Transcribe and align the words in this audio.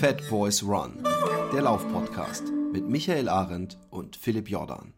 Fat 0.00 0.26
Boys 0.30 0.62
Run, 0.62 1.06
der 1.52 1.60
Laufpodcast 1.60 2.44
mit 2.72 2.88
Michael 2.88 3.28
Arendt 3.28 3.76
und 3.90 4.16
Philipp 4.16 4.48
Jordan. 4.48 4.94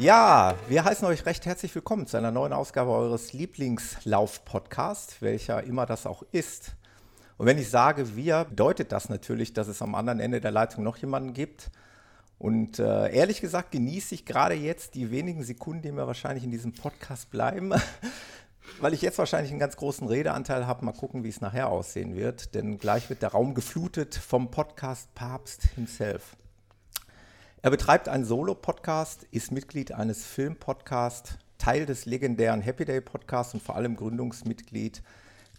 Ja, 0.00 0.56
wir 0.66 0.84
heißen 0.84 1.06
euch 1.06 1.24
recht 1.26 1.46
herzlich 1.46 1.72
willkommen 1.76 2.08
zu 2.08 2.16
einer 2.16 2.32
neuen 2.32 2.52
Ausgabe 2.52 2.90
eures 2.90 3.32
Lieblingslauf-Podcasts, 3.32 5.22
welcher 5.22 5.62
immer 5.62 5.86
das 5.86 6.06
auch 6.06 6.24
ist. 6.32 6.74
Und 7.36 7.46
wenn 7.46 7.58
ich 7.58 7.68
sage 7.68 8.16
wir, 8.16 8.44
bedeutet 8.44 8.92
das 8.92 9.08
natürlich, 9.08 9.52
dass 9.52 9.68
es 9.68 9.82
am 9.82 9.94
anderen 9.94 10.20
Ende 10.20 10.40
der 10.40 10.52
Leitung 10.52 10.84
noch 10.84 10.96
jemanden 10.96 11.32
gibt. 11.32 11.70
Und 12.38 12.78
äh, 12.78 13.12
ehrlich 13.12 13.40
gesagt 13.40 13.72
genieße 13.72 14.14
ich 14.14 14.24
gerade 14.24 14.54
jetzt 14.54 14.94
die 14.94 15.10
wenigen 15.10 15.42
Sekunden, 15.42 15.82
die 15.82 15.92
mir 15.92 16.06
wahrscheinlich 16.06 16.44
in 16.44 16.50
diesem 16.50 16.72
Podcast 16.72 17.30
bleiben, 17.30 17.72
weil 18.80 18.92
ich 18.92 19.02
jetzt 19.02 19.18
wahrscheinlich 19.18 19.50
einen 19.50 19.60
ganz 19.60 19.76
großen 19.76 20.06
Redeanteil 20.06 20.66
habe. 20.66 20.84
Mal 20.84 20.92
gucken, 20.92 21.24
wie 21.24 21.28
es 21.28 21.40
nachher 21.40 21.68
aussehen 21.68 22.14
wird. 22.14 22.54
Denn 22.54 22.78
gleich 22.78 23.08
wird 23.08 23.22
der 23.22 23.30
Raum 23.30 23.54
geflutet 23.54 24.14
vom 24.14 24.50
Podcast 24.50 25.14
Papst 25.14 25.62
himself. 25.74 26.36
Er 27.62 27.70
betreibt 27.70 28.10
einen 28.10 28.26
Solo-Podcast, 28.26 29.26
ist 29.30 29.50
Mitglied 29.50 29.92
eines 29.92 30.26
Film-Podcasts, 30.26 31.38
Teil 31.56 31.86
des 31.86 32.04
legendären 32.04 32.60
Happy 32.60 32.84
Day 32.84 33.00
Podcasts 33.00 33.54
und 33.54 33.62
vor 33.62 33.74
allem 33.74 33.96
Gründungsmitglied 33.96 35.02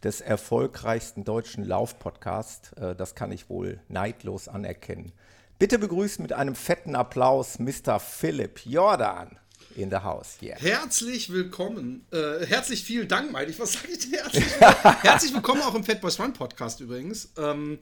des 0.05 0.21
erfolgreichsten 0.21 1.23
deutschen 1.23 1.65
Lauf-Podcasts. 1.65 2.73
Äh, 2.73 2.95
das 2.95 3.15
kann 3.15 3.31
ich 3.31 3.49
wohl 3.49 3.79
neidlos 3.89 4.47
anerkennen. 4.47 5.11
Bitte 5.57 5.79
begrüßen 5.79 6.21
mit 6.21 6.31
einem 6.31 6.53
fetten 6.53 6.95
Applaus 6.95 7.57
Mr. 7.57 7.99
Philipp 7.99 8.61
Jordan 8.65 9.39
in 9.75 9.89
the 9.89 9.97
house. 9.97 10.37
Yeah. 10.43 10.59
Herzlich 10.59 11.31
willkommen. 11.31 12.05
Äh, 12.11 12.45
herzlich 12.45 12.83
vielen 12.83 13.07
Dank, 13.07 13.31
meine 13.31 13.49
ich. 13.49 13.59
Was 13.59 13.73
sage 13.73 13.87
ich 13.93 13.99
dir? 14.07 14.19
Herzlich, 14.19 14.59
herzlich 14.59 15.33
willkommen 15.33 15.63
auch 15.63 15.73
im 15.73 15.83
Fat 15.83 16.01
Boys 16.01 16.19
Run 16.19 16.33
Podcast 16.33 16.81
übrigens. 16.81 17.29
Ähm, 17.37 17.79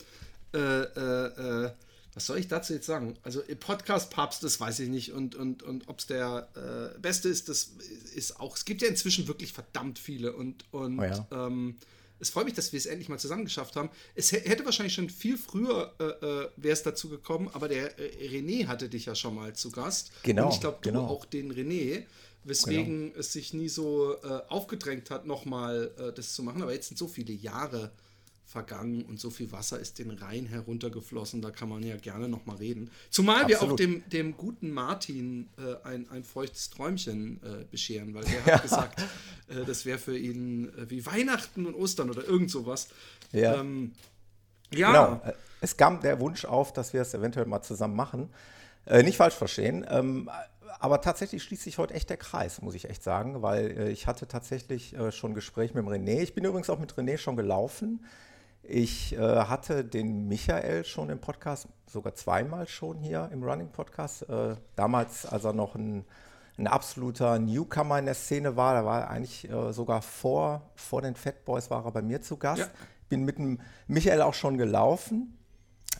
äh, 0.53 0.57
äh, 0.57 1.65
äh 1.65 1.71
was 2.15 2.27
soll 2.27 2.37
ich 2.37 2.47
dazu 2.47 2.73
jetzt 2.73 2.85
sagen? 2.85 3.17
Also 3.23 3.41
Podcast-Papst, 3.41 4.43
das 4.43 4.59
weiß 4.59 4.79
ich 4.81 4.89
nicht. 4.89 5.13
Und, 5.13 5.33
und, 5.33 5.63
und 5.63 5.89
ob 5.89 5.97
es 5.97 6.05
der 6.05 6.47
äh, 6.55 6.99
beste 6.99 7.27
ist, 7.27 7.49
das 7.49 7.71
ist 8.13 8.39
auch. 8.39 8.55
Es 8.55 8.65
gibt 8.65 8.83
ja 8.83 8.87
inzwischen 8.87 9.27
wirklich 9.27 9.51
verdammt 9.51 9.97
viele. 9.97 10.33
Und, 10.33 10.63
und 10.71 10.99
oh 10.99 11.03
ja. 11.03 11.27
ähm, 11.31 11.75
es 12.23 12.29
freut 12.29 12.45
mich, 12.45 12.53
dass 12.53 12.71
wir 12.71 12.77
es 12.77 12.85
endlich 12.85 13.09
mal 13.09 13.19
zusammen 13.19 13.43
geschafft 13.43 13.75
haben. 13.75 13.89
Es 14.15 14.31
hätte 14.31 14.63
wahrscheinlich 14.63 14.93
schon 14.93 15.09
viel 15.09 15.37
früher 15.37 15.93
äh, 15.99 16.03
äh, 16.03 16.49
wäre 16.55 16.73
es 16.73 16.81
dazu 16.81 17.09
gekommen, 17.09 17.49
aber 17.51 17.67
der 17.67 17.99
äh, 17.99 18.29
René 18.29 18.67
hatte 18.67 18.87
dich 18.87 19.05
ja 19.05 19.13
schon 19.13 19.35
mal 19.35 19.53
zu 19.53 19.71
Gast. 19.71 20.11
Genau. 20.23 20.45
Und 20.45 20.53
ich 20.53 20.61
glaube, 20.61 20.77
du 20.81 20.89
genau. 20.89 21.05
auch 21.05 21.25
den 21.25 21.51
René, 21.53 22.03
weswegen 22.45 23.09
genau. 23.09 23.19
es 23.19 23.33
sich 23.33 23.53
nie 23.53 23.67
so 23.67 24.15
äh, 24.23 24.41
aufgedrängt 24.47 25.09
hat, 25.09 25.25
nochmal 25.25 25.91
äh, 25.97 26.13
das 26.13 26.33
zu 26.33 26.43
machen. 26.43 26.61
Aber 26.61 26.73
jetzt 26.73 26.87
sind 26.87 26.97
so 26.97 27.07
viele 27.07 27.33
Jahre 27.33 27.91
vergangen 28.53 29.01
und 29.01 29.19
so 29.19 29.31
viel 29.31 29.51
Wasser 29.51 29.79
ist 29.79 29.97
den 29.97 30.11
Rhein 30.11 30.45
heruntergeflossen, 30.45 31.41
da 31.41 31.49
kann 31.49 31.69
man 31.69 31.81
ja 31.81 31.97
gerne 31.97 32.29
nochmal 32.29 32.57
reden. 32.57 32.91
Zumal 33.09 33.43
Absolut. 33.43 33.59
wir 33.59 33.73
auch 33.73 33.75
dem, 33.75 34.09
dem 34.09 34.37
guten 34.37 34.69
Martin 34.69 35.49
äh, 35.57 35.87
ein, 35.87 36.07
ein 36.11 36.23
feuchtes 36.23 36.69
Träumchen 36.69 37.41
äh, 37.43 37.65
bescheren, 37.65 38.13
weil 38.13 38.23
der 38.23 38.45
hat 38.55 38.61
gesagt, 38.61 39.01
äh, 39.49 39.65
das 39.65 39.85
wäre 39.85 39.97
für 39.97 40.17
ihn 40.17 40.69
äh, 40.77 40.89
wie 40.89 41.03
Weihnachten 41.05 41.65
und 41.65 41.73
Ostern 41.73 42.11
oder 42.11 42.23
irgend 42.25 42.51
sowas. 42.51 42.89
Ja. 43.31 43.59
Ähm, 43.59 43.93
ja. 44.71 44.91
Genau. 44.91 45.21
Äh, 45.25 45.33
es 45.61 45.75
kam 45.75 45.99
der 46.01 46.19
Wunsch 46.19 46.45
auf, 46.45 46.73
dass 46.73 46.93
wir 46.93 47.01
es 47.01 47.13
eventuell 47.15 47.47
mal 47.47 47.63
zusammen 47.63 47.95
machen. 47.95 48.29
Äh, 48.85 49.01
nicht 49.01 49.17
falsch 49.17 49.35
verstehen. 49.35 49.83
Ähm, 49.89 50.29
aber 50.79 51.01
tatsächlich 51.01 51.41
schließt 51.41 51.63
sich 51.63 51.79
heute 51.79 51.95
echt 51.95 52.09
der 52.11 52.17
Kreis, 52.17 52.61
muss 52.61 52.75
ich 52.75 52.89
echt 52.89 53.03
sagen, 53.03 53.41
weil 53.41 53.89
ich 53.93 54.05
hatte 54.05 54.27
tatsächlich 54.27 54.95
schon 55.11 55.33
Gespräch 55.33 55.73
mit 55.73 55.85
dem 55.85 55.87
René. 55.87 56.19
Ich 56.21 56.33
bin 56.33 56.43
übrigens 56.43 56.69
auch 56.69 56.79
mit 56.79 56.93
René 56.95 57.17
schon 57.17 57.37
gelaufen. 57.37 58.03
Ich 58.65 59.13
äh, 59.13 59.19
hatte 59.19 59.83
den 59.83 60.29
Michael 60.29 60.85
schon 60.85 61.09
im 61.09 61.19
Podcast, 61.19 61.67
sogar 61.85 62.15
zweimal 62.15 62.65
schon 62.67 62.97
hier 62.99 63.29
im 63.33 63.43
Running 63.43 63.69
Podcast. 63.69 64.27
Äh, 64.29 64.55
damals, 64.77 65.25
als 65.25 65.43
er 65.43 65.51
noch 65.51 65.75
ein, 65.75 66.05
ein, 66.57 66.67
absoluter 66.67 67.39
Newcomer 67.39 67.99
in 67.99 68.05
der 68.05 68.13
Szene 68.13 68.55
war, 68.55 68.73
da 68.73 68.85
war 68.85 69.01
er 69.01 69.09
eigentlich 69.09 69.49
äh, 69.49 69.73
sogar 69.73 70.01
vor, 70.01 70.71
vor 70.75 71.01
den 71.01 71.15
Fat 71.15 71.43
Boys 71.43 71.69
war 71.69 71.83
er 71.83 71.91
bei 71.91 72.01
mir 72.01 72.21
zu 72.21 72.37
Gast. 72.37 72.61
Ja. 72.61 72.67
Bin 73.09 73.25
mit 73.25 73.37
dem 73.37 73.59
Michael 73.87 74.21
auch 74.21 74.33
schon 74.33 74.57
gelaufen. 74.57 75.37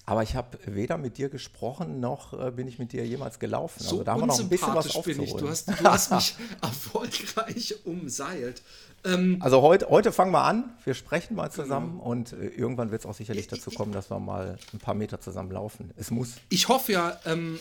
Aber 0.06 0.24
ich 0.24 0.36
habe 0.36 0.58
weder 0.66 0.98
mit 0.98 1.18
dir 1.18 1.30
gesprochen, 1.30 2.00
noch 2.00 2.34
äh, 2.34 2.52
bin 2.52 2.68
ich 2.68 2.78
mit 2.80 2.92
dir 2.92 3.06
jemals 3.06 3.40
gelaufen. 3.40 3.82
So 3.82 3.90
also 3.90 4.04
da 4.04 4.14
haben 4.14 4.22
wir 4.22 4.28
noch 4.28 4.40
ein 4.40 4.50
bisschen 4.50 4.74
was 4.74 4.96
aufzuholen. 4.96 5.18
Bin 5.18 5.24
ich. 5.24 5.36
Du, 5.36 5.50
hast, 5.50 5.70
du 5.70 5.84
hast 5.84 6.12
mich 6.12 6.36
erfolgreich 6.62 7.86
umseilt. 7.86 8.62
Ähm, 9.06 9.38
also 9.42 9.62
heute, 9.62 9.90
heute 9.90 10.12
fangen 10.12 10.32
wir 10.32 10.44
an, 10.44 10.74
wir 10.84 10.94
sprechen 10.94 11.36
mal 11.36 11.52
zusammen 11.52 11.98
genau. 11.98 12.10
und 12.10 12.34
äh, 12.34 12.48
irgendwann 12.48 12.92
wird 12.92 13.02
es 13.02 13.06
auch 13.06 13.14
sicherlich 13.14 13.48
dazu 13.48 13.72
kommen, 13.72 13.92
dass 13.92 14.10
wir 14.10 14.20
mal 14.20 14.58
ein 14.74 14.80
paar 14.80 14.94
Meter 14.94 15.20
zusammen 15.20 15.52
laufen. 15.52 15.92
Es 15.98 16.12
muss. 16.12 16.36
Ich 16.50 16.70
hoffe 16.70 16.94
ja, 16.94 17.20
ähm, 17.26 17.60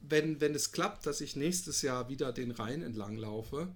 wenn, 0.00 0.40
wenn 0.40 0.54
es 0.54 0.72
klappt, 0.72 1.06
dass 1.06 1.20
ich 1.20 1.36
nächstes 1.36 1.82
Jahr 1.82 2.08
wieder 2.08 2.32
den 2.32 2.52
Rhein 2.52 2.82
entlang 2.82 3.16
laufe, 3.16 3.68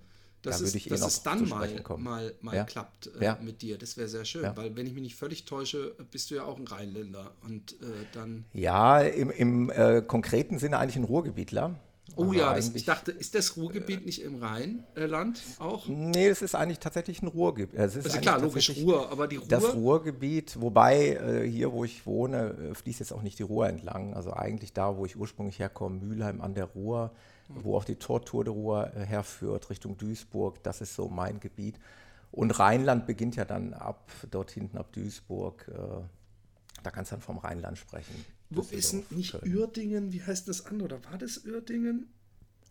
dass, 0.42 0.58
da 0.58 0.64
es, 0.64 0.74
eh 0.74 0.88
dass 0.88 1.06
es 1.06 1.22
dann 1.22 1.48
mal, 1.48 1.82
mal, 1.98 2.34
mal 2.40 2.56
ja? 2.56 2.64
klappt 2.64 3.10
äh, 3.20 3.24
ja. 3.24 3.38
mit 3.42 3.60
dir. 3.60 3.76
Das 3.76 3.96
wäre 3.96 4.08
sehr 4.08 4.24
schön, 4.24 4.44
ja. 4.44 4.56
weil 4.56 4.74
wenn 4.74 4.86
ich 4.86 4.94
mich 4.94 5.02
nicht 5.02 5.16
völlig 5.16 5.44
täusche, 5.44 5.94
bist 6.10 6.30
du 6.30 6.36
ja 6.36 6.44
auch 6.44 6.58
ein 6.58 6.66
Rheinländer 6.66 7.32
und 7.42 7.72
äh, 7.74 7.86
dann. 8.12 8.44
Ja, 8.54 9.00
im, 9.00 9.30
im 9.30 9.70
äh, 9.70 10.02
konkreten 10.02 10.58
Sinne 10.58 10.78
eigentlich 10.78 10.96
ein 10.96 11.04
Ruhrgebietler. 11.04 11.78
Oh 12.16 12.32
ja, 12.32 12.54
das, 12.54 12.74
ich 12.74 12.84
dachte, 12.84 13.12
ist 13.12 13.34
das 13.34 13.56
Ruhrgebiet 13.56 14.02
äh, 14.02 14.04
nicht 14.04 14.22
im 14.22 14.42
Rheinland 14.42 15.40
auch? 15.58 15.86
Nee, 15.86 16.28
es 16.28 16.42
ist 16.42 16.54
eigentlich 16.54 16.78
tatsächlich 16.78 17.22
ein 17.22 17.28
Ruhrgebiet. 17.28 17.78
Es 17.78 17.96
ist 17.96 18.06
also 18.06 18.20
klar, 18.20 18.40
logisch 18.40 18.70
Ruhr, 18.76 19.10
aber 19.10 19.26
die 19.28 19.36
Ruhr. 19.36 19.48
Das 19.48 19.74
Ruhrgebiet, 19.74 20.60
wobei 20.60 21.14
äh, 21.14 21.48
hier, 21.48 21.72
wo 21.72 21.84
ich 21.84 22.06
wohne, 22.06 22.54
äh, 22.70 22.74
fließt 22.74 23.00
jetzt 23.00 23.12
auch 23.12 23.22
nicht 23.22 23.38
die 23.38 23.44
Ruhr 23.44 23.68
entlang. 23.68 24.14
Also 24.14 24.32
eigentlich 24.32 24.72
da, 24.72 24.96
wo 24.96 25.06
ich 25.06 25.16
ursprünglich 25.16 25.58
herkomme, 25.58 26.00
Mülheim 26.00 26.40
an 26.40 26.54
der 26.54 26.66
Ruhr, 26.66 27.12
mhm. 27.48 27.64
wo 27.64 27.76
auch 27.76 27.84
die 27.84 27.96
Tortur 27.96 28.44
der 28.44 28.52
Ruhr 28.52 28.92
äh, 28.94 29.04
herführt, 29.04 29.70
Richtung 29.70 29.96
Duisburg, 29.96 30.62
das 30.62 30.80
ist 30.80 30.94
so 30.94 31.08
mein 31.08 31.40
Gebiet. 31.40 31.78
Und 32.32 32.58
Rheinland 32.58 33.06
beginnt 33.06 33.36
ja 33.36 33.44
dann 33.44 33.74
ab 33.74 34.10
dort 34.30 34.50
hinten, 34.50 34.78
ab 34.78 34.92
Duisburg. 34.92 35.66
Äh, 35.68 36.02
da 36.82 36.90
kannst 36.90 37.10
du 37.10 37.16
dann 37.16 37.22
vom 37.22 37.38
Rheinland 37.38 37.78
sprechen. 37.78 38.24
Wo 38.50 38.62
ist 38.62 38.92
denn 38.92 39.04
nicht 39.10 39.32
Köln. 39.32 39.56
Uerdingen? 39.56 40.12
Wie 40.12 40.22
heißt 40.22 40.48
das 40.48 40.66
andere? 40.66 40.96
Oder 40.96 41.04
war 41.04 41.18
das 41.18 41.44
Uerdingen? 41.44 42.08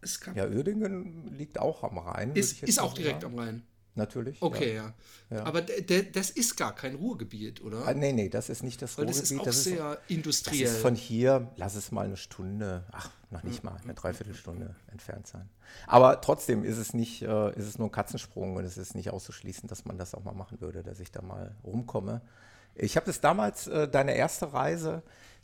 Es 0.01 0.19
ja, 0.35 0.47
Uerdingen 0.47 1.35
liegt 1.37 1.59
auch 1.59 1.83
am 1.83 1.97
Rhein. 1.97 2.35
Ist, 2.35 2.63
ist 2.63 2.79
auch 2.79 2.93
direkt 2.93 3.21
sagen. 3.21 3.33
am 3.33 3.39
Rhein. 3.39 3.63
Natürlich. 3.95 4.41
Okay, 4.41 4.75
ja. 4.75 4.93
ja. 5.29 5.37
ja. 5.37 5.43
Aber 5.43 5.61
das 5.61 6.29
ist 6.29 6.55
gar 6.55 6.73
kein 6.73 6.95
Ruhrgebiet, 6.95 7.61
oder? 7.61 7.85
Ah, 7.85 7.93
nee, 7.93 8.13
nee, 8.13 8.29
das 8.29 8.49
ist 8.49 8.63
nicht 8.63 8.81
das 8.81 8.97
Weil 8.97 9.05
Ruhrgebiet. 9.05 9.23
Das 9.23 9.31
ist 9.31 9.39
auch 9.39 9.43
das 9.43 9.63
sehr 9.63 9.93
ist, 10.07 10.15
industriell. 10.15 10.63
Das 10.63 10.71
ist 10.75 10.81
von 10.81 10.95
hier, 10.95 11.51
lass 11.57 11.75
es 11.75 11.91
mal 11.91 12.05
eine 12.05 12.15
Stunde, 12.15 12.85
ach, 12.91 13.11
noch 13.29 13.43
nicht 13.43 13.63
mal, 13.63 13.77
eine 13.83 13.93
Dreiviertelstunde 13.93 14.75
entfernt 14.91 15.27
sein. 15.27 15.49
Aber 15.85 16.21
trotzdem 16.21 16.63
ist 16.63 16.77
es 16.77 16.93
nicht, 16.93 17.21
äh, 17.23 17.57
ist 17.57 17.67
es 17.67 17.77
nur 17.77 17.89
ein 17.89 17.91
Katzensprung 17.91 18.55
und 18.55 18.63
es 18.63 18.77
ist 18.77 18.95
nicht 18.95 19.11
auszuschließen, 19.11 19.67
dass 19.67 19.85
man 19.85 19.97
das 19.97 20.15
auch 20.15 20.23
mal 20.23 20.33
machen 20.33 20.61
würde, 20.61 20.81
dass 20.81 20.99
ich 20.99 21.11
da 21.11 21.21
mal 21.21 21.55
rumkomme. 21.63 22.21
Ich 22.75 22.95
habe 22.95 23.05
das 23.05 23.19
damals, 23.19 23.67
äh, 23.67 23.89
deine 23.89 24.15
erste 24.15 24.53
Reise, 24.53 25.03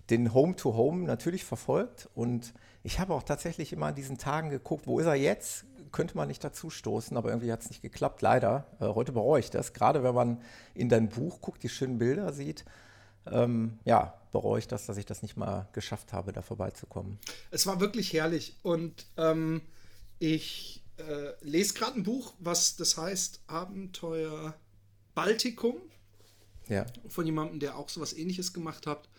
den 0.09 0.33
Home-to-Home 0.33 1.03
-Home 1.03 1.05
natürlich 1.05 1.43
verfolgt 1.43 2.09
und 2.13 2.53
ich 2.83 2.99
habe 2.99 3.15
auch 3.15 3.23
tatsächlich 3.23 3.73
immer 3.73 3.87
an 3.87 3.95
diesen 3.95 4.19
Tagen 4.19 4.51
geguckt, 4.51 4.85
wo 4.85 4.99
ist 4.99 5.07
er 5.07 5.15
jetzt? 5.15 5.65
Könnte 5.91 6.15
man 6.15 6.27
nicht 6.27 6.43
dazu 6.43 6.69
stoßen, 6.69 7.17
aber 7.17 7.29
irgendwie 7.29 7.51
hat 7.51 7.61
es 7.61 7.69
nicht 7.69 7.81
geklappt, 7.81 8.21
leider. 8.21 8.67
Äh, 8.79 8.85
heute 8.85 9.11
bereue 9.11 9.39
ich 9.39 9.49
das, 9.49 9.73
gerade 9.73 10.03
wenn 10.03 10.13
man 10.13 10.41
in 10.75 10.89
dein 10.89 11.09
Buch 11.09 11.41
guckt, 11.41 11.63
die 11.63 11.69
schönen 11.69 11.97
Bilder 11.97 12.31
sieht. 12.31 12.63
Ähm, 13.25 13.79
ja, 13.85 14.13
bereue 14.31 14.59
ich 14.59 14.67
das, 14.67 14.85
dass 14.85 14.97
ich 14.97 15.05
das 15.05 15.23
nicht 15.23 15.35
mal 15.35 15.67
geschafft 15.73 16.13
habe, 16.13 16.31
da 16.31 16.43
vorbeizukommen. 16.43 17.17
Es 17.49 17.65
war 17.65 17.79
wirklich 17.79 18.13
herrlich 18.13 18.55
und 18.61 19.07
ähm, 19.17 19.61
ich 20.19 20.83
äh, 20.97 21.33
lese 21.41 21.73
gerade 21.73 21.99
ein 21.99 22.03
Buch, 22.03 22.33
was 22.37 22.75
das 22.75 22.97
heißt 22.97 23.41
Abenteuer 23.47 24.53
Baltikum 25.15 25.77
ja. 26.67 26.85
von 27.07 27.25
jemandem, 27.25 27.59
der 27.59 27.77
auch 27.77 27.89
sowas 27.89 28.13
ähnliches 28.13 28.53
gemacht 28.53 28.85
hat. 28.85 29.09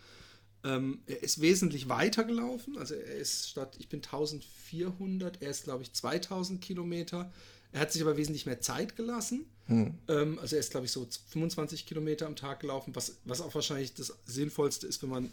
Ähm, 0.67 0.99
er 1.05 1.23
ist 1.23 1.39
wesentlich 1.39 1.87
weiter 1.87 2.25
gelaufen. 2.25 2.77
Also 2.77 2.95
er 2.95 3.15
ist 3.15 3.49
statt, 3.49 3.75
ich 3.79 3.87
bin 3.87 3.99
1400, 3.99 5.41
er 5.41 5.49
ist 5.49 5.63
glaube 5.63 5.83
ich 5.83 5.93
2000 5.93 6.61
Kilometer. 6.61 7.31
Er 7.71 7.81
hat 7.81 7.91
sich 7.91 8.01
aber 8.01 8.17
wesentlich 8.17 8.45
mehr 8.45 8.59
Zeit 8.59 8.95
gelassen. 8.95 9.45
Hm. 9.67 9.93
Ähm, 10.09 10.39
also 10.39 10.55
er 10.55 10.59
ist 10.59 10.71
glaube 10.71 10.85
ich 10.85 10.91
so 10.91 11.07
25 11.29 11.85
Kilometer 11.85 12.25
am 12.25 12.35
Tag 12.35 12.59
gelaufen, 12.59 12.95
was, 12.95 13.17
was 13.23 13.39
auch 13.39 13.55
wahrscheinlich 13.55 13.93
das 13.93 14.13
Sinnvollste 14.25 14.87
ist, 14.87 15.01
wenn 15.03 15.09
man 15.09 15.31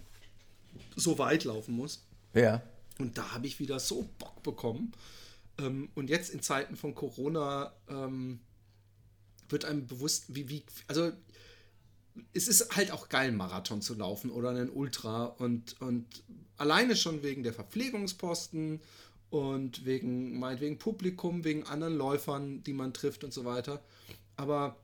so 0.95 1.19
weit 1.19 1.45
laufen 1.45 1.75
muss. 1.75 2.05
Ja. 2.35 2.63
Und 2.99 3.19
da 3.19 3.33
habe 3.33 3.47
ich 3.47 3.59
wieder 3.59 3.81
so 3.81 4.09
Bock 4.19 4.43
bekommen. 4.45 4.93
Ähm, 5.59 5.89
und 5.95 6.11
jetzt 6.11 6.31
in 6.31 6.43
Zeiten 6.43 6.77
von 6.77 6.95
Corona 6.95 7.73
ähm, 7.89 8.41
wird 9.49 9.65
einem 9.65 9.87
bewusst, 9.87 10.27
wie, 10.29 10.49
wie, 10.49 10.63
also 10.87 11.13
es 12.33 12.49
ist 12.49 12.77
halt 12.77 12.91
auch 12.91 13.09
geil, 13.09 13.29
einen 13.29 13.37
Marathon 13.37 13.83
zu 13.83 13.95
laufen 13.95 14.31
oder 14.31 14.51
einen 14.51 14.71
Ultra 14.71 15.25
und, 15.25 15.81
und 15.81 16.07
alleine 16.57 16.97
schon 16.97 17.23
wegen 17.23 17.43
der 17.43 17.53
Verpflegungsposten 17.53 18.81
und 19.31 19.85
wegen, 19.85 20.39
meinetwegen 20.39 20.79
Publikum, 20.79 21.45
wegen 21.45 21.65
anderen 21.65 21.97
Läufern, 21.97 22.63
die 22.63 22.73
man 22.73 22.95
trifft 22.95 23.25
und 23.25 23.33
so 23.33 23.45
weiter. 23.45 23.83
Aber 24.37 24.77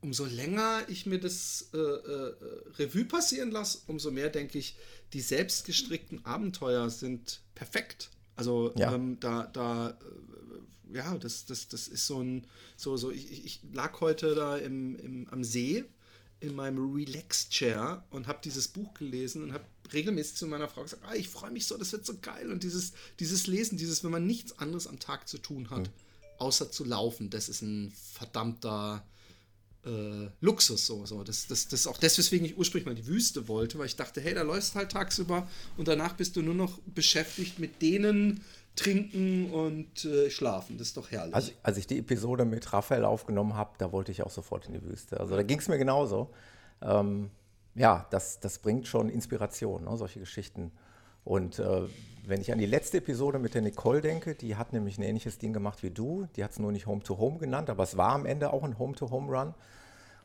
umso 0.00 0.24
länger 0.24 0.82
ich 0.88 1.06
mir 1.06 1.20
das 1.20 1.68
äh, 1.74 1.78
äh, 1.78 2.34
Revue 2.78 3.04
passieren 3.04 3.50
lasse, 3.50 3.80
umso 3.86 4.10
mehr 4.10 4.30
denke 4.30 4.58
ich, 4.58 4.76
die 5.12 5.20
selbstgestrickten 5.20 6.24
Abenteuer 6.24 6.88
sind 6.88 7.42
perfekt. 7.54 8.10
Also 8.36 8.72
ja. 8.76 8.94
ähm, 8.94 9.18
da, 9.20 9.46
da, 9.52 9.90
äh, 9.90 9.94
ja, 10.94 11.16
das, 11.18 11.46
das, 11.46 11.68
das 11.68 11.88
ist 11.88 12.06
so 12.06 12.22
ein, 12.22 12.46
so, 12.76 12.96
so, 12.96 13.10
ich, 13.10 13.44
ich 13.44 13.60
lag 13.72 14.00
heute 14.00 14.34
da 14.34 14.56
im, 14.56 14.96
im, 14.96 15.28
am 15.30 15.44
See 15.44 15.84
in 16.40 16.54
meinem 16.54 16.94
Relax-Chair 16.94 18.04
und 18.10 18.26
habe 18.26 18.40
dieses 18.42 18.68
Buch 18.68 18.94
gelesen 18.94 19.42
und 19.42 19.52
habe 19.52 19.64
regelmäßig 19.92 20.36
zu 20.36 20.46
meiner 20.46 20.68
Frau 20.68 20.82
gesagt, 20.82 21.02
ah, 21.06 21.14
ich 21.14 21.28
freue 21.28 21.50
mich 21.50 21.66
so, 21.66 21.76
das 21.76 21.92
wird 21.92 22.06
so 22.06 22.14
geil. 22.20 22.50
Und 22.50 22.62
dieses, 22.62 22.92
dieses 23.18 23.46
Lesen, 23.46 23.76
dieses, 23.76 24.02
wenn 24.04 24.10
man 24.10 24.26
nichts 24.26 24.58
anderes 24.58 24.86
am 24.86 24.98
Tag 24.98 25.28
zu 25.28 25.38
tun 25.38 25.70
hat, 25.70 25.82
mhm. 25.82 25.92
außer 26.38 26.70
zu 26.70 26.84
laufen, 26.84 27.30
das 27.30 27.48
ist 27.48 27.62
ein 27.62 27.92
verdammter 27.92 29.04
äh, 29.84 30.28
Luxus. 30.40 30.86
So, 30.86 31.04
so. 31.06 31.24
Das, 31.24 31.46
das, 31.46 31.68
das 31.68 31.80
ist 31.80 31.86
auch 31.86 31.98
das, 31.98 32.16
weswegen 32.18 32.46
ich 32.46 32.56
ursprünglich 32.56 32.86
mal 32.86 32.94
die 32.94 33.06
Wüste 33.06 33.48
wollte, 33.48 33.78
weil 33.78 33.86
ich 33.86 33.96
dachte, 33.96 34.20
hey, 34.20 34.34
da 34.34 34.42
läufst 34.42 34.74
halt 34.74 34.92
tagsüber 34.92 35.48
und 35.76 35.88
danach 35.88 36.14
bist 36.14 36.36
du 36.36 36.42
nur 36.42 36.54
noch 36.54 36.78
beschäftigt 36.86 37.58
mit 37.58 37.82
denen, 37.82 38.42
trinken 38.76 39.50
und 39.52 40.04
äh, 40.04 40.30
schlafen. 40.30 40.78
Das 40.78 40.88
ist 40.88 40.96
doch 40.96 41.10
herrlich. 41.10 41.34
Also, 41.34 41.52
als 41.62 41.76
ich 41.76 41.86
die 41.86 41.98
Episode 41.98 42.44
mit 42.44 42.72
Raphael 42.72 43.04
aufgenommen 43.04 43.54
habe, 43.54 43.70
da 43.78 43.92
wollte 43.92 44.12
ich 44.12 44.22
auch 44.22 44.30
sofort 44.30 44.66
in 44.66 44.72
die 44.72 44.82
Wüste. 44.82 45.20
Also 45.20 45.36
da 45.36 45.42
ging 45.42 45.58
es 45.58 45.68
mir 45.68 45.78
genauso. 45.78 46.30
Ähm, 46.80 47.30
ja, 47.74 48.06
das, 48.10 48.40
das 48.40 48.58
bringt 48.58 48.86
schon 48.86 49.08
Inspiration, 49.08 49.84
ne, 49.84 49.96
solche 49.96 50.20
Geschichten. 50.20 50.72
Und 51.24 51.58
äh, 51.58 51.82
wenn 52.26 52.40
ich 52.40 52.52
an 52.52 52.58
die 52.58 52.66
letzte 52.66 52.98
Episode 52.98 53.38
mit 53.38 53.54
der 53.54 53.62
Nicole 53.62 54.00
denke, 54.00 54.34
die 54.34 54.56
hat 54.56 54.72
nämlich 54.72 54.98
ein 54.98 55.02
ähnliches 55.02 55.38
Ding 55.38 55.52
gemacht 55.52 55.82
wie 55.82 55.90
du. 55.90 56.26
Die 56.36 56.44
hat 56.44 56.52
es 56.52 56.58
nur 56.58 56.72
nicht 56.72 56.86
Home-to-Home 56.86 57.36
-Home 57.36 57.38
genannt, 57.38 57.70
aber 57.70 57.82
es 57.82 57.96
war 57.96 58.12
am 58.12 58.26
Ende 58.26 58.52
auch 58.52 58.64
ein 58.64 58.78
Home-to-Home-Run. 58.78 59.54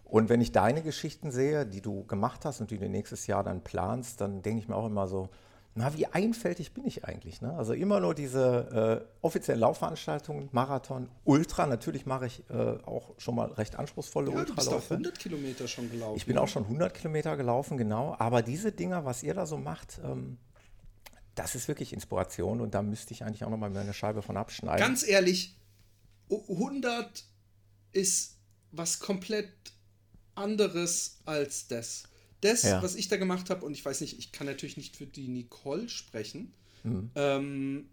Und 0.05 0.29
wenn 0.29 0.39
ich 0.39 0.51
deine 0.51 0.81
Geschichten 0.81 1.31
sehe, 1.31 1.65
die 1.65 1.81
du 1.81 2.05
gemacht 2.05 2.45
hast 2.45 2.61
und 2.61 2.71
die 2.71 2.77
du 2.77 2.87
nächstes 2.87 3.27
Jahr 3.27 3.43
dann 3.43 3.61
planst, 3.61 4.21
dann 4.21 4.41
denke 4.41 4.59
ich 4.59 4.67
mir 4.67 4.75
auch 4.75 4.85
immer 4.85 5.07
so, 5.07 5.29
na, 5.77 5.93
wie 5.93 6.07
einfältig 6.07 6.73
bin 6.73 6.85
ich 6.85 7.03
eigentlich? 7.03 7.41
Ne? 7.41 7.53
Also 7.53 7.73
immer 7.73 7.99
nur 7.99 8.15
diese 8.15 9.03
äh, 9.03 9.15
offiziellen 9.21 9.59
Laufveranstaltungen, 9.59 10.47
Marathon, 10.53 11.09
Ultra. 11.25 11.65
Natürlich 11.65 12.05
mache 12.05 12.27
ich 12.27 12.49
äh, 12.49 12.53
auch 12.53 13.11
schon 13.17 13.35
mal 13.35 13.51
recht 13.51 13.75
anspruchsvolle 13.75 14.31
ja, 14.31 14.37
Ultraläufe. 14.37 14.69
Du 14.69 14.75
bist 14.77 14.85
auch 14.85 14.91
100 14.91 15.19
Kilometer 15.19 15.67
schon 15.67 15.91
gelaufen. 15.91 16.15
Ich 16.15 16.25
bin 16.25 16.37
auch 16.37 16.47
schon 16.47 16.63
100 16.63 16.93
Kilometer 16.93 17.35
gelaufen, 17.35 17.77
genau. 17.77 18.15
Aber 18.17 18.41
diese 18.41 18.71
Dinger, 18.71 19.03
was 19.03 19.21
ihr 19.21 19.33
da 19.33 19.45
so 19.45 19.57
macht, 19.57 19.99
ähm, 20.01 20.37
das 21.35 21.55
ist 21.55 21.67
wirklich 21.67 21.91
Inspiration 21.91 22.61
und 22.61 22.73
da 22.73 22.81
müsste 22.81 23.13
ich 23.13 23.25
eigentlich 23.25 23.43
auch 23.43 23.49
noch 23.49 23.57
mal 23.57 23.75
eine 23.75 23.93
Scheibe 23.93 24.21
von 24.21 24.37
abschneiden. 24.37 24.79
Ganz 24.79 25.05
ehrlich, 25.05 25.57
100 26.31 27.25
ist 27.91 28.37
was 28.71 28.99
komplett 28.99 29.51
anderes 30.35 31.19
als 31.25 31.67
das. 31.67 32.03
Das, 32.45 32.63
ja. 32.63 32.83
was 32.83 32.95
ich 32.95 33.07
da 33.07 33.17
gemacht 33.17 33.49
habe, 33.49 33.65
und 33.65 33.73
ich 33.73 33.83
weiß 33.83 34.01
nicht, 34.01 34.19
ich 34.19 34.31
kann 34.31 34.47
natürlich 34.47 34.77
nicht 34.77 34.95
für 34.95 35.07
die 35.07 35.27
Nicole 35.27 35.89
sprechen, 35.89 36.53
mhm. 36.83 37.09
ähm, 37.15 37.89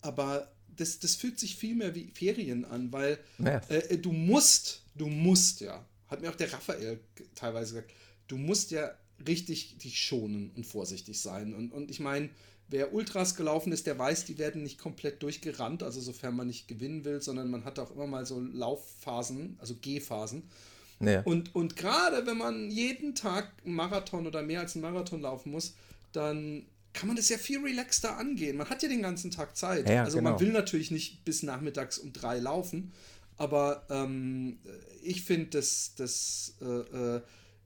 aber 0.00 0.52
das, 0.76 0.98
das 0.98 1.14
fühlt 1.14 1.38
sich 1.38 1.56
viel 1.56 1.74
mehr 1.74 1.94
wie 1.94 2.10
Ferien 2.12 2.64
an, 2.64 2.92
weil 2.92 3.18
ja. 3.38 3.58
äh, 3.68 3.96
du 3.98 4.12
musst, 4.12 4.82
du 4.94 5.06
musst 5.06 5.60
ja, 5.60 5.84
hat 6.08 6.20
mir 6.20 6.30
auch 6.30 6.36
der 6.36 6.52
Raphael 6.52 7.00
teilweise 7.34 7.74
gesagt, 7.74 7.92
du 8.28 8.36
musst 8.36 8.70
ja 8.70 8.90
richtig 9.26 9.78
dich 9.78 10.02
schonen 10.02 10.50
und 10.56 10.66
vorsichtig 10.66 11.20
sein. 11.20 11.54
Und, 11.54 11.72
und 11.72 11.90
ich 11.90 12.00
meine, 12.00 12.28
wer 12.68 12.92
Ultras 12.92 13.36
gelaufen 13.36 13.72
ist, 13.72 13.86
der 13.86 13.98
weiß, 13.98 14.24
die 14.24 14.38
werden 14.38 14.62
nicht 14.62 14.78
komplett 14.78 15.22
durchgerannt, 15.22 15.82
also 15.82 16.00
sofern 16.00 16.36
man 16.36 16.48
nicht 16.48 16.68
gewinnen 16.68 17.04
will, 17.04 17.22
sondern 17.22 17.50
man 17.50 17.64
hat 17.64 17.78
auch 17.78 17.90
immer 17.92 18.06
mal 18.06 18.26
so 18.26 18.40
Laufphasen, 18.40 19.56
also 19.60 19.76
Gehphasen. 19.80 20.44
Ja. 21.00 21.22
Und, 21.22 21.54
und 21.54 21.76
gerade 21.76 22.26
wenn 22.26 22.38
man 22.38 22.70
jeden 22.70 23.14
Tag 23.14 23.50
einen 23.64 23.74
Marathon 23.74 24.26
oder 24.26 24.42
mehr 24.42 24.60
als 24.60 24.74
einen 24.74 24.82
Marathon 24.82 25.22
laufen 25.22 25.50
muss, 25.52 25.74
dann 26.12 26.64
kann 26.92 27.08
man 27.08 27.16
das 27.16 27.28
ja 27.28 27.38
viel 27.38 27.60
relaxter 27.60 28.16
angehen. 28.16 28.56
Man 28.56 28.70
hat 28.70 28.82
ja 28.82 28.88
den 28.88 29.02
ganzen 29.02 29.30
Tag 29.30 29.56
Zeit. 29.56 29.88
Ja, 29.88 30.04
also 30.04 30.18
genau. 30.18 30.30
man 30.30 30.40
will 30.40 30.52
natürlich 30.52 30.90
nicht 30.90 31.24
bis 31.24 31.42
nachmittags 31.42 31.98
um 31.98 32.12
drei 32.12 32.38
laufen, 32.38 32.92
aber 33.36 33.84
ähm, 33.90 34.58
ich 35.02 35.24
finde, 35.24 35.50
das, 35.50 35.92
das 35.96 36.54
äh, 36.62 37.16
äh, 37.16 37.20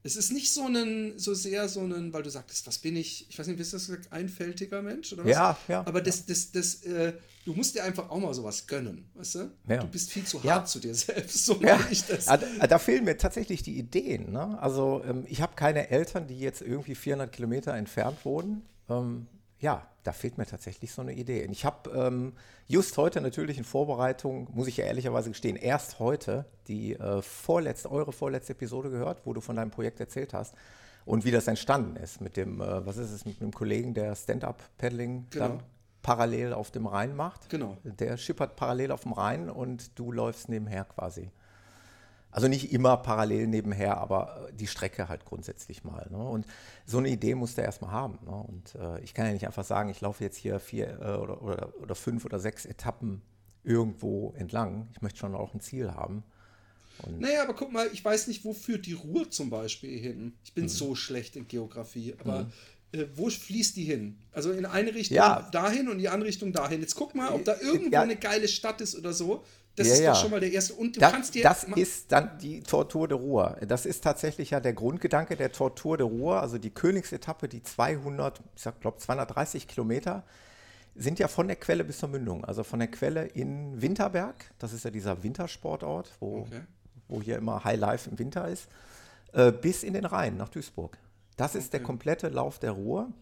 es 0.04 0.16
ist 0.16 0.32
nicht 0.32 0.52
so 0.52 0.64
ein, 0.66 1.18
so 1.18 1.34
sehr 1.34 1.68
so 1.68 1.80
ein, 1.80 2.12
weil 2.12 2.22
du 2.22 2.30
sagtest, 2.30 2.66
was 2.66 2.78
bin 2.78 2.96
ich, 2.96 3.28
ich 3.28 3.38
weiß 3.38 3.46
nicht, 3.48 3.56
bist 3.56 3.72
du 3.72 3.76
das 3.76 3.86
gesagt, 3.86 4.12
einfältiger 4.12 4.80
Mensch 4.80 5.12
oder 5.12 5.24
was? 5.24 5.30
Ja, 5.30 5.58
ja. 5.66 5.86
Aber 5.86 6.00
das, 6.00 6.24
das, 6.24 6.52
das, 6.52 6.82
äh, 6.84 7.14
du 7.44 7.52
musst 7.52 7.74
dir 7.74 7.82
einfach 7.82 8.08
auch 8.08 8.18
mal 8.18 8.32
sowas 8.32 8.66
gönnen, 8.66 9.10
weißt 9.14 9.34
du? 9.34 9.50
Ja. 9.68 9.78
Du 9.78 9.88
bist 9.88 10.10
viel 10.10 10.24
zu 10.24 10.40
ja. 10.42 10.54
hart 10.54 10.68
zu 10.68 10.78
dir 10.78 10.94
selbst, 10.94 11.44
so 11.44 11.60
ja. 11.60 11.80
ich 11.90 12.04
das. 12.04 12.26
Da, 12.26 12.36
da, 12.36 12.78
fehlen 12.78 13.04
mir 13.04 13.16
tatsächlich 13.16 13.62
die 13.62 13.76
Ideen, 13.78 14.32
ne? 14.32 14.60
Also 14.60 15.02
ähm, 15.04 15.24
ich 15.28 15.42
habe 15.42 15.54
keine 15.56 15.90
Eltern, 15.90 16.28
die 16.28 16.38
jetzt 16.38 16.62
irgendwie 16.62 16.94
400 16.94 17.32
Kilometer 17.32 17.74
entfernt 17.74 18.24
wohnen. 18.24 18.62
Ähm, 18.88 19.26
ja, 19.60 19.86
da 20.04 20.12
fehlt 20.12 20.38
mir 20.38 20.46
tatsächlich 20.46 20.92
so 20.92 21.02
eine 21.02 21.12
Idee. 21.12 21.46
Und 21.46 21.52
ich 21.52 21.64
habe 21.64 21.90
ähm, 21.90 22.32
just 22.66 22.96
heute 22.96 23.20
natürlich 23.20 23.58
in 23.58 23.64
Vorbereitung, 23.64 24.48
muss 24.52 24.68
ich 24.68 24.76
ja 24.76 24.84
ehrlicherweise 24.84 25.30
gestehen, 25.30 25.56
erst 25.56 25.98
heute 25.98 26.46
die 26.68 26.94
äh, 26.94 27.22
vorletzte, 27.22 27.90
eure 27.90 28.12
vorletzte 28.12 28.52
Episode 28.52 28.90
gehört, 28.90 29.22
wo 29.24 29.32
du 29.32 29.40
von 29.40 29.56
deinem 29.56 29.70
Projekt 29.70 30.00
erzählt 30.00 30.32
hast 30.32 30.54
und 31.04 31.24
wie 31.24 31.30
das 31.30 31.46
entstanden 31.48 31.96
ist 31.96 32.20
mit 32.20 32.36
dem, 32.36 32.60
äh, 32.60 32.86
was 32.86 32.96
ist 32.96 33.10
es, 33.10 33.24
mit 33.24 33.40
einem 33.40 33.52
Kollegen, 33.52 33.94
der 33.94 34.14
Stand-up-Paddling 34.14 35.26
genau. 35.30 35.48
dann 35.48 35.62
parallel 36.02 36.52
auf 36.52 36.70
dem 36.70 36.86
Rhein 36.86 37.16
macht. 37.16 37.50
Genau. 37.50 37.76
Der 37.82 38.16
schippert 38.16 38.56
parallel 38.56 38.92
auf 38.92 39.02
dem 39.02 39.12
Rhein 39.12 39.50
und 39.50 39.98
du 39.98 40.12
läufst 40.12 40.48
nebenher 40.48 40.84
quasi. 40.84 41.30
Also 42.30 42.46
nicht 42.46 42.72
immer 42.72 42.98
parallel 42.98 43.46
nebenher, 43.46 43.96
aber 43.96 44.48
die 44.52 44.66
Strecke 44.66 45.08
halt 45.08 45.24
grundsätzlich 45.24 45.82
mal. 45.82 46.06
Ne? 46.10 46.18
Und 46.18 46.46
so 46.84 46.98
eine 46.98 47.08
Idee 47.08 47.34
muss 47.34 47.54
der 47.54 47.64
erstmal 47.64 47.90
haben. 47.90 48.18
Ne? 48.24 48.32
Und 48.32 48.74
äh, 48.74 49.00
ich 49.00 49.14
kann 49.14 49.26
ja 49.26 49.32
nicht 49.32 49.46
einfach 49.46 49.64
sagen, 49.64 49.88
ich 49.88 50.00
laufe 50.00 50.22
jetzt 50.22 50.36
hier 50.36 50.60
vier 50.60 50.98
äh, 51.00 51.16
oder, 51.16 51.42
oder, 51.42 51.72
oder, 51.80 51.94
fünf 51.94 52.24
oder 52.24 52.38
sechs 52.38 52.66
Etappen 52.66 53.22
irgendwo 53.64 54.34
entlang. 54.36 54.88
Ich 54.92 55.00
möchte 55.00 55.18
schon 55.18 55.34
auch 55.34 55.54
ein 55.54 55.60
Ziel 55.60 55.92
haben. 55.92 56.22
Und 57.02 57.20
naja, 57.20 57.42
aber 57.42 57.54
guck 57.54 57.72
mal, 57.72 57.88
ich 57.92 58.04
weiß 58.04 58.26
nicht, 58.26 58.44
wo 58.44 58.52
führt 58.52 58.86
die 58.86 58.92
Ruhr 58.92 59.30
zum 59.30 59.50
Beispiel 59.50 59.98
hin. 59.98 60.34
Ich 60.44 60.52
bin 60.52 60.64
mhm. 60.64 60.68
so 60.68 60.94
schlecht 60.94 61.36
in 61.36 61.48
Geografie, 61.48 62.14
aber 62.20 62.44
mhm. 62.44 62.52
Äh, 62.90 63.04
wo 63.14 63.28
fließt 63.28 63.76
die 63.76 63.84
hin? 63.84 64.18
Also 64.32 64.50
in 64.52 64.64
eine 64.64 64.94
Richtung 64.94 65.16
ja. 65.16 65.46
dahin 65.52 65.88
und 65.88 65.94
in 65.94 65.98
die 65.98 66.08
andere 66.08 66.28
Richtung 66.28 66.52
dahin. 66.52 66.80
Jetzt 66.80 66.94
guck 66.94 67.14
mal, 67.14 67.32
ob 67.32 67.44
da 67.44 67.60
irgendwo 67.60 67.92
ja. 67.92 68.02
eine 68.02 68.16
geile 68.16 68.48
Stadt 68.48 68.80
ist 68.80 68.96
oder 68.96 69.12
so. 69.12 69.44
Das 69.78 69.86
ja, 69.86 69.94
ist 69.94 70.00
ja. 70.00 70.12
doch 70.12 70.20
schon 70.20 70.30
mal 70.30 70.40
der 70.40 70.52
erste. 70.52 70.74
Und 70.74 70.96
du 70.96 71.00
das, 71.00 71.12
kannst 71.12 71.34
dir. 71.34 71.42
Das 71.42 71.64
ist 71.64 72.10
dann 72.10 72.38
die 72.38 72.62
Tortur 72.62 73.06
de 73.06 73.16
Ruhr. 73.16 73.56
Das 73.66 73.86
ist 73.86 74.02
tatsächlich 74.02 74.50
ja 74.50 74.60
der 74.60 74.72
Grundgedanke 74.72 75.36
der 75.36 75.52
Tortur 75.52 75.96
de 75.96 76.06
Ruhr, 76.06 76.40
also 76.40 76.58
die 76.58 76.70
Königsetappe, 76.70 77.48
die 77.48 77.62
200, 77.62 78.40
ich 78.56 78.80
glaube 78.80 78.98
230 78.98 79.68
Kilometer, 79.68 80.24
sind 80.96 81.18
ja 81.20 81.28
von 81.28 81.46
der 81.46 81.56
Quelle 81.56 81.84
bis 81.84 81.98
zur 81.98 82.08
Mündung. 82.08 82.44
Also 82.44 82.64
von 82.64 82.80
der 82.80 82.88
Quelle 82.88 83.26
in 83.26 83.80
Winterberg, 83.80 84.52
das 84.58 84.72
ist 84.72 84.84
ja 84.84 84.90
dieser 84.90 85.22
Wintersportort, 85.22 86.10
wo, 86.18 86.40
okay. 86.40 86.62
wo 87.06 87.22
hier 87.22 87.36
immer 87.36 87.62
High 87.62 87.78
Life 87.78 88.10
im 88.10 88.18
Winter 88.18 88.48
ist, 88.48 88.66
äh, 89.32 89.52
bis 89.52 89.84
in 89.84 89.94
den 89.94 90.04
Rhein 90.04 90.36
nach 90.36 90.48
Duisburg. 90.48 90.98
Das 91.36 91.54
ist 91.54 91.68
okay. 91.68 91.78
der 91.78 91.82
komplette 91.84 92.28
Lauf 92.28 92.58
der 92.58 92.72
Ruhr. 92.72 93.12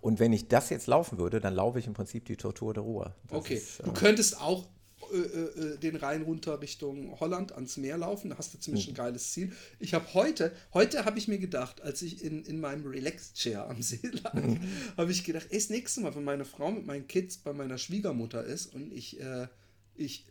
Und 0.00 0.20
wenn 0.20 0.32
ich 0.32 0.46
das 0.46 0.70
jetzt 0.70 0.86
laufen 0.86 1.18
würde, 1.18 1.40
dann 1.40 1.54
laufe 1.54 1.80
ich 1.80 1.88
im 1.88 1.94
Prinzip 1.94 2.24
die 2.26 2.36
Tortur 2.36 2.72
der 2.72 2.84
Ruhr. 2.84 3.14
Das 3.28 3.38
okay, 3.38 3.54
ist, 3.54 3.80
äh, 3.80 3.82
du 3.82 3.92
könntest 3.92 4.40
auch 4.40 4.68
äh, 5.12 5.16
äh, 5.16 5.78
den 5.78 5.96
Rhein 5.96 6.22
runter 6.22 6.60
Richtung 6.60 7.18
Holland 7.20 7.52
ans 7.52 7.76
Meer 7.76 7.98
laufen. 7.98 8.30
Da 8.30 8.38
hast 8.38 8.54
du 8.54 8.58
ziemlich 8.58 8.86
mhm. 8.86 8.92
ein 8.92 8.96
geiles 8.96 9.32
Ziel. 9.32 9.52
Ich 9.78 9.94
habe 9.94 10.12
heute, 10.14 10.52
heute 10.74 11.04
habe 11.04 11.18
ich 11.18 11.28
mir 11.28 11.38
gedacht, 11.38 11.80
als 11.82 12.02
ich 12.02 12.22
in, 12.22 12.44
in 12.44 12.60
meinem 12.60 12.86
Relax-Chair 12.86 13.68
am 13.68 13.82
See 13.82 14.00
lag, 14.22 14.34
mhm. 14.34 14.60
habe 14.96 15.10
ich 15.12 15.24
gedacht, 15.24 15.46
ey, 15.50 15.58
das 15.58 15.70
nächste 15.70 16.00
Mal, 16.00 16.14
wenn 16.14 16.24
meine 16.24 16.44
Frau 16.44 16.70
mit 16.70 16.86
meinen 16.86 17.06
Kids 17.06 17.38
bei 17.38 17.52
meiner 17.52 17.78
Schwiegermutter 17.78 18.44
ist 18.44 18.74
und 18.74 18.92
ich, 18.92 19.20
äh, 19.20 19.48
ich 19.94 20.26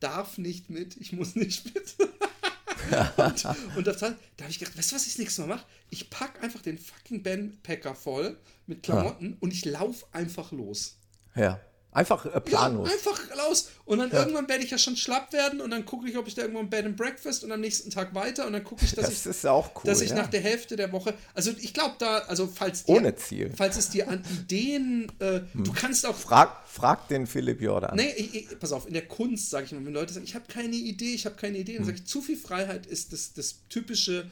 darf 0.00 0.38
nicht 0.38 0.70
mit, 0.70 0.96
ich 0.96 1.12
muss 1.12 1.34
nicht 1.34 1.74
mit. 1.74 1.96
und, 3.16 3.76
und 3.76 3.86
da, 3.86 3.92
da 3.92 4.06
habe 4.06 4.50
ich 4.50 4.58
gedacht, 4.58 4.76
weißt 4.76 4.92
du, 4.92 4.96
was 4.96 5.06
ich 5.06 5.14
das 5.14 5.18
nächste 5.18 5.42
Mal 5.42 5.48
mache? 5.48 5.66
Ich 5.90 6.10
packe 6.10 6.40
einfach 6.42 6.60
den 6.60 6.78
fucking 6.78 7.22
Bandpacker 7.22 7.94
voll 7.94 8.36
mit 8.66 8.82
Klamotten 8.82 9.30
ja. 9.30 9.36
und 9.40 9.52
ich 9.52 9.64
laufe 9.64 10.06
einfach 10.12 10.52
los. 10.52 10.96
Ja. 11.34 11.60
Einfach 11.94 12.26
äh, 12.26 12.40
planlos. 12.40 12.88
Ja, 12.88 12.94
einfach 12.94 13.20
raus. 13.38 13.70
Und 13.84 13.98
dann 13.98 14.10
ja. 14.10 14.18
irgendwann 14.18 14.48
werde 14.48 14.64
ich 14.64 14.70
ja 14.72 14.78
schon 14.78 14.96
schlapp 14.96 15.32
werden 15.32 15.60
und 15.60 15.70
dann 15.70 15.86
gucke 15.86 16.08
ich, 16.08 16.18
ob 16.18 16.26
ich 16.26 16.34
da 16.34 16.42
irgendwo 16.42 16.58
ein 16.58 16.68
Bed 16.68 16.84
and 16.84 16.96
Breakfast 16.96 17.44
und 17.44 17.52
am 17.52 17.60
nächsten 17.60 17.88
Tag 17.90 18.16
weiter 18.16 18.48
und 18.48 18.52
dann 18.52 18.64
gucke 18.64 18.84
ich, 18.84 18.96
dass 18.96 19.06
das 19.06 19.20
ich, 19.20 19.26
ist 19.26 19.46
auch 19.46 19.70
cool, 19.76 19.82
dass 19.84 20.00
ich 20.00 20.10
ja. 20.10 20.16
nach 20.16 20.26
der 20.26 20.40
Hälfte 20.40 20.74
der 20.74 20.90
Woche, 20.90 21.14
also 21.34 21.52
ich 21.56 21.72
glaube 21.72 21.94
da, 22.00 22.18
also 22.26 22.48
falls 22.52 22.84
dir, 22.84 22.96
ohne 22.96 23.14
Ziel, 23.14 23.52
falls 23.56 23.76
es 23.76 23.90
dir 23.90 24.08
an 24.08 24.24
Ideen, 24.34 25.12
äh, 25.20 25.42
hm. 25.52 25.62
du 25.62 25.72
kannst 25.72 26.04
auch 26.04 26.16
frag, 26.16 26.66
frag 26.66 27.06
den 27.06 27.28
Philipp 27.28 27.60
Jordan. 27.60 27.94
Nee, 27.94 28.12
ich, 28.16 28.34
ich, 28.34 28.58
pass 28.58 28.72
auf, 28.72 28.88
in 28.88 28.94
der 28.94 29.06
Kunst 29.06 29.50
sage 29.50 29.66
ich 29.66 29.72
immer, 29.72 29.86
wenn 29.86 29.94
Leute 29.94 30.12
sagen, 30.12 30.26
ich 30.26 30.34
habe 30.34 30.46
keine 30.48 30.74
Idee, 30.74 31.14
ich 31.14 31.26
habe 31.26 31.36
keine 31.36 31.58
Idee, 31.58 31.74
dann 31.74 31.82
hm. 31.82 31.86
sage 31.86 31.98
ich, 31.98 32.06
zu 32.06 32.22
viel 32.22 32.36
Freiheit 32.36 32.86
ist 32.86 33.12
das, 33.12 33.34
das 33.34 33.68
typische 33.68 34.28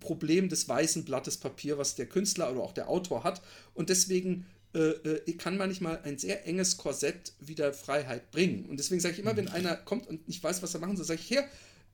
Problem 0.00 0.48
des 0.48 0.68
weißen 0.68 1.04
Blattes 1.04 1.36
Papier, 1.36 1.78
was 1.78 1.94
der 1.94 2.06
Künstler 2.06 2.50
oder 2.50 2.60
auch 2.60 2.72
der 2.72 2.88
Autor 2.88 3.22
hat. 3.22 3.40
Und 3.74 3.88
deswegen 3.88 4.46
äh, 4.74 4.78
äh, 4.78 5.32
kann 5.34 5.56
manchmal 5.56 6.00
ein 6.02 6.18
sehr 6.18 6.46
enges 6.46 6.76
Korsett 6.76 7.32
wieder 7.40 7.72
Freiheit 7.72 8.30
bringen. 8.30 8.66
Und 8.66 8.78
deswegen 8.78 9.00
sage 9.00 9.14
ich 9.14 9.20
immer, 9.20 9.36
wenn 9.36 9.48
einer 9.48 9.76
kommt 9.76 10.06
und 10.08 10.26
nicht 10.26 10.42
weiß, 10.42 10.62
was 10.62 10.74
er 10.74 10.80
machen 10.80 10.96
soll, 10.96 11.06
sage 11.06 11.20
ich, 11.20 11.28
hier, 11.28 11.44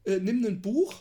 äh, 0.04 0.18
nimm 0.18 0.44
ein 0.46 0.62
Buch 0.62 0.94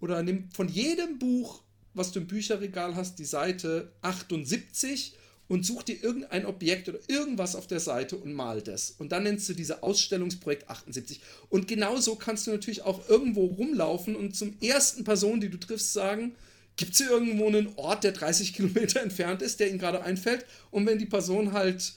oder 0.00 0.22
nimm 0.22 0.50
von 0.50 0.68
jedem 0.68 1.18
Buch, 1.18 1.62
was 1.94 2.12
du 2.12 2.20
im 2.20 2.26
Bücherregal 2.26 2.96
hast, 2.96 3.18
die 3.18 3.24
Seite 3.24 3.92
78 4.02 5.16
und 5.48 5.66
such 5.66 5.82
dir 5.82 6.02
irgendein 6.02 6.46
Objekt 6.46 6.88
oder 6.88 6.98
irgendwas 7.08 7.56
auf 7.56 7.66
der 7.66 7.80
Seite 7.80 8.16
und 8.16 8.32
mal 8.32 8.62
das. 8.62 8.90
Und 8.98 9.12
dann 9.12 9.24
nennst 9.24 9.48
du 9.48 9.54
diese 9.54 9.82
Ausstellungsprojekt 9.82 10.68
78. 10.70 11.20
Und 11.50 11.68
genauso 11.68 12.16
kannst 12.16 12.46
du 12.46 12.50
natürlich 12.52 12.82
auch 12.82 13.08
irgendwo 13.08 13.46
rumlaufen 13.46 14.16
und 14.16 14.36
zum 14.36 14.56
ersten 14.60 15.04
Person, 15.04 15.40
die 15.40 15.50
du 15.50 15.58
triffst, 15.58 15.92
sagen, 15.92 16.34
gibt 16.76 16.92
es 16.92 16.98
hier 16.98 17.10
irgendwo 17.10 17.46
einen 17.46 17.68
Ort, 17.76 18.04
der 18.04 18.12
30 18.12 18.54
Kilometer 18.54 19.02
entfernt 19.02 19.42
ist, 19.42 19.60
der 19.60 19.68
ihnen 19.68 19.78
gerade 19.78 20.02
einfällt? 20.02 20.46
Und 20.70 20.86
wenn 20.86 20.98
die 20.98 21.06
Person 21.06 21.52
halt 21.52 21.94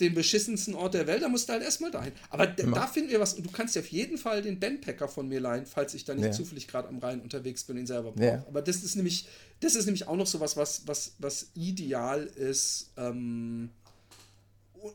den 0.00 0.14
beschissensten 0.14 0.74
Ort 0.74 0.94
der 0.94 1.06
Welt, 1.06 1.22
dann 1.22 1.30
musst 1.30 1.48
du 1.48 1.52
halt 1.52 1.62
erstmal 1.62 1.90
dahin. 1.90 2.12
Aber 2.30 2.46
ja. 2.46 2.66
da 2.66 2.86
finden 2.86 3.10
wir 3.10 3.20
was. 3.20 3.34
Und 3.34 3.46
du 3.46 3.50
kannst 3.50 3.76
dir 3.76 3.80
auf 3.80 3.86
jeden 3.88 4.18
Fall 4.18 4.42
den 4.42 4.58
Bandpacker 4.58 5.06
von 5.06 5.28
mir 5.28 5.40
leihen, 5.40 5.66
falls 5.66 5.94
ich 5.94 6.04
da 6.04 6.14
nicht 6.14 6.24
ja. 6.24 6.32
zufällig 6.32 6.66
gerade 6.66 6.88
am 6.88 6.98
Rhein 6.98 7.20
unterwegs 7.20 7.62
bin, 7.64 7.76
ihn 7.76 7.86
selber 7.86 8.10
brauche. 8.10 8.24
Ja. 8.24 8.44
Aber 8.48 8.60
das 8.60 8.82
ist 8.82 8.96
nämlich, 8.96 9.28
das 9.60 9.76
ist 9.76 9.86
nämlich 9.86 10.08
auch 10.08 10.16
noch 10.16 10.26
so 10.26 10.40
was, 10.40 10.56
was, 10.56 10.82
was, 10.86 11.12
was 11.18 11.48
ideal 11.54 12.24
ist. 12.24 12.90
Ähm, 12.96 13.70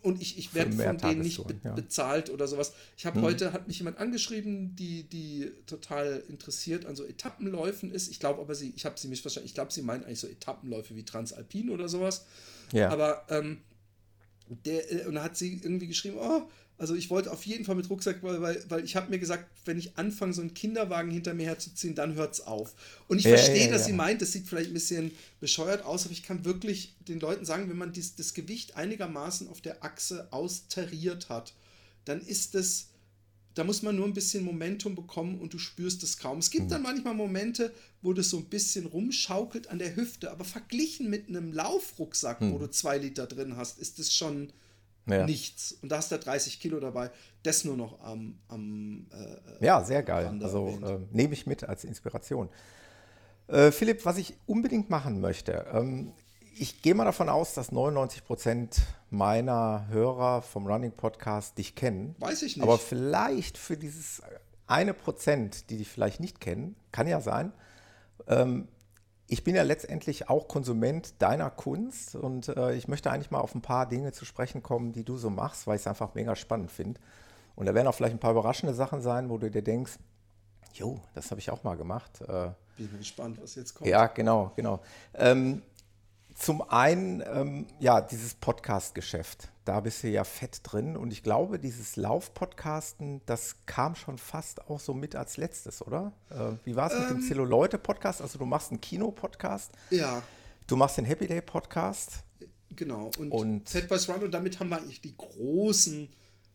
und 0.02 0.22
ich, 0.22 0.38
ich 0.38 0.54
werde 0.54 0.72
von 0.72 0.98
denen 0.98 1.22
nicht 1.22 1.46
be 1.46 1.56
ja. 1.64 1.74
bezahlt 1.74 2.30
oder 2.30 2.48
sowas. 2.48 2.74
Ich 2.96 3.06
habe 3.06 3.18
hm. 3.18 3.24
heute, 3.24 3.54
hat 3.54 3.68
mich 3.68 3.80
jemand 3.80 3.98
angeschrieben, 3.98 4.76
die, 4.76 5.04
die 5.04 5.52
total 5.66 6.24
interessiert 6.30 6.86
an 6.86 6.96
so 6.96 7.04
Etappenläufen 7.04 7.92
ist. 7.92 8.10
Ich 8.10 8.20
glaube 8.20 8.42
aber, 8.42 8.54
sie, 8.56 8.74
ich 8.76 8.86
habe 8.86 9.00
sie 9.00 9.08
mich 9.08 9.22
verstanden, 9.22 9.48
ich 9.48 9.56
glaube, 9.56 9.72
sie 9.74 9.82
meint 9.82 10.06
eigentlich 10.06 10.20
so 10.20 10.28
Etappenläufe 10.28 10.96
wie 10.96 11.04
Transalpin 11.04 11.70
oder 11.72 11.90
sowas. 11.90 12.26
Ja. 12.72 12.90
Aber 12.90 13.26
ähm, 13.30 13.62
der, 14.66 14.92
äh, 14.92 15.06
und 15.08 15.16
da 15.16 15.24
hat 15.24 15.38
sie 15.38 15.54
irgendwie 15.54 15.88
geschrieben, 15.88 16.18
oh, 16.20 16.50
also 16.80 16.96
ich 16.96 17.10
wollte 17.10 17.30
auf 17.32 17.46
jeden 17.46 17.66
Fall 17.66 17.76
mit 17.76 17.90
Rucksack, 17.90 18.24
weil, 18.24 18.42
weil, 18.42 18.64
weil 18.70 18.86
ich 18.86 18.96
habe 18.96 19.10
mir 19.10 19.20
gesagt, 19.20 19.50
wenn 19.66 19.78
ich 19.78 19.98
anfange, 19.98 20.34
so 20.34 20.42
einen 20.42 20.54
Kinderwagen 20.54 21.12
hinter 21.12 21.34
mir 21.34 21.46
herzuziehen, 21.46 21.94
dann 21.94 22.16
hört 22.16 22.36
es 22.36 22.42
auf. 22.42 22.74
Und 23.10 23.18
ich 23.18 23.26
ja, 23.26 23.32
verstehe, 23.32 23.66
ja, 23.66 23.72
dass 23.72 23.82
ja. 23.82 23.88
sie 23.88 23.94
meint, 23.94 24.22
das 24.22 24.32
sieht 24.32 24.48
vielleicht 24.48 24.70
ein 24.70 24.74
bisschen 24.74 25.12
bescheuert 25.42 25.84
aus, 25.84 26.06
aber 26.06 26.14
ich 26.14 26.24
kann 26.24 26.46
wirklich 26.46 26.96
den 27.06 27.20
Leuten 27.20 27.44
sagen, 27.44 27.70
wenn 27.70 27.78
man 27.78 27.92
dies, 27.92 28.16
das 28.16 28.34
Gewicht 28.34 28.78
einigermaßen 28.78 29.50
auf 29.50 29.60
der 29.60 29.84
Achse 29.84 30.30
austariert 30.32 31.28
hat, 31.28 31.54
dann 32.06 32.22
ist 32.22 32.56
es, 32.56 32.88
da 33.56 33.66
muss 33.66 33.82
man 33.82 33.98
nur 33.98 34.06
ein 34.06 34.14
bisschen 34.14 34.46
Momentum 34.46 34.96
bekommen 34.96 35.38
und 35.42 35.54
du 35.54 35.60
spürst 35.60 36.02
es 36.04 36.18
kaum. 36.18 36.40
Es 36.40 36.50
gibt 36.50 36.68
mhm. 36.68 36.70
dann 36.70 36.82
manchmal 36.84 37.14
Momente, 37.14 37.74
wo 38.02 38.14
das 38.14 38.30
so 38.30 38.38
ein 38.38 38.46
bisschen 38.46 38.86
rumschaukelt 38.86 39.68
an 39.68 39.80
der 39.80 39.98
Hüfte, 39.98 40.32
aber 40.32 40.46
verglichen 40.46 41.10
mit 41.10 41.28
einem 41.28 41.52
Laufrucksack, 41.52 42.40
mhm. 42.40 42.54
wo 42.54 42.58
du 42.58 42.72
zwei 42.72 42.98
Liter 42.98 43.28
drin 43.28 43.58
hast, 43.58 43.80
ist 43.80 44.00
es 44.00 44.16
schon 44.16 44.54
ja. 45.12 45.26
nichts. 45.26 45.74
Und 45.82 45.90
da 45.90 45.98
hast 45.98 46.12
du 46.12 46.20
30 46.20 46.60
Kilo 46.60 46.80
dabei. 46.80 47.12
Das 47.44 47.64
nur 47.64 47.78
noch 47.78 48.02
am. 48.02 48.40
am 48.48 49.08
äh, 49.12 49.66
ja, 49.66 49.84
sehr 49.84 50.04
geil. 50.04 50.38
Also 50.42 50.80
äh, 50.84 51.00
nehme 51.12 51.34
ich 51.34 51.46
mit 51.46 51.64
als 51.64 51.84
Inspiration. 51.84 52.50
Äh, 53.48 53.72
Philipp, 53.72 54.06
was 54.06 54.18
ich 54.18 54.36
unbedingt 54.46 54.90
machen 54.90 55.22
möchte, 55.22 55.66
ähm, 55.74 56.14
ich 56.56 56.82
gehe 56.82 56.94
mal 56.94 57.06
davon 57.06 57.30
aus, 57.30 57.54
dass 57.54 57.72
99 57.72 58.26
Prozent 58.26 58.82
meiner 59.10 59.88
Hörer 59.90 60.42
vom 60.42 60.68
Running 60.68 60.92
Podcast 60.92 61.58
dich 61.58 61.74
kennen. 61.74 62.16
Weiß 62.20 62.42
ich 62.42 62.58
nicht. 62.58 62.64
Aber 62.64 62.78
vielleicht 62.78 63.58
für 63.58 63.78
dieses 63.78 64.22
eine 64.68 64.94
Prozent, 64.94 65.70
die 65.70 65.78
dich 65.78 65.88
vielleicht 65.88 66.20
nicht 66.20 66.42
kennen, 66.42 66.76
kann 66.92 67.08
ja 67.08 67.22
sein, 67.22 67.54
ähm, 68.28 68.68
ich 69.30 69.44
bin 69.44 69.56
ja 69.56 69.62
letztendlich 69.62 70.28
auch 70.28 70.48
Konsument 70.48 71.22
deiner 71.22 71.52
Kunst 71.52 72.16
und 72.16 72.50
äh, 72.50 72.74
ich 72.74 72.88
möchte 72.88 73.12
eigentlich 73.12 73.30
mal 73.30 73.40
auf 73.40 73.54
ein 73.54 73.62
paar 73.62 73.88
Dinge 73.88 74.12
zu 74.12 74.26
sprechen 74.26 74.64
kommen, 74.64 74.92
die 74.92 75.04
du 75.04 75.18
so 75.18 75.30
machst, 75.30 75.68
weil 75.68 75.76
ich 75.76 75.84
es 75.84 75.88
einfach 75.88 76.16
mega 76.16 76.36
spannend 76.36 76.72
finde. 76.72 77.00
Und 77.56 77.68
da 77.68 77.76
werden 77.76 77.88
auch 77.88 77.94
vielleicht 77.94 78.16
ein 78.16 78.20
paar 78.20 78.32
überraschende 78.32 78.74
Sachen 78.74 79.02
sein, 79.02 79.30
wo 79.30 79.38
du 79.38 79.52
dir 79.52 79.62
denkst, 79.62 80.00
jo, 80.74 81.00
das 81.14 81.30
habe 81.30 81.40
ich 81.40 81.52
auch 81.52 81.64
mal 81.64 81.78
gemacht. 81.78 82.22
Äh, 82.22 82.50
bin 82.78 82.98
gespannt, 82.98 83.40
was 83.42 83.56
jetzt 83.56 83.76
kommt. 83.76 83.90
Ja, 83.90 84.08
genau, 84.08 84.52
genau. 84.56 84.82
Ähm, 85.14 85.62
zum 86.36 86.62
einen, 86.70 87.22
ähm, 87.22 87.68
ja, 87.80 88.02
dieses 88.02 88.34
Podcast-Geschäft. 88.34 89.50
Da 89.70 89.82
bist 89.82 90.02
du 90.02 90.08
ja 90.08 90.24
fett 90.24 90.62
drin. 90.64 90.98
Und 90.98 91.14
ich 91.14 91.22
glaube, 91.22 91.60
dieses 91.60 91.96
Lauf-Podcasten, 91.96 93.22
das 93.28 93.56
kam 93.68 93.94
schon 93.94 94.18
fast 94.18 94.68
auch 94.68 94.80
so 94.80 94.96
mit 94.96 95.16
als 95.16 95.38
letztes, 95.38 95.86
oder? 95.86 96.12
Äh, 96.32 96.54
wie 96.66 96.76
war 96.76 96.88
es 96.88 96.94
ähm, 96.94 97.02
mit 97.02 97.10
dem 97.12 97.18
ähm. 97.18 97.28
Celluleute-Podcast? 97.28 98.24
Also, 98.24 98.40
du 98.40 98.48
machst 98.48 98.72
einen 98.72 98.82
Kino-Podcast. 98.82 99.72
Ja. 99.92 100.24
Du 100.66 100.76
machst 100.76 100.98
den 100.98 101.06
Happy 101.06 101.28
Day-Podcast. 101.28 102.24
Genau. 102.72 103.12
Und, 103.20 103.32
und 103.32 103.70
Fat 103.70 103.88
Boys 103.88 104.10
Run. 104.10 104.24
Und 104.24 104.32
damit 104.32 104.60
haben 104.60 104.70
wir 104.70 104.78
eigentlich 104.78 105.02
die 105.02 105.16
großen 105.16 106.10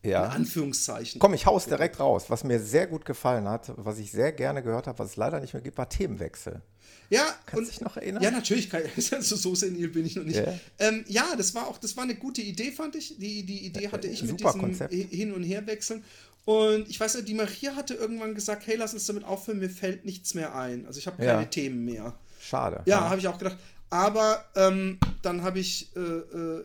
ja. 0.05 0.25
in 0.25 0.31
Anführungszeichen. 0.31 1.19
Komm, 1.19 1.33
ich 1.33 1.45
hau's 1.45 1.65
direkt 1.65 1.99
raus. 1.99 2.25
Was 2.29 2.43
mir 2.43 2.59
sehr 2.59 2.87
gut 2.87 3.05
gefallen 3.05 3.47
hat, 3.47 3.71
was 3.75 3.97
ich 3.99 4.11
sehr 4.11 4.31
gerne 4.31 4.63
gehört 4.63 4.87
habe, 4.87 4.99
was 4.99 5.11
es 5.11 5.15
leider 5.15 5.39
nicht 5.39 5.53
mehr 5.53 5.61
gibt, 5.61 5.77
war 5.77 5.89
Themenwechsel. 5.89 6.61
Ja, 7.09 7.35
Kannst 7.45 7.71
dich 7.71 7.81
noch 7.81 7.97
erinnern? 7.97 8.23
Ja, 8.23 8.31
natürlich. 8.31 8.69
Kann, 8.69 8.81
also 9.11 9.35
so 9.35 9.55
senil 9.55 9.89
bin 9.89 10.05
ich 10.05 10.15
noch 10.15 10.23
nicht. 10.23 10.37
Yeah. 10.37 10.59
Ähm, 10.79 11.05
ja, 11.07 11.35
das 11.37 11.53
war 11.53 11.67
auch, 11.67 11.77
das 11.77 11.95
war 11.95 12.03
eine 12.03 12.15
gute 12.15 12.41
Idee, 12.41 12.71
fand 12.71 12.95
ich. 12.95 13.17
Die, 13.17 13.43
die 13.43 13.65
Idee 13.65 13.89
hatte 13.89 14.07
ich 14.07 14.23
mit 14.23 14.39
diesem 14.39 14.59
Konzept. 14.59 14.93
Hin- 14.93 15.33
und 15.33 15.43
Herwechseln. 15.43 16.03
Und 16.45 16.89
ich 16.89 16.99
weiß 16.99 17.15
nicht, 17.15 17.27
die 17.27 17.33
Maria 17.33 17.75
hatte 17.75 17.95
irgendwann 17.95 18.35
gesagt, 18.35 18.67
hey, 18.67 18.75
lass 18.75 18.93
uns 18.93 19.05
damit 19.07 19.23
aufhören, 19.23 19.59
mir 19.59 19.69
fällt 19.69 20.05
nichts 20.05 20.35
mehr 20.35 20.55
ein. 20.55 20.85
Also 20.85 20.99
ich 20.99 21.07
habe 21.07 21.17
keine 21.17 21.41
ja. 21.41 21.45
Themen 21.45 21.85
mehr. 21.85 22.13
Schade. 22.39 22.83
Ja, 22.85 22.99
ja. 22.99 23.09
habe 23.09 23.19
ich 23.19 23.27
auch 23.27 23.37
gedacht. 23.37 23.57
Aber 23.89 24.45
ähm, 24.55 24.99
dann 25.21 25.41
habe 25.41 25.59
ich 25.59 25.95
äh, 25.95 25.99
äh, 25.99 26.63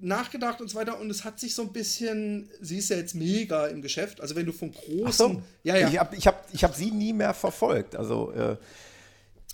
nachgedacht 0.00 0.60
und 0.60 0.68
so 0.68 0.78
weiter 0.78 0.98
und 0.98 1.10
es 1.10 1.24
hat 1.24 1.38
sich 1.40 1.54
so 1.54 1.62
ein 1.62 1.72
bisschen, 1.72 2.50
sie 2.60 2.78
ist 2.78 2.90
ja 2.90 2.96
jetzt 2.96 3.14
mega 3.14 3.66
im 3.66 3.82
Geschäft, 3.82 4.20
also 4.20 4.34
wenn 4.34 4.46
du 4.46 4.52
von 4.52 4.72
großen, 4.72 5.12
so. 5.12 5.42
ja, 5.62 5.76
ja. 5.76 5.88
Ich 5.88 5.98
habe 5.98 6.16
ich 6.16 6.26
hab, 6.26 6.48
ich 6.52 6.64
hab 6.64 6.74
sie 6.74 6.90
nie 6.90 7.12
mehr 7.12 7.34
verfolgt, 7.34 7.96
also 7.96 8.32
äh, 8.32 8.56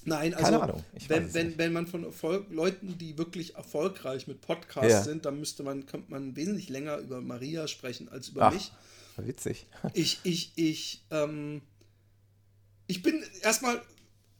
Nein, 0.06 0.34
also 0.34 0.44
Keine 0.44 0.62
Ahnung. 0.62 0.84
wenn, 1.08 1.34
wenn, 1.34 1.58
wenn 1.58 1.72
man 1.72 1.88
von 1.88 2.04
Erfolg, 2.04 2.46
Leuten, 2.50 2.96
die 2.96 3.18
wirklich 3.18 3.56
erfolgreich 3.56 4.28
mit 4.28 4.40
Podcasts 4.40 4.92
ja. 4.92 5.02
sind, 5.02 5.24
dann 5.24 5.40
müsste 5.40 5.64
man, 5.64 5.84
könnte 5.84 6.12
man 6.12 6.36
wesentlich 6.36 6.68
länger 6.68 6.98
über 6.98 7.20
Maria 7.20 7.66
sprechen 7.66 8.08
als 8.08 8.28
über 8.28 8.42
Ach, 8.42 8.52
mich. 8.52 8.70
Witzig. 9.16 9.66
Ich, 9.94 10.20
ich, 10.22 10.52
ich, 10.54 11.02
ähm, 11.10 11.60
ich 12.86 13.02
bin 13.02 13.20
erstmal 13.42 13.82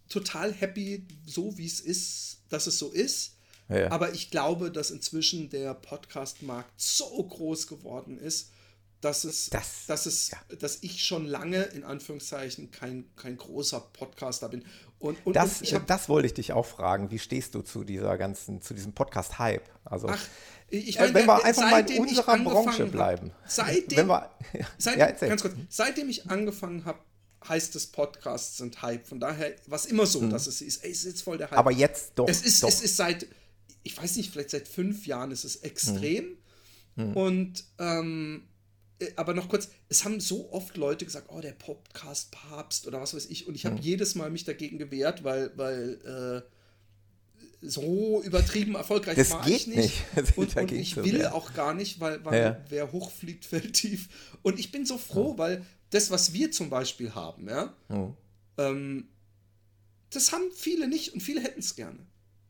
total 0.09 0.53
happy, 0.53 1.05
so 1.27 1.59
wie 1.59 1.67
es 1.67 1.81
ist, 1.81 2.43
dass 2.49 2.69
es 2.69 2.79
so 2.79 2.93
ist. 2.93 3.36
Ja. 3.69 3.91
Aber 3.91 4.13
ich 4.13 4.31
glaube, 4.31 4.71
dass 4.71 4.91
inzwischen 4.91 5.51
der 5.51 5.75
Podcast-Markt 5.75 6.73
so 6.77 7.25
groß 7.25 7.67
geworden 7.67 8.19
ist, 8.19 8.51
dass 9.01 9.25
es, 9.25 9.51
das, 9.51 9.87
dass 9.87 10.07
es, 10.07 10.31
ja. 10.31 10.39
dass 10.59 10.83
ich 10.83 11.05
schon 11.05 11.27
lange 11.27 11.63
in 11.63 11.85
Anführungszeichen 11.85 12.71
kein, 12.71 13.05
kein 13.17 13.37
großer 13.37 13.81
Podcaster 13.81 14.49
bin. 14.49 14.65
Und, 14.99 15.25
und, 15.27 15.37
das, 15.37 15.61
und 15.61 15.73
hab, 15.73 15.87
das 15.87 16.09
wollte 16.09 16.27
ich 16.27 16.35
dich 16.35 16.53
auch 16.53 16.65
fragen. 16.65 17.11
Wie 17.11 17.19
stehst 17.19 17.55
du 17.55 17.63
zu 17.63 17.85
dieser 17.85 18.17
ganzen, 18.17 18.63
zu 18.63 18.73
diesem 18.73 18.95
Podcast-Hype? 18.95 19.69
Also, 19.85 20.09
Ach, 20.09 20.27
ich 20.69 20.97
äh, 20.97 21.03
meine, 21.03 21.15
wenn 21.15 21.27
wir 21.27 21.45
einfach 21.45 21.71
mal 21.71 21.91
in 21.91 22.01
unserer 22.01 22.39
Branche 22.39 22.87
bleiben. 22.87 23.33
Hab, 23.43 23.51
seitdem, 23.51 24.09
wir, 24.09 24.31
seitdem, 24.79 25.01
ja, 25.01 25.29
ganz 25.29 25.43
kurz, 25.43 25.55
seitdem 25.69 26.09
ich 26.09 26.29
angefangen 26.31 26.85
habe, 26.85 26.99
heißt 27.47 27.77
es 27.77 27.87
Podcasts 27.87 28.57
sind 28.57 28.83
Hype. 28.83 29.07
Von 29.07 29.21
daher, 29.21 29.55
was 29.67 29.87
immer 29.87 30.07
so, 30.07 30.21
hm. 30.21 30.31
dass 30.31 30.47
es 30.47 30.61
ist, 30.63 30.83
ey, 30.85 30.91
es 30.91 30.99
ist 30.99 31.05
jetzt 31.05 31.23
voll 31.23 31.39
der 31.39 31.51
Hype. 31.51 31.59
Aber 31.59 31.71
jetzt 31.71 32.13
doch. 32.17 32.29
Es 32.29 32.43
ist, 32.43 32.63
doch. 32.63 32.69
es 32.69 32.81
ist 32.81 32.97
seit, 32.97 33.27
ich 33.87 33.97
weiß 33.97 34.17
nicht, 34.17 34.31
vielleicht 34.31 34.51
seit 34.51 34.69
fünf 34.69 35.07
Jahren 35.07 35.31
ist 35.31 35.45
es 35.45 35.57
extrem. 35.57 36.25
Hm. 36.97 37.09
Hm. 37.09 37.17
Und 37.17 37.65
ähm, 37.79 38.43
äh, 38.99 39.13
aber 39.17 39.35
noch 39.35 39.49
kurz, 39.49 39.69
es 39.89 40.05
haben 40.05 40.21
so 40.21 40.53
oft 40.53 40.77
Leute 40.77 41.05
gesagt, 41.05 41.29
oh, 41.31 41.41
der 41.41 41.53
Podcast-Papst 41.53 42.87
oder 42.87 43.01
was 43.01 43.15
weiß 43.15 43.27
ich. 43.27 43.47
Und 43.47 43.55
ich 43.55 43.67
habe 43.67 43.77
mhm. 43.77 43.83
jedes 43.83 44.15
Mal 44.15 44.31
mich 44.31 44.45
dagegen 44.45 44.79
gewehrt, 44.79 45.25
weil, 45.25 45.53
weil 45.57 46.45
äh, 46.45 47.67
so 47.67 48.23
übertrieben 48.23 48.75
erfolgreich 48.75 49.17
das 49.17 49.31
war 49.31 49.45
geht 49.45 49.63
ich 49.63 49.67
nicht. 49.67 50.17
nicht. 50.17 50.37
und, 50.37 50.57
und, 50.57 50.73
ich 50.73 50.97
will 50.97 51.19
werden. 51.19 51.33
auch 51.33 51.55
gar 51.55 51.75
nicht, 51.75 52.01
weil, 52.01 52.25
weil 52.25 52.41
ja. 52.41 52.65
wer 52.69 52.93
hochfliegt, 52.93 53.45
fällt 53.45 53.75
tief. 53.75 54.09
Und 54.43 54.59
ich 54.59 54.73
bin 54.73 54.87
so 54.87 54.99
froh, 54.99 55.35
mhm. 55.35 55.39
weil 55.39 55.67
das, 55.91 56.11
was 56.11 56.33
wir 56.33 56.51
zum 56.51 56.71
Beispiel 56.71 57.15
haben, 57.15 57.49
ja, 57.49 57.75
mhm. 57.89 58.15
ähm, 58.59 59.09
das 60.11 60.33
haben 60.33 60.45
viele 60.55 60.89
nicht 60.89 61.15
und 61.15 61.23
viele 61.23 61.41
hätten 61.43 61.61
es 61.61 61.77
gerne. 61.77 61.99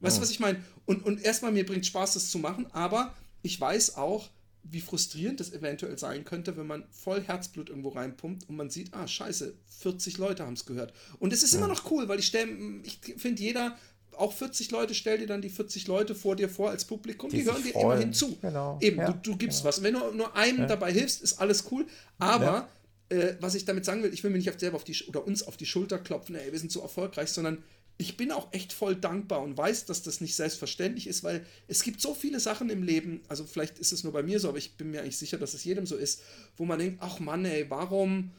Weißt 0.00 0.18
du, 0.18 0.22
was 0.22 0.30
ich 0.30 0.40
meine? 0.40 0.62
Und, 0.84 1.04
und 1.04 1.22
erstmal, 1.22 1.52
mir 1.52 1.64
bringt 1.64 1.86
Spaß, 1.86 2.14
das 2.14 2.30
zu 2.30 2.38
machen, 2.38 2.66
aber 2.72 3.14
ich 3.42 3.60
weiß 3.60 3.96
auch, 3.96 4.28
wie 4.62 4.80
frustrierend 4.80 5.40
das 5.40 5.52
eventuell 5.52 5.98
sein 5.98 6.24
könnte, 6.24 6.56
wenn 6.56 6.66
man 6.66 6.84
voll 6.90 7.22
Herzblut 7.22 7.68
irgendwo 7.68 7.90
reinpumpt 7.90 8.48
und 8.48 8.56
man 8.56 8.68
sieht, 8.70 8.92
ah, 8.94 9.06
scheiße, 9.06 9.54
40 9.80 10.18
Leute 10.18 10.44
haben 10.44 10.54
es 10.54 10.66
gehört. 10.66 10.92
Und 11.18 11.32
es 11.32 11.42
ist 11.42 11.52
ja. 11.52 11.58
immer 11.58 11.68
noch 11.68 11.90
cool, 11.90 12.08
weil 12.08 12.18
ich 12.18 12.26
stelle, 12.26 12.50
ich 12.82 12.98
finde, 13.16 13.42
jeder, 13.42 13.76
auch 14.16 14.32
40 14.32 14.70
Leute, 14.70 14.94
stell 14.94 15.18
dir 15.18 15.26
dann 15.26 15.42
die 15.42 15.50
40 15.50 15.86
Leute 15.86 16.14
vor 16.14 16.36
dir 16.36 16.48
vor 16.48 16.70
als 16.70 16.84
Publikum, 16.84 17.30
die, 17.30 17.38
die 17.38 17.44
hören 17.44 17.62
dir 17.62 17.72
freuen. 17.72 17.84
immerhin 17.84 18.12
zu. 18.12 18.36
Genau. 18.40 18.78
Eben, 18.80 18.98
ja, 18.98 19.12
du, 19.12 19.32
du 19.32 19.36
gibst 19.36 19.58
genau. 19.58 19.68
was. 19.68 19.78
Und 19.78 19.84
wenn 19.84 19.94
du 19.94 20.12
nur 20.12 20.34
einem 20.34 20.60
ja. 20.60 20.66
dabei 20.66 20.92
hilfst, 20.92 21.22
ist 21.22 21.40
alles 21.40 21.64
cool. 21.70 21.86
Aber 22.18 22.68
äh, 23.08 23.34
was 23.40 23.54
ich 23.54 23.64
damit 23.64 23.84
sagen 23.84 24.02
will, 24.02 24.12
ich 24.12 24.24
will 24.24 24.30
mir 24.30 24.38
nicht 24.38 24.58
selber 24.58 24.76
auf 24.76 24.84
die 24.84 24.96
oder 25.06 25.26
uns 25.26 25.42
auf 25.42 25.56
die 25.56 25.66
Schulter 25.66 25.98
klopfen, 25.98 26.34
ey, 26.34 26.50
wir 26.50 26.58
sind 26.58 26.72
so 26.72 26.80
erfolgreich, 26.80 27.30
sondern 27.30 27.62
ich 27.98 28.16
bin 28.16 28.30
auch 28.30 28.52
echt 28.52 28.72
voll 28.72 28.94
dankbar 28.94 29.42
und 29.42 29.56
weiß, 29.56 29.86
dass 29.86 30.02
das 30.02 30.20
nicht 30.20 30.34
selbstverständlich 30.34 31.06
ist, 31.06 31.24
weil 31.24 31.46
es 31.66 31.82
gibt 31.82 32.00
so 32.00 32.14
viele 32.14 32.40
Sachen 32.40 32.68
im 32.68 32.82
Leben, 32.82 33.22
also 33.28 33.44
vielleicht 33.44 33.78
ist 33.78 33.92
es 33.92 34.04
nur 34.04 34.12
bei 34.12 34.22
mir 34.22 34.38
so, 34.38 34.48
aber 34.48 34.58
ich 34.58 34.76
bin 34.76 34.90
mir 34.90 35.00
eigentlich 35.00 35.18
sicher, 35.18 35.38
dass 35.38 35.54
es 35.54 35.64
jedem 35.64 35.86
so 35.86 35.96
ist, 35.96 36.22
wo 36.56 36.64
man 36.64 36.78
denkt, 36.78 36.98
ach 37.00 37.20
Mann, 37.20 37.44
ey, 37.44 37.70
warum 37.70 38.32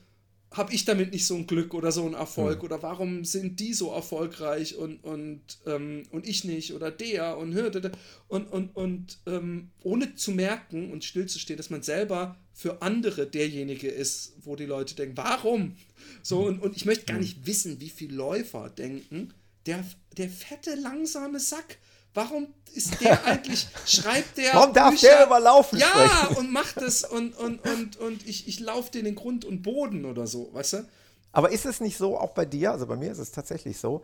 habe 0.51 0.73
ich 0.73 0.85
damit 0.85 1.11
nicht 1.11 1.25
so 1.25 1.35
ein 1.35 1.45
Glück 1.45 1.73
oder 1.73 1.91
so 1.91 2.05
ein 2.05 2.13
Erfolg? 2.13 2.59
Mhm. 2.59 2.65
Oder 2.65 2.81
warum 2.81 3.25
sind 3.25 3.59
die 3.59 3.73
so 3.73 3.91
erfolgreich 3.91 4.75
und, 4.75 5.03
und, 5.03 5.41
ähm, 5.65 6.03
und 6.11 6.27
ich 6.27 6.43
nicht? 6.45 6.73
Oder 6.73 6.89
der 6.89 7.37
und 7.37 7.53
hörte 7.53 7.91
und, 8.27 8.45
und, 8.45 8.75
und 8.75 9.19
ähm, 9.25 9.71
ohne 9.83 10.15
zu 10.15 10.31
merken 10.31 10.91
und 10.91 11.03
stillzustehen, 11.03 11.57
dass 11.57 11.69
man 11.69 11.83
selber 11.83 12.37
für 12.53 12.81
andere 12.81 13.27
derjenige 13.27 13.89
ist, 13.89 14.35
wo 14.41 14.55
die 14.55 14.65
Leute 14.65 14.95
denken, 14.95 15.17
warum? 15.17 15.75
So, 16.23 16.45
und, 16.45 16.61
und 16.61 16.75
ich 16.75 16.85
möchte 16.85 17.05
gar 17.05 17.19
nicht 17.19 17.45
wissen, 17.45 17.81
wie 17.81 17.89
viele 17.89 18.15
Läufer 18.15 18.69
denken, 18.69 19.33
der, 19.67 19.83
der 20.17 20.29
fette, 20.29 20.75
langsame 20.75 21.39
Sack, 21.39 21.77
Warum 22.17 22.47
ist 22.73 22.99
der 22.99 23.23
eigentlich, 23.27 23.67
schreibt 23.85 24.37
der. 24.37 24.55
Warum 24.55 24.73
darf 24.73 24.89
Bücher, 24.89 25.09
der 25.09 25.27
überlaufen? 25.27 25.77
Ja, 25.77 25.85
sprechen? 25.85 26.37
und 26.37 26.51
macht 26.51 26.77
es 26.77 27.03
und, 27.03 27.37
und, 27.37 27.59
und, 27.63 27.97
und 27.97 28.27
ich, 28.27 28.47
ich 28.47 28.59
laufe 28.59 28.89
den 28.89 29.05
in 29.05 29.13
Grund 29.13 29.45
und 29.45 29.61
Boden 29.61 30.03
oder 30.03 30.25
so, 30.25 30.51
weißt 30.51 30.73
du? 30.73 30.87
Aber 31.31 31.51
ist 31.51 31.67
es 31.67 31.79
nicht 31.79 31.95
so, 31.95 32.17
auch 32.17 32.31
bei 32.31 32.45
dir, 32.45 32.71
also 32.71 32.87
bei 32.87 32.95
mir 32.95 33.11
ist 33.11 33.19
es 33.19 33.31
tatsächlich 33.31 33.77
so, 33.77 34.03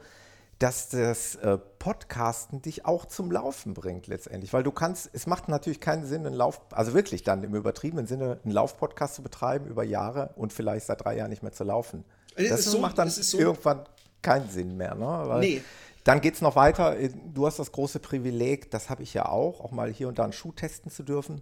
dass 0.60 0.90
das 0.90 1.34
äh, 1.38 1.58
Podcasten 1.80 2.62
dich 2.62 2.86
auch 2.86 3.08
zum 3.08 3.32
Laufen 3.32 3.74
bringt 3.74 4.06
letztendlich, 4.06 4.54
weil 4.54 4.62
du 4.62 4.72
kannst, 4.72 5.10
es 5.14 5.26
macht 5.26 5.50
natürlich 5.50 5.80
keinen 5.80 6.06
Sinn, 6.06 6.28
einen 6.28 6.36
Lauf, 6.36 6.62
also 6.70 6.94
wirklich 6.94 7.24
dann 7.24 7.44
im 7.44 7.56
übertriebenen 7.56 8.06
Sinne 8.06 8.40
einen 8.44 8.54
Laufpodcast 8.54 9.16
zu 9.16 9.24
betreiben 9.24 9.66
über 9.66 9.84
Jahre 9.84 10.30
und 10.36 10.54
vielleicht 10.54 10.86
seit 10.86 11.04
drei 11.04 11.18
Jahren 11.18 11.32
nicht 11.32 11.42
mehr 11.42 11.52
zu 11.52 11.64
laufen. 11.64 12.06
Das 12.36 12.66
so, 12.66 12.78
macht 12.80 13.00
dann 13.00 13.10
so. 13.10 13.40
irgendwann 13.40 13.86
keinen 14.24 14.50
Sinn 14.50 14.78
mehr, 14.78 14.96
ne? 14.96 15.06
Weil 15.06 15.40
nee. 15.40 15.62
Dann 16.04 16.20
geht 16.20 16.36
es 16.36 16.42
noch 16.42 16.56
weiter. 16.56 16.98
Du 17.34 17.46
hast 17.46 17.60
das 17.60 17.72
große 17.72 18.00
Privileg, 18.00 18.70
das 18.72 18.90
habe 18.90 19.04
ich 19.04 19.14
ja 19.14 19.28
auch, 19.28 19.62
auch 19.62 19.72
mal 19.72 19.92
hier 19.92 20.10
und 20.10 20.20
da 20.20 20.24
einen 20.24 20.34
Schuh 20.34 20.52
testen 20.52 20.92
zu 20.92 21.04
dürfen. 21.04 21.42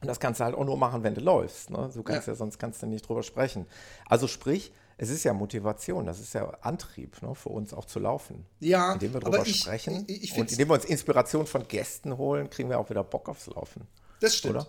Und 0.00 0.06
das 0.06 0.20
kannst 0.20 0.40
du 0.40 0.44
halt 0.44 0.54
auch 0.54 0.64
nur 0.64 0.76
machen, 0.76 1.02
wenn 1.02 1.14
du 1.14 1.20
läufst. 1.20 1.70
Ne? 1.70 1.90
Du 1.92 2.02
kannst 2.02 2.28
ja. 2.28 2.34
ja. 2.34 2.36
sonst 2.36 2.58
kannst 2.58 2.82
du 2.82 2.86
nicht 2.86 3.08
drüber 3.08 3.22
sprechen. 3.22 3.66
Also 4.06 4.28
sprich, 4.28 4.72
es 4.98 5.10
ist 5.10 5.24
ja 5.24 5.32
Motivation, 5.32 6.06
das 6.06 6.20
ist 6.20 6.34
ja 6.34 6.48
Antrieb 6.60 7.20
ne, 7.22 7.34
für 7.34 7.48
uns 7.50 7.74
auch 7.74 7.84
zu 7.84 7.98
laufen. 7.98 8.46
Ja, 8.60 8.94
indem 8.94 9.14
wir 9.14 9.20
drüber 9.20 9.46
ich, 9.46 9.60
sprechen 9.60 10.04
ich, 10.06 10.22
ich 10.24 10.38
und 10.38 10.50
indem 10.50 10.68
wir 10.68 10.74
uns 10.74 10.84
Inspiration 10.84 11.46
von 11.46 11.66
Gästen 11.66 12.16
holen, 12.16 12.48
kriegen 12.48 12.70
wir 12.70 12.78
auch 12.78 12.88
wieder 12.88 13.04
Bock 13.04 13.28
aufs 13.28 13.46
Laufen. 13.46 13.86
Das 14.20 14.36
stimmt. 14.36 14.56
Oder? 14.56 14.68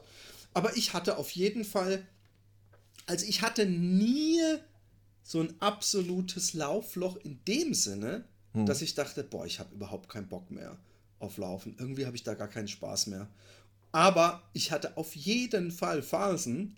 Aber 0.54 0.76
ich 0.76 0.94
hatte 0.94 1.18
auf 1.18 1.30
jeden 1.32 1.64
Fall, 1.64 2.06
also 3.06 3.26
ich 3.26 3.42
hatte 3.42 3.66
nie 3.66 4.42
so 5.28 5.42
ein 5.42 5.54
absolutes 5.60 6.54
Laufloch 6.54 7.18
in 7.18 7.44
dem 7.46 7.74
Sinne, 7.74 8.24
hm. 8.54 8.66
dass 8.66 8.82
ich 8.82 8.96
dachte, 8.96 9.26
boah, 9.26 9.46
ich 9.46 9.60
habe 9.60 9.76
überhaupt 9.76 10.08
keinen 10.08 10.30
Bock 10.30 10.50
mehr 10.50 10.78
auf 11.20 11.36
Laufen. 11.38 11.76
Irgendwie 11.78 12.06
habe 12.06 12.16
ich 12.16 12.24
da 12.24 12.34
gar 12.34 12.48
keinen 12.48 12.70
Spaß 12.70 13.08
mehr. 13.08 13.28
Aber 13.92 14.42
ich 14.54 14.72
hatte 14.72 14.96
auf 14.96 15.18
jeden 15.18 15.72
Fall 15.72 16.02
Phasen, 16.02 16.78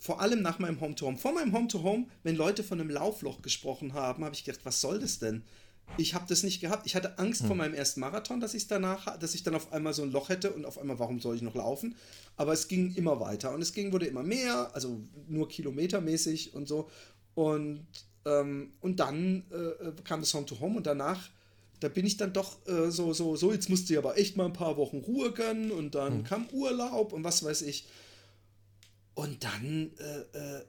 vor 0.00 0.22
allem 0.22 0.40
nach 0.40 0.58
meinem 0.58 0.80
Home-to-Home. 0.80 1.18
Vor 1.18 1.34
meinem 1.34 1.52
Home-to-Home, 1.52 2.06
wenn 2.22 2.34
Leute 2.34 2.64
von 2.64 2.80
einem 2.80 2.88
Laufloch 2.88 3.42
gesprochen 3.42 3.92
haben, 3.92 4.24
habe 4.24 4.34
ich 4.34 4.44
gedacht, 4.44 4.64
was 4.64 4.80
soll 4.80 4.98
das 4.98 5.18
denn? 5.18 5.42
Ich 5.98 6.14
habe 6.14 6.24
das 6.26 6.44
nicht 6.44 6.62
gehabt. 6.62 6.86
Ich 6.86 6.96
hatte 6.96 7.18
Angst 7.18 7.42
hm. 7.42 7.48
vor 7.48 7.56
meinem 7.56 7.74
ersten 7.74 8.00
Marathon, 8.00 8.40
dass 8.40 8.54
ich 8.54 8.68
danach, 8.68 9.18
dass 9.18 9.34
ich 9.34 9.42
dann 9.42 9.54
auf 9.54 9.70
einmal 9.70 9.92
so 9.92 10.02
ein 10.02 10.12
Loch 10.12 10.30
hätte 10.30 10.54
und 10.54 10.64
auf 10.64 10.78
einmal, 10.78 10.98
warum 10.98 11.20
soll 11.20 11.36
ich 11.36 11.42
noch 11.42 11.54
laufen? 11.54 11.94
Aber 12.36 12.54
es 12.54 12.68
ging 12.68 12.94
immer 12.94 13.20
weiter 13.20 13.52
und 13.52 13.60
es 13.60 13.74
ging, 13.74 13.92
wurde 13.92 14.06
immer 14.06 14.22
mehr, 14.22 14.74
also 14.74 14.98
nur 15.28 15.46
kilometermäßig 15.48 16.54
und 16.54 16.66
so. 16.66 16.88
Und 17.34 17.86
ähm, 18.24 18.72
und 18.80 19.00
dann 19.00 19.44
äh, 19.50 19.56
äh, 19.56 19.92
kam 20.04 20.20
das 20.20 20.32
Home 20.34 20.46
to 20.46 20.60
Home 20.60 20.76
und 20.76 20.86
danach, 20.86 21.28
da 21.80 21.88
bin 21.88 22.06
ich 22.06 22.16
dann 22.16 22.32
doch 22.32 22.64
äh, 22.68 22.90
so, 22.90 23.12
so, 23.12 23.34
so, 23.36 23.52
jetzt 23.52 23.68
musste 23.68 23.92
ich 23.92 23.98
aber 23.98 24.16
echt 24.16 24.36
mal 24.36 24.46
ein 24.46 24.52
paar 24.52 24.76
Wochen 24.76 24.98
Ruhe 24.98 25.32
gönnen 25.32 25.72
und 25.72 25.94
dann 25.94 26.18
mhm. 26.18 26.24
kam 26.24 26.48
Urlaub 26.52 27.12
und 27.12 27.24
was 27.24 27.44
weiß 27.44 27.62
ich. 27.62 27.88
Und 29.14 29.44
dann 29.44 29.90
äh, 29.98 30.38
äh, 30.38 30.64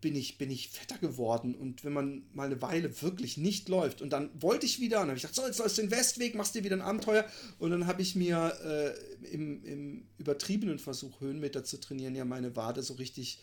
bin 0.00 0.14
ich, 0.14 0.38
bin 0.38 0.50
ich 0.50 0.68
fetter 0.68 0.96
geworden. 0.98 1.54
Und 1.54 1.84
wenn 1.84 1.92
man 1.92 2.22
mal 2.32 2.46
eine 2.46 2.62
Weile 2.62 3.02
wirklich 3.02 3.36
nicht 3.36 3.68
läuft, 3.68 4.00
und 4.00 4.10
dann 4.10 4.30
wollte 4.40 4.64
ich 4.64 4.80
wieder, 4.80 4.98
und 4.98 5.08
dann 5.08 5.08
habe 5.10 5.16
ich 5.16 5.22
gedacht, 5.22 5.34
so, 5.34 5.46
jetzt 5.46 5.58
läufst 5.58 5.78
du 5.78 5.82
den 5.82 5.90
Westweg, 5.90 6.34
machst 6.36 6.54
dir 6.54 6.64
wieder 6.64 6.76
ein 6.76 6.82
Abenteuer. 6.82 7.26
Und 7.58 7.72
dann 7.72 7.86
habe 7.86 8.00
ich 8.00 8.14
mir 8.14 8.54
äh, 8.64 9.26
im, 9.26 9.64
im 9.64 10.06
übertriebenen 10.18 10.78
Versuch, 10.78 11.20
Höhenmeter 11.20 11.64
zu 11.64 11.80
trainieren, 11.80 12.14
ja 12.14 12.24
meine 12.24 12.54
Wade 12.54 12.82
so 12.82 12.94
richtig 12.94 13.40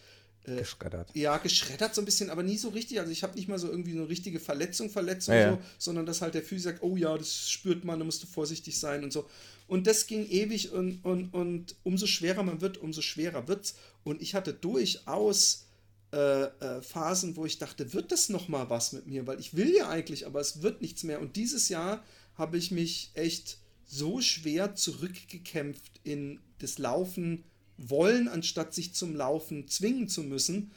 äh, 0.47 0.57
geschreddert. 0.57 1.09
Ja, 1.13 1.37
geschreddert 1.37 1.95
so 1.95 2.01
ein 2.01 2.05
bisschen, 2.05 2.29
aber 2.29 2.43
nie 2.43 2.57
so 2.57 2.69
richtig. 2.69 2.99
Also 2.99 3.11
ich 3.11 3.23
habe 3.23 3.35
nicht 3.35 3.47
mal 3.47 3.59
so 3.59 3.69
irgendwie 3.69 3.91
eine 3.91 4.07
richtige 4.07 4.39
Verletzung, 4.39 4.89
Verletzung, 4.89 5.35
ja, 5.35 5.51
so, 5.53 5.59
sondern 5.77 6.05
dass 6.05 6.21
halt 6.21 6.33
der 6.33 6.43
Physik 6.43 6.63
sagt, 6.63 6.83
oh 6.83 6.95
ja, 6.95 7.17
das 7.17 7.49
spürt 7.49 7.83
man, 7.83 7.99
da 7.99 8.05
musst 8.05 8.23
du 8.23 8.27
vorsichtig 8.27 8.79
sein 8.79 9.03
und 9.03 9.11
so. 9.11 9.27
Und 9.67 9.87
das 9.87 10.07
ging 10.07 10.27
ewig 10.27 10.71
und, 10.71 11.03
und, 11.03 11.33
und 11.33 11.75
umso 11.83 12.05
schwerer 12.05 12.43
man 12.43 12.61
wird, 12.61 12.77
umso 12.77 13.01
schwerer 13.01 13.47
wird's. 13.47 13.75
Und 14.03 14.21
ich 14.21 14.35
hatte 14.35 14.53
durchaus 14.53 15.65
äh, 16.13 16.43
äh, 16.43 16.81
Phasen, 16.81 17.35
wo 17.35 17.45
ich 17.45 17.57
dachte, 17.57 17.93
wird 17.93 18.11
das 18.11 18.29
noch 18.29 18.47
mal 18.47 18.69
was 18.69 18.93
mit 18.93 19.07
mir? 19.07 19.25
Weil 19.25 19.39
ich 19.39 19.55
will 19.55 19.75
ja 19.75 19.89
eigentlich, 19.89 20.27
aber 20.27 20.39
es 20.39 20.61
wird 20.61 20.81
nichts 20.81 21.03
mehr. 21.03 21.19
Und 21.19 21.35
dieses 21.35 21.69
Jahr 21.69 22.03
habe 22.35 22.57
ich 22.57 22.71
mich 22.71 23.11
echt 23.15 23.57
so 23.85 24.21
schwer 24.21 24.75
zurückgekämpft 24.75 25.99
in 26.03 26.39
das 26.59 26.77
Laufen 26.77 27.43
wollen, 27.77 28.27
anstatt 28.27 28.73
sich 28.73 28.93
zum 28.93 29.15
Laufen 29.15 29.67
zwingen 29.67 30.07
zu 30.07 30.23
müssen. 30.23 30.71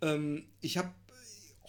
Ähm, 0.00 0.44
ich 0.60 0.78
habe 0.78 0.90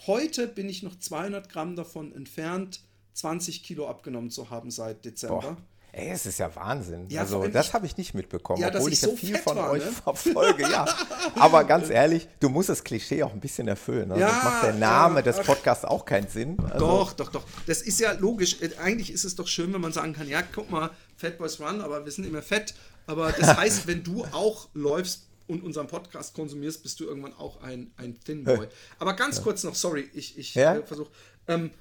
heute 0.07 0.47
bin 0.47 0.69
ich 0.69 0.83
noch 0.83 0.97
200 0.97 1.49
Gramm 1.49 1.75
davon 1.75 2.13
entfernt, 2.13 2.81
20 3.13 3.63
Kilo 3.63 3.87
abgenommen 3.87 4.31
zu 4.31 4.49
haben 4.49 4.71
seit 4.71 5.05
Dezember. 5.05 5.41
Boah. 5.41 5.57
Ey, 5.95 6.09
es 6.09 6.25
ist 6.25 6.39
ja 6.39 6.53
Wahnsinn. 6.55 7.05
Ja, 7.09 7.21
also, 7.21 7.45
das 7.47 7.71
habe 7.75 7.85
ich 7.85 7.97
nicht 7.97 8.15
mitbekommen, 8.15 8.59
ja, 8.59 8.69
obwohl 8.73 8.91
ich, 8.91 8.99
so 8.99 9.11
ja 9.11 9.15
viel 9.15 9.37
von 9.37 9.57
war, 9.57 9.69
euch 9.69 9.85
ne? 9.85 9.91
verfolge. 9.91 10.63
Ja. 10.63 10.85
Aber 11.35 11.63
ganz 11.65 11.91
ehrlich, 11.91 12.27
du 12.39 12.49
musst 12.49 12.69
das 12.69 12.83
Klischee 12.83 13.21
auch 13.21 13.31
ein 13.31 13.39
bisschen 13.39 13.67
erfüllen. 13.67 14.09
Ne? 14.09 14.19
Ja, 14.19 14.27
das 14.27 14.43
macht 14.43 14.63
der 14.63 14.73
Name 14.73 15.21
des 15.21 15.39
Podcasts 15.41 15.85
auch 15.85 16.03
keinen 16.03 16.27
Sinn. 16.27 16.57
Also. 16.59 16.79
Doch, 16.79 17.13
doch, 17.13 17.31
doch. 17.31 17.43
Das 17.67 17.83
ist 17.83 17.99
ja 17.99 18.11
logisch. 18.13 18.57
Eigentlich 18.81 19.11
ist 19.13 19.23
es 19.23 19.35
doch 19.35 19.47
schön, 19.47 19.71
wenn 19.71 19.81
man 19.81 19.93
sagen 19.93 20.13
kann: 20.13 20.27
Ja, 20.27 20.41
guck 20.41 20.71
mal, 20.71 20.89
Fat 21.15 21.37
Boys 21.37 21.59
Run, 21.59 21.79
aber 21.79 22.03
wir 22.03 22.11
sind 22.11 22.25
immer 22.25 22.41
fett 22.41 22.73
aber 23.05 23.31
das 23.31 23.57
heißt, 23.57 23.87
wenn 23.87 24.03
du 24.03 24.23
auch 24.25 24.69
läufst 24.73 25.27
und 25.47 25.63
unseren 25.63 25.87
Podcast 25.87 26.33
konsumierst, 26.33 26.83
bist 26.83 26.99
du 26.99 27.05
irgendwann 27.05 27.33
auch 27.33 27.61
ein, 27.61 27.91
ein 27.97 28.19
Thin 28.19 28.43
Boy. 28.43 28.67
Aber 28.99 29.13
ganz 29.13 29.37
ja. 29.37 29.43
kurz 29.43 29.63
noch, 29.63 29.75
sorry, 29.75 30.09
ich, 30.13 30.37
ich 30.37 30.55
ja? 30.55 30.75
äh, 30.75 30.85
versuche. 30.85 31.11
Ähm, 31.47 31.71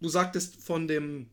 du 0.00 0.08
sagtest 0.08 0.56
von 0.56 0.86
dem 0.86 1.30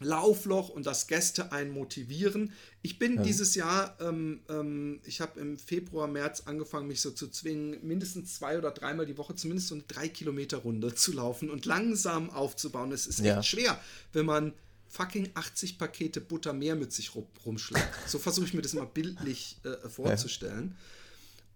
Laufloch 0.00 0.68
und 0.68 0.86
dass 0.86 1.06
Gäste 1.08 1.52
einen 1.52 1.70
motivieren. 1.70 2.52
Ich 2.82 2.98
bin 2.98 3.16
ja. 3.16 3.22
dieses 3.22 3.54
Jahr, 3.54 3.96
ähm, 4.00 4.40
ähm, 4.48 5.00
ich 5.04 5.20
habe 5.20 5.40
im 5.40 5.58
Februar, 5.58 6.06
März 6.06 6.42
angefangen, 6.46 6.86
mich 6.86 7.00
so 7.00 7.10
zu 7.10 7.28
zwingen, 7.28 7.84
mindestens 7.86 8.36
zwei 8.36 8.58
oder 8.58 8.70
dreimal 8.70 9.06
die 9.06 9.18
Woche 9.18 9.34
zumindest 9.34 9.68
so 9.68 9.74
eine 9.74 9.84
drei 9.84 10.08
Kilometer 10.08 10.58
Runde 10.58 10.94
zu 10.94 11.12
laufen 11.12 11.50
und 11.50 11.66
langsam 11.66 12.30
aufzubauen. 12.30 12.92
Es 12.92 13.06
ist 13.06 13.20
echt 13.20 13.46
schwer, 13.46 13.80
wenn 14.12 14.26
man 14.26 14.52
fucking 14.88 15.30
80 15.34 15.78
Pakete 15.78 16.20
Butter 16.20 16.52
mehr 16.52 16.74
mit 16.74 16.92
sich 16.92 17.12
rumschleppt. 17.44 18.08
So 18.08 18.18
versuche 18.18 18.46
ich 18.46 18.54
mir 18.54 18.62
das 18.62 18.74
mal 18.74 18.86
bildlich 18.86 19.58
äh, 19.64 19.88
vorzustellen. 19.88 20.74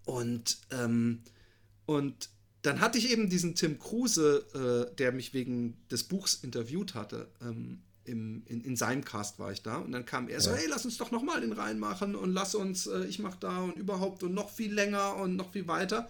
Ja. 0.05 0.13
Und, 0.13 0.57
ähm, 0.71 1.21
und 1.85 2.29
dann 2.61 2.79
hatte 2.79 2.97
ich 2.97 3.11
eben 3.11 3.29
diesen 3.29 3.55
Tim 3.55 3.79
Kruse, 3.79 4.89
äh, 4.91 4.95
der 4.95 5.11
mich 5.11 5.33
wegen 5.33 5.77
des 5.91 6.03
Buchs 6.03 6.35
interviewt 6.35 6.95
hatte. 6.95 7.29
Ähm, 7.41 7.81
im, 8.05 8.43
in, 8.47 8.61
in, 8.61 8.75
seinem 8.75 9.05
Cast 9.05 9.39
war 9.39 9.53
ich 9.53 9.61
da 9.61 9.77
und 9.77 9.93
dann 9.93 10.05
kam 10.05 10.27
er 10.27 10.41
so, 10.41 10.53
hey, 10.53 10.65
lass 10.67 10.83
uns 10.83 10.97
doch 10.97 11.11
nochmal 11.11 11.39
den 11.39 11.53
reinmachen 11.53 12.15
und 12.15 12.33
lass 12.33 12.53
uns, 12.53 12.85
äh, 12.85 13.05
ich 13.05 13.19
mach 13.19 13.37
da 13.37 13.61
und 13.61 13.77
überhaupt 13.77 14.23
und 14.23 14.33
noch 14.33 14.49
viel 14.49 14.73
länger 14.73 15.15
und 15.15 15.37
noch 15.37 15.53
viel 15.53 15.67
weiter. 15.67 16.09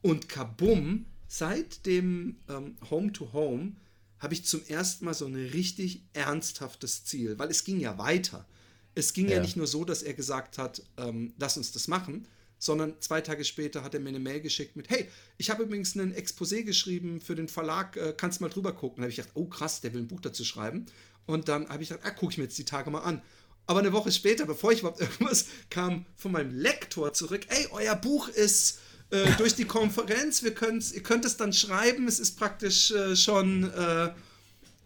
Und 0.00 0.30
kabum, 0.30 1.04
seit 1.26 1.84
dem 1.84 2.36
ähm, 2.48 2.76
Home 2.90 3.12
to 3.12 3.32
Home 3.34 3.72
habe 4.20 4.34
ich 4.34 4.44
zum 4.44 4.64
ersten 4.66 5.04
Mal 5.04 5.14
so 5.14 5.26
ein 5.26 5.34
richtig 5.34 6.02
ernsthaftes 6.12 7.04
Ziel, 7.04 7.38
weil 7.38 7.50
es 7.50 7.64
ging 7.64 7.80
ja 7.80 7.98
weiter. 7.98 8.46
Es 8.94 9.12
ging 9.12 9.28
ja, 9.28 9.36
ja 9.36 9.40
nicht 9.40 9.56
nur 9.56 9.66
so, 9.66 9.84
dass 9.84 10.02
er 10.02 10.14
gesagt 10.14 10.58
hat, 10.58 10.82
ähm, 10.96 11.34
lass 11.38 11.56
uns 11.56 11.72
das 11.72 11.88
machen, 11.88 12.26
sondern 12.58 13.00
zwei 13.00 13.20
Tage 13.20 13.44
später 13.44 13.84
hat 13.84 13.94
er 13.94 14.00
mir 14.00 14.08
eine 14.08 14.18
Mail 14.18 14.40
geschickt 14.40 14.76
mit, 14.76 14.90
hey, 14.90 15.08
ich 15.36 15.50
habe 15.50 15.62
übrigens 15.62 15.94
ein 15.94 16.12
Exposé 16.14 16.64
geschrieben 16.64 17.20
für 17.20 17.36
den 17.36 17.48
Verlag, 17.48 17.96
äh, 17.96 18.12
kannst 18.16 18.40
mal 18.40 18.48
drüber 18.48 18.72
gucken. 18.72 18.96
Da 18.96 19.02
habe 19.02 19.10
ich 19.10 19.16
gedacht, 19.16 19.32
oh 19.34 19.46
krass, 19.46 19.80
der 19.80 19.94
will 19.94 20.02
ein 20.02 20.08
Buch 20.08 20.20
dazu 20.20 20.44
schreiben. 20.44 20.86
Und 21.26 21.48
dann 21.48 21.68
habe 21.68 21.82
ich 21.82 21.90
gedacht, 21.90 22.06
ah, 22.06 22.10
gucke 22.10 22.32
ich 22.32 22.38
mir 22.38 22.44
jetzt 22.44 22.58
die 22.58 22.64
Tage 22.64 22.90
mal 22.90 23.00
an. 23.00 23.22
Aber 23.66 23.80
eine 23.80 23.92
Woche 23.92 24.10
später, 24.10 24.46
bevor 24.46 24.72
ich 24.72 24.80
überhaupt 24.80 25.00
irgendwas 25.00 25.46
kam, 25.70 26.06
von 26.16 26.32
meinem 26.32 26.58
Lektor 26.58 27.12
zurück, 27.12 27.42
ey, 27.48 27.68
euer 27.70 27.94
Buch 27.94 28.28
ist 28.28 28.80
äh, 29.10 29.32
durch 29.38 29.54
die 29.54 29.64
Konferenz. 29.64 30.42
Wir 30.42 30.50
ihr 30.50 31.02
könnt 31.02 31.24
es 31.24 31.36
dann 31.36 31.52
schreiben. 31.52 32.08
Es 32.08 32.18
ist 32.20 32.36
praktisch 32.36 32.90
äh, 32.90 33.16
schon 33.16 33.72
äh, 33.72 34.10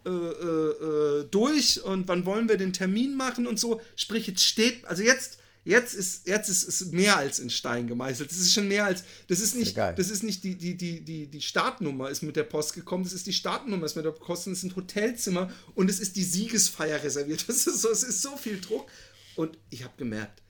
äh, 0.09 1.23
durch 1.31 1.81
und 1.83 2.07
wann 2.07 2.25
wollen 2.25 2.49
wir 2.49 2.57
den 2.57 2.73
Termin 2.73 3.15
machen 3.15 3.47
und 3.47 3.59
so. 3.59 3.81
Sprich, 3.95 4.27
jetzt 4.27 4.43
steht, 4.43 4.85
also 4.85 5.03
jetzt, 5.03 5.39
Jetzt 5.65 5.93
ist, 5.93 6.27
jetzt 6.27 6.49
ist 6.49 6.67
es 6.67 6.91
mehr 6.91 7.15
als 7.15 7.39
in 7.39 7.49
Stein 7.49 7.87
gemeißelt. 7.87 8.29
Das 8.29 8.37
ist 8.37 8.53
schon 8.53 8.67
mehr 8.67 8.85
als, 8.85 9.03
das 9.27 9.39
ist 9.39 9.55
nicht, 9.55 9.75
geil. 9.75 9.93
das 9.95 10.09
ist 10.09 10.21
nicht 10.21 10.43
die, 10.43 10.55
die, 10.55 10.75
die, 10.75 10.99
die, 10.99 11.27
die 11.27 11.41
Startnummer 11.41 12.09
ist 12.09 12.21
mit 12.21 12.35
der 12.35 12.43
Post 12.43 12.73
gekommen, 12.73 13.05
das 13.05 13.13
ist 13.13 13.27
die 13.27 13.33
Startnummer 13.33 13.85
ist 13.85 13.95
mit 13.95 14.03
der 14.03 14.11
Post, 14.11 14.47
es 14.47 14.61
sind 14.61 14.75
Hotelzimmer 14.75 15.49
und 15.73 15.89
es 15.89 16.01
ist 16.01 16.17
die 16.17 16.23
Siegesfeier 16.23 17.01
reserviert. 17.01 17.45
Das 17.53 17.67
ist 17.67 17.81
so, 17.81 17.89
es 17.89 18.03
ist 18.03 18.21
so 18.21 18.35
viel 18.35 18.59
Druck. 18.59 18.89
Und 19.35 19.57
ich 19.69 19.83
habe 19.83 19.93
gemerkt, 19.97 20.42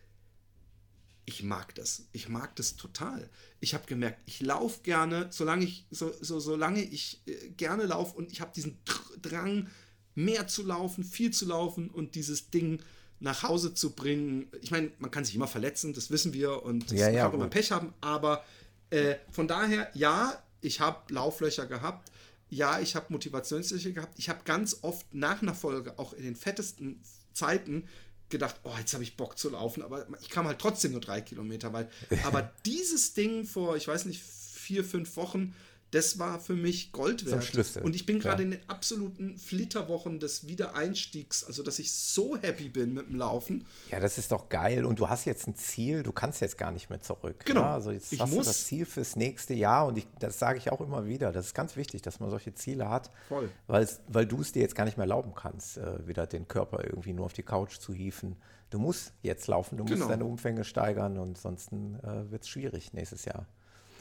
ich 1.25 1.43
mag 1.43 1.73
das. 1.75 2.05
Ich 2.11 2.27
mag 2.29 2.55
das 2.55 2.75
total. 2.75 3.29
Ich 3.59 3.73
habe 3.73 3.85
gemerkt, 3.85 4.19
ich 4.25 4.41
laufe 4.41 4.81
gerne, 4.83 5.27
solange 5.31 5.65
ich, 5.65 5.85
so, 5.89 6.11
so, 6.21 6.39
solange 6.39 6.81
ich 6.83 7.21
äh, 7.25 7.49
gerne 7.49 7.85
laufe 7.85 8.15
und 8.17 8.31
ich 8.31 8.41
habe 8.41 8.51
diesen 8.53 8.77
Dr- 8.85 9.17
Drang, 9.21 9.67
mehr 10.15 10.47
zu 10.47 10.63
laufen, 10.63 11.03
viel 11.03 11.31
zu 11.31 11.45
laufen 11.45 11.89
und 11.89 12.15
dieses 12.15 12.49
Ding 12.51 12.81
nach 13.19 13.41
Hause 13.43 13.73
zu 13.73 13.91
bringen. 13.91 14.51
Ich 14.61 14.69
meine, 14.69 14.91
man 14.99 15.09
kann 15.09 15.25
sich 15.25 15.33
immer 15.33 15.47
verletzen, 15.47 15.93
das 15.93 16.11
wissen 16.11 16.33
wir 16.33 16.63
und 16.63 16.91
das 16.91 16.99
Ja, 16.99 17.05
man 17.05 17.13
ja, 17.15 17.21
kann 17.21 17.29
auch 17.29 17.33
immer 17.35 17.43
gut. 17.45 17.53
Pech 17.53 17.71
haben, 17.71 17.93
aber 18.01 18.43
äh, 18.89 19.15
von 19.31 19.47
daher, 19.47 19.89
ja, 19.95 20.43
ich 20.61 20.79
habe 20.81 21.13
Lauflöcher 21.13 21.65
gehabt. 21.65 22.11
Ja, 22.49 22.79
ich 22.79 22.95
habe 22.95 23.07
Motivationslöcher 23.09 23.91
gehabt. 23.91 24.19
Ich 24.19 24.29
habe 24.29 24.41
ganz 24.45 24.79
oft 24.83 25.11
nach 25.13 25.41
einer 25.41 25.55
Folge, 25.55 25.97
auch 25.97 26.13
in 26.13 26.23
den 26.23 26.35
fettesten 26.35 27.01
Zeiten, 27.33 27.87
gedacht, 28.29 28.55
oh, 28.63 28.73
jetzt 28.77 28.93
habe 28.93 29.03
ich 29.03 29.15
Bock 29.15 29.37
zu 29.37 29.49
laufen, 29.49 29.83
aber 29.83 30.07
ich 30.21 30.29
kam 30.29 30.47
halt 30.47 30.59
trotzdem 30.59 30.91
nur 30.91 31.01
drei 31.01 31.21
Kilometer 31.21 31.73
weit. 31.73 31.89
Aber 32.23 32.51
dieses 32.65 33.13
Ding 33.13 33.45
vor, 33.45 33.75
ich 33.75 33.87
weiß 33.87 34.05
nicht, 34.05 34.23
vier, 34.23 34.83
fünf 34.83 35.15
Wochen, 35.17 35.53
das 35.93 36.19
war 36.19 36.39
für 36.39 36.55
mich 36.55 36.91
Gold 36.91 37.25
wert. 37.25 37.43
Schlüssel. 37.43 37.83
Und 37.83 37.95
ich 37.95 38.05
bin 38.05 38.19
gerade 38.19 38.43
in 38.43 38.51
den 38.51 38.59
absoluten 38.69 39.37
Flitterwochen 39.37 40.19
des 40.19 40.47
Wiedereinstiegs, 40.47 41.43
also 41.43 41.63
dass 41.63 41.79
ich 41.79 41.91
so 41.91 42.35
happy 42.37 42.69
bin 42.69 42.93
mit 42.93 43.07
dem 43.09 43.15
Laufen. 43.15 43.65
Ja, 43.91 43.99
das 43.99 44.17
ist 44.17 44.31
doch 44.31 44.49
geil. 44.49 44.85
Und 44.85 44.99
du 44.99 45.09
hast 45.09 45.25
jetzt 45.25 45.47
ein 45.47 45.55
Ziel, 45.55 46.03
du 46.03 46.11
kannst 46.11 46.41
jetzt 46.41 46.57
gar 46.57 46.71
nicht 46.71 46.89
mehr 46.89 47.01
zurück. 47.01 47.43
Genau. 47.45 47.61
Ja, 47.61 47.73
also 47.75 47.91
jetzt 47.91 48.11
Ich 48.11 48.19
hast 48.19 48.29
muss. 48.31 48.45
du 48.45 48.49
das 48.51 48.65
Ziel 48.65 48.85
fürs 48.85 49.15
nächste 49.15 49.53
Jahr 49.53 49.87
und 49.87 49.97
ich, 49.97 50.07
das 50.19 50.39
sage 50.39 50.57
ich 50.57 50.71
auch 50.71 50.81
immer 50.81 51.05
wieder. 51.05 51.31
Das 51.31 51.45
ist 51.47 51.53
ganz 51.53 51.75
wichtig, 51.75 52.01
dass 52.01 52.19
man 52.19 52.29
solche 52.29 52.53
Ziele 52.53 52.89
hat, 52.89 53.11
Voll. 53.29 53.49
Weil 53.67 54.25
du 54.25 54.41
es 54.41 54.51
dir 54.51 54.61
jetzt 54.61 54.75
gar 54.75 54.85
nicht 54.85 54.97
mehr 54.97 55.03
erlauben 55.05 55.33
kannst, 55.35 55.77
äh, 55.77 56.07
wieder 56.07 56.27
den 56.27 56.47
Körper 56.47 56.83
irgendwie 56.83 57.13
nur 57.13 57.25
auf 57.25 57.33
die 57.33 57.43
Couch 57.43 57.77
zu 57.79 57.93
hieven. 57.93 58.35
Du 58.69 58.79
musst 58.79 59.13
jetzt 59.21 59.47
laufen, 59.47 59.77
du 59.77 59.85
Genau. 59.85 59.97
musst 59.99 60.09
deine 60.09 60.25
Umfänge 60.25 60.63
steigern 60.63 61.19
und 61.19 61.37
sonst 61.37 61.71
äh, 61.71 62.31
wird 62.31 62.41
es 62.43 62.49
schwierig 62.49 62.93
nächstes 62.93 63.25
Jahr. 63.25 63.45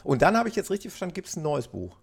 Und 0.04 0.22
dann 0.22 0.36
habe 0.36 0.48
ich 0.48 0.56
jetzt 0.56 0.70
richtig 0.70 0.90
verstanden, 0.90 1.14
gibt 1.14 1.28
es 1.28 1.36
ein 1.36 1.42
neues 1.42 1.68
Buch. 1.68 1.96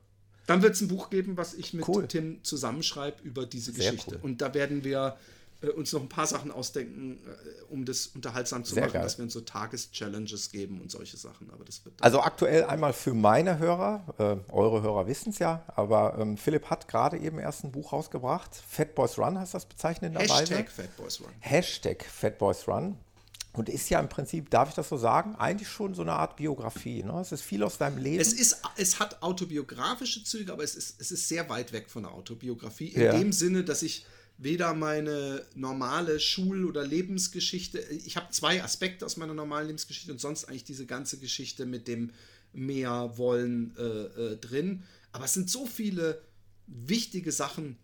Dann 0.48 0.62
wird 0.64 0.74
es 0.74 0.82
ein 0.82 0.88
Buch 0.88 1.10
geben, 1.10 1.38
was 1.38 1.54
ich 1.54 1.74
mit 1.74 1.88
Cool. 1.88 2.08
Tim 2.08 2.44
zusammenschreibe 2.44 3.22
über 3.24 3.46
diese 3.46 3.72
Sehr 3.72 3.92
Geschichte. 3.92 4.16
cool. 4.16 4.20
Und 4.24 4.42
da 4.42 4.54
werden 4.56 4.84
wir 4.84 5.16
äh, 5.62 5.68
uns 5.68 5.94
noch 5.94 6.02
ein 6.02 6.10
paar 6.10 6.26
Sachen 6.26 6.50
ausdenken, 6.52 7.20
äh, 7.28 7.64
um 7.72 7.86
das 7.86 8.08
unterhaltsam 8.08 8.64
zu 8.64 8.74
Sehr 8.74 8.84
machen, 8.86 8.94
geil. 8.94 9.04
dass 9.04 9.20
wir 9.20 9.24
uns 9.26 9.34
so 9.34 9.42
Tageschallenges 9.42 10.50
geben 10.52 10.82
und 10.82 10.90
solche 10.90 11.18
Sachen. 11.18 11.52
Aber 11.52 11.66
das 11.66 11.86
wird 11.86 11.96
Also 12.02 12.22
aktuell 12.22 12.64
einmal 12.64 12.94
für 12.94 13.14
meine 13.14 13.60
Hörer, 13.60 14.04
äh, 14.18 14.52
eure 14.52 14.82
Hörer 14.82 15.06
wissen 15.06 15.30
es 15.30 15.40
ja, 15.40 15.64
aber 15.76 16.18
ähm, 16.18 16.36
Philipp 16.38 16.70
hat 16.72 16.88
gerade 16.88 17.18
eben 17.20 17.38
erst 17.38 17.64
ein 17.64 17.72
Buch 17.72 17.94
rausgebracht. 17.94 18.56
Fat 18.68 18.96
Boys 18.96 19.20
Run 19.20 19.38
heißt 19.38 19.54
das 19.54 19.66
bezeichnenderweise. 19.66 20.34
Hashtag 20.56 20.72
Fatboys 20.72 21.22
Run. 21.22 21.28
Hashtag 21.42 22.04
Fat 22.06 22.38
Boys 22.40 22.68
Run. 22.68 22.98
Und 23.52 23.68
ist 23.68 23.90
ja 23.90 24.00
im 24.00 24.10
Prinzip, 24.10 24.50
darf 24.52 24.70
ich 24.70 24.76
das 24.76 24.90
so 24.90 24.98
sagen, 24.98 25.36
eigentlich 25.36 25.70
schon 25.70 25.94
so 25.96 26.04
eine 26.04 26.14
Art 26.14 26.36
Biografie. 26.36 27.04
Ne? 27.04 27.20
Es 27.20 27.32
ist 27.32 27.42
viel 27.42 27.64
aus 27.64 27.78
deinem 27.78 27.98
Leben. 27.98 28.20
Es, 28.22 28.32
ist, 28.32 28.62
es 28.78 29.00
hat 29.00 29.22
autobiografische 29.24 30.24
Züge, 30.24 30.54
aber 30.54 30.64
es 30.64 30.76
ist, 30.76 31.02
es 31.02 31.12
ist 31.12 31.28
sehr 31.28 31.50
weit 31.50 31.74
weg 31.74 31.90
von 31.90 32.04
der 32.04 32.12
Autobiografie. 32.14 32.90
In 32.90 33.02
Ja. 33.02 33.18
dem 33.18 33.32
Sinne, 33.34 33.64
dass 33.64 33.82
ich 33.82 34.06
weder 34.38 34.74
meine 34.74 35.46
normale 35.56 36.20
Schul- 36.20 36.66
oder 36.66 36.86
Lebensgeschichte, 36.86 37.80
ich 37.80 38.16
habe 38.16 38.30
zwei 38.30 38.64
Aspekte 38.64 39.06
aus 39.06 39.18
meiner 39.18 39.34
normalen 39.34 39.68
Lebensgeschichte 39.68 40.12
und 40.12 40.22
sonst 40.22 40.46
eigentlich 40.46 40.64
diese 40.64 40.86
ganze 40.86 41.18
Geschichte 41.18 41.66
mit 41.66 41.88
dem 41.88 42.12
mehr 42.54 43.18
wollen 43.18 43.76
äh, 43.78 43.82
äh, 43.84 44.38
drin. 44.38 44.84
Aber 45.12 45.26
es 45.26 45.34
sind 45.34 45.50
so 45.50 45.66
viele 45.66 46.22
wichtige 46.68 47.32
Sachen 47.32 47.78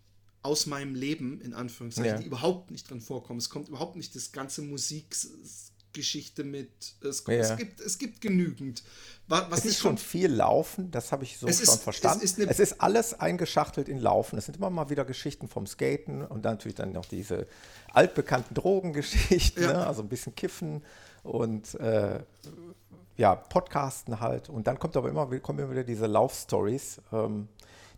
aus 0.46 0.66
meinem 0.68 0.96
Leben, 0.96 1.42
in 1.42 1.54
Anführungszeichen, 1.54 2.12
Ja. 2.12 2.18
die 2.20 2.26
überhaupt 2.28 2.72
nicht 2.72 2.90
drin 2.90 3.02
vorkommen. 3.02 3.40
Es 3.40 3.50
kommt 3.50 3.68
überhaupt 3.68 3.96
nicht 3.98 4.16
das 4.16 4.32
ganze 4.32 4.62
Musikgeschichte 4.62 6.44
mit. 6.44 6.70
Es, 7.02 7.24
Ja. 7.28 7.34
es, 7.34 7.58
gibt, 7.58 7.80
es 7.82 7.98
gibt 7.98 8.22
genügend. 8.22 8.84
Wa- 9.28 9.48
Was 9.50 9.60
es 9.60 9.66
nicht 9.66 9.74
ist 9.76 9.80
schon 9.82 9.98
viel 9.98 10.32
Laufen, 10.32 10.92
das 10.92 11.12
habe 11.12 11.24
ich 11.24 11.38
so 11.38 11.48
Es 11.48 11.58
schon 11.58 11.74
ist- 11.76 11.84
verstanden. 11.84 12.24
es 12.24 12.38
Es 12.38 12.38
ist 12.38 12.60
ist, 12.60 12.72
eine- 12.74 12.82
alles 12.82 13.20
eingeschachtelt 13.20 13.90
in 13.90 13.98
Laufen. 14.00 14.38
Es 14.38 14.46
sind 14.46 14.58
immer 14.58 14.70
mal 14.70 14.90
wieder 14.90 15.04
Geschichten 15.06 15.48
vom 15.48 15.66
Skaten 15.66 16.22
und 16.24 16.44
dann 16.46 16.54
natürlich 16.54 16.76
dann 16.76 16.92
noch 16.92 17.06
diese 17.06 17.48
altbekannten 17.94 18.54
Drogengeschichten, 18.54 19.64
Ja. 19.64 19.74
ne? 19.74 19.88
also 19.88 20.02
ein 20.04 20.10
bisschen 20.10 20.36
Kiffen 20.36 20.84
und 21.24 21.74
äh, 21.76 22.20
ja, 23.18 23.34
Podcasten 23.36 24.20
halt. 24.20 24.50
Und 24.50 24.68
dann 24.68 24.78
kommt 24.78 24.96
aber 24.98 25.10
immer, 25.10 25.26
kommen 25.40 25.60
immer 25.60 25.72
wieder 25.72 25.84
diese 25.86 26.06
Laufstories, 26.06 27.02
ähm, 27.12 27.48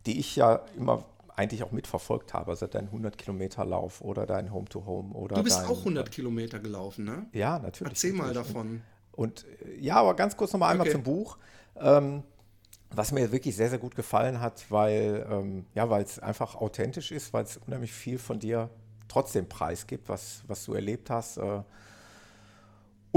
die 0.05 0.19
ich 0.19 0.35
ja 0.37 0.61
immer 0.77 1.03
eigentlich 1.37 1.63
auch 1.63 1.71
mitverfolgt 1.71 2.33
habe, 2.33 2.51
also 2.51 2.65
dein 2.67 2.89
100-Kilometer-Lauf 2.89 4.01
oder 4.01 4.25
dein 4.25 4.51
Home-to-Home 4.51 5.13
oder 5.13 5.35
Du 5.35 5.43
bist 5.43 5.59
dein, 5.59 5.67
auch 5.67 5.79
100 5.79 6.11
Kilometer 6.11 6.59
gelaufen, 6.59 7.05
ne? 7.05 7.27
Ja, 7.31 7.59
natürlich. 7.59 7.93
Erzähl 7.93 8.13
mal 8.13 8.33
davon. 8.33 8.81
Und 9.11 9.45
äh, 9.65 9.77
ja, 9.79 9.95
aber 9.95 10.15
ganz 10.15 10.35
kurz 10.35 10.51
nochmal 10.51 10.71
einmal 10.71 10.87
Okay. 10.87 10.93
zum 10.95 11.03
Buch. 11.03 11.37
Ähm, 11.79 12.23
was 12.89 13.11
mir 13.11 13.31
wirklich 13.31 13.55
sehr, 13.55 13.69
sehr 13.69 13.79
gut 13.79 13.95
gefallen 13.95 14.39
hat, 14.41 14.65
weil 14.69 15.27
ähm, 15.29 15.65
ja, 15.75 15.99
es 15.99 16.19
einfach 16.19 16.55
authentisch 16.55 17.11
ist, 17.11 17.33
weil 17.33 17.43
es 17.43 17.57
unheimlich 17.57 17.93
viel 17.93 18.17
von 18.17 18.39
dir 18.39 18.69
trotzdem 19.07 19.47
preisgibt, 19.47 20.09
was, 20.09 20.43
was 20.47 20.65
du 20.65 20.73
erlebt 20.73 21.09
hast. 21.09 21.37
Äh. 21.37 21.61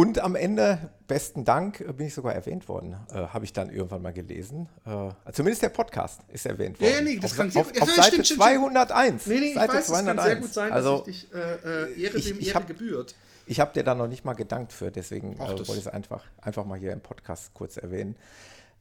Und 0.00 0.18
am 0.18 0.34
Ende, 0.34 0.90
besten 1.08 1.44
Dank, 1.44 1.80
äh, 1.80 1.92
bin 1.92 2.06
ich 2.06 2.14
sogar 2.14 2.34
erwähnt 2.34 2.68
worden, 2.68 2.96
äh, 3.10 3.16
habe 3.16 3.44
ich 3.44 3.52
dann 3.52 3.68
irgendwann 3.68 4.00
mal 4.00 4.14
gelesen. 4.14 4.66
Äh, 4.86 5.10
zumindest 5.32 5.62
der 5.62 5.68
Podcast 5.68 6.22
ist 6.28 6.46
erwähnt 6.46 6.80
worden. 6.80 6.92
ja, 6.94 7.00
nee, 7.02 7.18
das 7.18 7.32
auf, 7.32 7.36
kann 7.36 7.48
auf, 7.48 7.74
ja, 7.74 7.82
auf 7.82 7.88
ja, 7.88 7.94
Seite 7.96 8.08
stimmt, 8.12 8.26
stimmt, 8.26 8.40
201. 8.40 9.26
Nee, 9.26 9.34
nee, 9.40 9.46
ich 9.48 9.54
Seite 9.54 9.72
weiß, 9.74 9.88
es 9.90 10.04
kann 10.06 10.18
sehr 10.18 10.36
gut 10.36 10.52
sein, 10.54 10.72
also, 10.72 10.98
dass 11.00 11.08
ich 11.08 11.28
dich 11.28 11.34
äh, 11.34 11.82
äh, 11.92 12.02
Ehre 12.02 12.16
ich- 12.16 12.28
dem 12.28 12.38
ich 12.40 12.48
Ehre 12.48 12.54
hab- 12.60 12.66
gebührt. 12.66 13.14
ich 13.46 13.60
habe 13.60 13.74
dir 13.74 13.82
da 13.84 13.94
noch 13.94 14.06
nicht 14.08 14.24
mal 14.24 14.32
gedankt 14.32 14.72
für, 14.72 14.90
deswegen 14.90 15.36
Ach, 15.38 15.48
äh, 15.50 15.58
wollte 15.58 15.72
ich 15.72 15.78
es 15.80 15.86
einfach, 15.88 16.24
einfach 16.40 16.64
mal 16.64 16.78
hier 16.78 16.92
im 16.92 17.00
Podcast 17.02 17.52
kurz 17.52 17.76
erwähnen. 17.76 18.16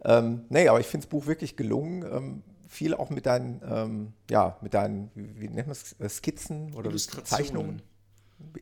Ähm, 0.06 0.46
nee, 0.48 0.70
aber 0.70 0.80
ich 0.80 0.88
finde 0.88 1.06
das 1.06 1.10
Buch 1.10 1.26
wirklich 1.28 1.58
gelungen. 1.58 2.04
Ähm, 2.10 2.44
viel 2.70 2.94
auch 2.94 3.10
mit 3.10 3.26
deinen, 3.26 3.62
ähm, 3.70 4.14
ja, 4.30 4.56
mit 4.62 4.74
deinen, 4.74 5.12
wie, 5.16 5.42
wie 5.42 5.48
nennt 5.50 5.68
man 5.68 5.72
es, 5.72 6.00
äh, 6.00 6.08
Skizzen 6.08 6.74
oder 6.76 6.90
Illustrationen. 6.90 7.26
Zeichnungen, 7.46 7.82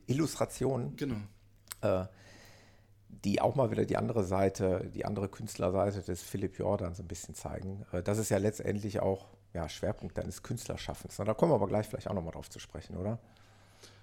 Illustrationen, 0.06 0.96
Genau. 0.96 1.16
äh, 1.82 2.06
die 3.24 3.40
auch 3.40 3.54
mal 3.54 3.70
wieder 3.70 3.84
die 3.84 3.96
andere 3.96 4.24
Seite, 4.24 4.90
die 4.94 5.04
andere 5.04 5.28
Künstlerseite 5.28 6.02
des 6.02 6.22
Philipp 6.22 6.58
Jordan 6.58 6.94
so 6.94 7.02
ein 7.02 7.08
bisschen 7.08 7.34
zeigen. 7.34 7.84
Äh, 7.92 8.02
das 8.02 8.18
ist 8.18 8.28
ja 8.28 8.38
letztendlich 8.38 9.00
auch 9.00 9.26
ja, 9.54 9.68
Schwerpunkt 9.68 10.16
deines 10.18 10.42
Künstlerschaffens. 10.42 11.18
Na, 11.18 11.24
da 11.24 11.34
kommen 11.34 11.52
wir 11.52 11.56
aber 11.56 11.68
gleich 11.68 11.86
vielleicht 11.86 12.08
auch 12.08 12.14
nochmal 12.14 12.32
drauf 12.32 12.50
zu 12.50 12.58
sprechen, 12.58 12.96
oder? 12.96 13.18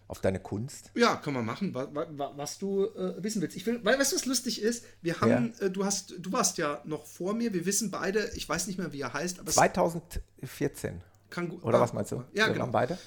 Auf 0.07 0.19
deine 0.19 0.39
Kunst. 0.39 0.91
Ja, 0.93 1.15
kann 1.15 1.33
man 1.33 1.45
machen, 1.45 1.73
wa, 1.73 1.87
wa, 1.91 2.05
wa, 2.11 2.33
was 2.35 2.59
du 2.59 2.85
äh, 2.85 3.23
wissen 3.23 3.41
willst. 3.41 3.57
Ich 3.57 3.65
will, 3.65 3.83
weil, 3.83 3.97
weißt 3.97 4.11
du, 4.11 4.17
was 4.17 4.25
lustig 4.25 4.61
ist? 4.61 4.85
Wir 5.01 5.19
haben, 5.19 5.53
äh, 5.59 5.71
du 5.71 5.83
hast, 5.83 6.13
du 6.19 6.31
warst 6.31 6.59
ja 6.59 6.81
noch 6.83 7.05
vor 7.05 7.33
mir, 7.33 7.53
wir 7.53 7.65
wissen 7.65 7.89
beide, 7.89 8.29
ich 8.35 8.47
weiß 8.47 8.67
nicht 8.67 8.77
mehr, 8.77 8.93
wie 8.93 9.01
er 9.01 9.13
heißt, 9.13 9.39
aber 9.39 9.49
es 9.49 9.55
2014. 9.55 11.01
kann 11.31 11.49
gut. 11.49 11.63
Oder 11.63 11.79
ah, 11.79 11.81
was 11.81 11.93
meinst 11.93 12.11
du? 12.11 12.23
Ja, 12.33 12.45
Wir 12.47 12.53
genau. 12.53 12.67
beide? 12.67 12.99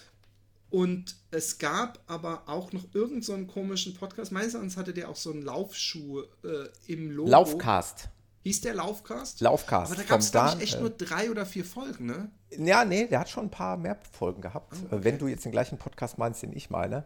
Und 0.71 1.17
es 1.31 1.59
gab 1.59 1.99
aber 2.07 2.43
auch 2.47 2.73
noch 2.73 2.85
irgendeinen 2.93 3.23
so 3.23 3.33
einen 3.33 3.47
komischen 3.47 3.95
Podcast. 3.95 4.33
Meines 4.33 4.55
Erachtens 4.55 4.77
hatte 4.77 4.93
der 4.93 5.09
auch 5.09 5.17
so 5.17 5.31
einen 5.31 5.43
Laufschuh 5.43 6.21
äh, 6.45 6.69
im 6.87 7.11
Logo. 7.11 7.31
Laufcast. 7.31 8.09
Hieß 8.45 8.61
der 8.61 8.75
Laufcast? 8.75 9.41
Laufcast 9.41 9.93
Aber 9.93 10.01
da 10.01 10.07
gab 10.09 10.21
es, 10.21 10.31
glaube 10.31 10.57
ich, 10.57 10.63
echt 10.63 10.75
äh, 10.77 10.81
nur 10.81 10.91
drei 10.91 11.31
oder 11.31 11.45
vier 11.47 11.65
Folgen, 11.65 12.07
ne? 12.07 12.31
Ja, 12.57 12.85
nee, 12.85 13.07
der 13.07 13.21
hat 13.21 13.29
schon 13.29 13.47
ein 13.47 13.51
paar 13.51 13.77
mehr 13.77 13.99
Folgen 14.13 14.41
gehabt. 14.43 14.75
Ah, 14.91 14.97
Äh, 14.97 15.05
Wenn 15.05 15.19
du 15.19 15.27
jetzt 15.27 15.45
den 15.45 15.53
gleichen 15.53 15.79
Podcast 15.79 16.19
meinst, 16.19 16.43
den 16.43 16.53
ich 16.55 16.71
meine. 16.71 17.05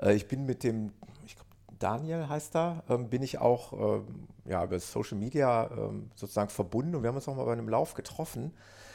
Äh, 0.00 0.14
Ich 0.14 0.28
bin 0.28 0.46
mit 0.46 0.62
dem, 0.64 0.92
ich 1.26 1.34
glaub, 1.34 1.46
Daniel 1.78 2.28
heißt 2.28 2.54
er, 2.56 2.84
ähm, 2.88 3.10
bin 3.10 3.22
ich 3.22 3.38
auch 3.38 3.72
ähm, 4.00 4.28
ja, 4.44 4.62
über 4.64 4.78
Social 4.80 5.18
Media 5.18 5.70
ähm, 5.76 6.10
sozusagen 6.14 6.50
verbunden 6.50 6.94
und 6.94 7.02
wir 7.02 7.08
haben 7.08 7.16
uns 7.16 7.28
auch 7.28 7.36
mal 7.36 7.44
bei 7.44 7.52
einem 7.52 7.68
Lauf 7.68 7.94
getroffen. 7.94 8.52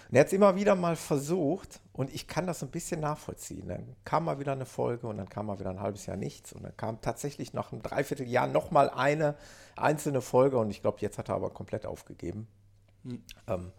Und 0.09 0.15
er 0.15 0.21
hat 0.21 0.27
es 0.27 0.33
immer 0.33 0.55
wieder 0.55 0.75
mal 0.75 0.95
versucht 0.95 1.81
und 1.91 2.13
ich 2.13 2.27
kann 2.27 2.47
das 2.47 2.63
ein 2.63 2.71
bisschen 2.71 3.01
nachvollziehen. 3.01 3.67
Dann 3.67 3.95
kam 4.05 4.25
mal 4.25 4.39
wieder 4.39 4.53
eine 4.53 4.65
Folge 4.65 5.07
und 5.07 5.17
dann 5.17 5.27
kam 5.27 5.47
mal 5.47 5.59
wieder 5.59 5.69
ein 5.69 5.81
halbes 5.81 6.05
Jahr 6.05 6.15
nichts 6.15 6.53
und 6.53 6.63
dann 6.63 6.75
kam 6.77 7.01
tatsächlich 7.01 7.53
nach 7.53 7.71
einem 7.71 7.81
Dreivierteljahr 7.81 8.47
nochmal 8.47 8.89
eine 8.89 9.35
einzelne 9.75 10.21
Folge 10.21 10.57
und 10.57 10.69
ich 10.69 10.81
glaube, 10.81 10.99
jetzt 11.01 11.17
hat 11.17 11.29
er 11.29 11.35
aber 11.35 11.49
komplett 11.49 11.85
aufgegeben. 11.85 12.47
Ähm, 13.47 13.71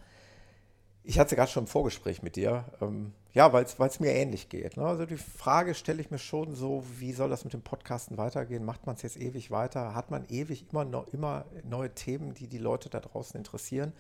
ich 1.03 1.19
hatte 1.19 1.37
gerade 1.37 1.51
schon 1.51 1.65
im 1.65 1.69
Vorgespräch 1.69 2.23
mit 2.23 2.37
dir, 2.37 2.67
ähm, 2.83 3.15
ja, 3.39 3.53
weil 3.53 3.63
es 3.63 4.01
mir 4.01 4.11
ähnlich 4.15 4.49
geht. 4.49 4.77
Ne? 4.77 4.85
Also 4.85 5.07
die 5.07 5.17
Frage 5.17 5.75
stelle 5.75 6.01
ich 6.01 6.11
mir 6.11 6.19
schon 6.19 6.57
so, 6.57 6.83
wie 6.99 7.13
soll 7.13 7.31
das 7.31 7.45
mit 7.45 7.53
dem 7.53 7.63
Podcasten 7.63 8.19
weitergehen? 8.19 8.65
Macht 8.65 8.85
man 8.85 8.97
es 8.97 9.03
jetzt 9.03 9.17
ewig 9.17 9.53
weiter? 9.53 9.95
Hat 9.95 10.11
man 10.11 10.25
ewig 10.29 10.67
immer, 10.73 10.85
noch, 10.85 11.07
immer 11.13 11.45
neue 11.63 11.95
Themen, 11.95 12.35
die 12.35 12.49
die 12.49 12.59
Leute 12.59 12.91
da 12.91 12.99
draußen 12.99 13.39
interessieren? 13.39 13.93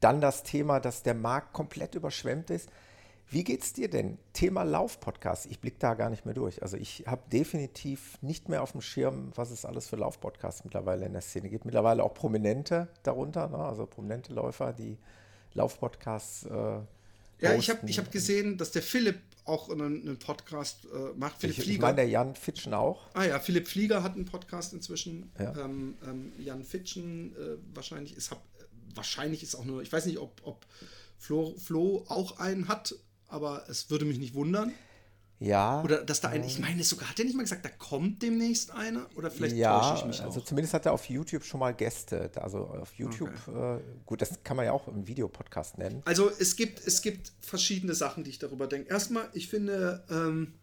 Dann 0.00 0.22
das 0.22 0.44
Thema, 0.44 0.80
dass 0.80 1.02
der 1.02 1.12
Markt 1.12 1.52
komplett 1.52 1.94
überschwemmt 1.94 2.48
ist. 2.48 2.70
Wie 3.28 3.44
geht's 3.44 3.74
dir 3.74 3.90
denn? 3.90 4.16
Thema 4.32 4.62
Lauf-Podcast. 4.62 5.44
Ich 5.44 5.60
blicke 5.60 5.78
da 5.78 5.92
gar 5.92 6.08
nicht 6.08 6.24
mehr 6.24 6.34
durch. 6.34 6.62
Also 6.62 6.78
ich 6.78 7.04
habe 7.06 7.20
definitiv 7.30 8.16
nicht 8.22 8.48
mehr 8.48 8.62
auf 8.62 8.72
dem 8.72 8.80
Schirm, 8.80 9.30
was 9.34 9.50
es 9.50 9.66
alles 9.66 9.88
für 9.88 9.96
Lauf-Podcasts 9.96 10.64
mittlerweile 10.64 11.04
in 11.04 11.12
der 11.12 11.20
Szene 11.20 11.50
gibt. 11.50 11.66
Mittlerweile 11.66 12.02
auch 12.02 12.14
Prominente 12.14 12.88
darunter, 13.02 13.50
ne? 13.50 13.58
also 13.58 13.84
prominente 13.84 14.32
Läufer, 14.32 14.72
die 14.72 14.96
Lauf-Podcasts. 15.52 16.46
Äh, 16.46 16.78
ja, 17.40 17.54
ich 17.54 17.70
habe 17.70 17.88
ich 17.88 17.98
hab 17.98 18.10
gesehen, 18.10 18.56
dass 18.56 18.70
der 18.70 18.82
Philipp 18.82 19.18
auch 19.44 19.70
einen, 19.70 20.02
einen 20.02 20.18
Podcast 20.18 20.86
äh, 20.86 21.16
macht. 21.16 21.40
Philipp 21.40 21.58
ich, 21.58 21.64
Flieger. 21.64 21.76
Ich 21.76 21.80
meine, 21.80 21.96
der 21.96 22.08
Jan 22.08 22.34
Fitschen 22.34 22.74
auch. 22.74 23.02
Ah 23.14 23.24
ja, 23.24 23.38
Philipp 23.38 23.68
Flieger 23.68 24.02
hat 24.02 24.14
einen 24.14 24.24
Podcast 24.24 24.72
inzwischen. 24.72 25.30
Ja. 25.38 25.56
Ähm, 25.64 25.96
ähm, 26.06 26.32
Jan 26.38 26.64
Fitschen 26.64 27.34
äh, 27.36 27.56
wahrscheinlich 27.74 28.16
ist, 28.16 28.30
hab, 28.30 28.42
wahrscheinlich 28.94 29.42
ist 29.42 29.54
auch 29.54 29.64
nur, 29.64 29.82
ich 29.82 29.92
weiß 29.92 30.06
nicht, 30.06 30.18
ob, 30.18 30.40
ob 30.44 30.66
Flo, 31.18 31.54
Flo 31.58 32.04
auch 32.08 32.38
einen 32.38 32.68
hat, 32.68 32.94
aber 33.28 33.64
es 33.68 33.90
würde 33.90 34.04
mich 34.04 34.18
nicht 34.18 34.34
wundern. 34.34 34.72
Ja. 35.38 35.82
Oder 35.82 36.02
dass 36.02 36.20
da 36.20 36.28
ein, 36.28 36.44
ich 36.44 36.58
meine 36.58 36.82
sogar, 36.82 37.10
hat 37.10 37.18
er 37.18 37.26
nicht 37.26 37.36
mal 37.36 37.42
gesagt, 37.42 37.64
da 37.64 37.68
kommt 37.68 38.22
demnächst 38.22 38.70
einer? 38.70 39.06
Oder 39.16 39.30
vielleicht 39.30 39.56
ja, 39.56 39.78
täusche 39.80 40.00
ich 40.00 40.06
mich 40.06 40.22
also 40.22 40.40
auch. 40.40 40.44
zumindest 40.44 40.74
hat 40.74 40.86
er 40.86 40.92
auf 40.92 41.08
YouTube 41.10 41.44
schon 41.44 41.60
mal 41.60 41.74
Gäste. 41.74 42.30
Also 42.36 42.60
auf 42.60 42.94
YouTube, 42.94 43.30
okay. 43.46 43.76
äh, 43.76 43.80
gut, 44.06 44.22
das 44.22 44.42
kann 44.42 44.56
man 44.56 44.64
ja 44.64 44.72
auch 44.72 44.88
im 44.88 45.06
Videopodcast 45.06 45.78
nennen. 45.78 46.02
Also 46.06 46.30
es 46.38 46.56
gibt, 46.56 46.86
es 46.86 47.02
gibt 47.02 47.32
verschiedene 47.40 47.94
Sachen, 47.94 48.24
die 48.24 48.30
ich 48.30 48.38
darüber 48.38 48.66
denke. 48.66 48.88
Erstmal, 48.88 49.28
ich 49.34 49.48
finde, 49.48 50.04
ähm, 50.10 50.54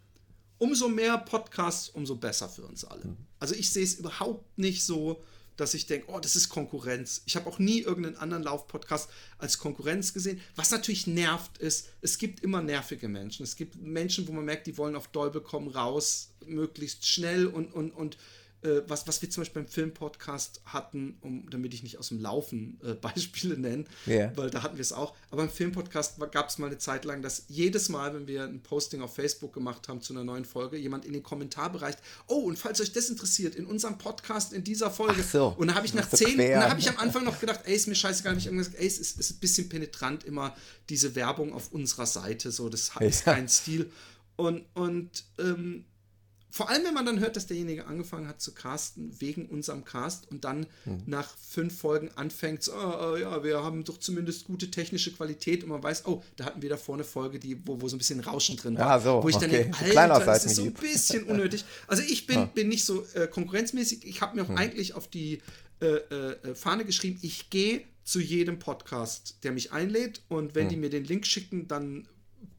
umso 0.57 0.87
mehr 0.89 1.17
Podcasts, 1.19 1.89
umso 1.89 2.15
besser 2.15 2.49
für 2.49 2.63
uns 2.63 2.83
alle. 2.83 3.05
Mhm. 3.05 3.17
Also 3.39 3.53
ich 3.53 3.71
sehe 3.71 3.83
es 3.83 3.95
überhaupt 3.95 4.57
nicht 4.57 4.85
so, 4.85 5.21
dass 5.57 5.73
ich 5.73 5.85
denke, 5.85 6.07
oh, 6.09 6.19
das 6.19 6.35
ist 6.35 6.49
Konkurrenz. 6.49 7.21
Ich 7.25 7.35
habe 7.35 7.47
auch 7.47 7.59
nie 7.59 7.81
irgendeinen 7.81 8.17
anderen 8.17 8.43
Laufpodcast 8.43 9.09
als 9.37 9.57
Konkurrenz 9.57 10.13
gesehen. 10.13 10.41
Was 10.55 10.71
natürlich 10.71 11.07
nervt 11.07 11.57
ist, 11.59 11.89
es 12.01 12.17
gibt 12.17 12.41
immer 12.41 12.61
nervige 12.61 13.07
Menschen. 13.07 13.43
Es 13.43 13.55
gibt 13.55 13.75
Menschen, 13.81 14.27
wo 14.27 14.31
man 14.31 14.45
merkt, 14.45 14.67
die 14.67 14.77
wollen 14.77 14.95
auf 14.95 15.07
Dolbe 15.07 15.41
kommen 15.41 15.69
raus, 15.69 16.29
möglichst 16.45 17.07
schnell 17.07 17.47
und, 17.47 17.73
und, 17.73 17.91
und 17.91 18.17
äh, 18.63 18.83
was, 18.87 19.07
was 19.07 19.21
wir 19.21 19.29
zum 19.29 19.41
Beispiel 19.41 19.63
beim 19.63 19.71
Filmpodcast 19.71 20.61
hatten, 20.65 21.17
um, 21.21 21.49
damit 21.49 21.73
ich 21.73 21.83
nicht 21.83 21.97
aus 21.97 22.09
dem 22.09 22.19
Laufen 22.19 22.79
äh, 22.83 22.93
Beispiele 23.01 23.57
nenne, 23.57 23.85
yeah. 24.07 24.31
weil 24.35 24.49
da 24.49 24.63
hatten 24.63 24.77
wir 24.77 24.81
es 24.81 24.93
auch. 24.93 25.15
Aber 25.31 25.43
im 25.43 25.49
Filmpodcast 25.49 26.19
gab 26.31 26.49
es 26.49 26.57
mal 26.57 26.67
eine 26.67 26.77
Zeit 26.77 27.05
lang, 27.05 27.21
dass 27.21 27.45
jedes 27.47 27.89
Mal, 27.89 28.13
wenn 28.13 28.27
wir 28.27 28.43
ein 28.43 28.61
Posting 28.61 29.01
auf 29.01 29.15
Facebook 29.15 29.53
gemacht 29.53 29.87
haben 29.87 30.01
zu 30.01 30.13
einer 30.13 30.23
neuen 30.23 30.45
Folge, 30.45 30.77
jemand 30.77 31.05
in 31.05 31.13
den 31.13 31.23
Kommentarbereich, 31.23 31.95
oh, 32.27 32.39
und 32.39 32.57
falls 32.57 32.81
euch 32.81 32.91
das 32.93 33.09
interessiert, 33.09 33.55
in 33.55 33.65
unserem 33.65 33.97
Podcast 33.97 34.53
in 34.53 34.63
dieser 34.63 34.91
Folge. 34.91 35.23
So, 35.23 35.55
und 35.57 35.67
da 35.67 35.75
habe 35.75 35.85
ich 35.85 35.93
nach 35.93 36.09
zehn, 36.09 36.39
und 36.39 36.49
da 36.49 36.69
habe 36.69 36.79
ich 36.79 36.89
am 36.89 36.97
Anfang 36.97 37.23
noch 37.23 37.39
gedacht, 37.39 37.61
ey, 37.65 37.75
ist 37.75 37.87
mir 37.87 37.95
scheißegal, 37.95 38.31
habe 38.31 38.39
ich 38.39 38.45
irgendwas 38.45 38.67
gesagt, 38.67 38.81
ey, 38.81 38.87
es 38.87 38.97
ist, 38.99 39.19
ist 39.19 39.31
ein 39.31 39.39
bisschen 39.39 39.69
penetrant 39.69 40.23
immer 40.23 40.55
diese 40.89 41.15
Werbung 41.15 41.53
auf 41.53 41.71
unserer 41.71 42.05
Seite, 42.05 42.51
so, 42.51 42.69
das 42.69 42.91
ist 42.99 43.25
ja. 43.25 43.33
kein 43.33 43.47
Stil. 43.47 43.91
Und, 44.35 44.65
und 44.73 45.25
ähm, 45.39 45.85
vor 46.55 46.69
allem, 46.69 46.85
wenn 46.85 46.93
man 46.93 47.07
dann 47.07 47.19
hört, 47.19 47.35
dass 47.35 47.47
derjenige 47.47 47.87
angefangen 47.87 48.27
hat 48.27 48.39
zu 48.39 48.53
casten 48.53 49.19
wegen 49.19 49.47
unserem 49.47 49.85
Cast 49.85 50.29
und 50.29 50.45
dann 50.45 50.67
hm. 50.83 51.01
nach 51.07 51.35
fünf 51.49 51.79
Folgen 51.79 52.11
anfängt, 52.13 52.61
so, 52.61 52.73
oh, 52.73 53.15
ja, 53.15 53.43
wir 53.43 53.63
haben 53.63 53.83
doch 53.83 53.97
zumindest 53.97 54.45
gute 54.45 54.69
technische 54.69 55.11
Qualität 55.11 55.63
und 55.63 55.69
man 55.69 55.81
weiß, 55.81 56.05
oh, 56.05 56.21
da 56.35 56.45
hatten 56.45 56.61
wir 56.61 56.69
da 56.69 56.77
vorne 56.77 57.01
eine 57.01 57.09
Folge, 57.09 57.39
die, 57.39 57.57
wo, 57.65 57.81
wo 57.81 57.87
so 57.87 57.95
ein 57.95 57.97
bisschen 57.97 58.19
Rauschen 58.19 58.55
drin 58.55 58.77
war. 58.77 58.87
Ja, 58.87 58.99
so, 58.99 59.23
wo 59.23 59.29
ich 59.29 59.35
okay. 59.35 59.47
dann 59.47 59.71
denke, 59.71 59.99
Alter, 59.99 60.25
das 60.25 60.45
ist 60.45 60.57
so 60.57 60.63
ein 60.65 60.73
bisschen 60.73 61.23
unnötig. 61.23 61.65
Also 61.87 62.03
ich 62.03 62.27
bin, 62.27 62.47
bin 62.49 62.69
nicht 62.69 62.85
so 62.85 63.03
äh, 63.15 63.25
konkurrenzmäßig. 63.25 64.05
Ich 64.05 64.21
habe 64.21 64.35
mir 64.35 64.43
auch 64.43 64.49
hm. 64.49 64.57
eigentlich 64.57 64.93
auf 64.93 65.07
die 65.07 65.41
äh, 65.81 65.87
äh, 65.87 66.53
Fahne 66.53 66.85
geschrieben, 66.85 67.17
ich 67.23 67.49
gehe 67.49 67.81
zu 68.03 68.19
jedem 68.19 68.59
Podcast, 68.59 69.37
der 69.41 69.53
mich 69.53 69.71
einlädt 69.71 70.21
und 70.29 70.53
wenn 70.53 70.65
hm. 70.65 70.69
die 70.69 70.77
mir 70.77 70.91
den 70.91 71.05
Link 71.05 71.25
schicken, 71.25 71.67
dann 71.67 72.07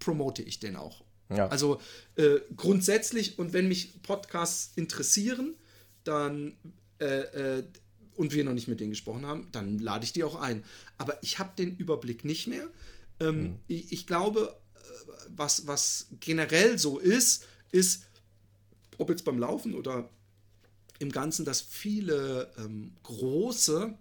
promote 0.01 0.43
ich 0.43 0.59
den 0.59 0.75
auch. 0.75 1.04
Ja. 1.31 1.49
Also 1.49 1.81
äh, 2.17 2.41
grundsätzlich, 2.57 3.39
und 3.39 3.53
wenn 3.53 3.69
mich 3.69 4.03
Podcasts 4.03 4.73
interessieren, 4.77 5.55
dann 6.05 6.55
äh, 7.01 7.59
äh, 7.59 7.65
und 8.17 8.33
wir 8.33 8.45
noch 8.45 8.53
nicht 8.53 8.69
mit 8.69 8.81
denen 8.81 8.91
gesprochen 8.91 9.27
haben, 9.27 9.49
dann 9.53 9.79
lade 9.79 10.05
ich 10.05 10.13
die 10.13 10.25
auch 10.25 10.37
ein. 10.37 10.65
Aber 10.99 11.21
ich 11.23 11.39
habe 11.39 11.51
den 11.57 11.77
Überblick 11.77 12.25
nicht 12.25 12.47
mehr. 12.47 12.69
Ähm, 13.21 13.43
mhm. 13.43 13.59
ich, 13.67 13.93
ich, 13.93 14.07
glaube, 14.07 14.57
äh, 14.75 14.79
was, 15.29 15.67
was 15.67 16.09
generell 16.21 16.79
so 16.79 16.99
ist, 16.99 17.47
ist, 17.73 18.05
ob 18.99 19.11
jetzt 19.11 19.25
beim 19.25 19.39
Laufen 19.39 19.75
oder 19.75 20.09
im 21.01 21.11
Ganzen, 21.11 21.45
dass 21.45 21.61
viele 21.61 22.53
ähm, 22.57 22.93
große 23.03 23.95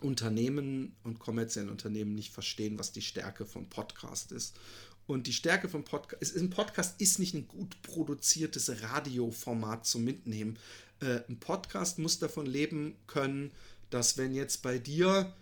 Unternehmen 0.00 0.94
und 1.02 1.18
kommerzielle 1.18 1.70
Unternehmen 1.70 2.14
nicht 2.14 2.32
verstehen, 2.32 2.78
was 2.78 2.92
die 2.92 3.02
Stärke 3.02 3.46
von 3.46 3.68
Podcast 3.68 4.30
ist. 4.30 4.54
Und 5.08 5.26
die 5.26 5.32
Stärke 5.32 5.70
vom 5.70 5.84
Podcast, 5.84 6.36
ein 6.36 6.50
Podcast 6.50 7.00
ist 7.00 7.18
nicht 7.18 7.32
ein 7.32 7.48
gut 7.48 7.80
produziertes 7.80 8.82
Radioformat 8.82 9.86
zum 9.86 10.04
Mitnehmen. 10.04 10.58
Äh, 11.00 11.20
ein 11.30 11.40
Podcast 11.40 11.98
muss 11.98 12.18
davon 12.18 12.44
leben 12.44 12.94
können, 13.06 13.50
dass 13.88 14.18
wenn 14.18 14.34
jetzt 14.34 14.60
bei 14.60 14.78
dir 14.78 15.32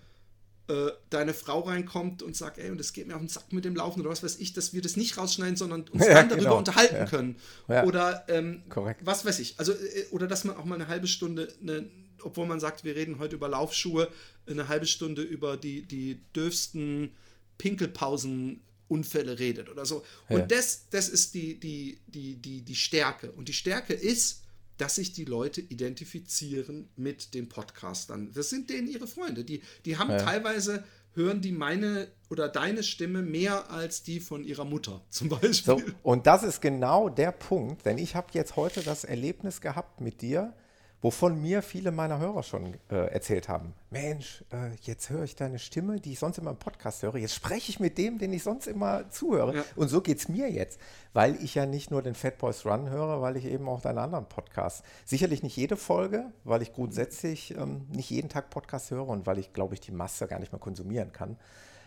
äh, 0.69 0.93
deine 1.11 1.35
Frau 1.35 1.63
reinkommt 1.63 2.23
und 2.23 2.37
sagt, 2.37 2.59
ey, 2.59 2.71
und 2.71 2.81
es 2.81 2.93
geht 2.93 3.09
mir 3.09 3.17
auf 3.17 3.21
den 3.21 3.29
Sack 3.29 3.53
mit 3.53 3.65
dem 3.65 3.75
Laufen 3.75 4.03
oder 4.03 4.11
was 4.11 4.23
weiß 4.23 4.39
ich, 4.39 4.53
dass 4.53 4.73
wir 4.73 4.83
das 4.83 4.97
nicht 4.97 5.19
rausschneiden, 5.19 5.57
sondern 5.57 5.83
uns 5.89 6.05
ja, 6.07 6.15
dann 6.15 6.29
darüber 6.29 6.45
genau. 6.45 6.59
unterhalten 6.59 6.95
ja. 6.95 7.07
können. 7.07 7.37
Ja. 7.67 7.83
Oder 7.83 8.25
ähm, 8.29 8.63
was 9.01 9.25
weiß 9.25 9.41
ich. 9.41 9.59
Also, 9.59 9.73
äh, 9.73 10.07
oder 10.13 10.29
dass 10.29 10.45
man 10.45 10.57
auch 10.57 10.65
mal 10.65 10.77
eine 10.77 10.87
halbe 10.87 11.09
Stunde, 11.09 11.53
eine, 11.61 11.91
obwohl 12.23 12.47
man 12.47 12.61
sagt, 12.61 12.85
wir 12.85 12.95
reden 12.95 13.19
heute 13.19 13.35
über 13.35 13.49
Laufschuhe, 13.49 14.13
eine 14.49 14.69
halbe 14.69 14.87
Stunde 14.87 15.23
über 15.23 15.57
die, 15.57 15.83
die 15.83 16.21
dürfsten 16.37 17.11
Pinkelpausen 17.59 18.61
Unfälle 18.89 19.39
redet 19.39 19.69
oder 19.69 19.85
so. 19.85 20.05
Und 20.29 20.39
ja. 20.39 20.47
das, 20.47 20.89
das 20.91 21.09
ist 21.09 21.35
die, 21.35 21.59
die, 21.59 22.01
die, 22.07 22.37
die, 22.37 22.63
die 22.63 22.75
Stärke. 22.75 23.33
Und 23.33 23.49
die 23.49 23.53
Stärke 23.53 23.95
ist, 23.95 24.43
dass 24.79 24.97
sich 24.97 25.13
die 25.13 25.25
Leute 25.25 25.61
identifizieren 25.61 26.89
mit 26.97 27.35
den 27.35 27.49
Podcastern. 27.49 28.33
Das 28.35 28.51
sind 28.51 28.71
denen 28.71 28.89
ihre 28.89 29.07
Freunde. 29.07 29.45
Die, 29.45 29.63
die 29.85 29.97
haben 29.97 30.11
ja. 30.11 30.19
teilweise, 30.19 30.85
hören 31.15 31.41
die 31.41 31.53
meine 31.53 32.09
oder 32.29 32.49
deine 32.49 32.83
Stimme 32.83 33.23
mehr 33.23 33.71
als 33.71 34.03
die 34.03 34.21
von 34.21 34.45
ihrer 34.45 34.65
Mutter 34.65 35.05
zum 35.11 35.29
Beispiel. 35.31 35.79
So, 35.79 35.83
und 36.03 36.27
das 36.27 36.43
ist 36.43 36.61
genau 36.61 37.09
der 37.09 37.33
Punkt, 37.33 37.87
denn 37.87 37.99
ich 37.99 38.15
habe 38.15 38.29
jetzt 38.33 38.57
heute 38.57 38.83
das 38.83 39.05
Erlebnis 39.05 39.61
gehabt 39.61 40.01
mit 40.01 40.21
dir, 40.21 40.55
wovon 41.03 41.41
mir 41.41 41.63
viele 41.63 41.93
meiner 41.93 42.19
Hörer 42.19 42.43
schon 42.43 42.75
äh, 42.91 43.13
erzählt 43.13 43.49
haben. 43.49 43.75
Mensch, 43.91 44.45
äh, 44.53 44.75
jetzt 44.81 45.11
höre 45.11 45.25
ich 45.25 45.37
deine 45.37 45.59
Stimme, 45.59 46.01
die 46.01 46.13
ich 46.13 46.19
sonst 46.19 46.39
immer 46.39 46.51
im 46.51 46.57
Podcast 46.57 47.03
höre. 47.03 47.17
Jetzt 47.17 47.35
spreche 47.35 47.71
ich 47.71 47.81
mit 47.81 47.99
dem, 47.99 48.19
den 48.19 48.33
ich 48.33 48.43
sonst 48.43 48.67
immer 48.67 49.09
zuhöre. 49.11 49.57
Ja. 49.57 49.65
Und 49.77 49.89
so 49.89 50.01
geht 50.01 50.19
es 50.19 50.29
mir 50.29 50.51
jetzt, 50.51 50.81
weil 51.13 51.37
ich 51.43 51.55
ja 51.55 51.67
nicht 51.67 51.91
nur 51.91 52.03
den 52.03 52.15
Fat 52.15 52.39
Boys 52.39 52.65
Run 52.65 52.89
höre, 52.89 53.21
weil 53.21 53.37
ich 53.37 53.45
eben 53.45 53.69
auch 53.69 53.81
deine 53.81 54.01
anderen 54.01 54.27
Podcasts. 54.27 54.83
Sicherlich 55.05 55.43
nicht 55.43 55.57
jede 55.57 55.77
Folge, 55.77 56.33
weil 56.45 56.63
ich 56.63 56.73
grundsätzlich 56.73 57.57
ähm, 57.57 57.87
nicht 57.91 58.11
jeden 58.11 58.29
Tag 58.29 58.51
Podcast 58.51 58.91
höre 58.91 59.09
und 59.09 59.27
weil 59.27 59.39
ich, 59.39 59.53
glaube 59.53 59.75
ich, 59.75 59.81
die 59.81 59.93
Masse 59.93 60.27
gar 60.27 60.41
nicht 60.41 60.53
mehr 60.53 60.61
konsumieren 60.61 61.13
kann. 61.13 61.37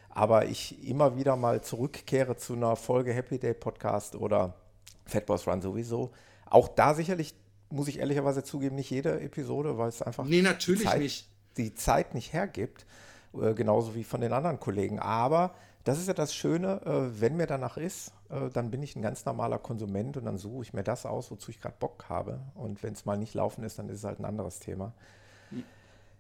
Aber 0.10 0.46
ich 0.46 0.88
immer 0.88 1.18
wieder 1.18 1.36
mal 1.36 1.62
zurückkehre 1.62 2.36
zu 2.36 2.54
einer 2.54 2.76
Folge 2.76 3.14
Happy 3.14 3.38
Day 3.38 3.54
Podcast 3.54 4.16
oder 4.16 4.56
Fat 5.06 5.26
Boys 5.26 5.48
Run 5.48 5.62
sowieso. 5.62 6.12
Auch 6.46 6.68
da 6.68 6.94
sicherlich 6.94 7.36
muss 7.70 7.88
ich 7.88 8.00
ehrlicherweise 8.00 8.44
zugeben, 8.44 8.76
nicht 8.76 8.90
jede 8.90 9.20
Episode, 9.22 9.78
weil 9.78 9.90
es 9.90 10.02
einfach 10.02 10.26
nee, 10.26 10.42
natürlich 10.42 10.82
die, 10.82 10.88
Zeit, 10.88 11.00
nicht. 11.00 11.30
die 11.58 11.76
Zeit 11.76 12.14
nicht 12.14 12.34
hergibt, 12.34 12.86
äh, 13.40 13.54
genauso 13.54 13.96
wie 13.96 14.04
von 14.04 14.22
den 14.22 14.34
anderen 14.34 14.60
Kollegen. 14.60 15.00
Aber 15.00 15.54
das 15.84 16.00
ist 16.00 16.08
ja 16.08 16.14
das 16.14 16.34
Schöne, 16.34 16.82
äh, 16.86 17.22
wenn 17.22 17.38
mir 17.38 17.48
danach 17.48 17.78
ist, 17.78 18.12
äh, 18.30 18.50
dann 18.52 18.72
bin 18.72 18.84
ich 18.84 18.96
ein 18.96 19.02
ganz 19.02 19.26
normaler 19.26 19.60
Konsument 19.60 20.18
und 20.18 20.26
dann 20.26 20.38
suche 20.38 20.64
ich 20.64 20.74
mir 20.74 20.84
das 20.84 21.06
aus, 21.06 21.32
wozu 21.32 21.52
ich 21.52 21.62
gerade 21.62 21.76
Bock 21.80 22.06
habe. 22.10 22.40
Und 22.56 22.84
wenn 22.84 22.94
es 22.94 23.06
mal 23.06 23.18
nicht 23.18 23.34
laufen 23.34 23.64
ist, 23.64 23.80
dann 23.80 23.90
ist 23.90 24.00
es 24.00 24.04
halt 24.04 24.20
ein 24.20 24.26
anderes 24.26 24.60
Thema. 24.60 24.94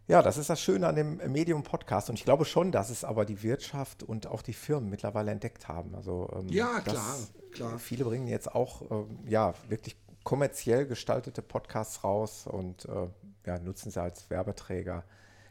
Ja, 0.10 0.24
das 0.24 0.38
ist 0.38 0.50
das 0.50 0.60
Schöne 0.60 0.88
an 0.88 0.96
dem 0.96 1.18
Medium-Podcast. 1.18 2.10
Und 2.10 2.18
ich 2.18 2.26
glaube 2.26 2.44
schon, 2.44 2.72
dass 2.72 2.90
es 2.90 3.04
aber 3.04 3.26
die 3.26 3.44
Wirtschaft 3.44 4.02
und 4.02 4.26
auch 4.26 4.42
die 4.42 4.54
Firmen 4.54 4.90
mittlerweile 4.90 5.30
entdeckt 5.30 5.68
haben. 5.68 5.94
Also, 5.94 6.28
ähm, 6.36 6.48
ja, 6.50 6.80
klar, 6.80 7.16
klar. 7.52 7.78
Viele 7.78 8.06
bringen 8.06 8.28
jetzt 8.28 8.52
auch 8.56 8.82
ähm, 8.90 9.20
ja, 9.28 9.54
wirklich 9.68 9.96
kommerziell 10.24 10.86
gestaltete 10.86 11.42
Podcasts 11.42 12.04
raus 12.04 12.46
und 12.46 12.86
äh, 12.86 13.08
ja, 13.46 13.60
nutzen 13.60 13.92
sie 13.92 14.02
als 14.02 14.30
Werbeträger. 14.30 15.04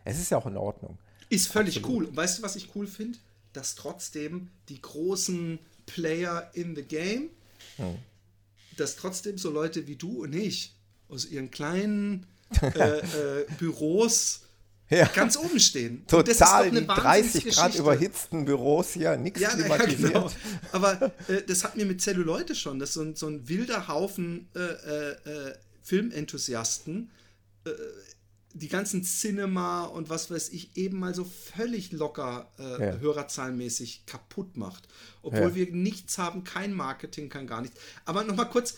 Es 0.04 0.18
ist 0.18 0.30
ja 0.30 0.38
auch 0.38 0.46
in 0.46 0.56
Ordnung. 0.56 0.98
Ist 1.28 1.48
völlig 1.48 1.78
Absolut. 1.78 2.08
cool. 2.08 2.16
Weißt 2.16 2.38
du, 2.38 2.42
was 2.42 2.56
ich 2.56 2.74
cool 2.74 2.86
finde? 2.86 3.18
Dass 3.52 3.74
trotzdem 3.74 4.50
die 4.68 4.80
großen 4.80 5.58
Player 5.86 6.50
in 6.54 6.76
the 6.76 6.82
Game, 6.82 7.30
hm. 7.76 7.98
dass 8.76 8.96
trotzdem 8.96 9.38
so 9.38 9.50
Leute 9.50 9.86
wie 9.86 9.96
du 9.96 10.22
und 10.22 10.34
ich 10.34 10.74
aus 11.08 11.26
ihren 11.26 11.50
kleinen 11.50 12.26
äh, 12.62 12.98
äh, 12.98 13.46
Büros 13.58 14.42
ja. 14.90 15.06
ganz 15.06 15.36
oben 15.36 15.60
stehen. 15.60 16.06
Total 16.06 16.70
die 16.70 16.86
30 16.86 17.46
Grad 17.46 17.74
überhitzten 17.74 18.44
Büros 18.44 18.92
hier, 18.92 19.16
nichts 19.16 19.40
ja, 19.40 19.50
klimatisiert. 19.50 20.00
Ja, 20.00 20.20
genau. 20.20 20.30
Aber 20.72 21.12
äh, 21.28 21.42
das 21.46 21.64
hat 21.64 21.76
mir 21.76 21.86
mit 21.86 22.00
Zelluleute 22.00 22.54
schon, 22.54 22.78
das 22.78 22.90
ist 22.90 22.94
so 22.94 23.02
ein, 23.02 23.16
so 23.16 23.26
ein 23.26 23.48
wilder 23.48 23.88
Haufen 23.88 24.48
äh, 24.54 24.60
äh, 24.60 25.10
äh 25.50 25.54
Filmenthusiasten. 25.82 27.10
Äh, 27.64 27.70
die 28.54 28.68
ganzen 28.68 29.04
Cinema 29.04 29.84
und 29.84 30.10
was 30.10 30.30
weiß 30.30 30.50
ich 30.50 30.76
eben 30.76 30.98
mal 30.98 31.14
so 31.14 31.24
völlig 31.24 31.92
locker 31.92 32.50
äh, 32.58 32.86
Ja. 32.86 32.98
hörerzahlenmäßig 32.98 34.06
kaputt 34.06 34.56
macht. 34.56 34.88
Obwohl 35.22 35.50
Ja. 35.50 35.54
wir 35.54 35.72
nichts 35.72 36.18
haben, 36.18 36.44
kein 36.44 36.72
Marketing, 36.72 37.28
kein 37.28 37.46
gar 37.46 37.60
nichts. 37.60 37.78
Aber 38.04 38.24
nochmal 38.24 38.48
kurz, 38.48 38.74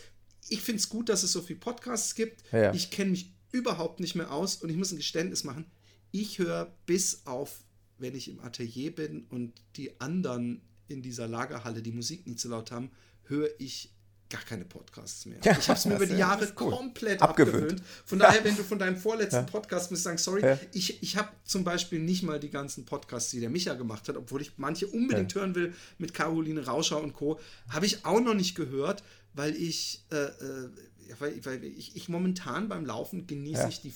ich 0.48 0.62
finde 0.62 0.80
es 0.80 0.88
gut, 0.88 1.08
dass 1.08 1.22
es 1.22 1.32
so 1.32 1.40
viele 1.40 1.58
Podcasts 1.58 2.14
gibt. 2.14 2.42
Ja. 2.52 2.72
Ich 2.74 2.90
kenne 2.90 3.12
mich 3.12 3.32
überhaupt 3.52 4.00
nicht 4.00 4.14
mehr 4.14 4.32
aus 4.32 4.56
und 4.56 4.70
ich 4.70 4.76
muss 4.76 4.92
ein 4.92 4.98
Geständnis 4.98 5.44
machen. 5.44 5.66
Ich 6.12 6.38
höre 6.38 6.72
bis 6.86 7.22
auf, 7.26 7.60
wenn 7.98 8.14
ich 8.14 8.28
im 8.28 8.40
Atelier 8.40 8.94
bin 8.94 9.24
und 9.30 9.52
die 9.76 10.00
anderen 10.00 10.60
in 10.88 11.02
dieser 11.02 11.28
Lagerhalle 11.28 11.82
die 11.82 11.92
Musik 11.92 12.26
nicht 12.26 12.40
so 12.40 12.48
laut 12.48 12.70
haben, 12.72 12.90
höre 13.24 13.48
ich 13.58 13.92
gar 14.28 14.42
keine 14.42 14.64
Podcasts 14.64 15.26
mehr. 15.26 15.38
Ja, 15.44 15.56
ich 15.58 15.68
habe 15.68 15.78
es 15.78 15.84
mir 15.86 15.96
über 15.96 16.06
die 16.06 16.14
Jahre 16.16 16.46
gut. 16.52 16.72
komplett 16.72 17.20
Abgewöhnt. 17.20 17.54
abgewöhnt. 17.64 17.82
Von 18.04 18.18
daher, 18.20 18.42
wenn 18.44 18.56
du 18.56 18.62
von 18.62 18.78
deinem 18.78 18.96
vorletzten 18.96 19.44
Podcast 19.46 19.90
musst 19.90 20.04
sagen, 20.04 20.18
sorry, 20.18 20.42
Ja. 20.42 20.58
ich, 20.72 21.02
ich 21.02 21.16
habe 21.16 21.28
zum 21.44 21.64
Beispiel 21.64 21.98
nicht 21.98 22.22
mal 22.22 22.38
die 22.40 22.50
ganzen 22.50 22.84
Podcasts, 22.84 23.30
die 23.32 23.40
der 23.40 23.50
Micha 23.50 23.74
gemacht 23.74 24.08
hat, 24.08 24.16
obwohl 24.16 24.40
ich 24.40 24.52
manche 24.56 24.86
unbedingt 24.86 25.34
hören 25.34 25.54
will 25.56 25.74
mit 25.98 26.14
Caroline 26.14 26.64
Rauscher 26.64 27.02
und 27.02 27.12
Co., 27.12 27.40
habe 27.68 27.86
ich 27.86 28.04
auch 28.04 28.20
noch 28.20 28.34
nicht 28.34 28.54
gehört, 28.54 29.02
weil 29.34 29.54
ich, 29.56 30.04
äh, 30.12 30.16
äh, 30.16 30.70
ja, 31.08 31.16
weil, 31.18 31.44
weil 31.44 31.64
ich, 31.64 31.96
ich 31.96 32.08
momentan 32.08 32.68
beim 32.68 32.86
Laufen 32.86 33.26
genieße 33.26 33.62
Ja. 33.62 33.68
ich 33.68 33.80
die 33.80 33.90
Ja, 33.90 33.94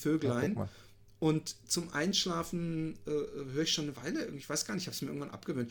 mal. 0.61 0.68
Und 1.18 1.57
zum 1.68 1.92
Einschlafen 1.92 2.98
äh, 3.07 3.11
höre 3.11 3.62
ich 3.62 3.72
schon 3.72 3.85
eine 3.85 3.96
Weile, 3.96 4.27
ich 4.37 4.48
weiß 4.48 4.66
gar 4.66 4.74
nicht, 4.74 4.83
ich 4.83 4.88
habe 4.88 4.94
es 4.94 5.03
mir 5.03 5.09
irgendwann 5.09 5.31
abgewöhnt. 5.31 5.70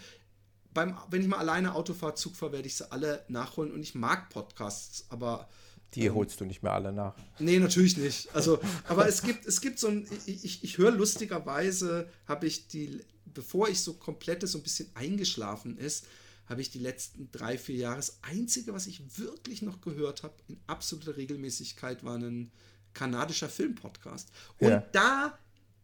Beim, 0.73 0.97
wenn 1.11 1.21
ich 1.21 1.27
mal 1.27 1.37
alleine 1.37 1.75
Auto 1.75 1.93
fahre, 1.93 2.15
Zug 2.15 2.35
fahre, 2.35 2.53
werde 2.53 2.67
ich 2.67 2.75
sie 2.75 2.91
alle 2.91 3.23
nachholen 3.27 3.71
und 3.71 3.81
ich 3.81 3.93
mag 3.93 4.29
Podcasts, 4.29 5.05
aber 5.09 5.47
Die 5.93 6.09
holst 6.09 6.41
du 6.41 6.45
nicht 6.45 6.63
mehr 6.63 6.73
alle 6.73 6.91
nach. 6.91 7.15
Nee, 7.37 7.59
natürlich 7.59 7.97
nicht. 7.97 8.33
Also, 8.33 8.59
aber 8.87 9.07
es 9.07 9.21
gibt, 9.21 9.45
es 9.45 9.61
gibt 9.61 9.77
so 9.77 9.87
ein, 9.87 10.07
ich, 10.25 10.43
ich, 10.43 10.63
ich 10.63 10.77
höre 10.79 10.91
lustigerweise, 10.91 12.09
habe 12.27 12.47
ich 12.47 12.67
die, 12.67 13.03
bevor 13.25 13.69
ich 13.69 13.81
so 13.81 13.93
komplett 13.93 14.47
so 14.47 14.57
ein 14.57 14.63
bisschen 14.63 14.89
eingeschlafen 14.95 15.77
ist, 15.77 16.07
habe 16.47 16.61
ich 16.61 16.71
die 16.71 16.79
letzten 16.79 17.31
drei, 17.31 17.57
vier 17.57 17.75
Jahre, 17.75 17.97
das 17.97 18.19
Einzige, 18.23 18.73
was 18.73 18.87
ich 18.87 19.17
wirklich 19.17 19.61
noch 19.61 19.81
gehört 19.81 20.23
habe, 20.23 20.33
in 20.47 20.57
absoluter 20.67 21.15
Regelmäßigkeit, 21.15 22.03
war 22.03 22.17
ein 22.17 22.51
kanadischer 22.93 23.49
Filmpodcast. 23.49 24.29
Und 24.59 24.69
Ja. 24.69 24.79
da 24.91 25.37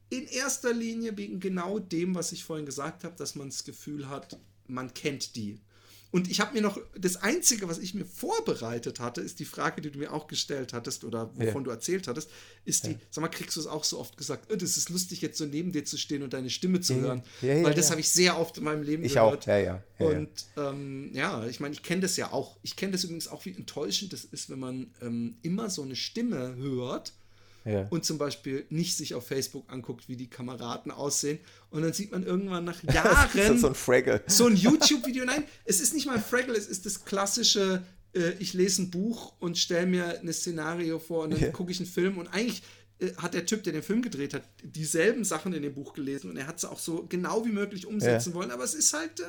in 0.10 0.26
erster 0.28 0.74
Linie 0.74 1.15
wegen 1.17 1.39
genau 1.39 1.80
dem, 1.80 2.15
was 2.15 2.32
ich 2.32 2.43
vorhin 2.43 2.65
gesagt 2.65 3.04
habe, 3.04 3.15
dass 3.15 3.36
man 3.36 3.50
das 3.50 3.63
Gefühl 3.63 4.10
hat, 4.10 4.39
man 4.67 4.93
kennt 4.93 5.36
die. 5.36 5.60
Und 6.12 6.30
ich 6.30 6.39
habe 6.39 6.54
mir 6.54 6.62
noch, 6.62 6.80
das 6.98 7.17
Einzige, 7.17 7.69
was 7.69 7.78
ich 7.78 7.93
mir 7.93 8.06
vorbereitet 8.06 9.00
hatte, 9.00 9.22
ist 9.22 9.39
die 9.39 9.45
Frage, 9.45 9.82
die 9.82 9.91
du 9.91 10.00
mir 10.00 10.12
auch 10.12 10.28
gestellt 10.28 10.74
hattest 10.74 11.04
oder 11.04 11.30
wovon 11.36 11.45
Ja. 11.45 11.62
du 11.65 11.69
erzählt 11.69 12.08
hattest, 12.08 12.32
ist 12.65 12.88
die, 12.88 12.98
sag 13.12 13.22
mal, 13.22 13.28
kriegst 13.28 13.56
du 13.56 13.60
es 13.60 13.67
auch 13.67 13.84
so 13.84 14.00
oft 14.00 14.17
gesagt, 14.17 14.50
"Äh, 14.52 14.58
das 14.58 14.76
ist 14.78 14.89
lustig, 14.89 15.22
jetzt 15.22 15.38
so 15.38 15.45
neben 15.45 15.72
dir 15.72 15.86
zu 15.86 15.98
stehen 15.98 16.24
und 16.24 16.34
deine 16.34 16.50
Stimme 16.50 16.82
zu 16.82 16.93
Ja, 16.93 17.00
hören. 17.02 17.24
ja, 17.41 17.54
ja, 17.54 17.63
Weil 17.63 17.74
das 17.76 17.86
ja. 17.88 17.91
habe 17.91 18.02
ich 18.02 18.10
sehr 18.10 18.39
oft 18.39 18.58
in 18.58 18.63
meinem 18.63 18.82
Leben 18.82 19.04
Ich 19.04 19.13
gehört. 19.13 19.43
auch, 19.43 19.48
ja, 19.48 19.58
ja. 19.60 19.84
ja, 20.00 20.12
ja. 20.12 20.17
Und 20.17 20.45
ähm, 20.58 21.12
ja, 21.13 21.45
ich 21.45 21.60
meine, 21.60 21.74
ich 21.74 21.84
kenne 21.84 22.02
das 22.02 22.17
ja 22.17 22.32
auch. 22.32 22.58
Ich 22.63 22.76
kenne 22.76 22.91
das 22.93 23.04
übrigens 23.04 23.28
auch, 23.28 23.45
wie 23.45 23.54
enttäuschend 23.54 24.12
das 24.13 24.24
ist, 24.26 24.50
wenn 24.50 24.60
man 24.60 24.93
ähm, 25.02 25.38
immer 25.43 25.69
so 25.69 25.84
eine 25.84 25.95
Stimme 25.95 26.56
hört 26.56 27.13
ja. 27.69 27.88
und 27.89 28.03
zum 28.05 28.17
Beispiel 28.17 28.65
nicht 28.69 28.97
sich 28.97 29.13
auf 29.13 29.27
Facebook 29.27 29.71
anguckt, 29.71 30.10
wie 30.10 30.15
die 30.15 30.29
Kameraden 30.29 30.91
aussehen. 30.91 31.39
Und 31.69 31.82
dann 31.84 31.93
sieht 31.93 32.12
man 32.12 32.23
irgendwann 32.25 32.65
nach 32.65 32.79
das 32.84 32.95
Jahren 32.95 33.55
ist 33.55 33.62
so 33.62 33.67
ein 33.67 33.75
Fraggle. 33.75 34.21
so 34.27 34.47
ein 34.47 34.55
YouTube-Video. 34.55 35.25
Nein, 35.25 35.43
es 35.65 35.79
ist 35.79 35.93
nicht 35.93 36.05
mal 36.05 36.15
ein 36.15 36.23
Fraggle, 36.23 36.55
es 36.55 36.67
ist 36.67 36.86
das 36.86 37.05
klassische, 37.05 37.84
äh, 38.15 38.32
ich 38.39 38.53
lese 38.53 38.82
ein 38.84 38.91
Buch 38.91 39.34
und 39.39 39.58
stelle 39.58 39.86
mir 39.86 40.19
ein 40.19 40.34
Szenario 40.34 40.99
vor 40.99 41.23
und 41.25 41.32
dann 41.34 41.39
Ja. 41.41 41.51
gucke 41.51 41.71
ich 41.71 41.79
einen 41.79 41.88
Film 41.89 42.17
und 42.17 42.27
eigentlich 42.27 42.63
hat 43.17 43.33
der 43.33 43.45
Typ, 43.45 43.63
der 43.63 43.71
den 43.73 43.81
Film 43.83 44.01
gedreht 44.01 44.33
hat, 44.33 44.43
dieselben 44.62 45.23
Sachen 45.23 45.53
in 45.53 45.62
dem 45.63 45.73
Buch 45.73 45.93
gelesen 45.93 46.29
und 46.31 46.35
er 46.38 46.47
hat 46.47 46.59
sie 46.59 46.69
auch 46.69 46.79
so 46.79 47.05
genau 47.07 47.45
wie 47.45 47.51
möglich 47.51 47.85
umsetzen 47.85 48.29
Ja. 48.31 48.35
wollen, 48.35 48.51
aber 48.51 48.63
es 48.65 48.73
ist 48.73 48.91
halt, 48.93 49.21
äh, 49.21 49.23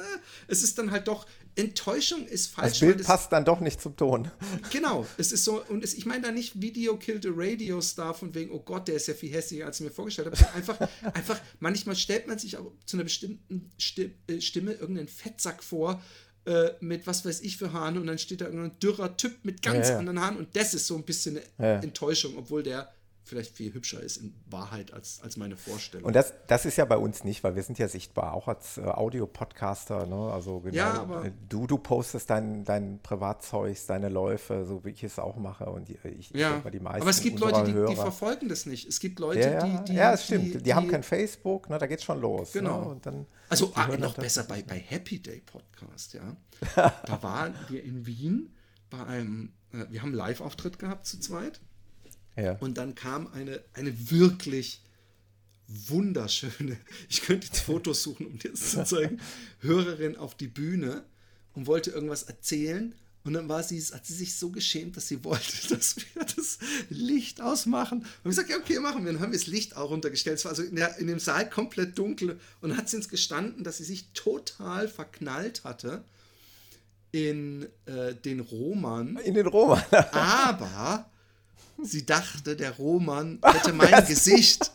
es 0.49 0.63
ist 0.65 0.77
dann 0.79 0.91
halt 0.91 1.07
doch, 1.07 1.25
Enttäuschung 1.55 2.27
ist 2.27 2.49
falsch. 2.49 2.71
Das 2.71 2.81
Bild 2.81 3.01
das- 3.01 3.07
passt 3.07 3.33
dann 3.33 3.45
doch 3.45 3.61
nicht 3.61 3.81
zum 3.81 3.97
Ton. 3.97 4.31
Genau, 4.73 5.07
es 5.19 5.31
ist 5.31 5.45
so, 5.45 5.63
und 5.69 5.85
es, 5.85 5.95
ich 5.95 6.05
meine 6.07 6.23
da 6.27 6.33
nicht 6.33 6.61
Video 6.61 6.97
killed 6.97 7.25
a 7.27 7.31
Radio 7.33 7.81
Star 7.81 8.13
von 8.15 8.35
wegen, 8.35 8.51
oh 8.51 8.61
Gott, 8.61 8.89
der 8.89 8.97
ist 8.97 9.07
ja 9.07 9.15
viel 9.15 9.31
hässlicher, 9.33 9.67
als 9.67 9.79
ich 9.79 9.85
mir 9.87 9.93
vorgestellt 9.93 10.29
habe. 10.41 10.55
Einfach, 10.55 10.81
einfach, 11.15 11.41
manchmal 11.61 11.95
stellt 11.97 12.27
man 12.27 12.39
sich 12.39 12.57
auch 12.57 12.73
zu 12.87 12.97
einer 12.97 13.05
bestimmten 13.05 13.71
Sti- 13.79 14.11
äh, 14.29 14.41
Stimme 14.41 14.73
irgendeinen 14.73 15.09
Fettsack 15.09 15.63
vor, 15.63 16.03
äh, 16.47 16.71
mit 16.81 17.07
was 17.07 17.25
weiß 17.25 17.41
ich 17.43 17.57
für 17.57 17.73
Haaren, 17.73 17.99
und 17.99 18.07
dann 18.07 18.19
steht 18.19 18.41
da 18.41 18.47
irgendein 18.47 18.79
dürrer 18.81 19.17
Typ 19.17 19.45
mit 19.45 19.63
ganz 19.63 19.87
Ja, 19.89 19.93
ja. 19.95 19.99
anderen 20.01 20.21
Haaren, 20.21 20.37
und 20.39 20.57
das 20.57 20.75
ist 20.75 20.87
so 20.87 20.97
ein 20.97 21.05
bisschen 21.05 21.39
eine 21.59 21.75
Ja. 21.75 21.81
Enttäuschung, 21.81 22.37
obwohl 22.37 22.63
der 22.63 22.93
vielleicht 23.31 23.57
viel 23.57 23.73
hübscher 23.73 24.01
ist 24.01 24.17
in 24.19 24.35
Wahrheit 24.47 24.93
als, 24.93 25.21
als 25.23 25.37
meine 25.37 25.57
Vorstellung. 25.57 26.05
Und 26.07 26.17
das, 26.17 26.35
das 26.49 26.67
ist 26.67 26.77
ja 26.77 26.85
bei 26.85 26.99
uns 26.99 27.25
nicht, 27.25 27.43
weil 27.45 27.55
wir 27.55 27.63
sind 27.63 27.79
ja 27.79 27.89
sichtbar, 27.89 28.35
auch 28.35 28.49
als 28.49 28.77
äh, 28.77 28.83
Audio-Podcaster. 28.83 30.07
Ne? 30.07 30.33
Also 30.33 30.61
genau, 30.61 30.77
Ja, 30.77 30.93
aber- 30.95 31.25
äh, 31.25 31.33
du, 31.49 31.67
du 31.67 31.79
postest 31.79 32.29
dein, 32.29 32.65
dein 32.65 33.01
Privatzeugs, 33.03 33.87
deine 33.87 34.09
Läufe, 34.09 34.67
so 34.67 34.85
wie 34.85 34.91
ich 34.91 35.05
es 35.05 35.19
auch 35.19 35.37
mache. 35.37 35.67
Und 35.67 35.89
die, 35.89 35.97
ich, 36.19 36.31
ja, 36.31 36.51
denk 36.51 36.65
mal, 36.65 36.71
die 36.71 36.81
meisten 36.81 37.03
aber 37.03 37.11
es 37.11 37.21
gibt 37.23 37.39
Leute, 37.39 37.65
die, 37.65 37.87
die 37.89 37.97
verfolgen 37.97 38.49
das 38.49 38.67
nicht. 38.67 38.89
Es 38.89 38.99
gibt 38.99 39.21
Leute, 39.21 39.41
ja, 39.41 39.51
ja, 39.53 39.79
die, 39.79 39.85
die. 39.93 39.97
ja, 39.97 40.13
es 40.13 40.25
stimmt. 40.25 40.67
Die, 40.67 40.75
haben 40.75 40.89
kein 40.89 41.05
Facebook, 41.05 41.71
ne? 41.71 41.79
da 41.79 41.87
geht's 41.87 42.05
schon 42.05 42.21
los. 42.21 42.53
Genau. 42.53 42.81
Ne? 42.81 42.89
Und 42.89 43.07
dann, 43.07 43.27
Also 43.49 43.67
die 43.67 43.77
ah, 43.77 43.97
noch 43.97 44.15
besser 44.15 44.43
bei, 44.43 44.63
bei 44.63 44.79
Happy 44.79 45.23
Day 45.23 45.41
Podcast, 45.41 46.15
ja. 46.15 46.37
da 46.75 47.23
waren 47.23 47.55
wir 47.69 47.83
in 47.85 48.07
Wien 48.07 48.55
bei 48.91 49.07
einem, 49.07 49.53
äh, 49.73 49.85
wir 49.89 50.03
haben 50.03 50.09
einen 50.09 50.17
Live-Auftritt 50.17 50.81
gehabt 50.81 51.07
zu 51.07 51.21
zweit 51.21 51.61
Ja. 52.37 52.53
und 52.61 52.79
dann 52.79 52.95
kam 52.95 53.27
eine, 53.33 53.61
eine 53.75 54.11
wirklich 54.11 54.81
wunderschöne, 55.71 56.77
ich 57.09 57.23
könnte 57.23 57.47
jetzt 57.47 57.61
Fotos 57.61 58.03
suchen, 58.03 58.27
um 58.27 58.39
dir 58.39 58.51
das 58.51 58.71
zu 58.71 58.85
zeigen, 58.85 59.21
Hörerin 59.61 60.17
auf 60.17 60.35
die 60.35 60.49
Bühne 60.49 61.05
und 61.55 61.67
wollte 61.67 61.91
irgendwas 61.91 62.25
erzählen. 62.25 62.95
Und 63.23 63.35
dann 63.35 63.51
war 63.51 63.63
sie, 63.63 63.79
hat 63.79 64.07
sie 64.07 64.15
sich 64.15 64.35
so 64.37 64.49
geschämt, 64.49 64.97
dass 64.97 65.09
sie 65.09 65.23
wollte, 65.25 65.69
dass 65.69 65.97
wir 65.97 66.25
das 66.25 66.59
Licht 66.89 67.43
ausmachen. 67.43 67.99
Und 67.99 68.25
wir 68.25 68.31
gesagt, 68.31 68.49
ja, 68.49 68.57
okay, 68.57 68.81
machen 68.81 69.05
wir. 69.05 69.13
Dann 69.13 69.21
haben 69.21 69.33
wir 69.33 69.39
das 69.39 69.47
Licht 69.47 69.77
auch 69.77 69.91
runtergestellt. 69.91 70.39
Es 70.39 70.45
war 70.47 70.53
also 70.53 70.63
in, 70.63 70.77
der, 70.77 70.97
in 70.97 71.07
dem 71.07 71.19
Saal 71.19 71.49
komplett 71.51 71.99
dunkel. 71.99 72.41
Und 72.61 72.71
dann 72.71 72.79
hat 72.79 72.89
sie 72.89 72.97
uns 72.97 73.11
gestanden, 73.11 73.63
dass 73.63 73.77
sie 73.77 73.85
sich 73.85 74.07
total 74.15 74.89
verknallt 74.89 75.65
hatte 75.65 76.03
in 77.13 77.67
äh, 77.85 78.15
den 78.15 78.41
Roman. 78.41 79.19
In 79.19 79.35
den 79.35 79.47
Roman. 79.47 79.83
Aber 80.13 81.11
sie 81.85 82.07
dachte, 82.07 82.57
der 82.57 82.73
Roman 82.73 83.39
hätte 83.45 83.73
mein 83.73 84.07
Gesicht. 84.07 84.71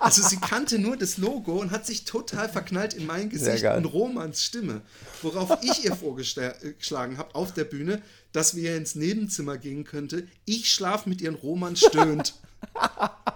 Also 0.00 0.22
sie 0.22 0.36
kannte 0.36 0.78
nur 0.78 0.96
das 0.96 1.18
Logo 1.18 1.60
und 1.60 1.70
hat 1.70 1.86
sich 1.86 2.04
total 2.04 2.48
verknallt 2.48 2.94
in 2.94 3.06
mein 3.06 3.28
Gesicht 3.28 3.64
und 3.64 3.84
Romans 3.86 4.42
Stimme. 4.44 4.82
Worauf 5.22 5.58
ich 5.62 5.84
ihr 5.84 5.94
vorgeschlagen 5.94 7.18
habe 7.18 7.34
auf 7.34 7.52
der 7.52 7.64
Bühne, 7.64 8.02
dass 8.32 8.56
wir 8.56 8.76
ins 8.76 8.94
Nebenzimmer 8.94 9.58
gehen 9.58 9.84
könnte. 9.84 10.26
Ich 10.44 10.72
schlafe 10.72 11.08
mit 11.08 11.20
ihren 11.20 11.34
Roman 11.34 11.76
stöhnt. 11.76 12.34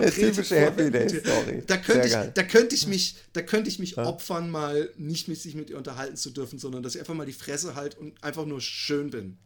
Der 0.00 0.12
typische 0.12 0.56
Happy 0.56 0.90
Day 0.90 1.08
Story. 1.08 1.62
Da 1.66 1.76
könnte, 1.76 2.08
ich, 2.08 2.14
da 2.34 2.42
könnte 2.42 2.74
ich 2.74 2.86
mich, 2.86 3.16
da 3.32 3.42
könnte 3.42 3.68
ich 3.68 3.78
mich 3.78 3.96
opfern, 3.98 4.50
mal 4.50 4.90
nicht 4.96 5.28
mit 5.28 5.40
sich 5.40 5.54
mit 5.54 5.70
ihr 5.70 5.76
unterhalten 5.76 6.16
zu 6.16 6.30
dürfen, 6.30 6.58
sondern 6.58 6.82
dass 6.82 6.94
ich 6.94 7.00
einfach 7.00 7.14
mal 7.14 7.26
die 7.26 7.32
Fresse 7.32 7.74
halt 7.74 7.96
und 7.96 8.22
einfach 8.24 8.44
nur 8.44 8.60
schön 8.60 9.10
bin. 9.10 9.38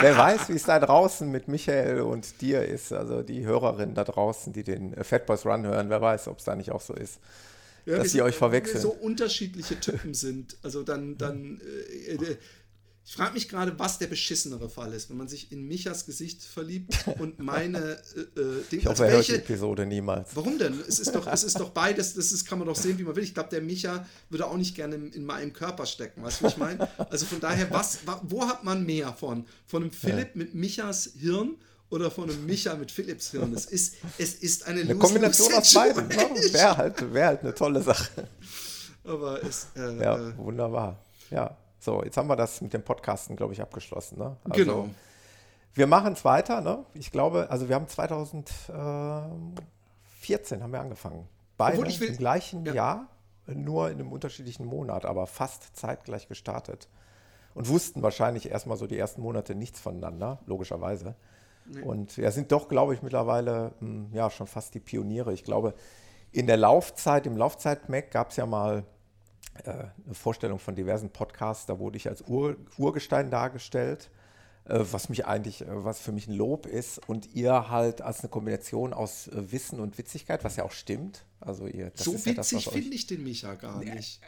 Wer 0.00 0.16
weiß, 0.16 0.48
wie 0.48 0.54
es 0.54 0.64
da 0.64 0.78
draußen 0.78 1.30
mit 1.30 1.48
Michael 1.48 2.00
und 2.02 2.40
dir 2.42 2.64
ist, 2.64 2.92
also 2.92 3.22
die 3.22 3.44
Hörerinnen 3.46 3.94
da 3.94 4.04
draußen, 4.04 4.52
die 4.52 4.62
den 4.62 4.92
äh, 4.94 5.04
Fat 5.04 5.26
Boys 5.26 5.46
Run 5.46 5.66
hören, 5.66 5.88
wer 5.88 6.00
weiß, 6.00 6.28
ob 6.28 6.38
es 6.38 6.44
da 6.44 6.54
nicht 6.54 6.70
auch 6.70 6.80
so 6.82 6.94
ist. 6.94 7.18
Ja, 7.86 7.96
dass 7.96 8.12
sind- 8.12 8.20
euch 8.22 8.36
verwechseln. 8.36 8.82
Wenn 8.82 8.90
wir 8.90 8.96
so 8.98 9.04
unterschiedliche 9.04 9.80
Typen 9.80 10.12
sind, 10.12 10.56
also 10.62 10.82
dann, 10.82 11.16
dann 11.16 11.60
äh, 12.08 12.12
äh, 12.14 12.36
ich 13.04 13.14
frage 13.16 13.32
mich 13.34 13.48
gerade, 13.48 13.76
was 13.78 13.98
der 13.98 14.06
beschissenere 14.06 14.68
Fall 14.68 14.92
ist, 14.92 15.10
wenn 15.10 15.16
man 15.16 15.26
sich 15.26 15.50
in 15.50 15.66
Michas 15.66 16.06
Gesicht 16.06 16.42
verliebt 16.44 16.94
und 17.18 17.40
meine 17.40 17.78
äh, 18.36 18.40
äh, 18.40 18.62
Ding, 18.70 18.80
Ich 18.80 18.88
also 18.88 19.02
hoffe, 19.02 19.06
er 19.10 19.16
hört 19.16 19.28
die 19.28 19.34
Episode 19.34 19.84
niemals. 19.86 20.30
Warum 20.34 20.58
denn? 20.58 20.78
Es 20.86 21.00
ist 21.00 21.14
doch, 21.14 21.26
es 21.26 21.42
ist 21.42 21.58
doch 21.58 21.70
beides, 21.74 22.14
das 22.14 22.30
ist, 22.30 22.46
kann 22.46 22.58
man 22.60 22.68
doch 22.68 22.76
sehen, 22.76 22.98
wie 22.98 23.02
man 23.02 23.16
will. 23.16 23.24
Ich 23.24 23.34
glaube, 23.34 23.48
der 23.48 23.62
Micha 23.62 24.06
würde 24.28 24.46
auch 24.46 24.56
nicht 24.56 24.76
gerne 24.76 24.94
in, 24.94 25.12
in 25.12 25.24
meinem 25.24 25.52
Körper 25.52 25.86
stecken, 25.86 26.22
weißt 26.22 26.40
du, 26.40 26.44
wie 26.44 26.48
ich 26.50 26.56
meine? 26.56 26.88
Also 27.10 27.26
von 27.26 27.40
daher, 27.40 27.68
was, 27.72 28.06
wa- 28.06 28.20
wo 28.22 28.46
hat 28.46 28.62
man 28.64 28.86
mehr 28.86 29.12
von? 29.14 29.44
Von 29.66 29.82
einem 29.82 29.92
Philipp 29.92 30.36
mit 30.36 30.54
Michas 30.54 31.10
Hirn 31.18 31.56
oder 31.88 32.12
von 32.12 32.30
einem 32.30 32.46
Micha 32.46 32.76
mit 32.76 32.92
Philipps 32.92 33.32
Hirn? 33.32 33.52
Es 33.54 33.64
ist, 33.66 33.94
es 34.18 34.34
ist 34.34 34.66
eine, 34.68 34.82
Eine 34.82 34.94
Kombination 34.96 35.52
aus 35.54 35.74
beidem. 35.74 36.06
Ne? 36.06 36.16
Wäre 36.52 36.76
halt, 36.76 37.12
wär 37.12 37.26
halt 37.26 37.40
eine 37.40 37.54
tolle 37.54 37.82
Sache. 37.82 38.08
Aber 39.02 39.42
es, 39.42 39.66
äh, 39.74 40.00
Ja, 40.00 40.28
äh, 40.28 40.36
wunderbar. 40.38 41.02
Ja, 41.30 41.56
so, 41.80 42.04
jetzt 42.04 42.16
haben 42.16 42.28
wir 42.28 42.36
das 42.36 42.60
mit 42.60 42.72
dem 42.74 42.82
Podcasten, 42.82 43.36
glaube 43.36 43.52
ich, 43.54 43.62
abgeschlossen. 43.62 44.18
Ne? 44.18 44.36
Also, 44.44 44.64
Genau. 44.64 44.88
Wir 45.72 45.86
machen 45.86 46.14
es 46.14 46.24
weiter. 46.24 46.60
Ne? 46.60 46.84
Ich 46.94 47.12
glaube, 47.12 47.46
also 47.48 47.68
wir 47.68 47.76
haben 47.76 47.86
2014 47.88 50.62
haben 50.62 50.72
wir 50.72 50.80
angefangen. 50.80 51.28
Beide 51.56 51.78
will- 51.82 52.08
im 52.08 52.16
gleichen 52.16 52.64
ja. 52.66 52.74
Jahr, 52.74 53.06
nur 53.46 53.90
in 53.90 54.00
einem 54.00 54.12
unterschiedlichen 54.12 54.66
Monat, 54.66 55.04
aber 55.04 55.26
fast 55.26 55.76
zeitgleich 55.76 56.28
gestartet. 56.28 56.88
Und 57.54 57.68
wussten 57.68 58.02
wahrscheinlich 58.02 58.50
erstmal 58.50 58.76
so 58.76 58.86
die 58.86 58.98
ersten 58.98 59.22
Monate 59.22 59.54
nichts 59.54 59.80
voneinander, 59.80 60.38
logischerweise. 60.46 61.14
Nee. 61.66 61.82
Und 61.82 62.16
ja, 62.16 62.30
sind 62.30 62.52
doch, 62.52 62.68
glaube 62.68 62.94
ich, 62.94 63.02
mittlerweile 63.02 63.72
hm, 63.80 64.10
ja 64.12 64.30
schon 64.30 64.46
fast 64.46 64.74
die 64.74 64.80
Pioniere. 64.80 65.32
Ich 65.32 65.44
glaube, 65.44 65.74
in 66.32 66.46
der 66.46 66.56
Laufzeit, 66.56 67.26
im 67.26 67.36
Laufzeit-Mac 67.36 68.10
gab 68.10 68.30
es 68.30 68.36
ja 68.36 68.46
mal 68.46 68.84
eine 69.68 69.92
Vorstellung 70.12 70.58
von 70.58 70.74
diversen 70.74 71.10
Podcasts, 71.10 71.66
da 71.66 71.78
wurde 71.78 71.96
ich 71.96 72.08
als 72.08 72.22
Ur 72.28 72.56
Urgestein 72.78 73.30
dargestellt, 73.30 74.10
äh, 74.64 74.78
was 74.92 75.08
mich 75.08 75.26
eigentlich, 75.26 75.62
äh, 75.62 75.66
was 75.68 76.00
für 76.00 76.12
mich 76.12 76.28
ein 76.28 76.34
Lob 76.34 76.66
ist 76.66 77.00
und 77.08 77.34
ihr 77.34 77.70
halt 77.70 78.02
als 78.02 78.20
eine 78.20 78.28
Kombination 78.28 78.92
aus 78.92 79.28
äh, 79.28 79.52
Wissen 79.52 79.80
und 79.80 79.98
Witzigkeit, 79.98 80.44
was 80.44 80.56
ja 80.56 80.64
auch 80.64 80.72
stimmt. 80.72 81.24
Also 81.40 81.66
ihr, 81.66 81.90
so 81.94 82.12
witzig 82.12 82.66
ja 82.66 82.70
finde 82.72 82.94
ich 82.94 83.06
den 83.06 83.24
Micha 83.24 83.54
gar 83.54 83.82
nicht. 83.82 84.20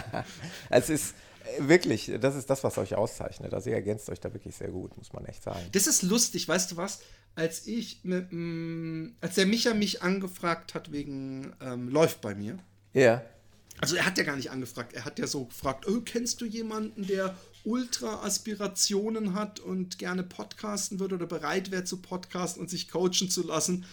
es 0.70 0.90
ist 0.90 1.14
wirklich, 1.58 2.12
das 2.20 2.36
ist 2.36 2.50
das, 2.50 2.64
was 2.64 2.78
euch 2.78 2.94
auszeichnet. 2.94 3.54
Also 3.54 3.70
ihr 3.70 3.76
ergänzt 3.76 4.10
euch 4.10 4.20
da 4.20 4.32
wirklich 4.32 4.56
sehr 4.56 4.68
gut, 4.68 4.96
muss 4.96 5.12
man 5.12 5.24
echt 5.26 5.42
sagen. 5.42 5.64
Das 5.72 5.86
ist 5.86 6.02
lustig, 6.02 6.48
weißt 6.48 6.72
du 6.72 6.76
was? 6.76 7.00
Als 7.36 7.66
ich, 7.66 8.00
mit, 8.02 8.28
mm, 8.30 9.14
als 9.20 9.36
der 9.36 9.46
Micha 9.46 9.72
mich 9.72 10.02
angefragt 10.02 10.74
hat 10.74 10.90
wegen 10.92 11.54
ähm, 11.60 11.88
läuft 11.88 12.20
bei 12.20 12.34
mir. 12.34 12.58
Ja. 12.92 13.00
Yeah. 13.00 13.24
Also 13.78 13.96
er 13.96 14.04
hat 14.04 14.18
ja 14.18 14.24
gar 14.24 14.36
nicht 14.36 14.50
angefragt, 14.50 14.92
er 14.92 15.04
hat 15.04 15.18
ja 15.18 15.26
so 15.26 15.46
gefragt, 15.46 15.86
oh, 15.88 16.00
kennst 16.04 16.40
du 16.40 16.44
jemanden, 16.44 17.06
der 17.06 17.36
ultra 17.64 18.22
Aspirationen 18.22 19.34
hat 19.34 19.60
und 19.60 19.98
gerne 19.98 20.22
podcasten 20.22 21.00
würde 21.00 21.14
oder 21.16 21.26
bereit 21.26 21.70
wäre 21.70 21.84
zu 21.84 21.98
podcasten 21.98 22.62
und 22.62 22.68
sich 22.68 22.88
coachen 22.88 23.30
zu 23.30 23.46
lassen? 23.46 23.84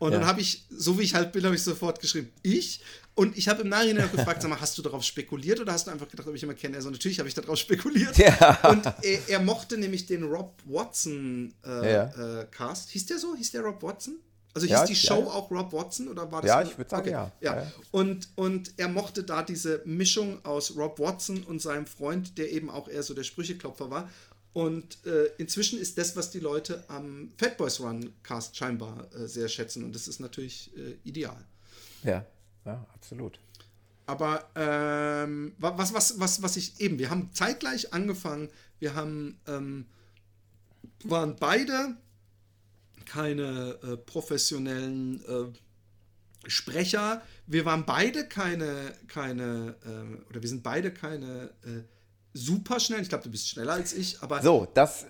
Und 0.00 0.12
ja. 0.12 0.18
dann 0.18 0.26
habe 0.26 0.40
ich, 0.40 0.64
so 0.70 0.98
wie 0.98 1.02
ich 1.02 1.14
halt 1.14 1.30
bin, 1.32 1.44
habe 1.44 1.54
ich 1.54 1.62
sofort 1.62 2.00
geschrieben, 2.00 2.30
ich. 2.42 2.80
Und 3.14 3.36
ich 3.36 3.48
habe 3.48 3.62
im 3.62 3.68
Nachhinein 3.68 4.06
auch 4.06 4.12
gefragt, 4.12 4.40
sag 4.40 4.48
mal, 4.48 4.58
hast 4.58 4.78
du 4.78 4.82
darauf 4.82 5.02
spekuliert 5.02 5.60
oder 5.60 5.74
hast 5.74 5.86
du 5.86 5.90
einfach 5.90 6.08
gedacht, 6.08 6.26
ob 6.26 6.34
ich 6.34 6.42
immer 6.42 6.54
kenne? 6.54 6.76
Also 6.76 6.88
natürlich 6.88 7.18
habe 7.18 7.28
ich 7.28 7.34
darauf 7.34 7.58
spekuliert. 7.58 8.16
Ja. 8.16 8.70
Und 8.70 8.86
er, 8.86 9.28
er, 9.28 9.40
mochte 9.40 9.76
nämlich 9.76 10.06
den 10.06 10.22
Rob 10.22 10.54
Watson 10.64 11.52
äh, 11.66 11.92
ja. 11.92 12.40
äh, 12.40 12.46
Cast. 12.50 12.88
Hieß 12.90 13.06
der 13.06 13.18
so? 13.18 13.36
Hieß 13.36 13.50
der 13.50 13.60
Rob 13.60 13.82
Watson? 13.82 14.16
Also 14.52 14.66
hieß 14.66 14.84
die 14.84 14.96
Show 14.96 15.28
auch 15.28 15.50
Rob 15.50 15.72
Watson 15.72 16.08
oder 16.08 16.30
war 16.32 16.42
das? 16.42 16.48
Ja, 16.48 16.62
ich 16.62 16.76
würde 16.76 16.90
sagen, 16.90 17.02
okay. 17.02 17.30
ja. 17.40 17.56
ja. 17.56 17.72
Und, 17.92 18.28
und 18.34 18.72
er 18.78 18.88
mochte 18.88 19.22
da 19.22 19.42
diese 19.42 19.82
Mischung 19.84 20.44
aus 20.44 20.76
Rob 20.76 20.98
Watson 20.98 21.44
und 21.44 21.62
seinem 21.62 21.86
Freund, 21.86 22.36
der 22.36 22.50
eben 22.50 22.68
auch 22.68 22.88
eher 22.88 23.02
so 23.02 23.14
der 23.14 23.22
Sprücheklopfer 23.22 23.90
war. 23.90 24.10
Und 24.52 25.06
äh, 25.06 25.26
inzwischen 25.38 25.78
ist 25.78 25.96
das, 25.98 26.16
was 26.16 26.30
die 26.30 26.40
Leute 26.40 26.82
am 26.88 27.32
Fat 27.38 27.56
Boys 27.56 27.80
Run 27.80 28.12
Cast 28.24 28.56
scheinbar 28.56 29.06
äh, 29.14 29.28
sehr 29.28 29.48
schätzen. 29.48 29.84
Und 29.84 29.94
das 29.94 30.08
ist 30.08 30.18
natürlich 30.18 30.76
äh, 30.76 30.96
ideal. 31.04 31.44
Ja, 32.02 32.26
ja, 32.64 32.84
absolut. 32.92 33.38
Aber 34.06 34.50
ähm, 34.56 35.54
was, 35.58 35.94
was, 35.94 36.18
was, 36.18 36.42
was 36.42 36.56
ich 36.56 36.80
eben, 36.80 36.98
wir 36.98 37.10
haben 37.10 37.30
zeitgleich 37.32 37.94
angefangen, 37.94 38.48
wir 38.80 38.96
haben, 38.96 39.38
ähm, 39.46 39.86
waren 41.04 41.36
beide 41.36 41.96
keine 43.10 43.76
äh, 43.82 43.96
professionellen 43.96 45.20
äh, 45.26 46.48
Sprecher, 46.48 47.20
wir 47.46 47.64
waren 47.64 47.84
beide 47.84 48.26
keine, 48.26 48.94
keine, 49.08 49.74
äh, 49.84 50.30
oder 50.30 50.40
wir 50.40 50.48
sind 50.48 50.62
beide 50.62 50.92
keine 50.92 51.50
äh, 51.64 51.82
super 52.32 52.78
schnell. 52.78 53.02
Ich 53.02 53.08
glaube, 53.08 53.24
du 53.24 53.30
bist 53.30 53.48
schneller 53.48 53.72
als 53.72 53.92
ich, 53.92 54.22
aber. 54.22 54.40
So, 54.40 54.68
das, 54.72 55.06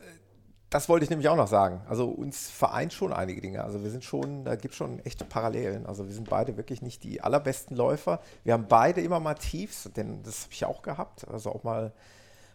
das 0.70 0.88
wollte 0.88 1.04
ich 1.04 1.10
nämlich 1.10 1.28
auch 1.28 1.36
noch 1.36 1.46
sagen. 1.46 1.82
Also 1.88 2.08
uns 2.08 2.48
vereint 2.48 2.94
schon 2.94 3.12
einige 3.12 3.42
Dinge. 3.42 3.62
Also 3.62 3.84
wir 3.84 3.90
sind 3.90 4.02
schon, 4.02 4.44
da 4.44 4.56
gibt 4.56 4.72
es 4.72 4.78
schon 4.78 4.98
echte 5.00 5.24
Parallelen. 5.24 5.84
Also 5.86 6.06
wir 6.06 6.14
sind 6.14 6.28
beide 6.28 6.56
wirklich 6.56 6.80
nicht 6.80 7.04
die 7.04 7.20
allerbesten 7.20 7.76
Läufer. 7.76 8.20
Wir 8.42 8.54
haben 8.54 8.66
beide 8.66 9.02
immer 9.02 9.20
mal 9.20 9.34
Tiefs, 9.34 9.90
denn 9.94 10.22
das 10.22 10.44
habe 10.44 10.54
ich 10.54 10.64
auch 10.64 10.82
gehabt. 10.82 11.28
Also 11.28 11.50
auch 11.50 11.64
mal 11.64 11.92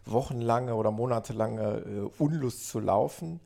wochenlange 0.06 0.74
oder 0.74 0.90
monatelange 0.90 1.84
äh, 1.86 2.22
Unlust 2.22 2.68
zu 2.68 2.80
laufen. 2.80 3.40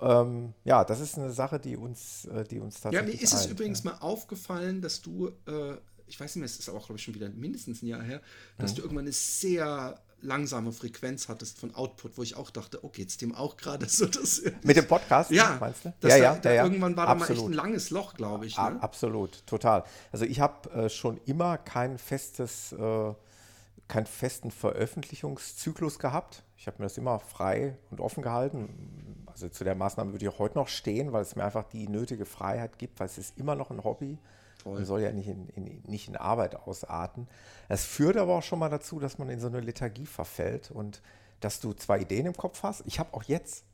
Ähm, 0.00 0.54
ja, 0.64 0.84
das 0.84 1.00
ist 1.00 1.18
eine 1.18 1.32
Sache, 1.32 1.58
die 1.58 1.76
uns, 1.76 2.26
äh, 2.26 2.44
die 2.44 2.60
uns 2.60 2.80
tatsächlich. 2.80 3.14
Ja, 3.14 3.16
mir 3.16 3.22
ist 3.22 3.32
es 3.32 3.46
übrigens 3.46 3.82
ja. 3.82 3.92
mal 3.92 3.98
aufgefallen, 3.98 4.80
dass 4.80 5.00
du, 5.02 5.28
äh, 5.46 5.74
ich 6.06 6.18
weiß 6.18 6.36
nicht 6.36 6.40
mehr, 6.40 6.46
es 6.46 6.58
ist 6.58 6.68
aber 6.68 6.78
auch, 6.78 6.86
glaube 6.86 6.98
ich, 6.98 7.04
schon 7.04 7.14
wieder 7.14 7.28
mindestens 7.28 7.82
ein 7.82 7.86
Jahr 7.86 8.02
her, 8.02 8.20
dass 8.58 8.72
mhm. 8.72 8.76
du 8.76 8.82
irgendwann 8.82 9.04
eine 9.04 9.12
sehr 9.12 10.00
langsame 10.22 10.72
Frequenz 10.72 11.28
hattest 11.28 11.58
von 11.58 11.74
Output, 11.74 12.18
wo 12.18 12.22
ich 12.22 12.36
auch 12.36 12.50
dachte, 12.50 12.84
okay, 12.84 13.02
jetzt 13.02 13.22
dem 13.22 13.34
auch 13.34 13.56
gerade 13.56 13.86
so 13.88 14.06
das. 14.06 14.42
Mit 14.62 14.76
dem 14.76 14.86
Podcast? 14.86 15.30
Ja, 15.30 15.56
meinst 15.60 15.84
du? 15.84 15.92
Ja, 16.02 16.08
ja, 16.08 16.16
ja, 16.16 16.36
da, 16.36 16.52
ja, 16.52 16.64
Irgendwann 16.64 16.96
war 16.96 17.08
Absolut. 17.08 17.28
da 17.28 17.34
mal 17.34 17.40
echt 17.40 17.48
ein 17.48 17.52
langes 17.52 17.90
Loch, 17.90 18.14
glaube 18.14 18.46
ich. 18.46 18.56
Ne? 18.56 18.82
Absolut, 18.82 19.46
total. 19.46 19.84
Also 20.12 20.24
ich 20.24 20.40
habe 20.40 20.70
äh, 20.70 20.88
schon 20.88 21.20
immer 21.26 21.58
kein 21.58 21.98
festes, 21.98 22.72
äh, 22.72 23.14
keinen 23.88 24.06
festen 24.06 24.50
Veröffentlichungszyklus 24.50 25.98
gehabt. 25.98 26.42
Ich 26.56 26.66
habe 26.66 26.78
mir 26.78 26.84
das 26.84 26.98
immer 26.98 27.18
frei 27.18 27.78
und 27.90 28.00
offen 28.00 28.22
gehalten. 28.22 29.19
Also 29.42 29.54
zu 29.54 29.64
der 29.64 29.74
Maßnahme 29.74 30.12
würde 30.12 30.26
ich 30.26 30.30
auch 30.30 30.38
heute 30.38 30.58
noch 30.58 30.68
stehen, 30.68 31.14
weil 31.14 31.22
es 31.22 31.34
mir 31.34 31.44
einfach 31.44 31.64
die 31.64 31.88
nötige 31.88 32.26
Freiheit 32.26 32.78
gibt, 32.78 33.00
weil 33.00 33.06
es 33.06 33.16
ist 33.16 33.38
immer 33.38 33.54
noch 33.54 33.70
ein 33.70 33.82
Hobby. 33.82 34.18
Man 34.66 34.84
soll 34.84 35.00
ja 35.00 35.10
nicht 35.12 35.28
in, 35.28 35.48
in, 35.48 35.82
nicht 35.86 36.08
in 36.08 36.16
Arbeit 36.16 36.56
ausarten. 36.56 37.26
Es 37.70 37.86
führt 37.86 38.18
aber 38.18 38.36
auch 38.36 38.42
schon 38.42 38.58
mal 38.58 38.68
dazu, 38.68 39.00
dass 39.00 39.16
man 39.16 39.30
in 39.30 39.40
so 39.40 39.46
eine 39.46 39.60
Lethargie 39.60 40.04
verfällt 40.04 40.70
und 40.70 41.00
dass 41.40 41.60
du 41.60 41.72
zwei 41.72 42.00
Ideen 42.00 42.26
im 42.26 42.36
Kopf 42.36 42.62
hast. 42.62 42.82
Ich 42.86 42.98
habe 42.98 43.14
auch 43.14 43.22
jetzt 43.22 43.64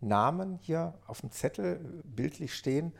Namen 0.00 0.58
hier 0.62 0.94
auf 1.06 1.20
dem 1.20 1.30
Zettel 1.30 2.02
bildlich 2.04 2.54
stehen, 2.54 2.94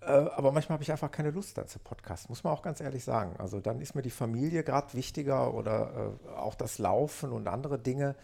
äh, 0.00 0.06
aber 0.06 0.50
manchmal 0.52 0.76
habe 0.76 0.84
ich 0.84 0.90
einfach 0.90 1.10
keine 1.10 1.30
Lust 1.30 1.58
dazu 1.58 1.78
Podcast, 1.78 2.30
muss 2.30 2.42
man 2.42 2.54
auch 2.54 2.62
ganz 2.62 2.80
ehrlich 2.80 3.04
sagen. 3.04 3.36
Also 3.38 3.60
dann 3.60 3.82
ist 3.82 3.94
mir 3.94 4.00
die 4.00 4.08
Familie 4.08 4.64
gerade 4.64 4.94
wichtiger 4.94 5.52
oder 5.52 6.14
äh, 6.26 6.30
auch 6.30 6.54
das 6.54 6.78
Laufen 6.78 7.32
und 7.32 7.48
andere 7.48 7.78
Dinge, 7.78 8.14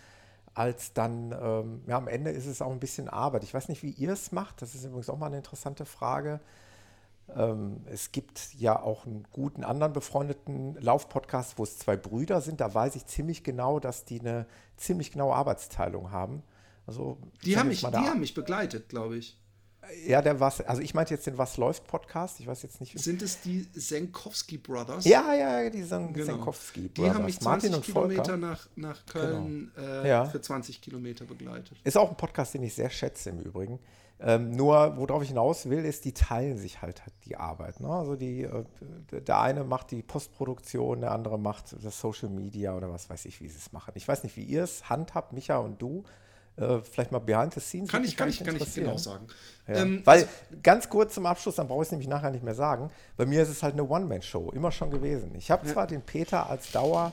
als 0.55 0.93
dann, 0.93 1.33
ähm, 1.33 1.83
ja, 1.87 1.97
am 1.97 2.09
Ende 2.09 2.31
ist 2.31 2.47
es 2.47 2.63
auch 2.63 2.71
ein 2.71 2.81
bisschen 2.81 3.09
Arbeit. 3.09 3.45
Ich 3.45 3.53
weiß 3.53 3.69
nicht, 3.69 3.83
wie 3.83 3.91
ihr 3.91 4.13
es 4.13 4.33
macht, 4.33 4.63
das 4.63 4.75
ist 4.75 4.85
übrigens 4.85 5.11
auch 5.11 5.19
mal 5.19 5.27
eine 5.27 5.39
interessante 5.39 5.85
Frage. 5.85 6.41
Ähm, 7.35 7.81
es 7.87 8.13
gibt 8.13 8.55
ja 8.55 8.81
auch 8.81 9.07
einen 9.07 9.27
guten 9.33 9.65
anderen 9.65 9.93
befreundeten 9.93 10.77
Laufpodcast, 10.81 11.59
wo 11.59 11.65
es 11.65 11.79
zwei 11.79 11.97
Brüder 11.97 12.41
sind. 12.41 12.61
Da 12.61 12.73
weiß 12.73 12.97
ich 12.97 13.07
ziemlich 13.07 13.43
genau, 13.43 13.81
dass 13.81 14.05
die 14.05 14.21
eine 14.21 14.47
ziemlich 14.77 15.11
genaue 15.11 15.35
Arbeitsteilung 15.35 16.11
haben. 16.11 16.43
Also, 16.87 17.19
die 17.45 17.57
haben 17.57 17.69
mich, 17.69 17.81
die 17.81 17.97
haben 17.97 18.21
mich 18.21 18.35
begleitet, 18.35 18.89
glaube 18.89 19.17
ich. 19.17 19.39
Ja, 20.07 20.23
der 20.23 20.41
was, 20.41 20.61
also 20.61 20.83
ich 20.83 20.95
meinte 20.95 21.15
jetzt 21.15 21.27
den 21.27 21.39
Was 21.39 21.57
läuft 21.57 21.87
Podcast. 21.87 22.41
Ich 22.41 22.47
weiß 22.47 22.63
jetzt 22.63 22.81
nicht. 22.81 22.99
Sind 22.99 23.23
es 23.23 23.41
die 23.41 23.67
Senkowski 23.75 24.59
Brothers? 24.59 25.05
Ja, 25.05 25.35
ja, 25.35 25.71
die 25.71 25.83
Sen 25.83 26.13
genau. 26.13 26.27
Senkowski 26.27 26.89
Brothers. 26.89 26.95
Die 26.95 27.11
haben 27.15 27.25
mich 27.25 27.41
20 27.41 27.71
Martin 27.71 27.83
Kilometer 27.83 28.37
nach, 28.37 28.69
nach 28.77 29.07
Köln 29.07 29.73
genau. 29.75 30.03
äh, 30.03 30.09
ja. 30.09 30.25
für 30.27 30.41
20 30.41 30.81
Kilometer 30.81 31.25
begleitet. 31.25 31.77
Ist 31.85 31.97
auch 31.97 32.11
ein 32.11 32.17
Podcast, 32.17 32.55
den 32.55 32.63
ich 32.63 32.75
sehr 32.75 32.91
schätze 32.91 33.31
im 33.31 33.41
Übrigen. 33.41 33.79
Ähm, 34.21 34.53
nur, 34.53 34.97
worauf 34.97 35.23
ich 35.23 35.29
hinaus 35.29 35.69
will, 35.69 35.85
ist, 35.85 36.05
die 36.05 36.13
teilen 36.13 36.57
sich 36.57 36.81
halt 36.83 37.03
die 37.25 37.37
Arbeit. 37.37 37.81
Ne? 37.81 37.89
Also 37.89 38.15
die, 38.15 38.43
äh, 38.43 38.65
der 39.11 39.41
eine 39.41 39.65
macht 39.65 39.91
die 39.91 40.03
Postproduktion, 40.03 41.01
der 41.01 41.11
andere 41.11 41.39
macht 41.39 41.77
das 41.83 42.01
Social 42.01 42.29
Media 42.29 42.77
oder 42.77 42.91
was 42.91 43.11
weiß 43.11 43.25
ich, 43.25 43.41
wie 43.41 43.49
sie 43.49 43.59
es 43.59 43.73
machen. 43.73 43.93
Ich 43.97 44.07
weiß 44.07 44.23
nicht, 44.23 44.37
wie 44.37 44.45
ihr 44.45 44.63
es 44.63 44.89
handhabt, 44.89 45.33
Micha 45.33 45.59
und 45.59 45.83
du. 45.83 46.05
Äh, 46.57 46.79
vielleicht 46.83 47.11
mal 47.11 47.19
behind 47.19 47.53
the 47.53 47.61
scenes. 47.61 47.91
Kann 47.91 48.05
ich, 48.05 48.17
kann 48.17 48.29
ich, 48.29 48.43
kann 48.45 48.57
ich 48.57 48.75
genau 48.75 48.97
sagen. 48.97 49.27
Ja. 49.67 49.77
Ähm, 49.77 50.03
Weil, 50.05 50.21
also, 50.21 50.29
ganz 50.63 50.89
kurz 50.89 51.15
zum 51.15 51.27
Abschluss, 51.27 51.57
dann 51.57 51.67
brauche 51.67 51.83
ich 51.83 51.89
es 51.89 51.93
nämlich 51.93 52.09
nachher 52.09 52.31
nicht 52.31 52.45
mehr 52.45 52.55
sagen. 52.55 52.91
Bei 53.17 53.27
mir 53.27 53.43
ist 53.43 53.49
es 53.49 53.63
halt 53.63 53.73
eine 53.73 53.85
One-Man-Show, 53.89 54.51
immer 54.53 54.71
schon 54.71 54.91
gewesen. 54.91 55.35
Ich 55.35 55.51
habe 55.51 55.67
ja. 55.67 55.73
zwar 55.73 55.87
den 55.87 56.03
Peter 56.03 56.49
als 56.49 56.71
Dauer, 56.71 57.13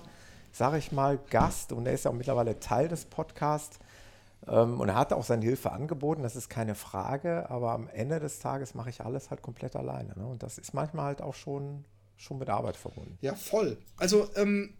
sage 0.51 0.77
ich 0.77 0.91
mal, 0.91 1.17
Gast 1.29 1.71
und 1.71 1.87
er 1.87 1.93
ist 1.93 2.05
ja 2.05 2.11
auch 2.11 2.15
mittlerweile 2.15 2.59
Teil 2.59 2.87
des 2.87 3.05
Podcasts. 3.05 3.79
Ähm, 4.47 4.79
und 4.79 4.89
er 4.89 4.95
hat 4.95 5.13
auch 5.13 5.23
seine 5.23 5.43
Hilfe 5.43 5.71
angeboten, 5.71 6.21
das 6.21 6.35
ist 6.35 6.49
keine 6.49 6.75
Frage, 6.75 7.49
aber 7.49 7.71
am 7.71 7.87
Ende 7.87 8.19
des 8.19 8.39
Tages 8.39 8.75
mache 8.75 8.89
ich 8.89 9.01
alles 9.01 9.29
halt 9.31 9.41
komplett 9.41 9.75
alleine. 9.75 10.13
Ne? 10.15 10.25
Und 10.25 10.43
das 10.43 10.57
ist 10.59 10.73
manchmal 10.73 11.05
halt 11.05 11.21
auch 11.21 11.35
schon, 11.35 11.85
schon 12.17 12.37
mit 12.37 12.49
Arbeit 12.49 12.75
verbunden. 12.75 13.17
Ja, 13.21 13.33
voll. 13.33 13.77
Also 13.97 14.29
ähm, 14.35 14.73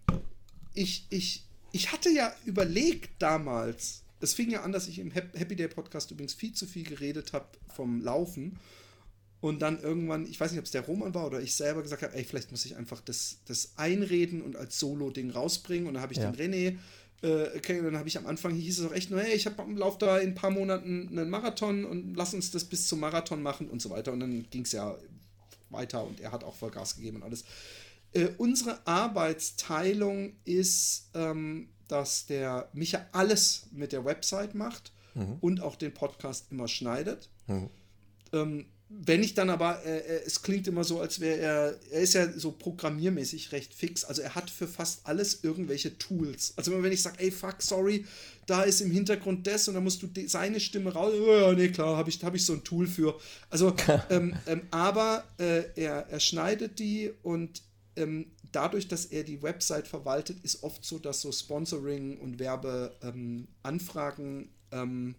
ich, 0.73 1.07
ich, 1.09 1.47
ich 1.71 1.91
hatte 1.91 2.09
ja 2.09 2.31
überlegt 2.45 3.21
damals, 3.21 4.03
es 4.21 4.33
fing 4.33 4.49
ja 4.49 4.61
an, 4.61 4.71
dass 4.71 4.87
ich 4.87 4.99
im 4.99 5.11
Happy 5.11 5.55
Day 5.55 5.67
Podcast 5.67 6.11
übrigens 6.11 6.33
viel 6.33 6.53
zu 6.53 6.65
viel 6.65 6.83
geredet 6.83 7.33
habe 7.33 7.47
vom 7.73 8.01
Laufen. 8.01 8.59
Und 9.39 9.63
dann 9.63 9.81
irgendwann, 9.81 10.27
ich 10.27 10.39
weiß 10.39 10.51
nicht, 10.51 10.59
ob 10.59 10.65
es 10.65 10.71
der 10.71 10.85
Roman 10.85 11.15
war 11.15 11.25
oder 11.25 11.41
ich 11.41 11.55
selber 11.55 11.81
gesagt 11.81 12.03
habe, 12.03 12.13
ey, 12.15 12.23
vielleicht 12.23 12.51
muss 12.51 12.63
ich 12.63 12.75
einfach 12.75 13.01
das, 13.01 13.39
das 13.45 13.73
einreden 13.75 14.43
und 14.43 14.55
als 14.55 14.77
Solo-Ding 14.77 15.31
rausbringen. 15.31 15.87
Und 15.87 15.95
dann 15.95 16.03
habe 16.03 16.13
ich 16.13 16.19
ja. 16.19 16.31
den 16.31 16.39
René 16.39 16.77
äh, 17.23 17.55
okay, 17.55 17.81
dann 17.81 17.97
habe 17.97 18.07
ich 18.07 18.17
am 18.17 18.25
Anfang, 18.25 18.55
hieß 18.55 18.79
es 18.79 18.85
auch 18.85 18.93
echt 18.93 19.11
nur, 19.11 19.21
hey, 19.21 19.35
ich 19.35 19.45
laufe 19.75 19.99
da 19.99 20.17
in 20.17 20.29
ein 20.29 20.35
paar 20.35 20.49
Monaten 20.49 21.07
einen 21.11 21.29
Marathon 21.29 21.85
und 21.85 22.15
lass 22.15 22.33
uns 22.33 22.51
das 22.51 22.65
bis 22.65 22.87
zum 22.87 22.99
Marathon 22.99 23.43
machen 23.43 23.69
und 23.69 23.81
so 23.81 23.89
weiter. 23.89 24.11
Und 24.11 24.21
dann 24.21 24.49
ging 24.49 24.63
es 24.63 24.71
ja 24.71 24.97
weiter 25.69 26.03
und 26.05 26.19
er 26.19 26.31
hat 26.31 26.43
auch 26.43 26.55
Vollgas 26.55 26.95
gegeben 26.95 27.17
und 27.17 27.23
alles. 27.23 27.43
Äh, 28.13 28.29
unsere 28.37 28.85
Arbeitsteilung 28.85 30.33
ist, 30.43 31.09
ähm, 31.13 31.69
dass 31.91 32.25
der 32.25 32.69
Micha 32.73 33.05
alles 33.11 33.67
mit 33.71 33.91
der 33.91 34.05
Website 34.05 34.55
macht 34.55 34.91
mhm. 35.13 35.37
und 35.41 35.61
auch 35.61 35.75
den 35.75 35.93
Podcast 35.93 36.47
immer 36.51 36.67
schneidet. 36.67 37.29
Mhm. 37.47 37.69
Ähm, 38.33 38.65
wenn 38.93 39.23
ich 39.23 39.33
dann 39.33 39.49
aber, 39.49 39.85
äh, 39.85 39.99
äh, 39.99 40.21
es 40.25 40.41
klingt 40.41 40.67
immer 40.67 40.83
so, 40.83 40.99
als 40.99 41.21
wäre 41.21 41.37
er, 41.37 41.79
er 41.91 42.01
ist 42.01 42.13
ja 42.13 42.29
so 42.31 42.51
programmiermäßig 42.51 43.53
recht 43.53 43.73
fix. 43.73 44.03
Also 44.03 44.21
er 44.21 44.35
hat 44.35 44.49
für 44.49 44.67
fast 44.67 45.05
alles 45.05 45.43
irgendwelche 45.43 45.97
Tools. 45.97 46.53
Also 46.57 46.83
wenn 46.83 46.91
ich 46.91 47.01
sage, 47.01 47.19
ey, 47.19 47.31
fuck, 47.31 47.61
sorry, 47.61 48.05
da 48.47 48.63
ist 48.63 48.81
im 48.81 48.91
Hintergrund 48.91 49.47
das 49.47 49.67
und 49.69 49.75
dann 49.75 49.83
musst 49.83 50.03
du 50.03 50.09
seine 50.27 50.59
Stimme 50.59 50.91
raus. 50.91 51.13
Oh, 51.13 51.33
ja, 51.33 51.53
nee, 51.53 51.69
klar, 51.69 51.95
habe 51.95 52.09
ich, 52.09 52.21
hab 52.23 52.35
ich 52.35 52.45
so 52.45 52.53
ein 52.53 52.65
Tool 52.65 52.85
für. 52.85 53.17
Also, 53.49 53.73
ähm, 54.09 54.35
ähm, 54.45 54.63
aber 54.71 55.23
äh, 55.37 55.63
er, 55.75 56.07
er 56.09 56.19
schneidet 56.19 56.77
die 56.79 57.11
und 57.23 57.61
ähm, 57.95 58.25
dadurch, 58.51 58.87
dass 58.87 59.05
er 59.05 59.23
die 59.23 59.41
Website 59.41 59.87
verwaltet, 59.87 60.39
ist 60.43 60.63
oft 60.63 60.83
so, 60.83 60.99
dass 60.99 61.21
so 61.21 61.31
Sponsoring 61.31 62.17
und 62.17 62.39
Werbeanfragen 62.39 64.49
ähm, 64.71 65.15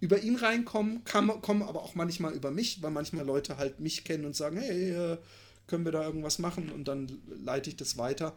über 0.00 0.22
ihn 0.22 0.36
reinkommen, 0.36 1.04
kann, 1.04 1.28
kommen 1.40 1.62
aber 1.62 1.82
auch 1.82 1.94
manchmal 1.94 2.34
über 2.34 2.50
mich, 2.50 2.82
weil 2.82 2.90
manchmal 2.90 3.24
Leute 3.24 3.56
halt 3.56 3.80
mich 3.80 4.04
kennen 4.04 4.24
und 4.24 4.36
sagen, 4.36 4.58
hey, 4.58 4.90
äh, 4.90 5.18
können 5.66 5.84
wir 5.84 5.92
da 5.92 6.04
irgendwas 6.04 6.38
machen? 6.38 6.70
Und 6.70 6.88
dann 6.88 7.20
leite 7.26 7.70
ich 7.70 7.76
das 7.76 7.96
weiter. 7.96 8.36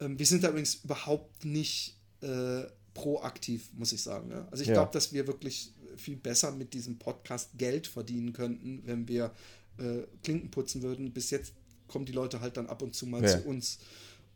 Ähm, 0.00 0.18
wir 0.18 0.26
sind 0.26 0.44
da 0.44 0.50
übrigens 0.50 0.76
überhaupt 0.84 1.44
nicht 1.44 1.96
äh, 2.20 2.62
proaktiv, 2.94 3.70
muss 3.74 3.92
ich 3.92 4.02
sagen. 4.02 4.30
Ja? 4.30 4.46
Also 4.50 4.62
ich 4.62 4.68
ja. 4.68 4.74
glaube, 4.74 4.92
dass 4.92 5.12
wir 5.12 5.26
wirklich 5.26 5.72
viel 5.96 6.16
besser 6.16 6.52
mit 6.52 6.74
diesem 6.74 6.98
Podcast 6.98 7.50
Geld 7.56 7.86
verdienen 7.86 8.32
könnten, 8.32 8.82
wenn 8.84 9.08
wir 9.08 9.32
äh, 9.78 10.02
Klinken 10.22 10.50
putzen 10.50 10.82
würden. 10.82 11.12
Bis 11.12 11.30
jetzt 11.30 11.54
kommen 11.88 12.04
die 12.04 12.12
Leute 12.12 12.40
halt 12.40 12.56
dann 12.56 12.66
ab 12.66 12.82
und 12.82 12.94
zu 12.94 13.06
mal 13.06 13.22
ja. 13.22 13.28
zu 13.28 13.48
uns 13.48 13.78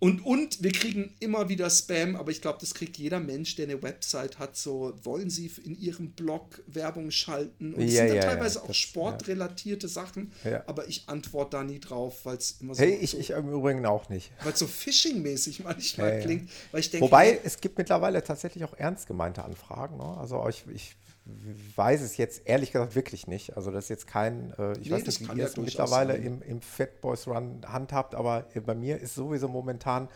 und, 0.02 0.26
und 0.26 0.64
wir 0.64 0.72
kriegen 0.72 1.14
immer 1.20 1.48
wieder 1.48 1.70
Spam, 1.70 2.16
aber 2.16 2.32
ich 2.32 2.40
glaube, 2.40 2.58
das 2.60 2.74
kriegt 2.74 2.96
jeder 2.98 3.20
Mensch, 3.20 3.54
der 3.54 3.66
eine 3.66 3.80
Website 3.84 4.40
hat. 4.40 4.56
So, 4.56 4.92
wollen 5.04 5.30
Sie 5.30 5.48
in 5.64 5.78
Ihrem 5.78 6.10
Blog 6.10 6.60
Werbung 6.66 7.12
schalten? 7.12 7.72
Und 7.72 7.82
es 7.84 7.94
ja, 7.94 8.08
sind 8.08 8.16
ja, 8.16 8.22
teilweise 8.22 8.56
ja, 8.56 8.62
auch 8.64 8.66
das, 8.66 8.78
sportrelatierte 8.78 9.86
Sachen, 9.86 10.32
aber 10.66 10.88
ich 10.88 11.04
antworte 11.06 11.52
da 11.52 11.62
nie 11.62 11.78
drauf, 11.78 12.24
weil 12.24 12.36
es 12.36 12.56
immer 12.60 12.74
so. 12.74 12.82
Hey, 12.82 12.96
ich, 13.00 13.12
so, 13.12 13.18
ich 13.18 13.30
im 13.30 13.48
Übrigen 13.52 13.86
auch 13.86 14.08
nicht. 14.08 14.32
Weil 14.42 14.54
es 14.54 14.58
so 14.58 14.66
Phishing-mäßig 14.66 15.62
manchmal 15.62 16.20
klingt. 16.20 16.50
Weil 16.72 16.80
ich 16.80 16.90
denke, 16.90 17.06
Wobei, 17.06 17.38
es 17.44 17.60
gibt 17.60 17.78
mittlerweile 17.78 18.24
tatsächlich 18.24 18.64
auch 18.64 18.74
ernst 18.76 19.06
gemeinte 19.06 19.44
Anfragen. 19.44 19.98
Ne? 19.98 20.16
Also 20.18 20.44
ich, 20.48 20.64
ich 20.74 20.96
weiß 21.24 22.00
es 22.02 22.16
jetzt 22.16 22.46
ehrlich 22.46 22.72
gesagt 22.72 22.94
wirklich 22.94 23.26
nicht. 23.26 23.56
Also 23.56 23.70
das 23.70 23.84
ist 23.84 23.90
jetzt 23.90 24.06
kein, 24.06 24.52
äh, 24.58 24.72
ich 24.72 24.88
nee, 24.88 24.96
weiß 24.96 25.06
nicht, 25.06 25.20
wie 25.20 25.38
ihr 25.38 25.44
es 25.44 25.56
mittlerweile 25.56 26.16
im, 26.16 26.42
im 26.42 26.60
Fat 26.60 27.00
Boys 27.00 27.28
Run 27.28 27.60
handhabt, 27.66 28.14
aber 28.14 28.46
bei 28.66 28.74
mir 28.74 28.98
ist 29.00 29.14
sowieso 29.14 29.48
momentan 29.48 30.08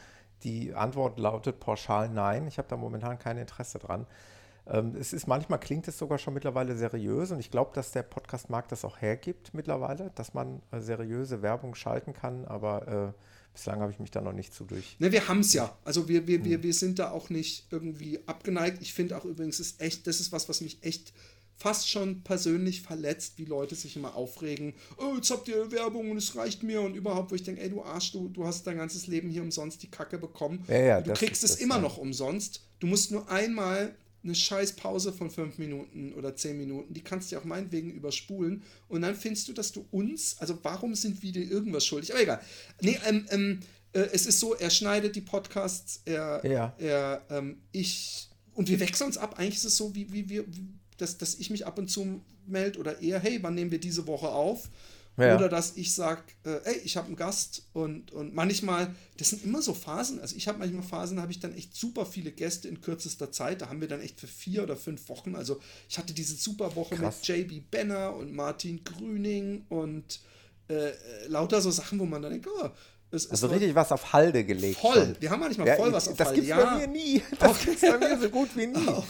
die 0.43 0.75
Antwort 0.75 1.19
lautet 1.19 1.61
pauschal 1.61 2.09
nein. 2.09 2.47
Ich 2.47 2.59
habe 2.59 2.69
da 2.69 2.77
momentan 2.77 3.19
kein 3.19 3.39
Interesse 3.39 3.79
dran. 3.79 4.07
Ähm, 4.67 4.97
es 4.99 5.13
ist 5.13 5.27
manchmal 5.27 5.61
klingt 5.61 5.87
es 5.89 5.97
sogar 5.97 6.19
schon 6.19 6.35
mittlerweile 6.35 6.77
seriös 6.77 7.31
und 7.31 7.39
ich 7.39 7.51
glaube, 7.51 7.71
dass 7.75 7.93
der 7.93 8.03
Podcast-Markt 8.03 8.73
das 8.73 8.85
auch 8.85 9.01
hergibt 9.01 9.55
mittlerweile, 9.55 10.11
dass 10.15 10.35
man 10.35 10.61
äh, 10.73 10.81
seriöse 10.81 11.43
Werbung 11.43 11.75
schalten 11.75 12.13
kann, 12.13 12.45
aber 12.47 12.89
äh, 12.89 13.13
Bislang 13.57 13.81
habe 13.81 13.91
ich 13.91 13.99
mich 13.99 14.11
da 14.11 14.21
noch 14.21 14.35
nicht 14.35 14.53
zu 14.53 14.65
durch. 14.65 14.97
Ne, 14.99 15.13
wir 15.13 15.29
haben 15.29 15.41
es 15.41 15.55
ja. 15.55 15.75
Also 15.83 16.09
wir, 16.11 16.27
wir, 16.27 16.45
wir, 16.45 16.57
hm. 16.57 16.63
wir 16.63 16.75
sind 16.75 16.99
da 16.99 17.11
auch 17.11 17.31
nicht 17.31 17.67
irgendwie 17.71 18.21
abgeneigt. 18.27 18.83
Ich 18.83 18.93
finde 18.93 19.17
auch 19.17 19.25
übrigens, 19.25 19.61
ist 19.61 19.81
echt, 19.81 20.07
das 20.07 20.21
ist 20.21 20.31
was, 20.31 20.47
was 20.51 20.61
mich 20.61 20.83
echt 20.83 21.15
fast 21.57 21.89
schon 21.89 22.23
persönlich 22.23 22.83
verletzt, 22.83 23.39
wie 23.39 23.47
Leute 23.47 23.75
sich 23.75 23.97
immer 23.97 24.15
aufregen. 24.15 24.75
Oh, 24.99 25.15
jetzt 25.17 25.31
habt 25.31 25.49
ihr 25.49 25.73
Werbung 25.73 26.11
und 26.11 26.19
es 26.19 26.37
reicht 26.37 26.63
mir 26.65 26.83
und 26.83 26.95
überhaupt, 26.97 27.31
wo 27.31 27.35
ich 27.35 27.45
denke, 27.45 27.63
ey, 27.63 27.71
du 27.71 27.83
Arsch, 27.83 28.13
du, 28.13 28.29
du 28.29 28.45
hast 28.45 28.67
dein 28.67 28.77
ganzes 28.77 29.07
Leben 29.07 29.31
hier 29.31 29.41
umsonst 29.41 29.83
die 29.83 29.91
Kacke 29.91 30.19
bekommen. 30.19 30.63
Ja, 30.69 30.79
ja, 30.79 31.01
du 31.01 31.15
kriegst 31.15 31.43
es 31.43 31.57
immer 31.57 31.79
noch 31.79 31.97
umsonst. 31.97 32.61
Du 32.79 32.87
musst 32.87 33.11
nur 33.11 33.31
einmal 33.31 33.97
eine 34.27 34.35
scheiß 34.35 34.75
Pause 34.77 35.13
von 35.13 35.31
fünf 35.31 35.59
Minuten 35.59 36.13
oder 36.15 36.37
zehn 36.37 36.59
Minuten, 36.59 36.93
die 36.93 37.03
kannst 37.03 37.31
du 37.31 37.37
ja 37.37 37.41
auch 37.41 37.45
meinetwegen 37.45 37.93
überspulen 37.93 38.63
und 38.89 39.03
dann 39.03 39.15
findest 39.15 39.49
du, 39.49 39.53
dass 39.53 39.73
du 39.73 39.87
uns, 39.91 40.37
also 40.39 40.59
warum 40.63 40.95
sind 40.95 41.23
wir 41.23 41.33
dir 41.33 41.49
irgendwas 41.49 41.87
schuldig? 41.87 42.13
Aber 42.13 42.23
egal. 42.23 42.41
Nee, 42.81 42.99
ähm, 43.07 43.27
ähm, 43.31 43.61
äh, 43.93 44.09
es 44.13 44.27
ist 44.27 44.41
so, 44.41 44.55
er 44.55 44.71
schneidet 44.71 45.17
die 45.17 45.21
Podcasts, 45.21 46.03
er, 46.05 46.45
ja. 46.45 46.75
er, 46.79 47.25
ähm, 47.31 47.59
ich, 47.73 48.29
und 48.55 48.69
wir 48.69 48.81
wechseln 48.81 49.07
uns 49.07 49.17
ab. 49.17 49.39
Eigentlich 49.39 49.57
ist 49.57 49.65
es 49.65 49.77
so, 49.77 49.95
wie, 49.95 50.13
wie 50.13 50.29
wir, 50.29 50.45
dass, 50.99 51.17
dass 51.19 51.37
ich 51.37 51.51
mich 51.51 51.67
ab 51.67 51.79
und 51.79 51.89
zu 51.89 52.21
melde 52.47 52.79
oder 52.79 53.01
eher, 53.01 53.21
hey, 53.21 53.43
wann 53.43 53.55
nehmen 53.55 53.71
wir 53.71 53.81
diese 53.81 54.07
Woche 54.07 54.29
auf? 54.29 54.69
Ja. 55.17 55.37
Oder 55.37 55.49
dass 55.49 55.77
ich 55.77 55.95
sage, 55.95 56.23
äh, 56.45 56.59
ey, 56.65 56.81
ich 56.85 56.97
habe 56.97 57.07
einen 57.07 57.17
Gast 57.17 57.63
und, 57.73 58.13
und 58.13 58.35
manchmal, 58.35 58.95
das 59.17 59.31
sind 59.31 59.45
immer 59.45 59.63
so 59.63 59.73
Phasen. 59.73 60.21
Also 60.21 60.37
ich 60.37 60.47
habe 60.47 60.59
manchmal 60.59 60.83
Phasen, 60.83 61.21
habe 61.21 61.33
ich 61.33 61.41
dann 61.41 61.55
echt 61.55 61.75
super 61.75 62.05
viele 62.05 62.33
Gäste 62.33 62.69
in 62.69 62.83
kürzester 62.83 63.33
Zeit. 63.33 63.63
Da 63.63 63.69
haben 63.69 63.81
wir 63.81 63.89
dann 63.89 64.03
echt 64.03 64.21
für 64.21 64.27
vier 64.27 64.63
oder 64.63 64.77
fünf 64.77 65.09
Wochen. 65.09 65.35
Also 65.35 65.59
ich 65.89 65.97
hatte 65.97 66.13
diese 66.13 66.35
super 66.37 66.77
Woche 66.77 66.97
Krass. 66.97 67.27
mit 67.27 67.29
JB 67.29 67.71
Benner 67.71 68.15
und 68.15 68.35
Martin 68.35 68.85
Grüning 68.85 69.65
und 69.71 70.21
äh, 70.69 70.93
lauter 71.29 71.61
so 71.61 71.71
Sachen, 71.71 71.99
wo 71.99 72.05
man 72.05 72.21
dann 72.21 72.33
denkt, 72.33 72.49
oh, 72.49 72.71
es 73.17 73.31
also 73.31 73.49
richtig 73.49 73.75
was 73.75 73.91
auf 73.93 74.13
Halde 74.13 74.45
gelegt. 74.45 74.81
Voll. 74.81 74.95
Schon. 74.95 75.17
Wir 75.21 75.31
haben 75.31 75.41
manchmal 75.41 75.67
ja, 75.67 75.77
voll 75.77 75.93
was 75.93 76.09
auf 76.09 76.17
das 76.17 76.29
Halde. 76.29 76.43
Das 76.43 76.49
gibt 76.49 76.59
es 76.59 76.65
ja. 76.65 76.75
bei 76.75 76.79
mir 76.79 76.87
nie. 76.87 77.23
Das 77.39 77.59
gibt 77.59 77.83
es 77.83 77.91
bei 77.91 77.99
mir 77.99 78.19
so 78.21 78.29
gut 78.29 78.49
wie 78.55 78.67
nie. 78.67 78.89
Auch. 78.89 79.05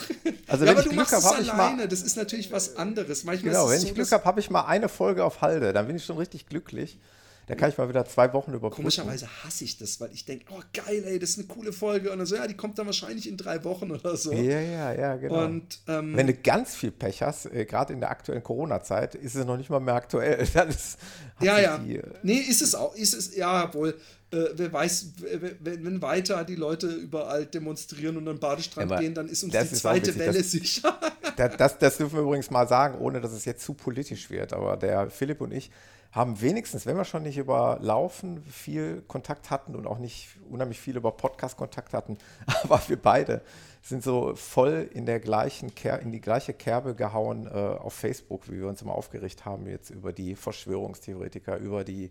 Also 0.47 0.65
ja, 0.65 0.71
wenn 0.71 0.79
aber 0.79 0.81
ich 0.81 0.85
du 0.87 0.91
Glück 0.91 1.13
habe, 1.13 1.25
habe 1.25 1.43
ich 1.43 1.53
mal. 1.53 1.89
Das 1.89 2.03
ist 2.03 2.17
natürlich 2.17 2.53
was 2.53 2.77
anderes. 2.77 3.25
Manchmal 3.25 3.53
genau, 3.53 3.69
wenn 3.69 3.81
so, 3.81 3.87
ich 3.87 3.95
Glück 3.95 4.11
habe, 4.13 4.25
habe 4.25 4.41
ich 4.41 4.51
mal 4.51 4.65
eine 4.65 4.89
Folge 4.89 5.25
auf 5.25 5.41
Halde. 5.43 5.73
Dann 5.73 5.87
bin 5.87 5.97
ich 5.97 6.05
schon 6.05 6.19
richtig 6.19 6.49
glücklich. 6.49 6.99
Da 7.47 7.55
kann 7.55 7.71
ich 7.71 7.79
mal 7.79 7.89
wieder 7.89 8.05
zwei 8.05 8.33
Wochen 8.33 8.51
überbrücken. 8.51 8.83
Komischerweise 8.83 9.29
hasse 9.45 9.63
ich 9.63 9.79
das, 9.79 10.01
weil 10.01 10.11
ich 10.13 10.25
denke, 10.25 10.47
oh 10.51 10.61
geil, 10.73 11.05
ey, 11.07 11.19
das 11.21 11.31
ist 11.31 11.39
eine 11.39 11.47
coole 11.47 11.73
Folge. 11.73 12.11
Und 12.11 12.19
dann 12.19 12.27
so, 12.27 12.35
ja, 12.35 12.47
die 12.49 12.57
kommt 12.57 12.77
dann 12.79 12.87
wahrscheinlich 12.87 13.29
in 13.29 13.37
drei 13.37 13.63
Wochen 13.63 13.93
oder 13.93 14.17
so. 14.17 14.33
Ja, 14.33 14.61
ja, 14.61 14.93
ja, 14.93 15.17
genau. 15.17 15.45
Und, 15.45 15.79
ähm, 15.87 16.17
Wenn 16.17 16.27
du 16.27 16.35
ganz 16.35 16.75
viel 16.75 16.91
Pech 16.91 17.23
hast, 17.23 17.47
äh, 17.47 17.65
gerade 17.65 17.93
in 17.93 18.01
der 18.01 18.11
aktuellen 18.11 18.43
Corona-Zeit, 18.43 19.15
ist 19.15 19.37
es 19.37 19.45
noch 19.45 19.57
nicht 19.57 19.71
mal 19.71 19.79
mehr 19.79 19.95
aktuell. 19.95 20.45
Ist, 20.69 20.99
ja, 21.41 21.61
ja. 21.61 21.79
Die, 21.79 21.97
äh, 21.97 22.03
nee, 22.23 22.39
ist 22.39 22.63
es 22.63 22.75
auch. 22.75 22.95
Ist 22.97 23.15
es, 23.15 23.37
ja, 23.37 23.73
wohl. 23.75 23.95
Äh, 24.33 24.47
wer 24.55 24.73
weiß, 24.73 25.13
wenn 25.61 26.03
weiter 26.03 26.45
die 26.45 26.57
Leute 26.57 26.89
überall 26.89 27.47
demonstrieren 27.47 28.17
und 28.17 28.27
an 28.27 28.37
den 28.37 28.41
Badestrand 28.41 28.91
ja, 28.91 28.99
gehen, 28.99 29.15
dann 29.15 29.29
ist 29.29 29.45
uns 29.45 29.53
die 29.53 29.77
zweite 29.77 30.19
Welle 30.19 30.43
sicher. 30.43 30.99
Das, 31.37 31.57
das, 31.57 31.79
das 31.79 31.97
dürfen 31.99 32.15
wir 32.15 32.23
übrigens 32.23 32.51
mal 32.51 32.67
sagen, 32.67 32.99
ohne 32.99 33.21
dass 33.21 33.33
es 33.33 33.45
jetzt 33.45 33.65
zu 33.65 33.75
politisch 33.75 34.31
wird. 34.31 34.53
Aber 34.53 34.77
der 34.77 35.11
Philipp 35.11 35.41
und 35.41 35.53
ich 35.53 35.71
haben 36.13 36.41
wenigstens, 36.41 36.87
wenn 36.87 36.97
wir 36.97 37.05
schon 37.05 37.25
nicht 37.25 37.37
über 37.37 37.79
Laufen 37.81 38.43
viel 38.45 39.03
Kontakt 39.03 39.51
hatten 39.51 39.75
und 39.75 39.87
auch 39.87 39.99
nicht 39.99 40.29
unheimlich 40.51 40.81
viel 40.81 40.97
über 40.97 41.13
Podcast 41.13 41.57
Kontakt 41.57 41.93
hatten, 41.93 42.17
aber 42.63 42.81
wir 42.87 43.01
beide 43.01 43.43
sind 43.83 44.03
so 44.03 44.35
voll 44.35 44.89
in 44.95 45.07
der 45.07 45.21
gleichen 45.21 45.75
Ker 45.75 46.01
in 46.01 46.13
die 46.13 46.21
gleiche 46.21 46.55
Kerbe 46.55 46.95
gehauen 46.95 47.47
äh, 47.47 47.51
auf 47.51 47.93
Facebook, 47.93 48.51
wie 48.51 48.59
wir 48.61 48.67
uns 48.67 48.83
immer 48.83 48.95
aufgeregt 48.95 49.45
haben 49.45 49.67
jetzt 49.67 49.91
über 49.91 50.13
die 50.13 50.35
Verschwörungstheoretiker, 50.35 51.59
über 51.59 51.85
die 51.85 52.11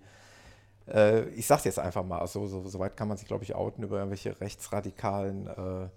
äh, 0.88 1.24
ich 1.30 1.48
sag's 1.48 1.64
jetzt 1.64 1.80
einfach 1.80 2.06
mal, 2.06 2.26
so, 2.28 2.46
so, 2.48 2.66
so 2.68 2.80
weit 2.80 2.96
kann 2.96 3.08
man 3.08 3.18
sich, 3.18 3.28
glaube 3.28 3.44
ich, 3.44 3.56
outen 3.56 3.84
über 3.84 3.98
irgendwelche 3.98 4.40
rechtsradikalen 4.40 5.48
äh, 5.48 5.90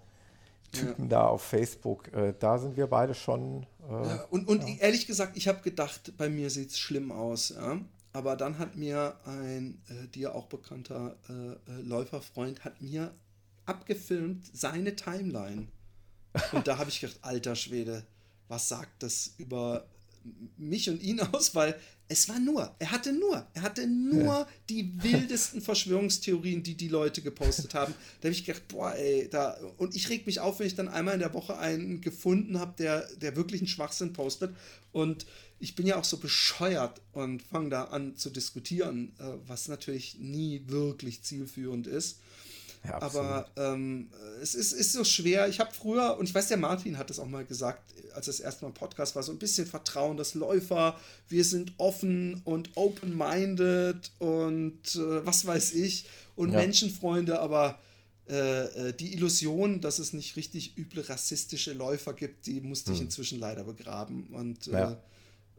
Typen 0.73 1.05
ja. 1.05 1.09
da 1.09 1.27
auf 1.27 1.43
Facebook. 1.43 2.13
Äh, 2.13 2.35
da 2.39 2.59
sind 2.59 2.77
wir 2.77 2.87
beide 2.87 3.15
schon. 3.15 3.67
Äh, 3.89 3.93
ja, 3.93 4.25
und 4.31 4.49
und 4.49 4.69
ja. 4.69 4.77
ehrlich 4.81 5.07
gesagt, 5.07 5.37
ich 5.37 5.49
habe 5.49 5.63
gedacht, 5.63 6.17
bei 6.17 6.29
mir 6.29 6.51
sieht 6.51 6.71
es 6.71 6.79
schlimm 6.79 7.13
aus. 7.13 7.51
Ja? 7.51 7.81
Aber 8.13 8.37
dann 8.37 8.59
hat 8.59 8.77
mir 8.77 9.17
ein 9.25 9.83
äh, 9.89 10.09
dir 10.09 10.35
auch 10.35 10.47
bekannter 10.47 11.17
äh, 11.29 11.33
äh, 11.33 11.83
Läuferfreund 11.83 12.65
hat 12.65 12.81
mir 12.81 13.15
abgefilmt 13.67 14.45
seine 14.53 14.97
Timeline. 14.97 15.69
Und 16.53 16.67
da 16.67 16.79
habe 16.79 16.91
ich 16.91 17.01
gedacht, 17.01 17.19
alter 17.23 17.55
Schwede, 17.55 18.07
was 18.49 18.69
sagt 18.69 19.03
das 19.03 19.35
über 19.39 19.87
mich 20.57 20.89
und 20.89 21.03
ihn 21.03 21.21
aus? 21.21 21.55
Weil 21.55 21.79
es 22.11 22.29
war 22.29 22.39
nur, 22.39 22.75
er 22.79 22.91
hatte 22.91 23.13
nur, 23.13 23.47
er 23.53 23.63
hatte 23.63 23.87
nur 23.87 24.25
ja. 24.25 24.49
die 24.71 25.03
wildesten 25.03 25.61
Verschwörungstheorien, 25.61 26.63
die 26.63 26.75
die 26.75 26.89
Leute 26.89 27.21
gepostet 27.21 27.75
haben. 27.75 27.93
Da 28.21 28.29
habe 28.29 28.33
ich 28.33 28.47
gedacht, 28.47 28.67
boah, 28.69 28.95
ey, 28.95 29.29
da. 29.31 29.59
Und 29.77 29.95
ich 29.95 30.09
reg 30.09 30.27
mich 30.27 30.41
auf, 30.41 30.59
wenn 30.59 30.67
ich 30.67 30.75
dann 30.75 30.89
einmal 30.89 31.15
in 31.15 31.21
der 31.21 31.35
Woche 31.35 31.59
einen 31.59 32.01
gefunden 32.01 32.59
habe, 32.59 32.75
der, 32.79 33.07
der 33.17 33.37
wirklich 33.37 33.61
einen 33.61 33.69
Schwachsinn 33.69 34.15
postet. 34.15 34.57
Und 34.91 35.27
ich 35.61 35.75
bin 35.75 35.87
ja 35.87 35.97
auch 35.97 36.05
so 36.05 36.17
bescheuert 36.17 37.03
und 37.13 37.43
fange 37.43 37.69
da 37.69 37.85
an 37.85 38.17
zu 38.17 38.31
diskutieren, 38.31 39.13
äh, 39.19 39.25
was 39.47 39.69
natürlich 39.69 40.19
nie 40.19 40.63
wirklich 40.67 41.23
zielführend 41.23 41.87
ist. 41.87 42.21
Ja, 42.85 43.03
Aber 43.03 43.49
ähm, 43.57 44.09
es 44.41 44.55
ist, 44.55 44.73
ist 44.73 44.93
so 44.93 45.05
schwer. 45.05 45.49
Ich 45.49 45.61
habe 45.61 45.73
früher, 45.73 46.17
und 46.19 46.29
ich 46.29 46.35
weiß, 46.35 46.49
der 46.49 46.57
Martin 46.57 46.99
hat 46.99 47.11
das 47.11 47.19
auch 47.19 47.27
mal 47.27 47.45
gesagt, 47.45 47.83
als 48.15 48.27
das 48.27 48.41
erste 48.41 48.65
Mal 48.65 48.69
im 48.69 48.75
Podcast 48.75 49.17
war, 49.17 49.23
so 49.23 49.33
ein 49.33 49.39
bisschen 49.39 49.67
Vertrauen, 49.67 50.17
dass 50.17 50.35
Läufer, 50.35 50.99
wir 51.29 51.45
sind 51.45 51.73
offen 51.79 52.41
und 52.45 52.71
open-minded 52.77 54.11
und 54.19 54.95
äh, 54.95 55.27
was 55.27 55.47
weiß 55.47 55.73
ich 55.75 56.07
und 56.37 56.53
ja. 56.53 56.59
Menschenfreunde, 56.59 57.41
aber 57.41 57.79
äh, 58.29 58.89
äh, 58.89 58.93
die 58.93 59.15
Illusion, 59.15 59.81
dass 59.81 59.99
es 59.99 60.13
nicht 60.13 60.37
richtig 60.37 60.77
üble 60.77 61.09
rassistische 61.09 61.73
Läufer 61.73 62.13
gibt, 62.13 62.47
die 62.47 62.61
musste 62.61 62.91
hm. 62.91 62.95
ich 62.97 63.01
inzwischen 63.03 63.39
leider 63.39 63.65
begraben. 63.65 64.29
Und 64.33 64.67
ja. 64.67 64.91
äh, 64.91 64.93
äh. 64.93 64.97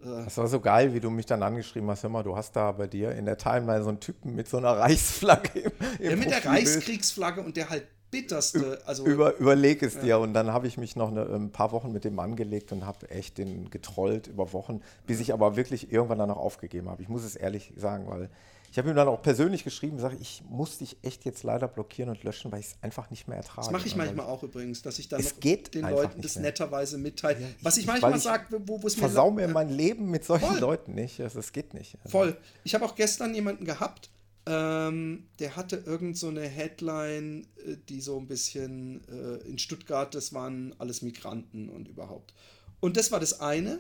Das 0.01 0.37
war 0.37 0.47
so 0.47 0.59
geil, 0.59 0.93
wie 0.93 0.99
du 0.99 1.09
mich 1.09 1.25
dann 1.25 1.43
angeschrieben 1.43 1.89
hast. 1.89 2.03
Hör 2.03 2.09
mal, 2.09 2.23
du 2.23 2.35
hast 2.35 2.55
da 2.55 2.71
bei 2.71 2.87
dir 2.87 3.11
in 3.11 3.25
der 3.25 3.37
Timeline 3.37 3.83
so 3.83 3.89
einen 3.89 3.99
Typen 3.99 4.35
mit 4.35 4.47
so 4.47 4.57
einer 4.57 4.77
Reichsflagge. 4.77 5.59
Im, 5.59 5.71
im 5.99 6.09
ja, 6.09 6.15
mit 6.15 6.31
der 6.31 6.45
Reichskriegsflagge 6.45 7.41
und 7.41 7.57
der 7.57 7.69
halt 7.69 7.87
bitterste. 8.11 8.79
Also, 8.85 9.05
Über, 9.05 9.37
überleg 9.37 9.83
es 9.83 9.99
dir. 9.99 10.19
Und 10.19 10.33
dann 10.33 10.51
habe 10.51 10.67
ich 10.67 10.77
mich 10.77 10.95
noch 10.95 11.09
eine, 11.09 11.23
ein 11.23 11.51
paar 11.51 11.71
Wochen 11.71 11.91
mit 11.91 12.05
dem 12.05 12.19
angelegt 12.19 12.71
und 12.71 12.85
habe 12.85 13.09
echt 13.09 13.37
den 13.37 13.69
getrollt 13.69 14.27
über 14.27 14.53
Wochen, 14.53 14.81
bis 15.05 15.19
ich 15.19 15.33
aber 15.33 15.55
wirklich 15.55 15.91
irgendwann 15.91 16.19
dann 16.19 16.29
noch 16.29 16.37
aufgegeben 16.37 16.89
habe. 16.89 17.01
Ich 17.01 17.09
muss 17.09 17.23
es 17.23 17.35
ehrlich 17.35 17.73
sagen, 17.75 18.07
weil 18.07 18.29
ich 18.71 18.77
habe 18.77 18.89
ihm 18.89 18.95
dann 18.95 19.07
auch 19.07 19.21
persönlich 19.21 19.63
geschrieben, 19.63 19.99
sage 19.99 20.17
ich 20.19 20.43
muss 20.47 20.77
dich 20.77 20.97
echt 21.01 21.25
jetzt 21.25 21.43
leider 21.43 21.67
blockieren 21.67 22.09
und 22.09 22.23
löschen, 22.23 22.51
weil 22.51 22.59
ich 22.59 22.67
es 22.67 22.75
einfach 22.81 23.09
nicht 23.09 23.27
mehr 23.27 23.37
ertrage. 23.37 23.67
das 23.67 23.71
mache 23.71 23.87
ich 23.87 23.97
Weil 23.97 24.07
manchmal 24.07 24.27
auch 24.27 24.43
übrigens, 24.43 24.81
dass 24.81 24.99
ich 24.99 25.09
dann 25.09 25.23
den 25.41 25.89
Leuten 25.89 26.21
das 26.21 26.35
netterweise 26.35 26.97
mitteile. 26.97 27.55
Was 27.61 27.77
ich 27.77 27.87
manchmal 27.87 28.19
sage, 28.19 28.61
wo 28.65 28.75
es 28.85 28.95
mir 28.95 29.01
Versau 29.01 29.31
mir 29.31 29.47
ja. 29.47 29.47
mein 29.47 29.69
Leben 29.69 30.11
mit 30.11 30.23
solchen 30.23 30.45
Voll. 30.45 30.59
Leuten 30.59 30.93
nicht. 30.93 31.19
Also, 31.19 31.39
Es 31.39 31.51
geht 31.51 31.73
nicht. 31.73 31.97
Also, 32.03 32.09
Voll. 32.09 32.37
Ich 32.63 32.75
habe 32.75 32.85
auch 32.85 32.95
gestern 32.95 33.33
jemanden 33.33 33.65
gehabt, 33.65 34.09
ähm, 34.45 35.27
der 35.39 35.55
hatte 35.55 35.77
irgend 35.77 36.17
so 36.17 36.27
eine 36.27 36.41
Headline, 36.41 37.47
äh, 37.65 37.75
die 37.87 38.01
so 38.01 38.17
ein 38.17 38.27
bisschen 38.27 39.01
äh, 39.07 39.47
in 39.47 39.57
Stuttgart, 39.57 40.13
das 40.13 40.33
waren 40.33 40.75
alles 40.79 41.01
Migranten 41.01 41.69
und 41.69 41.87
überhaupt. 41.87 42.33
Und 42.79 42.97
das 42.97 43.11
war 43.11 43.19
das 43.19 43.41
eine, 43.41 43.79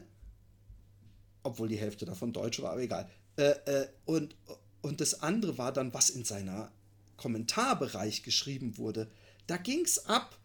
obwohl 1.43 1.67
die 1.67 1.77
Hälfte 1.77 2.05
davon 2.05 2.33
Deutsch 2.33 2.61
war, 2.61 2.71
aber 2.71 2.81
egal. 2.81 3.09
Äh, 3.37 3.51
äh, 3.65 3.87
und, 4.05 4.35
und 4.81 5.01
das 5.01 5.21
andere 5.21 5.57
war 5.57 5.73
dann, 5.73 5.93
was 5.93 6.09
in 6.09 6.23
seiner 6.23 6.71
Kommentarbereich 7.17 8.23
geschrieben 8.23 8.77
wurde. 8.77 9.09
Da 9.47 9.57
ging 9.57 9.83
es 9.83 10.05
ab, 10.05 10.37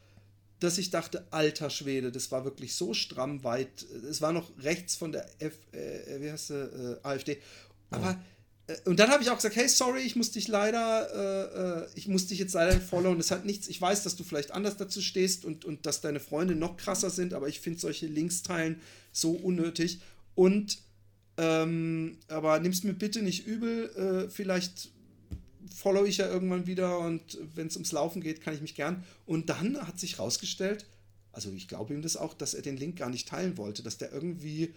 dass 0.61 0.79
ich 0.79 0.91
dachte, 0.91 1.27
alter 1.31 1.71
Schwede, 1.71 2.11
das 2.11 2.31
war 2.33 2.45
wirklich 2.45 2.75
so 2.75 2.95
stramm 2.95 3.45
weit. 3.45 3.85
Es 4.09 4.21
war 4.21 4.33
noch 4.33 4.51
rechts 4.59 4.97
von 4.97 5.13
der 5.13 5.29
F, 5.41 5.55
äh, 5.73 6.21
wie 6.21 6.31
heißt 6.31 6.49
sie, 6.49 6.55
äh, 6.55 6.99
AfD. 7.03 7.39
Aber 7.91 8.19
äh, 8.67 8.77
und 8.85 8.99
dann 8.99 9.11
habe 9.11 9.23
ich 9.23 9.31
auch 9.31 9.37
gesagt, 9.37 9.57
hey, 9.57 9.69
sorry, 9.69 10.01
ich 10.01 10.17
muss 10.17 10.31
dich 10.31 10.49
leider, 10.49 11.11
äh, 11.13 11.85
äh, 11.85 11.89
ich 11.95 12.09
muss 12.09 12.27
dich 12.27 12.39
jetzt 12.39 12.55
leider 12.55 12.81
followen. 12.81 13.19
Das 13.19 13.31
hat 13.31 13.45
nichts. 13.45 13.69
Ich 13.69 13.81
weiß, 13.81 14.03
dass 14.03 14.17
du 14.17 14.25
vielleicht 14.25 14.53
anders 14.53 14.77
dazu 14.77 15.03
stehst 15.03 15.45
und, 15.45 15.65
und 15.65 15.87
dass 15.87 16.01
deine 16.01 16.21
Freunde 16.21 16.55
noch 16.55 16.77
krasser 16.77 17.11
sind, 17.11 17.35
aber 17.35 17.49
ich 17.49 17.61
finde 17.61 17.79
solche 17.79 18.07
Linksteilen 18.07 18.81
so 19.13 19.33
unnötig. 19.33 20.01
Und 20.35 20.79
ähm, 21.37 22.19
aber 22.29 22.59
nimm's 22.61 22.85
mir 22.85 22.93
bitte 22.95 23.23
nicht 23.23 23.47
übel. 23.47 24.27
Äh, 24.27 24.31
vielleicht 24.31 24.91
follow 25.75 26.05
ich 26.05 26.19
ja 26.19 26.29
irgendwann 26.29 26.67
wieder 26.67 26.99
und 26.99 27.39
wenn 27.55 27.67
es 27.69 27.75
ums 27.77 27.93
Laufen 27.93 28.23
geht, 28.23 28.41
kann 28.41 28.55
ich 28.55 28.61
mich 28.61 28.75
gern. 28.75 29.03
Und 29.27 29.49
dann 29.49 29.77
hat 29.87 29.99
sich 29.99 30.19
rausgestellt, 30.19 30.87
also 31.33 31.51
ich 31.53 31.67
glaube 31.69 31.95
ihm 31.95 32.03
das 32.03 32.17
auch, 32.17 32.35
dass 32.35 32.55
er 32.55 32.63
den 32.63 32.77
Link 32.77 32.97
gar 32.97 33.11
nicht 33.11 33.27
teilen 33.29 33.57
wollte, 33.59 33.83
dass 33.83 33.99
der 33.99 34.13
irgendwie 34.13 34.75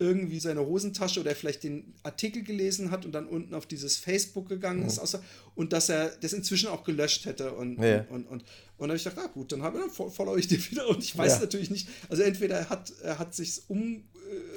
irgendwie 0.00 0.38
seine 0.38 0.64
Hosentasche 0.64 1.18
oder 1.20 1.34
vielleicht 1.34 1.64
den 1.64 1.92
Artikel 2.04 2.44
gelesen 2.44 2.92
hat 2.92 3.04
und 3.04 3.10
dann 3.10 3.26
unten 3.26 3.52
auf 3.52 3.66
dieses 3.66 3.96
Facebook 3.96 4.48
gegangen 4.48 4.86
ist 4.86 5.00
außer, 5.00 5.20
und 5.56 5.72
dass 5.72 5.88
er 5.88 6.10
das 6.20 6.32
inzwischen 6.32 6.68
auch 6.68 6.84
gelöscht 6.84 7.24
hätte 7.26 7.52
und 7.52 7.82
Ja. 7.82 8.02
und, 8.02 8.08
und, 8.10 8.26
und, 8.28 8.40
und 8.42 8.44
dann 8.78 8.90
habe 8.90 8.96
ich 8.96 9.02
gedacht, 9.02 9.18
ah 9.24 9.26
gut, 9.26 9.50
dann, 9.50 9.58
dann 9.60 9.90
fo- 9.90 10.08
follow 10.08 10.36
ich 10.36 10.46
dir 10.46 10.58
wieder 10.70 10.88
und 10.88 11.02
ich 11.02 11.18
weiß 11.18 11.32
Ja. 11.32 11.40
natürlich 11.40 11.70
nicht, 11.70 11.88
also 12.08 12.22
entweder 12.22 12.58
er 12.60 12.70
hat, 12.70 12.92
er 13.02 13.18
hat 13.18 13.34
sich 13.34 13.62
um 13.66 14.04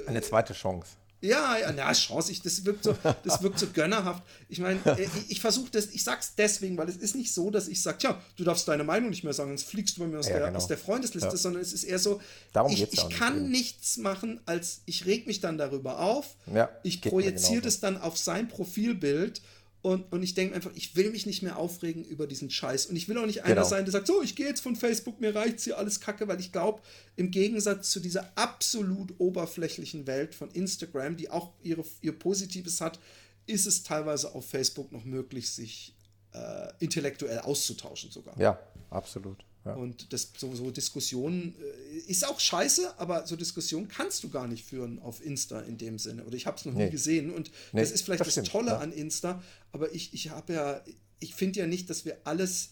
Eine 0.06 0.22
zweite 0.22 0.54
Chance. 0.54 0.92
Ja, 1.22 1.56
ja, 1.56 1.72
na, 1.72 1.92
Chance, 1.92 2.32
ich, 2.32 2.42
das 2.42 2.64
wirkt 2.64 2.84
so, 2.84 2.94
das 3.24 3.42
wirkt 3.42 3.58
so 3.58 3.68
gönnerhaft. 3.68 4.22
Ich 4.48 4.58
meine, 4.58 4.80
äh, 4.98 5.02
ich, 5.04 5.30
ich 5.30 5.40
versuche 5.40 5.70
das, 5.70 5.86
ich 5.86 6.02
sag's 6.04 6.34
deswegen, 6.36 6.76
weil 6.76 6.88
es 6.88 6.96
ist 6.96 7.14
nicht 7.14 7.32
so, 7.32 7.50
dass 7.50 7.68
ich 7.68 7.80
sage, 7.80 7.98
tja, 7.98 8.20
du 8.36 8.44
darfst 8.44 8.66
deine 8.68 8.84
Meinung 8.84 9.10
nicht 9.10 9.24
mehr 9.24 9.32
sagen, 9.32 9.50
sonst 9.50 9.64
fliegst 9.70 9.96
du 9.96 10.00
bei 10.02 10.08
mir 10.08 10.18
aus, 10.18 10.26
Ja, 10.26 10.38
der, 10.38 10.46
genau. 10.48 10.58
aus 10.58 10.66
der 10.66 10.78
Freundesliste, 10.78 11.30
Ja. 11.30 11.36
sondern 11.36 11.62
es 11.62 11.72
ist 11.72 11.84
eher 11.84 11.98
so, 11.98 12.20
Darum 12.52 12.72
ich, 12.72 12.82
ich 12.82 12.90
nicht, 13.04 13.10
kann 13.18 13.36
eben. 13.38 13.50
nichts 13.50 13.96
machen, 13.96 14.40
als 14.46 14.80
ich 14.84 15.06
reg 15.06 15.26
mich 15.26 15.40
dann 15.40 15.56
darüber 15.58 16.00
auf, 16.00 16.34
Ja, 16.52 16.68
ich 16.82 17.00
projiziere 17.00 17.62
das 17.62 17.80
dann 17.80 17.96
auf 18.00 18.18
sein 18.18 18.48
Profilbild 18.48 19.40
und, 19.82 20.12
und 20.12 20.22
ich 20.22 20.34
denke 20.34 20.54
einfach, 20.54 20.70
ich 20.76 20.94
will 20.94 21.10
mich 21.10 21.26
nicht 21.26 21.42
mehr 21.42 21.56
aufregen 21.56 22.04
über 22.04 22.28
diesen 22.28 22.50
Scheiß. 22.50 22.86
Und 22.86 22.94
ich 22.94 23.08
will 23.08 23.18
auch 23.18 23.26
nicht 23.26 23.42
einer 23.42 23.56
Genau. 23.56 23.66
sein, 23.66 23.84
der 23.84 23.90
sagt, 23.90 24.06
so, 24.06 24.22
ich 24.22 24.36
gehe 24.36 24.46
jetzt 24.46 24.60
von 24.60 24.76
Facebook, 24.76 25.20
mir 25.20 25.34
reicht's 25.34 25.64
hier 25.64 25.76
alles 25.76 25.98
Kacke, 25.98 26.28
weil 26.28 26.38
ich 26.38 26.52
glaube, 26.52 26.80
im 27.16 27.32
Gegensatz 27.32 27.90
zu 27.90 27.98
dieser 27.98 28.30
absolut 28.36 29.12
oberflächlichen 29.18 30.06
Welt 30.06 30.36
von 30.36 30.50
Instagram, 30.52 31.16
die 31.16 31.30
auch 31.30 31.52
ihre, 31.64 31.84
ihr 32.00 32.16
Positives 32.16 32.80
hat, 32.80 33.00
ist 33.46 33.66
es 33.66 33.82
teilweise 33.82 34.34
auf 34.36 34.48
Facebook 34.48 34.92
noch 34.92 35.04
möglich, 35.04 35.50
sich 35.50 35.96
äh, 36.32 36.68
intellektuell 36.78 37.40
auszutauschen 37.40 38.12
sogar. 38.12 38.38
Ja, 38.38 38.60
absolut. 38.90 39.44
Ja. 39.64 39.74
Und 39.74 40.12
das, 40.12 40.32
so, 40.36 40.54
so 40.54 40.70
Diskussionen 40.72 41.54
äh, 41.60 42.10
ist 42.10 42.26
auch 42.26 42.40
scheiße, 42.40 42.98
aber 42.98 43.26
so 43.26 43.36
Diskussionen 43.36 43.86
kannst 43.88 44.24
du 44.24 44.28
gar 44.28 44.48
nicht 44.48 44.64
führen 44.64 44.98
auf 44.98 45.24
Insta 45.24 45.60
in 45.60 45.78
dem 45.78 45.98
Sinne. 45.98 46.24
Oder 46.24 46.34
ich 46.36 46.46
habe 46.46 46.56
es 46.56 46.64
noch 46.64 46.72
nie 46.72 46.84
Nee. 46.84 46.90
gesehen. 46.90 47.32
Und 47.32 47.50
Nee, 47.72 47.80
das 47.80 47.92
ist 47.92 48.02
vielleicht 48.02 48.20
das 48.20 48.26
das, 48.26 48.34
stimmt, 48.34 48.48
Tolle 48.48 48.72
ja. 48.72 48.78
an 48.78 48.92
Insta. 48.92 49.42
Aber 49.70 49.94
ich, 49.94 50.12
ich 50.14 50.30
habe 50.30 50.52
ja, 50.52 50.80
ich 51.20 51.34
finde 51.34 51.60
ja 51.60 51.66
nicht, 51.66 51.88
dass 51.90 52.04
wir 52.04 52.16
alles 52.24 52.70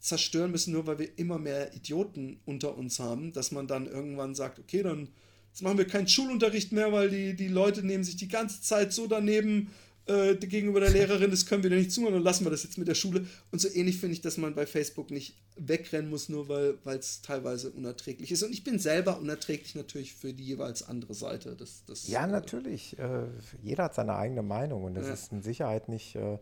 zerstören 0.00 0.50
müssen, 0.50 0.72
nur 0.72 0.86
weil 0.86 0.98
wir 0.98 1.18
immer 1.18 1.38
mehr 1.38 1.74
Idioten 1.74 2.40
unter 2.46 2.76
uns 2.76 2.98
haben, 2.98 3.32
dass 3.32 3.52
man 3.52 3.66
dann 3.66 3.86
irgendwann 3.86 4.34
sagt, 4.34 4.58
okay, 4.58 4.82
dann 4.82 5.08
jetzt 5.52 5.62
machen 5.62 5.78
wir 5.78 5.86
keinen 5.86 6.08
Schulunterricht 6.08 6.72
mehr, 6.72 6.90
weil 6.92 7.10
die, 7.10 7.36
die 7.36 7.48
Leute 7.48 7.82
nehmen 7.84 8.02
sich 8.04 8.16
die 8.16 8.28
ganze 8.28 8.62
Zeit 8.62 8.92
so 8.92 9.06
daneben 9.06 9.70
äh, 10.06 10.34
gegenüber 10.34 10.80
der 10.80 10.90
Lehrerin, 10.90 11.30
das 11.30 11.46
können 11.46 11.62
wir 11.62 11.70
dir 11.70 11.76
nicht 11.76 11.92
zuhören, 11.92 12.14
dann 12.14 12.22
lassen 12.22 12.44
wir 12.44 12.50
das 12.50 12.64
jetzt 12.64 12.78
mit 12.78 12.88
der 12.88 12.94
Schule. 12.94 13.26
Und 13.52 13.60
so 13.60 13.68
ähnlich 13.68 13.98
finde 13.98 14.14
ich, 14.14 14.20
dass 14.20 14.36
man 14.38 14.54
bei 14.54 14.66
Facebook 14.66 15.10
nicht 15.10 15.36
wegrennen 15.56 16.10
muss, 16.10 16.28
nur 16.28 16.48
weil 16.48 16.98
es 16.98 17.22
teilweise 17.22 17.70
unerträglich 17.70 18.32
ist. 18.32 18.42
Und 18.42 18.52
ich 18.52 18.64
bin 18.64 18.78
selber 18.78 19.18
unerträglich 19.18 19.74
natürlich 19.74 20.14
für 20.14 20.32
die 20.32 20.44
jeweils 20.44 20.82
andere 20.82 21.14
Seite. 21.14 21.54
Das, 21.56 21.84
das, 21.86 22.08
Ja, 22.08 22.24
äh, 22.26 22.30
natürlich. 22.30 22.98
Äh, 22.98 23.24
jeder 23.62 23.84
hat 23.84 23.94
seine 23.94 24.16
eigene 24.16 24.42
Meinung 24.42 24.84
und 24.84 24.94
das 24.94 25.06
Ja. 25.06 25.12
ist 25.12 25.32
in 25.32 25.42
Sicherheit 25.42 25.88
nicht. 25.88 26.16
Äh, 26.16 26.38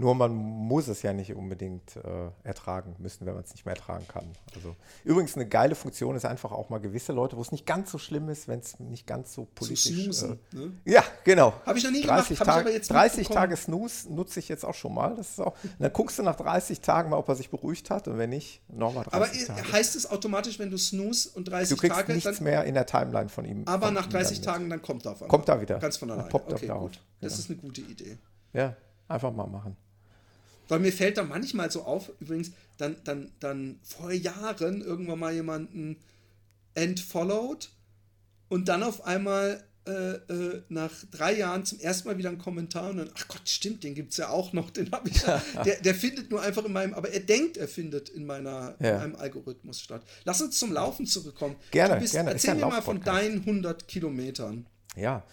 nur 0.00 0.14
man 0.14 0.32
muss 0.34 0.88
es 0.88 1.02
ja 1.02 1.12
nicht 1.12 1.34
unbedingt 1.34 1.96
äh, 1.96 2.30
ertragen 2.42 2.96
müssen, 2.98 3.26
wenn 3.26 3.34
man 3.34 3.44
es 3.44 3.52
nicht 3.52 3.66
mehr 3.66 3.74
ertragen 3.76 4.06
kann. 4.08 4.24
Also 4.54 4.74
übrigens 5.04 5.36
eine 5.36 5.46
geile 5.46 5.74
Funktion 5.74 6.16
ist 6.16 6.24
einfach 6.24 6.52
auch 6.52 6.70
mal 6.70 6.78
gewisse 6.78 7.12
Leute, 7.12 7.36
wo 7.36 7.42
es 7.42 7.52
nicht 7.52 7.66
ganz 7.66 7.90
so 7.92 7.98
schlimm 7.98 8.28
ist, 8.30 8.48
wenn 8.48 8.60
es 8.60 8.80
nicht 8.80 9.06
ganz 9.06 9.34
so 9.34 9.46
politisch. 9.54 9.84
snoosen. 10.02 10.38
Äh, 10.52 10.56
ne? 10.56 10.72
ja, 10.86 11.04
genau. 11.24 11.52
Habe 11.66 11.78
ich 11.78 11.84
noch 11.84 11.90
nie 11.90 12.00
gemacht, 12.00 12.20
30, 12.28 12.40
habe 12.40 12.48
ich 12.48 12.54
Tage- 12.54 12.60
aber 12.66 12.72
jetzt 12.72 12.90
30 12.90 13.18
mitbekommen. 13.18 13.36
Tage 13.42 13.56
Snooze 13.56 14.12
nutze 14.14 14.40
ich 14.40 14.48
jetzt 14.48 14.64
auch 14.64 14.74
schon 14.74 14.94
mal. 14.94 15.14
Das 15.16 15.30
ist 15.30 15.40
auch, 15.40 15.54
dann 15.78 15.92
guckst 15.92 16.18
du 16.18 16.22
nach 16.22 16.36
30 16.36 16.80
Tagen 16.80 17.10
mal, 17.10 17.16
ob 17.18 17.28
er 17.28 17.34
sich 17.36 17.50
beruhigt 17.50 17.90
hat 17.90 18.08
und 18.08 18.16
wenn 18.18 18.30
nicht, 18.30 18.62
nochmal 18.70 19.04
30 19.04 19.50
Aber 19.50 19.56
Tage. 19.56 19.72
heißt 19.72 19.96
es 19.96 20.10
automatisch, 20.10 20.58
wenn 20.58 20.70
du 20.70 20.78
snooze 20.78 21.28
und 21.30 21.44
30 21.48 21.68
Du 21.68 21.76
kriegst 21.80 21.96
Tage, 21.96 22.14
nichts 22.14 22.36
dann, 22.36 22.44
mehr 22.44 22.64
in 22.64 22.74
der 22.74 22.86
Timeline 22.86 23.28
von 23.28 23.44
ihm. 23.44 23.62
aber 23.66 23.86
von 23.86 23.94
nach 23.94 24.06
ihm 24.06 24.10
30 24.10 24.40
dann. 24.40 24.54
Tagen, 24.54 24.70
dann 24.70 24.80
kommt 24.82 25.04
er 25.04 25.12
auf 25.12 25.16
einmal. 25.22 25.28
Kommt 25.28 25.48
er 25.48 25.60
wieder. 25.60 25.78
Ganz 25.78 25.98
von 25.98 26.10
alleine. 26.10 26.28
poppt 26.30 26.52
okay, 26.52 26.66
gut. 26.68 26.74
auf. 26.76 26.90
Das 27.20 27.32
Genau. 27.32 27.34
ist 27.42 27.50
eine 27.50 27.58
gute 27.58 27.80
Idee. 27.82 28.16
Ja, 28.54 28.74
einfach 29.08 29.32
mal 29.32 29.46
machen. 29.46 29.76
Weil 30.70 30.78
mir 30.78 30.92
fällt 30.92 31.18
da 31.18 31.24
manchmal 31.24 31.70
so 31.70 31.82
auf, 31.82 32.12
übrigens, 32.20 32.52
dann, 32.78 32.96
dann, 33.04 33.32
dann 33.40 33.80
vor 33.82 34.12
Jahren 34.12 34.82
irgendwann 34.82 35.18
mal 35.18 35.34
jemanden 35.34 35.96
entfollowed 36.74 37.70
und 38.48 38.68
dann 38.68 38.82
auf 38.82 39.04
einmal 39.04 39.64
äh, 39.86 39.92
äh, 39.92 40.62
nach 40.68 40.92
drei 41.10 41.36
Jahren 41.38 41.64
zum 41.64 41.80
ersten 41.80 42.06
Mal 42.06 42.18
wieder 42.18 42.28
einen 42.28 42.38
Kommentar 42.38 42.90
und 42.90 42.98
dann, 42.98 43.10
ach 43.16 43.26
Gott, 43.28 43.48
stimmt, 43.48 43.82
den 43.82 43.94
gibt 43.94 44.12
es 44.12 44.18
ja 44.18 44.28
auch 44.28 44.52
noch, 44.52 44.70
den 44.70 44.92
habe 44.92 45.08
ich 45.08 45.22
ja. 45.22 45.42
Der, 45.64 45.80
der 45.80 45.94
findet 45.94 46.30
nur 46.30 46.40
einfach 46.40 46.64
in 46.64 46.72
meinem, 46.72 46.94
aber 46.94 47.10
er 47.10 47.20
denkt, 47.20 47.56
er 47.56 47.66
findet 47.66 48.08
in 48.08 48.24
meiner, 48.24 48.76
Ja. 48.78 48.90
in 48.90 48.98
meinem 48.98 49.16
Algorithmus 49.16 49.80
statt. 49.80 50.02
Lass 50.24 50.40
uns 50.40 50.58
zum 50.58 50.72
Laufen 50.72 51.04
zurückkommen. 51.06 51.56
Gerne, 51.72 51.96
bist, 51.98 52.12
gerne. 52.12 52.30
Erzähl 52.30 52.54
mir 52.54 52.66
mal 52.66 52.82
von 52.82 53.00
deinen 53.02 53.40
100 53.40 53.88
Kilometern. 53.88 54.66
Ja, 54.94 55.24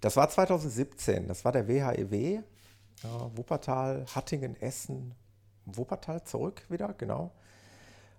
das 0.00 0.16
war 0.16 0.28
2017. 0.28 1.28
Das 1.28 1.44
war 1.44 1.52
der 1.52 1.68
WHEW. 1.68 2.42
Ja, 3.02 3.30
Wuppertal, 3.36 4.04
Hattingen, 4.14 4.60
Essen, 4.60 5.14
Wuppertal 5.64 6.22
zurück 6.24 6.62
wieder, 6.68 6.92
genau. 6.94 7.32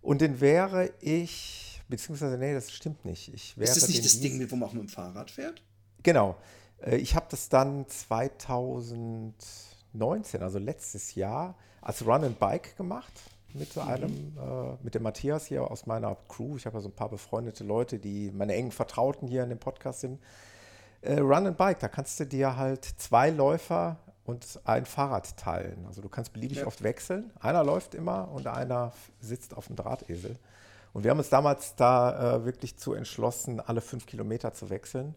Und 0.02 0.22
den 0.22 0.42
wäre 0.42 0.92
ich, 1.00 1.82
beziehungsweise, 1.88 2.38
nee, 2.38 2.54
das 2.54 2.72
stimmt 2.72 3.06
nicht. 3.06 3.34
Ich 3.34 3.58
wäre 3.58 3.70
Ist 3.70 3.82
das 3.82 3.90
nicht 3.90 4.04
das 4.04 4.20
Ding, 4.20 4.38
mit, 4.38 4.52
wo 4.52 4.56
man 4.56 4.70
auch 4.70 4.74
mit 4.74 4.84
dem 4.84 4.90
Fahrrad 4.90 5.30
fährt? 5.30 5.62
Genau. 6.02 6.36
Äh, 6.82 6.98
Ich 6.98 7.16
habe 7.16 7.28
das 7.30 7.50
dann 7.50 7.88
2019, 7.88 10.42
also 10.42 10.60
letztes 10.60 11.16
Jahr, 11.16 11.56
als 11.82 12.06
Run 12.06 12.24
and 12.24 12.40
Bike 12.40 12.76
gemacht 12.78 13.12
mit 13.54 13.72
so 13.74 13.82
einem, 13.82 14.38
äh, 14.38 14.78
mit 14.82 14.96
dem 14.96 15.04
Matthias 15.04 15.46
hier 15.46 15.70
aus 15.70 15.86
meiner 15.86 16.16
Crew. 16.30 16.56
Ich 16.58 16.66
habe 16.66 16.78
ja 16.78 16.82
so 16.82 16.90
ein 16.90 16.96
paar 16.96 17.10
befreundete 17.10 17.64
Leute, 17.64 18.00
die 18.00 18.32
meine 18.32 18.56
engen 18.56 18.72
Vertrauten 18.72 19.28
hier 19.28 19.44
in 19.44 19.50
dem 19.50 19.60
Podcast 19.60 20.00
sind. 20.02 20.20
Äh, 21.02 21.20
Run 21.20 21.48
and 21.48 21.58
Bike, 21.58 21.80
da 21.80 21.88
kannst 21.88 22.20
du 22.20 22.26
dir 22.26 22.56
halt 22.56 22.86
zwei 22.86 23.30
Läufer 23.30 23.98
und 24.32 24.60
ein 24.66 24.86
Fahrrad 24.86 25.38
teilen. 25.38 25.86
Also 25.88 26.02
du 26.02 26.10
kannst 26.10 26.34
beliebig 26.34 26.60
Ja. 26.60 26.68
oft 26.68 26.82
wechseln. 26.84 27.32
Einer 27.40 27.64
läuft 27.64 27.94
immer 27.96 28.30
und 28.32 28.48
einer 28.48 28.92
sitzt 29.20 29.56
auf 29.56 29.68
dem 29.68 29.76
Drahtesel. 29.76 30.38
Und 30.94 31.04
wir 31.04 31.12
haben 31.12 31.20
uns 31.20 31.30
damals 31.30 31.76
da 31.76 32.38
äh, 32.38 32.46
wirklich 32.46 32.78
zu 32.78 32.94
entschlossen, 32.94 33.60
alle 33.60 33.82
fünf 33.82 34.06
Kilometer 34.06 34.54
zu 34.54 34.70
wechseln. 34.70 35.16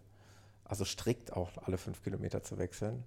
Also 0.64 0.84
strikt 0.84 1.32
auch 1.32 1.50
alle 1.64 1.78
fünf 1.78 2.02
Kilometer 2.02 2.42
zu 2.42 2.58
wechseln. 2.58 3.04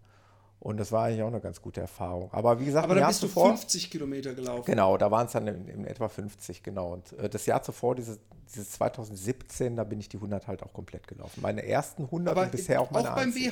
Und 0.59 0.77
das 0.77 0.91
war 0.91 1.05
eigentlich 1.05 1.21
auch 1.21 1.27
eine 1.27 1.39
ganz 1.39 1.61
gute 1.61 1.81
Erfahrung. 1.81 2.29
Aber 2.33 2.59
wie 2.59 2.65
gesagt, 2.65 2.85
Aber 2.85 2.95
dann 2.95 3.01
Jahr 3.01 3.09
bist 3.09 3.21
du 3.21 3.27
zuvor, 3.27 3.49
50 3.49 3.91
Kilometer 3.91 4.33
gelaufen. 4.33 4.65
Genau, 4.65 4.97
da 4.97 5.11
waren 5.11 5.27
es 5.27 5.33
dann 5.33 5.47
in, 5.47 5.67
in 5.67 5.85
etwa 5.85 6.09
50, 6.09 6.63
genau. 6.63 6.93
Und 6.93 7.13
äh, 7.13 7.29
das 7.29 7.45
Jahr 7.45 7.61
zuvor, 7.61 7.93
dieses, 7.95 8.19
dieses 8.47 8.71
2017, 8.71 9.75
da 9.75 9.83
bin 9.83 9.99
ich 9.99 10.09
die 10.09 10.17
100 10.17 10.47
halt 10.47 10.63
auch 10.63 10.73
komplett 10.73 11.07
gelaufen. 11.07 11.41
Meine 11.41 11.63
ersten 11.65 12.05
100 12.05 12.31
Aber 12.31 12.43
und 12.45 12.51
bisher 12.51 12.81
auch 12.81 12.89
meine 12.89 13.11
auch 13.11 13.15
beim 13.15 13.27
einzigen. 13.29 13.45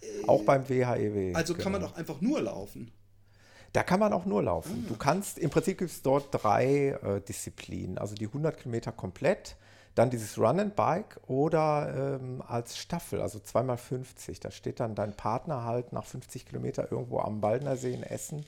WH, 0.00 0.28
Auch 0.28 0.42
beim 0.44 0.68
WHEW. 0.68 1.34
also 1.34 1.54
kann 1.54 1.72
man 1.72 1.80
genau. 1.80 1.92
doch 1.92 1.98
einfach 1.98 2.20
nur 2.20 2.40
laufen. 2.40 2.90
Da 3.72 3.82
kann 3.82 4.00
man 4.00 4.12
auch 4.14 4.24
nur 4.24 4.42
laufen. 4.42 4.86
Du 4.88 4.96
kannst, 4.96 5.38
im 5.38 5.50
Prinzip 5.50 5.78
gibt 5.78 5.90
es 5.90 6.00
dort 6.02 6.28
drei 6.32 6.98
äh, 7.02 7.20
Disziplinen. 7.20 7.98
Also 7.98 8.14
die 8.14 8.26
100 8.26 8.56
Kilometer 8.56 8.92
komplett, 8.92 9.56
dann 9.94 10.08
dieses 10.10 10.38
Run 10.38 10.58
and 10.60 10.76
Bike 10.76 11.18
oder 11.26 12.18
ähm, 12.20 12.42
als 12.46 12.78
Staffel, 12.78 13.20
also 13.20 13.38
zweimal 13.40 13.76
50. 13.76 14.40
Da 14.40 14.50
steht 14.50 14.80
dann 14.80 14.94
dein 14.94 15.12
Partner 15.14 15.64
halt 15.64 15.92
nach 15.92 16.04
50 16.06 16.46
Kilometer 16.46 16.90
irgendwo 16.90 17.18
am 17.20 17.40
Baldner 17.40 17.76
See 17.76 17.92
in 17.92 18.02
Essen 18.04 18.46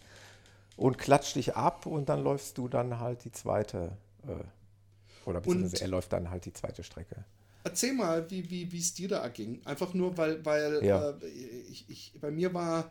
und 0.76 0.96
klatscht 0.96 1.36
dich 1.36 1.54
ab 1.56 1.84
und 1.86 2.08
dann 2.08 2.22
läufst 2.22 2.56
du 2.56 2.68
dann 2.68 2.98
halt 3.00 3.24
die 3.24 3.32
zweite, 3.32 3.90
äh, 4.26 5.28
oder 5.28 5.40
beziehungsweise 5.40 5.76
Und- 5.76 5.82
er 5.82 5.88
läuft 5.88 6.12
dann 6.14 6.30
halt 6.30 6.46
die 6.46 6.52
zweite 6.54 6.82
Strecke. 6.82 7.24
Erzähl 7.64 7.92
mal, 7.92 8.30
wie 8.30 8.48
wie 8.50 8.70
wie 8.72 8.78
es 8.78 8.94
dir 8.94 9.08
da 9.08 9.26
ging. 9.28 9.60
Einfach 9.66 9.92
nur, 9.94 10.16
weil, 10.16 10.44
weil 10.44 10.84
Ja. 10.84 11.10
äh, 11.10 11.26
ich, 11.70 11.84
ich, 11.88 12.12
bei 12.20 12.30
mir 12.30 12.54
war 12.54 12.90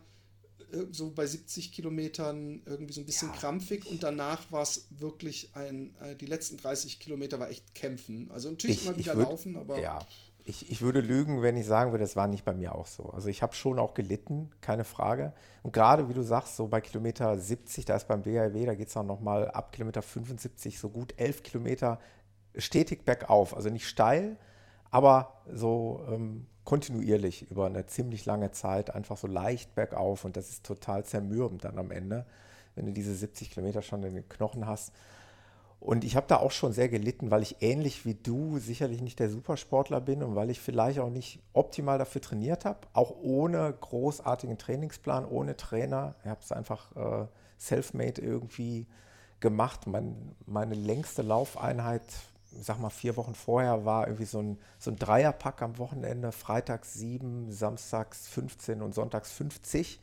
äh, 0.72 0.86
so 0.92 1.12
bei 1.12 1.26
70 1.26 1.72
Kilometern 1.72 2.62
irgendwie 2.66 2.94
so 2.94 3.02
ein 3.02 3.06
bisschen 3.06 3.32
krampfig 3.34 3.86
und 3.90 4.04
danach 4.04 4.52
war 4.52 4.62
es 4.62 4.88
wirklich 4.92 5.50
ein, 5.56 5.96
äh, 6.02 6.16
die 6.16 6.28
letzten 6.28 6.58
30 6.58 7.00
Kilometer 7.00 7.40
war 7.40 7.50
echt 7.50 7.74
kämpfen. 7.74 8.30
Also 8.32 8.50
natürlich 8.50 8.86
immer 8.86 8.98
wieder 8.98 9.14
würd- 9.14 9.24
laufen, 9.24 9.56
aber 9.58 9.80
Ja, 9.80 10.00
ich, 10.46 10.72
ich 10.72 10.82
würde 10.82 11.02
lügen, 11.02 11.42
wenn 11.42 11.58
ich 11.58 11.66
sagen 11.66 11.92
würde, 11.92 12.04
das 12.04 12.16
war 12.16 12.28
nicht 12.28 12.44
bei 12.46 12.54
mir 12.54 12.74
auch 12.74 12.88
so. 12.88 13.10
Also 13.12 13.28
ich 13.28 13.42
habe 13.44 13.54
schon 13.56 13.78
auch 13.78 13.94
gelitten, 13.94 14.50
keine 14.62 14.84
Frage. 14.84 15.34
Und 15.64 15.74
gerade, 15.74 16.10
wie 16.10 16.14
du 16.14 16.24
sagst, 16.24 16.56
so 16.56 16.68
bei 16.68 16.82
Kilometer 16.82 17.38
70, 17.38 17.86
da 17.86 17.96
ist 17.96 18.08
beim 18.08 18.26
WHW, 18.26 18.66
da 18.66 18.74
geht 18.76 18.88
es 18.88 18.98
auch 18.98 19.04
nochmal 19.04 19.50
ab 19.52 19.72
Kilometer 19.74 20.02
75 20.02 20.80
so 20.80 20.90
gut 20.90 21.14
11 21.18 21.44
Kilometer 21.44 22.00
stetig 22.58 23.06
bergauf. 23.06 23.56
Also 23.56 23.70
nicht 23.70 23.88
steil, 23.88 24.38
aber 24.92 25.34
so 25.52 26.06
ähm, 26.10 26.48
kontinuierlich 26.64 27.50
über 27.50 27.66
eine 27.66 27.86
ziemlich 27.88 28.26
lange 28.26 28.52
Zeit 28.52 28.94
einfach 28.94 29.18
so 29.18 29.28
leicht 29.28 29.74
bergauf. 29.76 30.26
Und 30.26 30.38
das 30.38 30.50
ist 30.50 30.66
total 30.66 31.04
zermürbend 31.04 31.64
dann 31.64 31.80
am 31.80 31.92
Ende, 31.92 32.26
wenn 32.76 32.86
du 32.86 32.92
diese 32.92 33.16
70 33.16 33.52
Kilometer 33.52 33.82
schon 33.82 34.04
in 34.04 34.16
den 34.16 34.30
Knochen 34.30 34.68
hast. 34.68 34.94
Und 35.80 36.04
ich 36.04 36.16
habe 36.18 36.28
da 36.28 36.38
auch 36.38 36.52
schon 36.52 36.74
sehr 36.74 36.90
gelitten, 36.90 37.32
weil 37.32 37.42
ich 37.42 37.62
ähnlich 37.62 38.06
wie 38.06 38.14
du 38.14 38.60
sicherlich 38.60 39.02
nicht 39.02 39.20
der 39.20 39.30
Supersportler 39.30 40.02
bin 40.02 40.22
und 40.24 40.36
weil 40.36 40.50
ich 40.50 40.60
vielleicht 40.60 41.00
auch 41.00 41.10
nicht 41.10 41.40
optimal 41.54 41.98
dafür 41.98 42.22
trainiert 42.22 42.66
habe, 42.66 42.80
auch 42.94 43.16
ohne 43.22 43.74
großartigen 43.80 44.58
Trainingsplan, 44.58 45.26
ohne 45.26 45.56
Trainer. 45.56 46.16
Ich 46.24 46.30
habe 46.30 46.42
es 46.44 46.52
einfach 46.52 46.96
äh, 46.98 47.28
self-made 47.58 48.22
irgendwie 48.22 48.88
gemacht. 49.40 49.88
Mein, 49.88 50.36
meine 50.46 50.76
längste 50.76 51.22
Laufeinheit, 51.22 52.04
sag 52.52 52.80
mal 52.80 52.90
vier 52.90 53.16
Wochen 53.18 53.36
vorher, 53.36 53.86
war 53.86 54.08
irgendwie 54.08 54.26
so 54.26 54.40
ein, 54.40 54.58
so 54.78 54.92
ein 54.92 54.98
Dreierpack 54.98 55.62
am 55.62 55.78
Wochenende, 55.78 56.32
freitags 56.32 56.94
sieben, 56.94 57.52
samstags 57.52 58.28
15 58.28 58.82
und 58.82 58.94
sonntags 58.94 59.32
50 59.32 60.00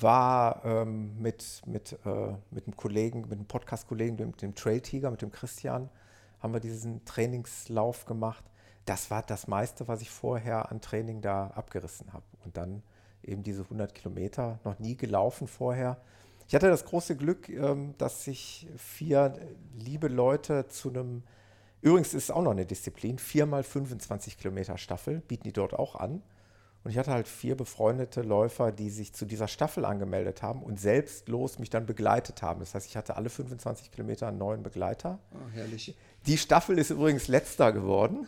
war 0.00 0.64
ähm, 0.64 1.20
mit, 1.20 1.62
mit, 1.66 1.98
äh, 2.04 2.34
mit 2.50 2.66
einem 2.66 2.76
Kollegen, 2.76 3.22
mit 3.22 3.32
einem 3.32 3.46
Podcast-Kollegen, 3.46 4.16
mit 4.16 4.42
dem 4.42 4.54
Trail 4.54 4.80
Tiger, 4.80 5.10
mit 5.10 5.22
dem 5.22 5.32
Christian, 5.32 5.88
haben 6.40 6.52
wir 6.52 6.60
diesen 6.60 7.04
Trainingslauf 7.04 8.04
gemacht. 8.04 8.44
Das 8.84 9.10
war 9.10 9.22
das 9.22 9.46
meiste, 9.46 9.88
was 9.88 10.02
ich 10.02 10.10
vorher 10.10 10.70
an 10.70 10.80
Training 10.80 11.20
da 11.20 11.48
abgerissen 11.48 12.12
habe. 12.12 12.24
Und 12.44 12.56
dann 12.56 12.82
eben 13.22 13.42
diese 13.42 13.62
100 13.62 13.94
Kilometer, 13.94 14.58
noch 14.64 14.78
nie 14.78 14.96
gelaufen 14.96 15.46
vorher. 15.46 15.98
Ich 16.52 16.54
hatte 16.54 16.68
das 16.68 16.84
große 16.84 17.16
Glück, 17.16 17.48
ähm, 17.48 17.94
dass 17.96 18.24
sich 18.24 18.66
vier 18.76 19.32
liebe 19.74 20.08
Leute 20.08 20.68
zu 20.68 20.90
einem, 20.90 21.22
übrigens 21.80 22.08
ist 22.08 22.24
es 22.24 22.30
auch 22.30 22.42
noch 22.42 22.50
eine 22.50 22.66
Disziplin, 22.66 23.16
4x 23.16 23.62
25 23.62 24.36
Kilometer 24.36 24.76
Staffel, 24.76 25.22
bieten 25.22 25.44
die 25.44 25.54
dort 25.54 25.72
auch 25.72 25.96
an. 25.96 26.20
Und 26.84 26.90
ich 26.90 26.98
hatte 26.98 27.10
halt 27.10 27.26
vier 27.26 27.56
befreundete 27.56 28.20
Läufer, 28.20 28.70
die 28.70 28.90
sich 28.90 29.14
zu 29.14 29.24
dieser 29.24 29.48
Staffel 29.48 29.86
angemeldet 29.86 30.42
haben 30.42 30.62
und 30.62 30.78
selbstlos 30.78 31.58
mich 31.58 31.70
dann 31.70 31.86
begleitet 31.86 32.42
haben. 32.42 32.60
Das 32.60 32.74
heißt, 32.74 32.86
ich 32.86 32.98
hatte 32.98 33.16
alle 33.16 33.30
25 33.30 33.90
Kilometer 33.90 34.28
einen 34.28 34.36
neuen 34.36 34.62
Begleiter. 34.62 35.20
ah, 35.32 35.38
herrlich. 35.54 35.96
Die 36.26 36.38
Staffel 36.38 36.78
ist 36.78 36.90
übrigens 36.90 37.28
letzter 37.28 37.72
geworden, 37.72 38.26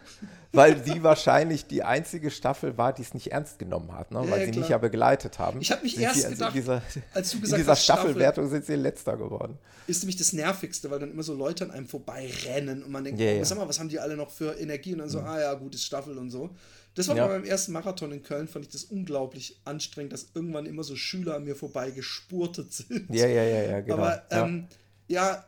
weil 0.52 0.74
die 0.76 1.02
wahrscheinlich 1.02 1.66
die 1.66 1.82
einzige 1.82 2.30
Staffel 2.30 2.76
war, 2.76 2.92
die 2.92 3.02
es 3.02 3.14
nicht 3.14 3.32
ernst 3.32 3.58
genommen 3.58 3.92
hat, 3.92 4.10
ne? 4.10 4.20
Ja, 4.24 4.30
weil 4.30 4.40
ja, 4.40 4.44
sie 4.46 4.50
klar. 4.52 4.60
mich 4.62 4.68
ja 4.70 4.78
begleitet 4.78 5.38
haben. 5.38 5.60
Ich 5.60 5.70
hab 5.72 5.82
mich 5.82 5.94
Sind 5.94 6.02
erst 6.04 6.16
sie 6.20 6.26
also 6.26 6.34
gedacht, 6.36 6.54
in 6.54 6.60
dieser, 6.60 6.82
als 7.12 7.30
du 7.30 7.36
in 7.36 7.42
gesagt 7.42 7.60
dieser 7.60 7.72
hast, 7.72 7.84
Staffel- 7.84 8.00
Staffelwertung 8.10 8.48
sind 8.48 8.64
sie 8.64 8.74
letzter 8.76 9.16
geworden. 9.16 9.58
Ist 9.86 10.02
nämlich 10.02 10.16
das 10.16 10.32
Nervigste, 10.32 10.90
weil 10.90 10.98
dann 10.98 11.10
immer 11.10 11.22
so 11.22 11.34
Leute 11.34 11.64
an 11.64 11.70
einem 11.72 11.86
vorbeirennen 11.86 12.82
und 12.84 12.90
man 12.90 13.04
denkt, 13.04 13.20
Ja, 13.20 13.26
oh, 13.26 13.30
ja. 13.32 13.38
Mhm. 13.40 13.44
sag 13.44 13.58
mal, 13.58 13.68
was 13.68 13.78
haben 13.78 13.88
die 13.88 13.98
alle 14.00 14.16
noch 14.16 14.30
für 14.30 14.58
Energie? 14.58 14.92
Und 14.92 15.00
dann 15.00 15.08
so, 15.08 15.20
ah 15.20 15.40
ja, 15.40 15.54
gutes 15.54 15.84
Staffel 15.84 16.16
und 16.18 16.30
so. 16.30 16.50
Das 16.94 17.08
war 17.08 17.16
Ja. 17.16 17.26
bei 17.26 17.34
meinem 17.34 17.44
ersten 17.44 17.72
Marathon 17.72 18.12
in 18.12 18.22
Köln, 18.22 18.46
fand 18.48 18.64
ich 18.64 18.70
das 18.70 18.84
unglaublich 18.84 19.60
anstrengend, 19.64 20.12
dass 20.12 20.28
irgendwann 20.34 20.66
immer 20.66 20.84
so 20.84 20.94
Schüler 20.96 21.34
an 21.34 21.44
mir 21.44 21.56
vorbei 21.56 21.90
gespurtet 21.90 22.72
sind. 22.72 23.06
Ja, 23.10 23.26
ja, 23.26 23.42
ja, 23.42 23.62
ja, 23.62 23.80
genau. 23.80 23.96
Aber 23.96 24.22
ja. 24.30 24.44
ähm, 24.46 24.68
ja, 25.08 25.44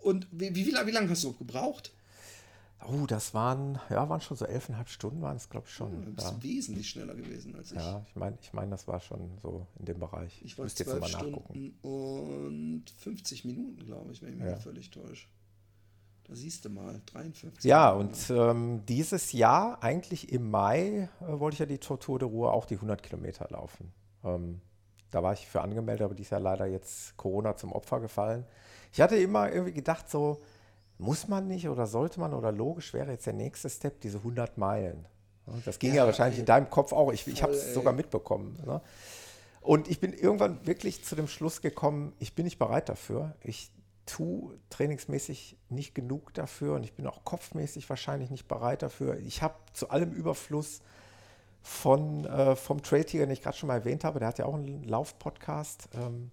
und 0.00 0.26
wie, 0.30 0.54
wie, 0.54 0.66
wie, 0.66 0.90
lange 0.90 1.08
hast 1.10 1.24
du 1.24 1.32
gebraucht? 1.32 1.92
Oh, 2.84 3.06
das 3.06 3.34
waren, 3.34 3.80
ja, 3.90 4.08
waren 4.08 4.20
schon 4.20 4.36
so 4.36 4.44
elfeinhalb 4.44 4.88
Stunden, 4.88 5.22
waren 5.22 5.36
es, 5.36 5.48
glaube 5.48 5.66
ich, 5.66 5.74
schon. 5.74 6.14
bist 6.14 6.30
Ja, 6.30 6.42
wesentlich 6.42 6.90
schneller 6.90 7.14
gewesen 7.14 7.54
als 7.56 7.72
ich. 7.72 7.78
ja 7.78 8.04
ich 8.06 8.14
meine, 8.16 8.38
ich 8.40 8.52
mein, 8.52 8.70
das 8.70 8.86
war 8.86 9.00
schon 9.00 9.38
so 9.42 9.66
in 9.78 9.86
dem 9.86 9.98
Bereich. 9.98 10.40
Ich 10.44 10.56
war 10.58 10.64
Müsste 10.64 10.84
jetzt 10.84 10.90
zwölf 10.90 11.02
nochmal 11.02 11.22
nachgucken. 11.22 11.54
Stunden 11.54 11.78
und 11.82 12.90
50 12.98 13.44
Minuten, 13.44 13.84
glaube 13.84 14.12
ich, 14.12 14.22
wenn 14.22 14.30
ich 14.30 14.36
mich 14.36 14.44
Ja. 14.44 14.52
nicht 14.52 14.62
völlig 14.62 14.90
täusche. 14.90 15.26
Da 16.24 16.34
siehst 16.34 16.64
du 16.64 16.70
mal, 16.70 17.00
53 17.06 17.68
Ja, 17.68 17.92
und 17.92 18.30
ähm, 18.30 18.84
dieses 18.86 19.32
Jahr, 19.32 19.82
eigentlich 19.82 20.32
im 20.32 20.50
Mai, 20.50 21.08
äh, 21.20 21.38
wollte 21.38 21.54
ich 21.54 21.60
ja 21.60 21.66
die 21.66 21.78
Tortur 21.78 22.18
de 22.18 22.28
Ruhr 22.28 22.52
auch 22.52 22.66
die 22.66 22.74
100 22.74 23.02
Kilometer 23.02 23.46
laufen. 23.50 23.92
Ähm, 24.24 24.60
da 25.10 25.22
war 25.22 25.32
ich 25.32 25.46
für 25.46 25.60
angemeldet, 25.60 26.04
aber 26.04 26.14
die 26.14 26.22
ist 26.22 26.30
ja 26.30 26.38
leider 26.38 26.66
jetzt 26.66 27.16
Corona 27.16 27.56
zum 27.56 27.72
Opfer 27.72 28.00
gefallen. 28.00 28.44
Ich 28.92 29.00
hatte 29.00 29.16
immer 29.16 29.50
irgendwie 29.50 29.72
gedacht, 29.72 30.08
so, 30.08 30.40
muss 30.98 31.28
man 31.28 31.46
nicht 31.46 31.68
oder 31.68 31.86
sollte 31.86 32.20
man 32.20 32.32
oder 32.32 32.52
logisch 32.52 32.94
wäre 32.94 33.12
jetzt 33.12 33.26
der 33.26 33.34
nächste 33.34 33.68
Step, 33.68 34.00
diese 34.00 34.18
100 34.18 34.56
Meilen. 34.58 35.06
Das 35.64 35.78
ging 35.78 35.90
ja, 35.90 35.96
Ja, 35.96 36.06
wahrscheinlich 36.06 36.38
ey. 36.38 36.40
in 36.40 36.46
deinem 36.46 36.70
Kopf 36.70 36.92
auch. 36.92 37.12
Ich, 37.12 37.26
ich 37.26 37.42
habe 37.42 37.52
es 37.52 37.74
sogar 37.74 37.92
mitbekommen. 37.92 38.58
Ne? 38.64 38.80
Und 39.60 39.88
ich 39.88 40.00
bin 40.00 40.12
irgendwann 40.12 40.66
wirklich 40.66 41.04
zu 41.04 41.16
dem 41.16 41.28
Schluss 41.28 41.60
gekommen, 41.60 42.14
ich 42.18 42.34
bin 42.34 42.44
nicht 42.44 42.58
bereit 42.58 42.88
dafür. 42.88 43.34
Ich 43.42 43.70
tue 44.06 44.56
trainingsmäßig 44.70 45.56
nicht 45.68 45.94
genug 45.94 46.32
dafür 46.34 46.74
und 46.74 46.84
ich 46.84 46.94
bin 46.94 47.06
auch 47.06 47.24
kopfmäßig 47.24 47.88
wahrscheinlich 47.90 48.30
nicht 48.30 48.46
bereit 48.46 48.82
dafür. 48.82 49.18
Ich 49.18 49.42
habe 49.42 49.54
zu 49.72 49.90
allem 49.90 50.12
Überfluss 50.12 50.80
von, 51.66 52.24
äh, 52.26 52.54
vom 52.54 52.80
Trail 52.80 53.02
Tiger, 53.04 53.26
den 53.26 53.32
ich 53.32 53.42
gerade 53.42 53.56
schon 53.56 53.66
mal 53.66 53.74
erwähnt 53.74 54.04
habe, 54.04 54.20
der 54.20 54.28
hat 54.28 54.38
ja 54.38 54.46
auch 54.46 54.54
einen 54.54 54.84
Lauf-Podcast. 54.84 55.88
Ähm, 55.94 56.30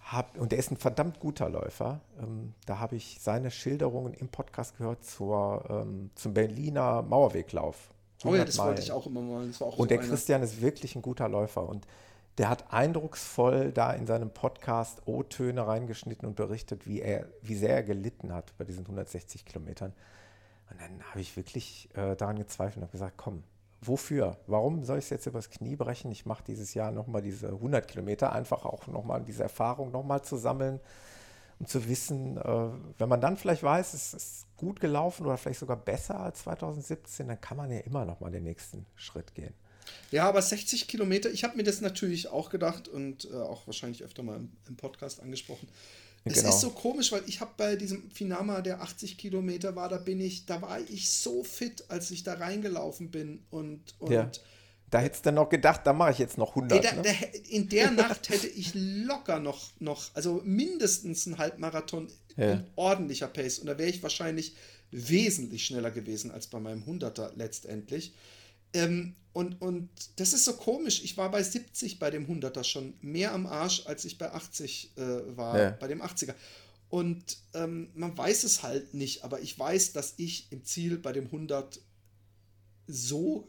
hab, 0.00 0.38
und 0.38 0.52
der 0.52 0.58
ist 0.58 0.70
ein 0.70 0.78
verdammt 0.78 1.20
guter 1.20 1.50
Läufer. 1.50 2.00
Ähm, 2.18 2.54
da 2.64 2.78
habe 2.78 2.96
ich 2.96 3.18
seine 3.20 3.50
Schilderungen 3.50 4.14
im 4.14 4.28
Podcast 4.28 4.78
gehört 4.78 5.04
zur, 5.04 5.64
ähm, 5.68 6.10
zum 6.14 6.32
Berliner 6.32 7.02
Mauerweglauf. 7.02 7.90
Oh 8.24 8.34
ja, 8.34 8.46
das 8.46 8.58
100 8.58 8.58
wollte 8.58 8.80
ich 8.80 8.88
Meilen. 8.88 9.00
auch 9.02 9.06
immer 9.06 9.20
mal. 9.20 9.50
Auch 9.60 9.76
Und 9.76 9.76
so 9.76 9.84
der 9.84 9.98
einer. 10.00 10.08
Christian 10.08 10.42
ist 10.42 10.62
wirklich 10.62 10.96
ein 10.96 11.02
guter 11.02 11.28
Läufer 11.28 11.68
und 11.68 11.86
der 12.38 12.48
hat 12.48 12.72
eindrucksvoll 12.72 13.70
da 13.70 13.92
in 13.92 14.06
seinem 14.06 14.30
Podcast 14.30 15.02
O-Töne 15.04 15.66
reingeschnitten 15.66 16.26
und 16.26 16.36
berichtet, 16.36 16.86
wie, 16.86 17.02
er, 17.02 17.26
wie 17.42 17.54
sehr 17.54 17.74
er 17.74 17.82
gelitten 17.82 18.32
hat 18.32 18.56
bei 18.56 18.64
diesen 18.64 18.84
160 18.84 19.44
Kilometern. 19.44 19.92
Und 20.70 20.80
dann 20.80 21.02
habe 21.10 21.20
ich 21.20 21.36
wirklich 21.36 21.90
äh, 21.94 22.16
daran 22.16 22.36
gezweifelt 22.38 22.78
und 22.78 22.82
habe 22.84 22.92
gesagt, 22.92 23.18
komm, 23.18 23.44
wofür? 23.86 24.38
Warum 24.46 24.84
soll 24.84 24.98
ich 24.98 25.04
es 25.04 25.10
jetzt 25.10 25.26
übers 25.26 25.50
Knie 25.50 25.76
brechen? 25.76 26.10
Ich 26.12 26.26
mache 26.26 26.44
dieses 26.44 26.74
Jahr 26.74 26.90
nochmal 26.90 27.22
diese 27.22 27.48
100 27.48 27.86
Kilometer, 27.86 28.32
einfach 28.32 28.64
auch 28.64 28.86
nochmal 28.86 29.22
diese 29.22 29.42
Erfahrung 29.42 29.90
nochmal 29.90 30.22
zu 30.22 30.36
sammeln, 30.36 30.80
um 31.58 31.66
zu 31.66 31.88
wissen, 31.88 32.36
äh, 32.36 32.68
wenn 32.98 33.08
man 33.08 33.20
dann 33.20 33.36
vielleicht 33.36 33.62
weiß, 33.62 33.94
es 33.94 34.14
ist 34.14 34.46
gut 34.56 34.80
gelaufen 34.80 35.26
oder 35.26 35.36
vielleicht 35.36 35.60
sogar 35.60 35.76
besser 35.76 36.20
als 36.20 36.40
2017, 36.42 37.28
dann 37.28 37.40
kann 37.40 37.56
man 37.56 37.70
ja 37.70 37.80
immer 37.80 38.04
nochmal 38.04 38.30
den 38.30 38.44
nächsten 38.44 38.86
Schritt 38.96 39.34
gehen. 39.34 39.54
Ja, 40.10 40.28
aber 40.28 40.40
60 40.40 40.88
Kilometer, 40.88 41.30
ich 41.30 41.44
habe 41.44 41.56
mir 41.56 41.62
das 41.62 41.80
natürlich 41.80 42.28
auch 42.28 42.50
gedacht 42.50 42.88
und 42.88 43.30
äh, 43.30 43.34
auch 43.34 43.66
wahrscheinlich 43.66 44.02
öfter 44.02 44.22
mal 44.22 44.36
im, 44.36 44.52
im 44.68 44.76
Podcast 44.76 45.20
angesprochen. 45.20 45.68
Es 46.24 46.34
Genau. 46.34 46.48
ist 46.48 46.60
so 46.60 46.70
komisch, 46.70 47.12
weil 47.12 47.22
ich 47.26 47.40
habe 47.40 47.52
bei 47.56 47.76
diesem 47.76 48.10
Finama, 48.10 48.62
der 48.62 48.80
80 48.80 49.18
Kilometer 49.18 49.76
war, 49.76 49.88
da 49.90 49.98
bin 49.98 50.20
ich, 50.20 50.46
da 50.46 50.62
war 50.62 50.80
ich 50.88 51.10
so 51.10 51.44
fit, 51.44 51.84
als 51.88 52.10
ich 52.10 52.22
da 52.24 52.34
reingelaufen 52.34 53.10
bin 53.10 53.44
und, 53.50 53.82
und 53.98 54.10
Ja. 54.12 54.30
Da 54.90 55.00
hättest 55.00 55.26
du 55.26 55.32
noch 55.32 55.48
gedacht, 55.48 55.80
da 55.84 55.92
mache 55.92 56.12
ich 56.12 56.18
jetzt 56.18 56.38
noch 56.38 56.50
100. 56.54 56.72
Ey, 56.84 56.90
da, 56.90 56.94
ne? 56.96 57.02
da, 57.02 57.38
in 57.50 57.68
der 57.68 57.90
Nacht 57.90 58.28
hätte 58.28 58.46
ich 58.46 58.72
locker 58.74 59.40
noch, 59.40 59.72
noch 59.80 60.10
also 60.14 60.40
mindestens 60.44 61.26
einen 61.26 61.38
Halbmarathon 61.38 62.08
Ja. 62.36 62.52
in 62.52 62.64
ordentlicher 62.76 63.26
Pace. 63.26 63.58
Und 63.58 63.66
da 63.66 63.76
wäre 63.76 63.90
ich 63.90 64.02
wahrscheinlich 64.04 64.54
wesentlich 64.92 65.66
schneller 65.66 65.90
gewesen 65.90 66.30
als 66.30 66.46
bei 66.46 66.60
meinem 66.60 66.84
100er 66.84 67.32
letztendlich. 67.34 68.14
Ähm, 68.74 69.14
und, 69.32 69.60
und 69.60 69.88
das 70.16 70.32
ist 70.32 70.44
so 70.44 70.52
komisch. 70.52 71.02
Ich 71.02 71.16
war 71.16 71.30
bei 71.30 71.42
70 71.42 71.98
bei 71.98 72.10
dem 72.10 72.26
100er 72.26 72.62
schon 72.62 72.94
mehr 73.00 73.32
am 73.32 73.46
Arsch, 73.46 73.86
als 73.86 74.04
ich 74.04 74.16
bei 74.18 74.30
80 74.32 74.92
äh, 74.96 75.36
war, 75.36 75.58
Ja. 75.58 75.70
bei 75.70 75.88
dem 75.88 76.02
80er. 76.02 76.34
Und 76.88 77.38
ähm, 77.54 77.88
man 77.94 78.16
weiß 78.16 78.44
es 78.44 78.62
halt 78.62 78.94
nicht, 78.94 79.24
aber 79.24 79.40
ich 79.40 79.58
weiß, 79.58 79.92
dass 79.92 80.14
ich 80.18 80.52
im 80.52 80.64
Ziel 80.64 80.98
bei 80.98 81.12
dem 81.12 81.26
100 81.26 81.80
so 82.86 83.48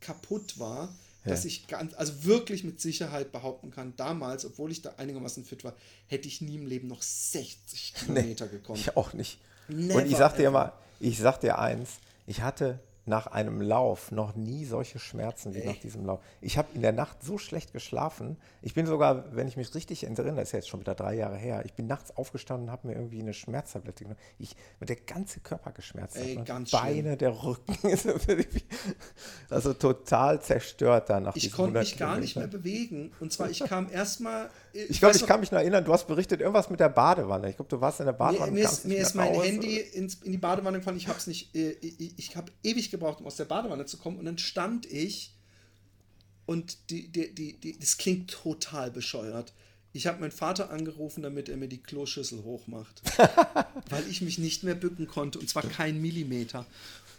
kaputt 0.00 0.58
war, 0.58 0.94
dass 1.24 1.46
ich 1.46 1.66
ganz, 1.68 1.94
also 1.94 2.24
wirklich 2.24 2.64
mit 2.64 2.82
Sicherheit 2.82 3.32
behaupten 3.32 3.70
kann, 3.70 3.94
damals, 3.96 4.44
obwohl 4.44 4.70
ich 4.70 4.82
da 4.82 4.90
einigermaßen 4.98 5.42
fit 5.46 5.64
war, 5.64 5.74
hätte 6.06 6.28
ich 6.28 6.42
nie 6.42 6.56
im 6.56 6.66
Leben 6.66 6.86
noch 6.88 7.00
60 7.00 7.94
Kilometer 7.94 8.46
gekommen. 8.46 8.78
Ich 8.78 8.94
auch 8.94 9.14
nicht. 9.14 9.38
Never 9.68 10.00
Und 10.02 10.06
ich 10.10 10.18
sag 10.18 10.36
dir 10.36 10.50
mal, 10.50 10.74
ich 11.00 11.18
sag 11.18 11.40
dir 11.40 11.58
eins, 11.58 11.92
ich 12.26 12.42
hatte 12.42 12.78
nach 13.06 13.26
einem 13.26 13.60
Lauf 13.60 14.10
noch 14.12 14.34
nie 14.34 14.64
solche 14.64 14.98
Schmerzen 14.98 15.54
wie 15.54 15.64
nach 15.64 15.76
diesem 15.76 16.06
Lauf. 16.06 16.20
Ich 16.40 16.56
habe 16.56 16.68
in 16.74 16.82
der 16.82 16.92
Nacht 16.92 17.22
so 17.22 17.36
schlecht 17.36 17.72
geschlafen. 17.72 18.38
Ich 18.62 18.72
bin 18.74 18.86
sogar, 18.86 19.34
wenn 19.34 19.46
ich 19.46 19.56
mich 19.56 19.74
richtig 19.74 20.04
erinnere, 20.04 20.36
das 20.36 20.44
ist 20.44 20.52
ja 20.52 20.58
jetzt 20.58 20.68
schon 20.68 20.80
wieder 20.80 20.94
drei 20.94 21.14
Jahre 21.14 21.36
her, 21.36 21.62
ich 21.66 21.74
bin 21.74 21.86
nachts 21.86 22.16
aufgestanden 22.16 22.68
und 22.68 22.72
habe 22.72 22.88
mir 22.88 22.94
irgendwie 22.94 23.20
eine 23.20 23.34
Schmerztablette 23.34 24.04
genommen. 24.04 24.20
Ich, 24.38 24.56
der 24.80 24.96
ganze 24.96 25.40
Körper 25.40 25.72
geschmerzt. 25.72 26.16
Ey, 26.16 26.36
hat, 26.36 26.48
ne? 26.48 26.64
Beine, 26.72 27.16
der 27.16 27.42
Rücken. 27.42 27.76
also 29.50 29.74
total 29.74 30.40
zerstört 30.40 31.10
danach. 31.10 31.36
Ich 31.36 31.52
konnte 31.52 31.78
mich 31.78 31.98
gar 31.98 32.18
nicht 32.18 32.36
mehr 32.36 32.46
bewegen. 32.46 33.12
Und 33.20 33.32
zwar, 33.32 33.50
ich 33.50 33.60
kam 33.60 33.90
erstmal. 33.90 34.50
Ich 34.88 34.98
glaube, 34.98 35.14
ich 35.14 35.24
kann 35.24 35.38
mich 35.38 35.52
noch 35.52 35.60
erinnern, 35.60 35.84
du 35.84 35.92
hast 35.92 36.08
berichtet, 36.08 36.40
irgendwas 36.40 36.68
mit 36.68 36.80
der 36.80 36.88
Badewanne. 36.88 37.48
Ich 37.48 37.54
glaube, 37.54 37.68
du 37.68 37.80
warst 37.80 38.00
in 38.00 38.06
der 38.06 38.12
Mir, 38.12 38.18
Badewanne. 38.18 38.50
mir, 38.50 38.64
kamst 38.64 38.80
ist, 38.80 38.86
mir 38.86 38.98
ist 38.98 39.14
mein 39.14 39.32
raus. 39.32 39.44
Handy 39.44 39.78
ins, 39.78 40.14
in 40.16 40.32
die 40.32 40.38
Badewanne 40.38 40.78
gefallen. 40.78 40.96
Ich 40.96 41.06
habe 41.06 41.16
es 41.16 41.28
nicht. 41.28 41.54
Äh, 41.54 41.76
ich 41.80 42.18
ich 42.18 42.36
habe 42.36 42.50
ewig 42.64 42.90
gebraucht, 42.94 43.20
um 43.20 43.26
aus 43.26 43.36
der 43.36 43.44
Badewanne 43.44 43.86
zu 43.86 43.98
kommen. 43.98 44.18
Und 44.18 44.24
dann 44.24 44.38
stand 44.38 44.86
ich 44.86 45.32
und 46.46 46.90
die, 46.90 47.08
die, 47.08 47.34
die, 47.34 47.54
die, 47.54 47.78
das 47.78 47.96
klingt 47.96 48.30
total 48.30 48.90
bescheuert. 48.90 49.52
Ich 49.92 50.06
habe 50.06 50.20
meinen 50.20 50.32
Vater 50.32 50.70
angerufen, 50.70 51.22
damit 51.22 51.48
er 51.48 51.56
mir 51.56 51.68
die 51.68 51.82
Kloschüssel 51.82 52.42
hochmacht. 52.42 53.02
weil 53.90 54.08
ich 54.08 54.20
mich 54.20 54.38
nicht 54.38 54.64
mehr 54.64 54.74
bücken 54.74 55.06
konnte. 55.06 55.38
Und 55.38 55.48
zwar 55.48 55.62
kein 55.62 56.00
Millimeter. 56.00 56.66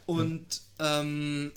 Und, 0.06 0.62
ähm, 0.80 1.52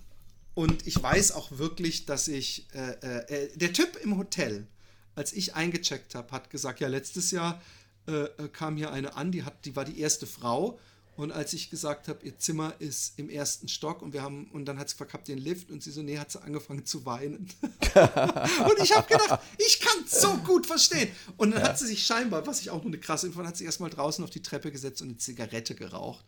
und 0.54 0.86
ich 0.86 1.00
weiß 1.02 1.32
auch 1.32 1.58
wirklich, 1.58 2.06
dass 2.06 2.28
ich. 2.28 2.66
Äh, 2.72 3.24
äh, 3.44 3.56
der 3.56 3.72
Typ 3.72 3.96
im 4.02 4.16
Hotel, 4.16 4.66
als 5.14 5.32
ich 5.32 5.54
eingecheckt 5.54 6.14
habe, 6.14 6.30
hat 6.30 6.50
gesagt: 6.50 6.80
Ja, 6.80 6.88
letztes 6.88 7.30
Jahr 7.30 7.60
äh, 8.06 8.12
äh, 8.12 8.48
kam 8.52 8.76
hier 8.76 8.92
eine 8.92 9.16
an, 9.16 9.32
die, 9.32 9.42
hat, 9.42 9.64
die 9.64 9.76
war 9.76 9.84
die 9.84 10.00
erste 10.00 10.26
Frau. 10.26 10.78
Und 11.18 11.32
als 11.32 11.52
ich 11.52 11.68
gesagt 11.68 12.06
habe, 12.06 12.24
ihr 12.24 12.38
Zimmer 12.38 12.74
ist 12.78 13.18
im 13.18 13.28
ersten 13.28 13.66
Stock 13.66 14.02
und 14.02 14.12
wir 14.12 14.22
haben, 14.22 14.48
und 14.52 14.66
dann 14.66 14.78
hat 14.78 14.88
sie 14.88 14.94
verkappt 14.94 15.26
den 15.26 15.38
Lift 15.38 15.68
und 15.72 15.82
sie 15.82 15.90
so, 15.90 16.00
nee, 16.00 16.16
hat 16.16 16.30
sie 16.30 16.40
angefangen 16.40 16.86
zu 16.86 17.04
weinen. 17.06 17.48
und 17.60 18.78
ich 18.80 18.96
habe 18.96 19.08
gedacht, 19.08 19.40
ich 19.58 19.80
kann 19.80 20.04
es 20.06 20.20
so 20.20 20.36
gut 20.36 20.64
verstehen. 20.64 21.10
Und 21.36 21.50
dann 21.50 21.64
hat 21.64 21.76
sie 21.76 21.88
sich 21.88 22.06
scheinbar, 22.06 22.46
was 22.46 22.60
ich 22.60 22.70
auch 22.70 22.84
nur 22.84 22.92
eine 22.92 23.00
krasse 23.00 23.26
Info, 23.26 23.44
hat 23.44 23.56
sie 23.56 23.64
erstmal 23.64 23.90
draußen 23.90 24.22
auf 24.22 24.30
die 24.30 24.42
Treppe 24.42 24.70
gesetzt 24.70 25.02
und 25.02 25.08
eine 25.08 25.18
Zigarette 25.18 25.74
geraucht. 25.74 26.24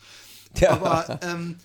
Ja. 0.59 0.71
Aber 0.71 1.21
ähm, 1.23 1.59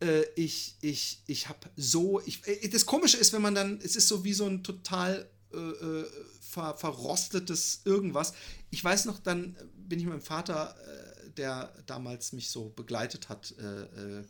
äh, 0.00 0.24
ich, 0.34 0.74
ich, 0.80 1.22
ich 1.28 1.48
habe 1.48 1.60
so, 1.76 2.20
ich, 2.26 2.44
äh, 2.48 2.68
das 2.68 2.84
Komische 2.84 3.16
ist, 3.16 3.32
wenn 3.32 3.42
man 3.42 3.54
dann, 3.54 3.78
es 3.80 3.94
ist 3.94 4.08
so 4.08 4.24
wie 4.24 4.32
so 4.32 4.46
ein 4.46 4.64
total 4.64 5.30
äh, 5.54 5.56
äh, 5.56 6.06
ver, 6.40 6.76
verrostetes 6.76 7.82
irgendwas. 7.84 8.32
Ich 8.70 8.82
weiß 8.82 9.04
noch, 9.04 9.20
dann 9.20 9.56
bin 9.76 10.00
ich 10.00 10.04
mit 10.04 10.14
meinem 10.14 10.22
Vater, 10.22 10.74
äh, 10.84 11.11
der 11.36 11.72
damals 11.86 12.32
mich 12.32 12.50
so 12.50 12.70
begleitet 12.74 13.28
hat 13.28 13.54
äh, 13.58 13.82
äh, 14.20 14.24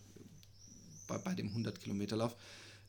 bei, 1.07 1.19
bei 1.19 1.35
dem 1.35 1.51
100-Kilometer-Lauf, 1.57 2.35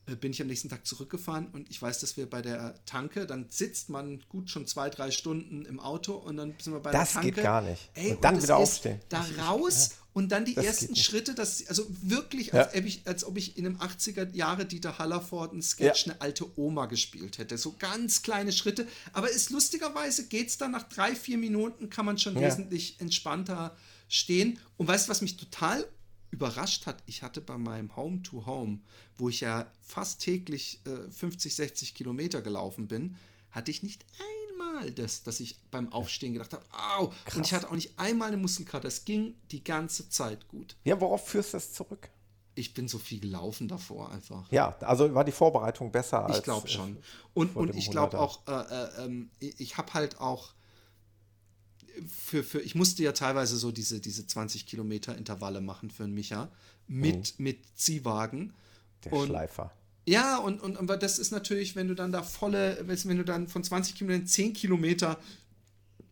äh, 0.05 0.15
bin 0.15 0.31
ich 0.31 0.41
am 0.41 0.47
nächsten 0.47 0.69
Tag 0.69 0.85
zurückgefahren 0.85 1.47
und 1.47 1.69
ich 1.69 1.81
weiß, 1.81 1.99
dass 1.99 2.17
wir 2.17 2.29
bei 2.29 2.41
der 2.41 2.75
Tanke, 2.85 3.25
dann 3.25 3.47
sitzt 3.49 3.89
man 3.89 4.21
gut 4.29 4.49
schon 4.49 4.67
zwei, 4.67 4.89
drei 4.89 5.11
Stunden 5.11 5.65
im 5.65 5.79
Auto 5.79 6.13
und 6.15 6.37
dann 6.37 6.53
sind 6.61 6.73
wir 6.73 6.79
bei 6.81 6.91
Das 6.91 7.13
der 7.13 7.21
Tanke. 7.21 7.35
geht 7.35 7.43
gar 7.43 7.61
nicht. 7.61 7.89
Ey, 7.93 8.11
Und 8.13 8.23
dann 8.23 8.35
das 8.35 8.43
wieder 8.43 8.57
aufstehen. 8.57 8.99
Da 9.09 9.25
raus 9.47 9.91
und 10.13 10.31
dann 10.31 10.45
die 10.45 10.53
Das 10.53 10.65
ersten. 10.65 10.95
Schritte, 10.95 11.33
das, 11.33 11.65
also 11.67 11.87
wirklich, 12.01 12.47
Ja. 12.47 12.63
als, 12.65 12.75
ob 12.75 12.85
ich, 12.85 13.01
als 13.07 13.23
ob 13.23 13.37
ich 13.37 13.57
in 13.57 13.65
einem 13.65 13.77
80er 13.77 14.31
Jahre 14.35 14.65
Dieter 14.65 14.99
Hallerford 14.99 15.53
einen 15.53 15.61
Sketch 15.63 16.05
Ja. 16.05 16.11
eine 16.13 16.21
alte 16.21 16.45
Oma 16.59 16.85
gespielt 16.85 17.37
hätte. 17.39 17.57
So 17.57 17.73
ganz 17.79 18.21
kleine 18.21 18.51
Schritte. 18.51 18.85
Aber 19.13 19.29
ist 19.31 19.49
lustigerweise 19.49 20.27
geht 20.27 20.49
es 20.49 20.57
dann 20.57 20.71
nach 20.71 20.83
drei, 20.83 21.15
vier 21.15 21.37
Minuten, 21.37 21.89
kann 21.89 22.05
man 22.05 22.17
schon 22.19 22.35
Ja. 22.35 22.41
wesentlich 22.41 22.99
entspannter 22.99 23.75
stehen. 24.07 24.59
Und 24.77 24.87
weißt 24.87 25.07
du, 25.07 25.11
was 25.11 25.21
mich 25.21 25.37
total 25.37 25.87
überrascht 26.31 26.85
hat? 26.87 27.03
Ich 27.05 27.21
hatte 27.21 27.41
bei 27.41 27.57
meinem 27.57 27.95
Home 27.95 28.23
to 28.23 28.45
Home, 28.45 28.79
wo 29.15 29.29
ich 29.29 29.41
ja 29.41 29.71
fast 29.81 30.21
täglich 30.21 30.81
äh, 30.85 31.11
50, 31.11 31.55
60 31.55 31.93
Kilometer 31.93 32.41
gelaufen 32.41 32.87
bin, 32.87 33.15
hatte 33.51 33.71
ich 33.71 33.83
nicht 33.83 34.03
einmal 34.51 34.91
das, 34.91 35.23
dass 35.23 35.39
ich 35.39 35.59
beim 35.69 35.91
Aufstehen 35.93 36.33
gedacht 36.33 36.53
habe, 36.53 36.65
au, 36.71 37.13
und 37.35 37.45
ich 37.45 37.53
hatte 37.53 37.69
auch 37.69 37.75
nicht 37.75 37.97
einmal 37.97 38.29
eine 38.29 38.37
Muskelkater. 38.37 38.87
Es 38.87 39.05
ging 39.05 39.35
die 39.51 39.63
ganze 39.63 40.09
Zeit 40.09 40.47
gut. 40.47 40.75
Ja, 40.83 40.99
worauf 40.99 41.27
führst 41.27 41.53
du 41.53 41.57
das 41.57 41.71
zurück? 41.73 42.09
Ich 42.55 42.73
bin 42.73 42.87
so 42.87 42.99
viel 42.99 43.19
gelaufen 43.19 43.67
davor 43.67 44.11
einfach. 44.11 44.51
Ja, 44.51 44.75
also 44.81 45.13
war 45.13 45.23
die 45.23 45.31
Vorbereitung 45.31 45.91
besser 45.91 46.25
als. 46.25 46.37
Ich 46.37 46.43
glaube 46.43 46.67
äh, 46.67 46.71
schon. 46.71 46.97
Und, 47.33 47.55
und 47.55 47.75
ich 47.75 47.89
glaube 47.89 48.17
100er. 48.17 48.19
auch, 48.19 48.47
äh, 48.47 48.51
äh, 48.51 49.05
ähm, 49.05 49.31
ich, 49.39 49.59
ich 49.59 49.77
habe 49.77 49.93
halt 49.93 50.19
auch 50.19 50.53
für, 52.07 52.43
für, 52.43 52.59
ich 52.61 52.75
musste 52.75 53.03
ja 53.03 53.11
teilweise 53.11 53.57
so 53.57 53.71
diese, 53.71 53.99
diese 53.99 54.25
20 54.25 54.65
Kilometer 54.65 55.17
Intervalle 55.17 55.61
machen 55.61 55.91
für 55.91 56.03
einen 56.03 56.13
Micha 56.13 56.51
mit, 56.87 57.39
mit 57.39 57.59
Ziehwagen. 57.75 58.39
Mhm. 58.39 58.53
Der 59.05 59.13
und- 59.13 59.27
Schleifer. 59.27 59.71
Ja, 60.05 60.37
und, 60.37 60.61
und 60.61 60.75
aber 60.77 60.97
das 60.97 61.17
ist 61.17 61.31
natürlich, 61.31 61.77
wenn 61.77 61.87
du 61.87 61.95
dann 61.95 62.11
da 62.11 62.23
volle, 62.23 62.77
wenn 62.85 63.17
du 63.17 63.23
dann 63.23 63.47
von 63.47 63.63
20 63.63 63.95
Kilometern 63.95 64.27
10 64.27 64.53
Kilometer 64.53 65.17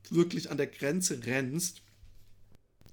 wirklich 0.10 0.50
an 0.50 0.56
der 0.56 0.68
Grenze 0.68 1.26
rennst, 1.26 1.82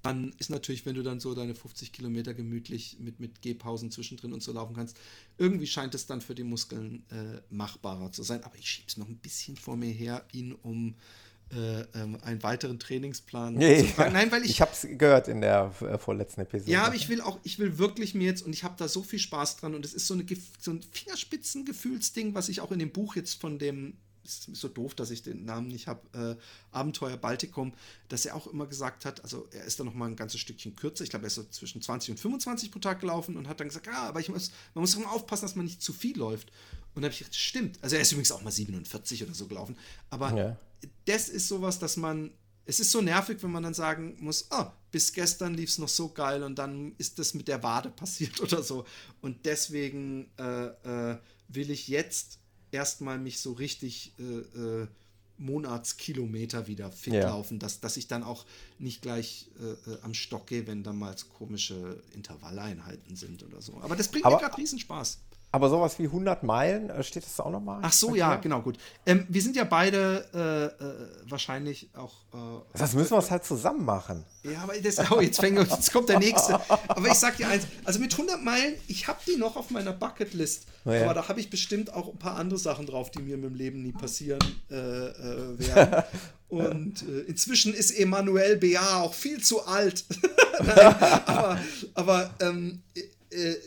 dann 0.01 0.33
ist 0.39 0.49
natürlich, 0.49 0.85
wenn 0.85 0.95
du 0.95 1.03
dann 1.03 1.19
so 1.19 1.33
deine 1.35 1.55
50 1.55 1.91
Kilometer 1.91 2.33
gemütlich 2.33 2.97
mit, 2.99 3.19
mit 3.19 3.41
Gehpausen 3.41 3.91
zwischendrin 3.91 4.33
und 4.33 4.41
so 4.41 4.53
laufen 4.53 4.75
kannst, 4.75 4.97
irgendwie 5.37 5.67
scheint 5.67 5.93
es 5.95 6.05
dann 6.05 6.21
für 6.21 6.35
die 6.35 6.43
Muskeln 6.43 7.03
äh, 7.11 7.41
machbarer 7.49 8.11
zu 8.11 8.23
sein. 8.23 8.43
Aber 8.43 8.55
ich 8.57 8.69
schieb's 8.69 8.97
noch 8.97 9.07
ein 9.07 9.17
bisschen 9.17 9.57
vor 9.57 9.75
mir 9.75 9.91
her, 9.91 10.25
ihn 10.31 10.53
um 10.53 10.95
äh, 11.51 11.81
ähm, 11.99 12.17
einen 12.21 12.43
weiteren 12.43 12.79
Trainingsplan 12.79 13.55
Nee, 13.55 13.79
zu 13.79 13.85
fragen. 13.87 14.13
Nein, 14.13 14.31
weil 14.31 14.43
ich, 14.45 14.51
ich 14.51 14.61
habe 14.61 14.71
es 14.71 14.87
gehört 14.97 15.27
in 15.27 15.41
der 15.41 15.73
äh, 15.81 15.97
vorletzten 15.97 16.41
Episode. 16.41 16.71
ja, 16.71 16.83
aber 16.85 16.95
ich 16.95 17.09
will 17.09 17.21
auch, 17.21 17.39
ich 17.43 17.57
will 17.59 17.77
wirklich 17.77 18.13
mir 18.13 18.25
jetzt, 18.25 18.43
und 18.43 18.53
ich 18.53 18.63
habe 18.63 18.75
da 18.77 18.87
so 18.87 19.01
viel 19.01 19.19
Spaß 19.19 19.57
dran, 19.57 19.73
und 19.73 19.83
es 19.83 19.93
ist 19.93 20.07
so, 20.07 20.13
eine, 20.13 20.25
so 20.59 20.71
ein 20.71 20.81
Fingerspitzengefühlsding, 20.91 22.35
was 22.35 22.49
ich 22.49 22.61
auch 22.61 22.71
in 22.71 22.79
dem 22.79 22.91
Buch 22.91 23.15
jetzt 23.15 23.39
von 23.41 23.57
dem, 23.59 23.97
ist 24.23 24.55
so 24.55 24.67
doof, 24.67 24.93
dass 24.93 25.09
ich 25.09 25.23
den 25.23 25.45
Namen 25.45 25.69
nicht 25.69 25.87
habe, 25.87 26.37
äh, 26.37 26.75
Abenteuer 26.75 27.17
Baltikum, 27.17 27.73
dass 28.09 28.25
er 28.25 28.35
auch 28.35 28.45
immer 28.47 28.67
gesagt 28.67 29.05
hat, 29.05 29.23
also 29.23 29.47
er 29.51 29.63
ist 29.63 29.79
da 29.79 29.83
noch 29.83 29.95
mal 29.95 30.05
ein 30.07 30.15
ganzes 30.15 30.39
Stückchen 30.39 30.75
kürzer, 30.75 31.03
ich 31.03 31.09
glaube, 31.09 31.25
er 31.25 31.27
ist 31.27 31.35
so 31.35 31.43
zwischen 31.45 31.81
20 31.81 32.11
und 32.11 32.19
25 32.19 32.71
pro 32.71 32.79
Tag 32.79 32.99
gelaufen 32.99 33.37
und 33.37 33.47
hat 33.47 33.59
dann 33.59 33.69
gesagt, 33.69 33.87
ja, 33.87 34.07
aber 34.07 34.19
ich 34.19 34.29
muss, 34.29 34.51
man 34.75 34.81
muss 34.81 34.93
immer 34.93 35.11
aufpassen, 35.11 35.45
dass 35.45 35.55
man 35.55 35.65
nicht 35.65 35.81
zu 35.81 35.93
viel 35.93 36.17
läuft. 36.17 36.51
Und 36.93 37.01
da 37.01 37.05
habe 37.07 37.13
ich 37.13 37.19
gedacht, 37.19 37.35
stimmt. 37.35 37.79
Also 37.81 37.95
er 37.95 38.01
ist 38.01 38.11
übrigens 38.11 38.31
auch 38.31 38.41
mal 38.41 38.51
47 38.51 39.23
oder 39.23 39.33
so 39.33 39.47
gelaufen. 39.47 39.77
Aber 40.09 40.35
Ja. 40.35 40.57
Das 41.09 41.29
ist 41.29 41.47
sowas, 41.47 41.79
dass 41.79 41.97
man. 41.97 42.31
Es 42.65 42.79
ist 42.79 42.91
so 42.91 43.01
nervig, 43.01 43.41
wenn 43.41 43.49
man 43.51 43.63
dann 43.63 43.73
sagen 43.73 44.15
muss, 44.19 44.51
ah, 44.51 44.71
bis 44.91 45.11
gestern 45.11 45.55
lief 45.55 45.71
es 45.71 45.79
noch 45.79 45.87
so 45.89 46.09
geil 46.09 46.43
und 46.43 46.59
dann 46.59 46.93
ist 46.99 47.17
das 47.17 47.33
mit 47.33 47.47
der 47.47 47.63
Wade 47.63 47.89
passiert 47.89 48.39
oder 48.45 48.61
so. 48.61 48.85
Und 49.21 49.43
deswegen 49.47 50.29
äh, 50.37 50.65
äh, 51.13 51.17
will 51.47 51.71
ich 51.71 51.87
jetzt 51.87 52.37
erstmal 52.71 53.17
mich 53.17 53.39
so 53.39 53.53
richtig 53.53 54.13
äh, 54.19 54.23
äh, 54.83 54.87
Monatskilometer 55.39 56.67
wieder 56.67 56.91
fit 56.91 57.13
Ja. 57.13 57.29
laufen, 57.29 57.59
dass, 57.59 57.79
dass 57.79 57.97
ich 57.97 58.07
dann 58.07 58.23
auch 58.23 58.45
nicht 58.77 59.01
gleich 59.01 59.47
äh, 59.59 59.91
äh, 59.91 59.97
am 60.03 60.13
Stock 60.13 60.45
gehe, 60.47 60.67
wenn 60.67 60.83
da 60.83 60.93
mal 60.93 61.17
so 61.17 61.25
komische 61.27 62.03
Intervalleinheiten 62.13 63.15
sind 63.15 63.41
oder 63.43 63.61
so. 63.61 63.79
Aber 63.81 63.95
das 63.95 64.09
bringt 64.09 64.25
Aber- 64.25 64.35
mir 64.35 64.41
gerade 64.41 64.57
Riesenspaß. 64.57 65.19
Aber 65.51 65.67
sowas 65.69 65.97
wie 65.97 66.05
100 66.05 66.43
Meilen, 66.43 66.91
äh, 66.91 67.03
steht 67.03 67.23
das 67.23 67.39
auch 67.39 67.49
nochmal? 67.49 67.79
Ach 67.81 67.91
so, 67.91 68.13
ja, 68.13 68.35
genau, 68.35 68.61
gut. 68.61 68.77
Ähm, 69.05 69.25
wir 69.29 69.41
sind 69.41 69.55
ja 69.55 69.63
beide 69.63 70.25
äh, 70.31 70.83
äh, 70.83 71.29
wahrscheinlich 71.29 71.89
auch. 71.95 72.13
Äh, 72.33 72.77
Das 72.77 72.93
müssen 72.93 73.11
wir 73.11 73.17
es 73.17 73.31
halt 73.31 73.43
zusammen 73.43 73.83
machen. 73.83 74.23
ja, 74.43 74.61
aber 74.61 74.73
das, 74.79 74.99
oh, 75.11 75.19
jetzt, 75.19 75.39
fängt, 75.39 75.57
jetzt 75.57 75.91
kommt 75.91 76.07
der 76.09 76.19
nächste. 76.19 76.59
Aber 76.87 77.07
ich 77.07 77.15
sag 77.15 77.37
dir 77.37 77.47
eins: 77.47 77.65
Also 77.83 77.99
mit 77.99 78.11
100 78.13 78.43
Meilen, 78.43 78.75
ich 78.87 79.07
habe 79.07 79.19
die 79.25 79.37
noch 79.37 79.55
auf 79.55 79.71
meiner 79.71 79.91
Bucketlist. 79.93 80.67
Ja. 80.85 81.05
Aber 81.05 81.15
da 81.15 81.27
habe 81.27 81.39
ich 81.39 81.49
bestimmt 81.49 81.91
auch 81.93 82.09
ein 82.09 82.19
paar 82.19 82.35
andere 82.37 82.59
Sachen 82.59 82.85
drauf, 82.85 83.09
die 83.09 83.21
mir 83.21 83.33
im 83.33 83.55
Leben 83.55 83.81
nie 83.81 83.91
passieren 83.91 84.39
äh, 84.69 84.73
werden. 84.73 86.03
Und 86.49 87.03
inzwischen 87.27 87.75
ist 87.75 87.91
Emanuel 87.91 88.57
B.A. 88.57 89.01
auch 89.01 89.13
viel 89.13 89.39
zu 89.41 89.65
alt. 89.67 90.03
Nein, 90.63 90.77
aber 91.25 91.59
aber 91.93 92.33
ähm, 92.39 92.81
äh, 92.95 93.51
äh, 93.51 93.57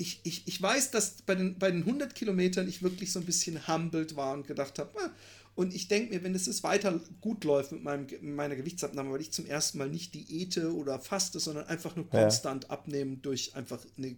ich, 0.00 0.20
ich, 0.24 0.48
ich 0.48 0.60
weiß, 0.60 0.90
dass 0.90 1.22
bei 1.22 1.34
den, 1.34 1.58
bei 1.58 1.70
den 1.70 1.82
100 1.82 2.14
Kilometern 2.14 2.68
ich 2.68 2.82
wirklich 2.82 3.12
so 3.12 3.20
ein 3.20 3.26
bisschen 3.26 3.68
humbled 3.68 4.16
war 4.16 4.32
und 4.34 4.46
gedacht 4.46 4.78
habe, 4.78 4.90
ah, 4.98 5.10
und 5.56 5.74
ich 5.74 5.88
denke 5.88 6.14
mir, 6.14 6.22
wenn 6.22 6.34
es 6.34 6.46
jetzt 6.46 6.62
weiter 6.62 6.98
gut 7.20 7.44
läuft 7.44 7.72
mit, 7.72 7.82
meinem, 7.82 8.06
meiner 8.22 8.56
Gewichtsabnahme, 8.56 9.10
weil 9.12 9.20
ich 9.20 9.32
zum 9.32 9.46
ersten 9.46 9.78
Mal 9.78 9.88
nicht 9.90 10.14
Diäte 10.14 10.74
oder 10.74 10.98
faste, 11.00 11.38
sondern 11.40 11.66
einfach 11.66 11.96
nur 11.96 12.06
Ja. 12.12 12.22
konstant 12.22 12.70
abnehmen 12.70 13.20
durch 13.20 13.54
einfach 13.54 13.78
eine 13.98 14.16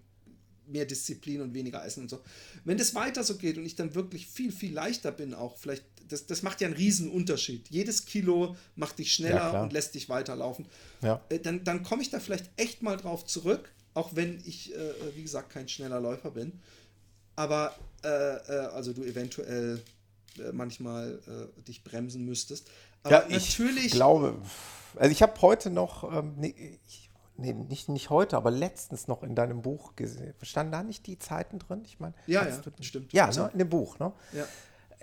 mehr 0.69 0.85
Disziplin 0.87 1.41
und 1.41 1.55
weniger 1.55 1.85
Essen 1.85 2.05
und 2.05 2.09
so. 2.11 2.23
Wenn 2.65 2.79
das 2.79 2.95
weiter 2.95 3.25
so 3.25 3.37
geht 3.37 3.59
und 3.59 3.67
ich 3.67 3.75
dann 3.75 3.95
wirklich 3.97 4.29
viel, 4.29 4.53
viel 4.53 4.73
leichter 4.73 5.11
bin, 5.11 5.35
auch 5.35 5.57
vielleicht, 5.59 5.85
das, 6.09 6.27
das 6.27 6.43
macht 6.43 6.61
ja 6.61 6.69
einen 6.69 6.77
riesen 6.77 7.11
Unterschied. 7.11 7.69
Jedes 7.69 8.05
Kilo 8.05 8.55
macht 8.77 8.99
dich 9.01 9.09
Ja, 9.09 9.13
schneller 9.15 9.51
klar. 9.51 9.63
und 9.65 9.73
lässt 9.73 9.95
dich 9.97 10.09
weiterlaufen. 10.09 10.67
Ja. 11.03 11.25
Äh, 11.31 11.41
dann, 11.41 11.65
dann 11.65 11.83
komme 11.83 12.03
ich 12.03 12.11
da 12.11 12.21
vielleicht 12.21 12.51
echt 12.57 12.83
mal 12.83 12.97
drauf 12.97 13.25
zurück, 13.27 13.73
auch 13.95 14.15
wenn 14.15 14.41
ich, 14.45 14.75
äh, 14.75 14.93
wie 15.15 15.23
gesagt, 15.23 15.51
kein 15.51 15.69
schneller 15.69 16.01
Läufer 16.01 16.31
bin. 16.31 16.61
aber 17.37 17.75
äh, 18.05 18.09
äh, 18.09 18.67
also 18.75 18.93
du 18.93 19.03
eventuell 19.05 19.81
äh, 20.39 20.53
manchmal 20.53 21.19
äh, 21.27 21.63
dich 21.63 21.85
bremsen 21.85 22.25
müsstest. 22.25 22.69
Aber 23.05 23.29
ja, 23.29 23.37
ich 23.37 23.59
natürlich. 23.59 23.93
glaube, 23.93 24.37
also 24.97 25.11
ich 25.13 25.23
habe 25.23 25.41
heute 25.41 25.71
noch, 25.71 26.05
ähm, 26.13 26.35
nee, 26.37 26.79
ich, 26.87 27.11
nee, 27.37 27.53
nicht, 27.53 27.89
nicht 27.89 28.11
heute, 28.11 28.37
aber 28.37 28.51
letztens 28.51 29.09
noch 29.09 29.23
in 29.23 29.35
deinem 29.35 29.63
Buch 29.63 29.95
gesehen. 29.97 30.35
Standen 30.43 30.73
da 30.73 30.83
nicht 30.83 31.07
die 31.07 31.19
Zeiten 31.19 31.59
drin? 31.59 31.83
Ich 31.85 32.01
meine, 32.01 32.15
Ja, 32.27 32.47
ja, 32.47 32.57
du, 32.57 32.71
stimmt. 32.83 33.13
Ja, 33.13 33.27
Also- 33.27 33.45
ne, 33.45 33.51
in 33.53 33.59
dem 33.61 33.69
Buch, 33.71 33.99
ne? 33.99 34.13
Ja. 34.33 34.47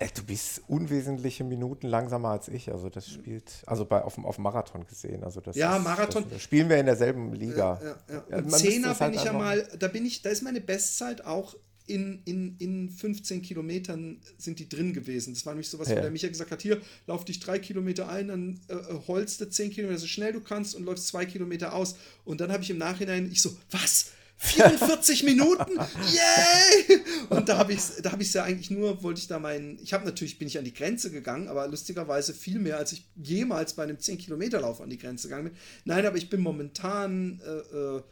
Ey, 0.02 0.08
du 0.14 0.22
bist 0.24 0.62
unwesentliche 0.66 1.44
Minuten 1.44 1.86
langsamer 1.86 2.30
als 2.30 2.48
ich. 2.48 2.72
Also 2.72 2.88
das 2.88 3.06
spielt, 3.10 3.62
also 3.66 3.84
bei 3.84 4.02
auf 4.02 4.14
dem, 4.14 4.24
auf 4.24 4.36
dem 4.36 4.44
Marathon 4.44 4.86
gesehen. 4.86 5.22
Also 5.22 5.40
das 5.42 5.54
Ja, 5.56 5.76
ist, 5.76 5.84
Marathon- 5.84 6.24
Das, 6.30 6.42
spielen 6.42 6.70
wir 6.70 6.78
in 6.78 6.86
derselben 6.86 7.34
Liga. 7.34 7.78
Ja, 7.82 8.14
ja. 8.14 8.24
Ja, 8.30 8.36
Und 8.38 8.50
Zehner 8.50 8.92
es 8.92 8.98
bin 8.98 9.06
halt 9.08 9.14
ich 9.16 9.24
ja 9.24 9.32
mal, 9.34 9.68
da 9.78 9.88
bin 9.88 10.06
ich, 10.06 10.22
da 10.22 10.30
ist 10.30 10.42
meine 10.42 10.62
Bestzeit 10.62 11.24
auch 11.26 11.54
in, 11.86 12.22
in, 12.24 12.56
in 12.58 12.88
15 12.88 13.42
Kilometern 13.42 14.20
sind 14.38 14.58
die 14.58 14.68
drin 14.70 14.92
gewesen. 14.94 15.34
Das 15.34 15.44
war 15.44 15.52
nämlich 15.52 15.68
sowas, 15.68 15.88
Ja. 15.88 15.96
wo 15.96 16.00
der 16.00 16.10
Michael 16.10 16.30
gesagt 16.32 16.50
hat, 16.50 16.62
hier, 16.62 16.80
lauf 17.06 17.24
dich 17.26 17.38
drei 17.40 17.58
Kilometer 17.58 18.08
ein, 18.08 18.28
dann 18.28 18.60
äh, 18.68 18.74
äh, 18.74 19.00
holst 19.06 19.40
du 19.42 19.50
10 19.50 19.70
Kilometer 19.70 19.98
so 19.98 20.06
schnell 20.06 20.32
du 20.32 20.40
kannst 20.40 20.74
und 20.76 20.84
läufst 20.84 21.08
zwei 21.08 21.26
Kilometer 21.26 21.74
aus. 21.74 21.96
Und 22.24 22.40
dann 22.40 22.50
habe 22.52 22.62
ich 22.62 22.70
im 22.70 22.78
Nachhinein, 22.78 23.28
ich 23.30 23.42
so, 23.42 23.50
was? 23.70 24.12
44 24.42 25.22
Minuten? 25.24 25.72
Yay! 25.76 27.00
Und 27.28 27.48
da 27.48 27.58
habe 27.58 27.74
ich 27.74 27.82
da 28.02 28.12
hab 28.12 28.20
ich's 28.20 28.32
ja 28.32 28.42
eigentlich 28.42 28.70
nur, 28.70 29.02
wollte 29.02 29.20
ich 29.20 29.28
da 29.28 29.38
meinen, 29.38 29.78
ich 29.82 29.92
habe 29.92 30.06
natürlich, 30.06 30.38
bin 30.38 30.48
ich 30.48 30.56
an 30.56 30.64
die 30.64 30.72
Grenze 30.72 31.10
gegangen, 31.10 31.48
aber 31.48 31.68
lustigerweise 31.68 32.32
viel 32.32 32.58
mehr, 32.58 32.78
als 32.78 32.92
ich 32.92 33.06
jemals 33.16 33.74
bei 33.74 33.82
einem 33.82 33.98
10-Kilometer-Lauf 33.98 34.80
an 34.80 34.88
die 34.88 34.96
Grenze 34.96 35.28
gegangen 35.28 35.50
bin. 35.50 35.56
Nein, 35.84 36.06
aber 36.06 36.16
ich 36.16 36.30
bin 36.30 36.40
momentan, 36.40 37.40
äh, 37.44 37.76
äh, 37.76 38.02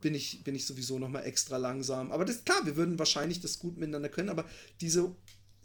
bin 0.00 0.14
ich, 0.14 0.42
bin 0.42 0.54
ich 0.54 0.66
sowieso 0.66 0.98
nochmal 0.98 1.26
extra 1.26 1.58
langsam. 1.58 2.12
Aber 2.12 2.24
das 2.24 2.44
klar, 2.44 2.64
wir 2.64 2.76
würden 2.76 2.98
wahrscheinlich 2.98 3.40
das 3.40 3.58
gut 3.58 3.76
miteinander 3.76 4.08
können, 4.08 4.30
aber 4.30 4.46
diese, 4.80 5.14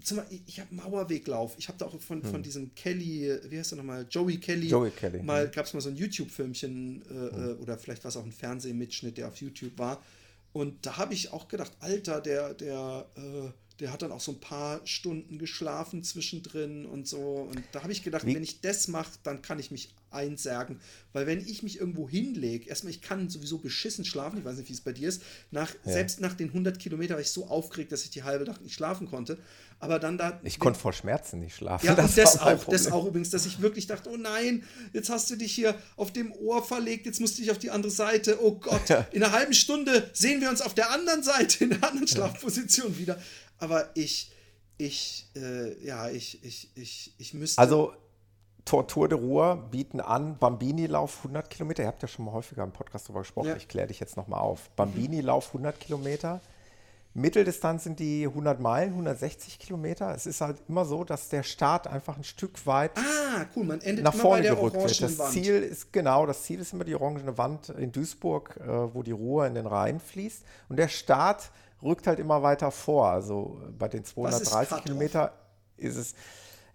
zum 0.01 0.17
Beispiel, 0.17 0.41
ich 0.45 0.59
habe 0.59 0.73
Mauerweglauf. 0.73 1.55
Ich 1.57 1.67
habe 1.67 1.77
da 1.77 1.85
auch 1.85 1.99
von, 1.99 2.23
von 2.23 2.41
diesem 2.43 2.73
Kelly, 2.75 3.37
wie 3.49 3.59
heißt 3.59 3.73
er 3.73 3.77
nochmal, 3.77 4.05
Joey 4.09 4.37
Kelly. 4.37 4.63
Hm. 4.63 4.69
Joey 4.69 4.91
Kelly, 4.91 5.21
Mal 5.21 5.45
hm. 5.45 5.51
gab 5.51 5.65
es 5.65 5.73
mal 5.73 5.81
so 5.81 5.89
ein 5.89 5.95
YouTube-Filmchen 5.95 7.03
äh, 7.09 7.13
äh, 7.13 7.53
oder 7.55 7.77
vielleicht 7.77 8.03
war 8.03 8.09
es 8.09 8.17
auch 8.17 8.25
ein 8.25 8.31
Fernsehmitschnitt, 8.31 9.17
der 9.17 9.27
auf 9.27 9.37
YouTube 9.37 9.77
war. 9.77 10.01
Und 10.53 10.85
da 10.85 10.97
habe 10.97 11.13
ich 11.13 11.31
auch 11.31 11.47
gedacht, 11.47 11.71
Alter, 11.79 12.21
der, 12.21 12.53
der, 12.53 13.05
äh, 13.15 13.51
der 13.79 13.93
hat 13.93 14.01
dann 14.01 14.11
auch 14.11 14.19
so 14.19 14.31
ein 14.33 14.39
paar 14.39 14.85
Stunden 14.85 15.37
geschlafen 15.37 16.03
zwischendrin 16.03 16.85
und 16.85 17.07
so. 17.07 17.19
Und 17.19 17.61
da 17.71 17.83
habe 17.83 17.91
ich 17.91 18.03
gedacht, 18.03 18.25
Wie- 18.25 18.35
wenn 18.35 18.43
ich 18.43 18.61
das 18.61 18.87
mache, 18.87 19.11
dann 19.23 19.41
kann 19.41 19.59
ich 19.59 19.71
mich 19.71 19.93
einsärgen. 20.11 20.79
Weil 21.13 21.27
wenn 21.27 21.39
ich 21.39 21.63
mich 21.63 21.79
irgendwo 21.79 22.09
hinlege, 22.09 22.67
erstmal, 22.67 22.91
ich 22.91 23.01
kann 23.01 23.29
sowieso 23.29 23.59
beschissen 23.59 24.05
schlafen, 24.05 24.39
ich 24.39 24.45
weiß 24.45 24.57
nicht, 24.57 24.69
wie 24.69 24.73
es 24.73 24.81
bei 24.81 24.91
dir 24.91 25.07
ist, 25.07 25.21
nach, 25.51 25.73
selbst 25.85 26.19
nach 26.19 26.33
den 26.33 26.47
100 26.47 26.79
Kilometern 26.79 27.15
war 27.15 27.21
ich 27.21 27.29
so 27.29 27.45
aufgeregt, 27.47 27.91
dass 27.91 28.03
ich 28.03 28.09
die 28.09 28.23
halbe 28.23 28.45
Nacht 28.45 28.61
nicht 28.61 28.73
schlafen 28.73 29.07
konnte. 29.07 29.37
Aber 29.81 29.97
dann 29.97 30.17
da... 30.17 30.39
Ich 30.43 30.59
konnte 30.59 30.77
vor 30.77 30.91
Schmerzen 30.91 31.39
nicht 31.39 31.55
schlafen. 31.55 31.85
Ja, 31.85 31.95
das 32.15 32.15
mein 32.15 32.57
auch, 32.57 32.63
das 32.65 32.91
auch 32.91 33.05
übrigens, 33.05 33.29
dass 33.29 33.45
ich 33.45 33.61
wirklich 33.61 33.87
dachte, 33.87 34.09
oh 34.09 34.17
nein, 34.17 34.63
jetzt 34.93 35.09
hast 35.09 35.29
du 35.29 35.35
dich 35.37 35.53
hier 35.53 35.75
auf 35.95 36.11
dem 36.11 36.33
Ohr 36.33 36.63
verlegt, 36.63 37.05
jetzt 37.05 37.21
musst 37.21 37.37
du 37.37 37.41
dich 37.41 37.51
auf 37.51 37.59
die 37.59 37.71
andere 37.71 37.91
Seite, 37.91 38.43
oh 38.43 38.55
Gott, 38.55 38.89
Ja. 38.89 39.07
in 39.11 39.23
einer 39.23 39.31
halben 39.31 39.53
Stunde 39.53 40.09
sehen 40.13 40.41
wir 40.41 40.49
uns 40.49 40.61
auf 40.61 40.73
der 40.73 40.91
anderen 40.91 41.23
Seite, 41.23 41.63
in 41.63 41.69
der 41.69 41.83
anderen 41.83 42.07
Schlafposition 42.07 42.97
wieder. 42.97 43.17
Aber 43.57 43.89
ich, 43.95 44.31
ich, 44.77 45.29
äh, 45.35 45.81
ja, 45.85 46.09
ich, 46.09 46.43
ich, 46.43 46.69
ich, 46.75 47.13
ich 47.17 47.33
müsste... 47.33 47.59
Also 47.61 47.93
Tortur 48.65 49.07
de 49.07 49.17
Ruhr 49.17 49.55
bieten 49.71 49.99
an, 49.99 50.37
Bambini-Lauf 50.37 51.19
100 51.19 51.49
Kilometer. 51.49 51.83
Ihr 51.83 51.87
habt 51.87 52.01
ja 52.01 52.07
schon 52.07 52.25
mal 52.25 52.33
häufiger 52.33 52.63
im 52.63 52.71
Podcast 52.71 53.07
darüber 53.07 53.21
gesprochen. 53.21 53.47
Ja. 53.47 53.55
Ich 53.55 53.67
kläre 53.67 53.87
dich 53.87 53.99
jetzt 53.99 54.15
nochmal 54.15 54.41
auf. 54.41 54.69
Bambini-Lauf 54.75 55.47
100 55.47 55.79
Kilometer. 55.79 56.39
Mitteldistanz 57.19 57.83
sind 57.83 57.99
die 57.99 58.25
100 58.25 58.59
Meilen, 58.59 58.91
160 58.91 59.59
Kilometer. 59.59 60.13
Es 60.15 60.25
ist 60.25 60.41
halt 60.41 60.57
immer 60.67 60.85
so, 60.85 61.03
dass 61.03 61.29
der 61.29 61.43
Start 61.43 61.87
einfach 61.87 62.17
ein 62.17 62.23
Stück 62.23 62.65
weit 62.65 62.91
ah, 62.97 63.45
cool, 63.55 63.65
man 63.65 63.81
endet 63.81 64.03
nach 64.03 64.13
vorne 64.13 64.43
gerückt 64.43 64.75
wird. 64.75 65.01
Das 65.01 65.17
Wand. 65.17 65.31
Ziel 65.31 65.61
ist 65.61 65.91
genau, 65.93 66.25
das 66.25 66.43
Ziel 66.43 66.59
ist 66.59 66.73
immer 66.73 66.83
die 66.83 66.95
orangene 66.95 67.37
Wand 67.37 67.69
in 67.69 67.91
Duisburg, 67.91 68.57
äh, 68.57 68.93
wo 68.93 69.03
die 69.03 69.11
Ruhr 69.11 69.47
in 69.47 69.55
den 69.55 69.65
Rhein 69.65 69.99
fließt. 69.99 70.43
Und 70.69 70.77
der 70.77 70.87
Start 70.87 71.51
rückt 71.81 72.07
halt 72.07 72.19
immer 72.19 72.41
weiter 72.43 72.71
vor. 72.71 73.09
Also 73.09 73.61
äh, 73.67 73.71
bei 73.71 73.87
den 73.87 74.03
Was 74.15 74.41
ist 74.41 74.49
230 74.51 74.69
Cut-Off? 74.69 74.83
Kilometer 74.83 75.33
ist 75.77 75.95
es. 75.95 76.15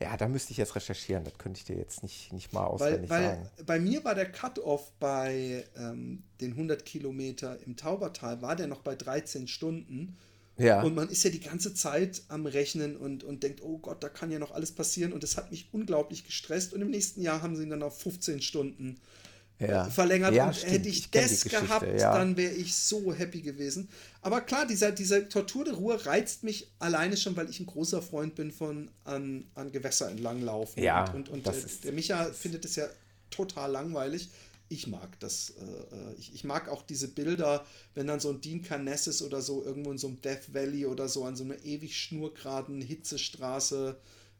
Ja, 0.00 0.16
da 0.16 0.28
müsste 0.28 0.50
ich 0.50 0.58
jetzt 0.58 0.74
recherchieren. 0.74 1.24
Das 1.24 1.38
könnte 1.38 1.58
ich 1.58 1.64
dir 1.64 1.76
jetzt 1.76 2.02
nicht, 2.02 2.32
nicht 2.32 2.52
mal 2.52 2.64
Weil, 2.64 2.68
auswendig 2.68 3.10
weil 3.10 3.22
sagen. 3.22 3.48
bei 3.64 3.78
mir 3.78 4.04
war 4.04 4.14
der 4.14 4.30
Cut-Off 4.30 4.92
bei 4.98 5.64
ähm, 5.76 6.24
den 6.40 6.52
100 6.52 6.84
Kilometer 6.84 7.58
im 7.64 7.76
Taubertal, 7.76 8.42
war 8.42 8.56
der 8.56 8.66
noch 8.66 8.80
bei 8.80 8.96
13 8.96 9.46
Stunden. 9.46 10.16
Ja. 10.56 10.82
Und 10.82 10.94
man 10.94 11.08
ist 11.08 11.24
ja 11.24 11.30
die 11.30 11.40
ganze 11.40 11.74
Zeit 11.74 12.22
am 12.28 12.46
Rechnen 12.46 12.96
und, 12.96 13.24
und 13.24 13.42
denkt, 13.42 13.60
oh 13.62 13.78
Gott, 13.78 14.02
da 14.02 14.08
kann 14.08 14.30
ja 14.30 14.38
noch 14.38 14.52
alles 14.52 14.72
passieren. 14.72 15.12
Und 15.12 15.22
das 15.22 15.36
hat 15.36 15.50
mich 15.50 15.68
unglaublich 15.72 16.24
gestresst. 16.24 16.72
Und 16.72 16.80
im 16.80 16.90
nächsten 16.90 17.20
Jahr 17.22 17.42
haben 17.42 17.56
sie 17.56 17.64
ihn 17.64 17.70
dann 17.70 17.82
auf 17.82 18.00
15 18.00 18.40
Stunden 18.40 19.00
Ja. 19.58 19.86
äh, 19.86 19.90
verlängert. 19.90 20.32
Ja, 20.34 20.46
und 20.46 20.56
stimmt. 20.56 20.72
hätte 20.72 20.88
ich, 20.88 20.98
Ich 20.98 21.10
das 21.10 21.44
gehabt, 21.44 21.86
ja. 22.00 22.16
dann 22.16 22.36
wäre 22.36 22.52
ich 22.54 22.74
so 22.74 23.12
happy 23.12 23.40
gewesen. 23.42 23.88
Aber 24.22 24.40
klar, 24.42 24.64
dieser, 24.66 24.92
dieser 24.92 25.28
Tortur 25.28 25.64
de 25.64 25.74
Ruhe 25.74 26.06
reizt 26.06 26.44
mich 26.44 26.70
alleine 26.78 27.16
schon, 27.16 27.36
weil 27.36 27.50
ich 27.50 27.58
ein 27.58 27.66
großer 27.66 28.00
Freund 28.00 28.36
bin 28.36 28.52
von 28.52 28.90
an, 29.04 29.46
an 29.54 29.72
Gewässer 29.72 30.08
entlang 30.08 30.40
laufen. 30.40 30.80
Ja, 30.82 31.10
und, 31.12 31.28
und, 31.30 31.46
und 31.46 31.54
äh, 31.54 31.60
der 31.82 31.92
Micha 31.92 32.26
findet 32.32 32.64
es 32.64 32.76
ja 32.76 32.86
total 33.30 33.72
langweilig. 33.72 34.28
Ich 34.68 34.86
mag 34.86 35.18
das. 35.20 35.50
Äh, 35.50 35.64
äh, 35.64 36.14
ich, 36.18 36.34
ich 36.34 36.44
mag 36.44 36.68
auch 36.68 36.82
diese 36.82 37.08
Bilder, 37.08 37.66
wenn 37.94 38.06
dann 38.06 38.20
so 38.20 38.30
ein 38.30 38.40
Dean 38.40 38.62
Carnessis 38.62 39.22
oder 39.22 39.42
so 39.42 39.64
irgendwo 39.64 39.92
in 39.92 39.98
so 39.98 40.08
einem 40.08 40.20
Death 40.20 40.52
Valley 40.54 40.86
oder 40.86 41.08
so 41.08 41.24
an 41.24 41.36
so 41.36 41.44
einer 41.44 41.62
ewig 41.64 41.96
schnurgeraden 41.96 42.80
Hitzestraße. 42.80 43.96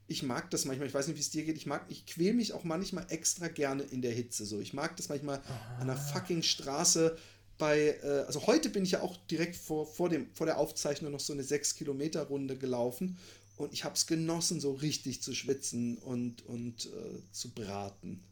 Ich 0.06 0.22
mag 0.22 0.50
das 0.50 0.64
manchmal. 0.64 0.88
Ich 0.88 0.94
weiß 0.94 1.06
nicht, 1.06 1.16
wie 1.16 1.20
es 1.20 1.30
dir 1.30 1.44
geht. 1.44 1.56
Ich 1.56 1.66
mag, 1.66 1.84
ich 1.88 2.06
quäl 2.06 2.34
mich 2.34 2.52
auch 2.52 2.64
manchmal 2.64 3.06
extra 3.08 3.48
gerne 3.48 3.82
in 3.82 4.02
der 4.02 4.12
Hitze. 4.12 4.44
So, 4.44 4.60
ich 4.60 4.72
mag 4.72 4.96
das 4.96 5.08
manchmal 5.08 5.40
an 5.78 5.88
einer 5.88 5.96
fucking 5.96 6.42
Straße. 6.42 7.16
Bei, 7.56 7.98
äh, 8.02 8.24
also 8.26 8.46
heute 8.46 8.68
bin 8.68 8.84
ich 8.84 8.92
ja 8.92 9.02
auch 9.02 9.16
direkt 9.30 9.56
vor, 9.56 9.86
vor, 9.86 10.08
dem, 10.08 10.26
vor 10.34 10.46
der 10.46 10.58
Aufzeichnung 10.58 11.12
noch 11.12 11.20
so 11.20 11.32
eine 11.32 11.42
6-Kilometer-Runde 11.42 12.56
gelaufen 12.56 13.16
und 13.56 13.72
ich 13.72 13.84
habe 13.84 13.94
es 13.94 14.06
genossen, 14.06 14.60
so 14.60 14.72
richtig 14.72 15.22
zu 15.22 15.34
schwitzen 15.34 15.98
und, 15.98 16.44
und 16.46 16.86
äh, 16.86 17.32
zu 17.32 17.50
braten. 17.50 18.24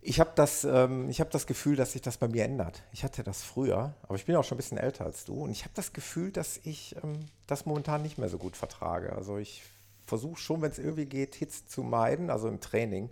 Ich 0.00 0.20
habe 0.20 0.30
das, 0.36 0.64
ähm, 0.64 1.08
ich 1.10 1.20
hab 1.20 1.30
das 1.30 1.46
Gefühl, 1.46 1.74
dass 1.76 1.92
sich 1.92 2.02
das 2.02 2.16
bei 2.18 2.28
mir 2.28 2.44
ändert. 2.44 2.82
Ich 2.92 3.02
hatte 3.04 3.24
das 3.24 3.42
früher, 3.42 3.94
aber 4.02 4.14
ich 4.14 4.24
bin 4.26 4.36
auch 4.36 4.44
schon 4.44 4.56
ein 4.56 4.58
bisschen 4.60 4.78
älter 4.78 5.04
als 5.04 5.24
du. 5.24 5.34
Und 5.42 5.50
ich 5.50 5.62
habe 5.64 5.72
das 5.74 5.92
Gefühl, 5.92 6.30
dass 6.30 6.60
ich 6.62 6.94
ähm, 7.02 7.18
das 7.46 7.66
momentan 7.66 8.02
nicht 8.02 8.16
mehr 8.16 8.28
so 8.28 8.38
gut 8.38 8.56
vertrage. 8.56 9.12
Also 9.12 9.38
ich 9.38 9.62
versuche 10.06 10.38
schon, 10.40 10.62
wenn 10.62 10.70
es 10.70 10.78
irgendwie 10.78 11.06
geht, 11.06 11.34
Hitze 11.34 11.66
zu 11.66 11.82
meiden, 11.82 12.30
also 12.30 12.48
im 12.48 12.60
Training. 12.60 13.10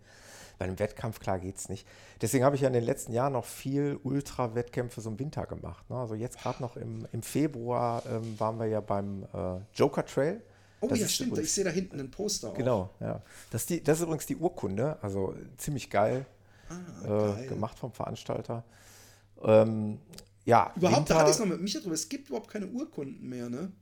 Bei 0.59 0.65
einem 0.65 0.79
Wettkampf, 0.79 1.21
klar, 1.21 1.39
geht 1.39 1.59
es 1.59 1.69
nicht. 1.69 1.87
Deswegen 2.23 2.43
habe 2.45 2.57
ich 2.57 2.63
ja 2.63 2.69
in 2.69 2.73
den 2.73 2.85
letzten 2.85 3.13
Jahren 3.13 3.35
noch 3.35 3.45
viel 3.45 3.99
Ultra-Wettkämpfe 4.05 5.03
so 5.03 5.11
im 5.11 5.19
Winter 5.19 5.45
gemacht. 5.45 5.91
Ne? 5.91 5.97
Also 5.99 6.15
jetzt 6.15 6.39
gerade 6.39 6.63
noch 6.63 6.77
im, 6.77 7.07
im 7.13 7.23
Februar 7.23 8.03
ähm, 8.11 8.41
waren 8.41 8.59
wir 8.59 8.65
ja 8.67 8.81
beim 8.81 9.25
äh, 9.35 9.59
Joker 9.75 10.07
Trail. 10.07 10.41
Oh 10.81 10.87
Das 10.89 10.99
ja, 11.01 11.09
stimmt. 11.09 11.33
übrigens- 11.33 11.49
Ich 11.49 11.55
sehe 11.55 11.65
da 11.65 11.71
hinten 11.71 12.01
ein 12.01 12.11
Poster. 12.11 12.49
Auch. 12.51 12.55
Genau, 12.55 12.89
ja. 13.01 13.21
Das 13.51 13.67
die, 13.67 13.83
das 13.85 13.99
ist 13.99 14.05
übrigens 14.05 14.25
die 14.25 14.37
Urkunde, 14.37 14.97
also 15.03 15.35
ziemlich 15.59 15.91
geil, 15.91 16.25
Ah, 16.69 17.35
äh, 17.41 17.47
gemacht 17.47 17.79
vom 17.79 17.93
Veranstalter. 17.93 18.65
Ähm, 19.43 19.99
ja, 20.45 20.73
Überhaupt, 20.77 20.97
da 21.11 21.15
Winter- 21.15 21.19
hatte 21.19 21.31
ich 21.31 21.35
es 21.37 21.41
noch 21.41 21.47
mit 21.47 21.61
Micha 21.61 21.81
drüber. 21.81 21.95
Es 21.95 22.09
gibt 22.09 22.29
überhaupt 22.29 22.51
keine 22.51 22.67
Urkunden 22.69 23.29
mehr, 23.29 23.49
ne? 23.49 23.73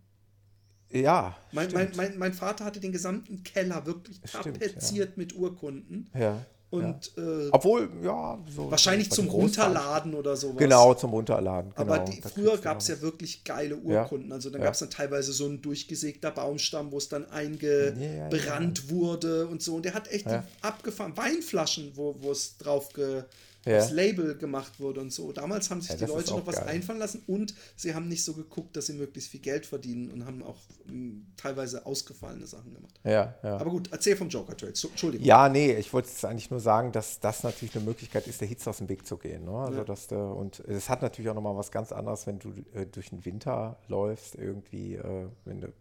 Ja, 0.91 1.37
Mein, 1.53 1.73
mein, 1.73 1.91
mein, 1.97 2.19
mein 2.19 2.33
Vater 2.33 2.65
hatte 2.65 2.79
den 2.81 2.93
gesamten 2.93 3.43
Keller 3.43 3.85
wirklich 3.87 4.21
tapeziert 4.21 5.17
mit 5.17 5.35
Urkunden. 5.35 6.09
ja, 6.15 6.45
Und 6.71 7.13
ja. 7.17 7.23
äh, 7.23 7.49
Obwohl, 7.53 7.89
ja, 8.03 8.37
so. 8.55 8.69
wahrscheinlich 8.71 9.11
zum 9.11 9.29
Runterladen 9.29 10.13
oder 10.15 10.37
sowas. 10.37 10.57
Genau, 10.57 10.95
zum 10.95 11.13
Runterladen. 11.13 11.71
Aber 11.77 11.99
genau, 12.01 12.11
die, 12.11 12.21
da 12.21 12.29
früher 12.29 12.59
gab 12.59 12.81
es 12.81 12.89
noch 12.89 12.97
ja 12.97 13.03
wirklich 13.03 13.45
geile 13.45 13.79
Ja. 13.87 14.03
Urkunden. 14.03 14.33
Also 14.33 14.51
dann 14.51 14.61
Ja. 14.61 14.67
gab 14.67 14.75
es 14.75 14.81
dann 14.81 14.91
teilweise 14.91 15.33
so 15.33 15.47
ein 15.47 15.63
durchgesägter 15.63 16.33
Baumstamm, 16.33 16.91
wo 16.91 16.99
es 16.99 17.09
dann 17.09 17.23
Ja, 17.23 17.29
ja, 17.29 17.35
eingebrannt 17.39 18.91
wurde 18.91 19.47
und 19.47 19.63
so. 19.63 19.77
Und 19.77 19.85
der 19.85 19.95
hat 19.95 20.11
echt 20.11 20.27
Ja. 20.27 20.39
die 20.39 20.65
abgefahren. 20.67 21.17
Weinflaschen, 21.17 21.93
wo, 21.95 22.17
wo 22.21 22.33
es 22.33 22.57
drauf 22.59 22.89
ge, 22.93 23.23
Ja. 23.65 23.79
aufs 23.79 23.91
Label 23.91 24.37
gemacht 24.37 24.79
wurde 24.81 25.01
und 25.01 25.13
so. 25.13 25.33
Damals 25.33 25.71
haben 25.71 25.81
sich 25.81 25.91
Ja, 25.91 25.97
die 25.97 26.05
Leute 26.05 26.31
noch 26.33 26.47
was 26.47 26.57
geil. 26.57 26.69
einfallen 26.69 26.99
lassen 26.99 27.23
und 27.27 27.55
sie 27.77 27.95
haben 27.95 28.09
nicht 28.09 28.25
so 28.25 28.35
geguckt, 28.35 28.77
dass 28.77 28.87
sie 28.87 28.93
möglichst 28.95 29.31
viel 29.31 29.41
Geld 29.41 29.67
verdienen 29.67 30.11
und 30.11 30.27
haben 30.27 30.43
auch 30.43 30.59
mh, 30.87 31.23
teilweise 31.37 31.87
ausgefallene 31.87 32.47
Sachen 32.47 32.75
gemacht. 32.75 33.01
Ja, 33.05 33.35
ja. 33.43 33.57
Aber 33.59 33.71
gut, 33.71 33.89
erzähl 33.93 34.17
vom 34.17 34.29
Joker 34.29 34.57
Trail. 34.57 34.75
So, 34.75 34.89
Entschuldigung. 34.89 35.27
Ja, 35.27 35.49
nee, 35.49 35.73
ich 35.75 35.93
wollte 35.93 36.09
jetzt 36.09 36.25
eigentlich 36.25 36.51
nur 36.51 36.61
sagen, 36.61 36.93
dass 36.93 37.21
das 37.21 37.43
natürlich 37.43 37.75
eine 37.77 37.85
Möglichkeit 37.85 38.27
ist, 38.27 38.41
der 38.41 38.49
Hitze 38.49 38.69
aus 38.71 38.79
dem 38.79 38.89
Weg 38.89 39.07
zu 39.07 39.17
gehen. 39.17 39.45
Ne? 39.45 39.53
Also 39.53 39.79
Ja. 39.79 39.85
dass 39.85 40.09
du, 40.09 40.17
und 40.17 40.61
es 40.61 40.89
hat 40.89 41.03
natürlich 41.03 41.31
auch 41.31 41.35
nochmal 41.35 41.57
was 41.57 41.71
ganz 41.71 41.93
anderes, 41.93 42.27
wenn 42.27 42.39
du 42.39 42.53
äh, 42.75 42.87
durch 42.87 43.11
den 43.11 43.25
Winter 43.25 43.79
läufst, 43.89 44.35
irgendwie, 44.35 44.95
äh, 44.97 45.29
wenn 45.45 45.61
du 45.61 45.73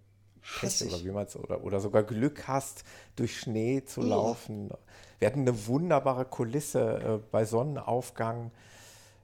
Pech 0.60 0.86
oder 0.86 1.04
wie 1.04 1.12
man 1.12 1.28
oder, 1.42 1.64
oder 1.64 1.80
sogar 1.80 2.04
Glück 2.04 2.48
hast, 2.48 2.84
durch 3.16 3.40
Schnee 3.40 3.84
zu 3.86 4.02
laufen. 4.02 4.70
Wir 5.20 5.28
hatten 5.28 5.42
eine 5.42 5.68
wunderbare 5.68 6.26
Kulisse 6.26 7.00
äh, 7.00 7.20
bei 7.32 7.46
Sonnenaufgang. 7.46 8.52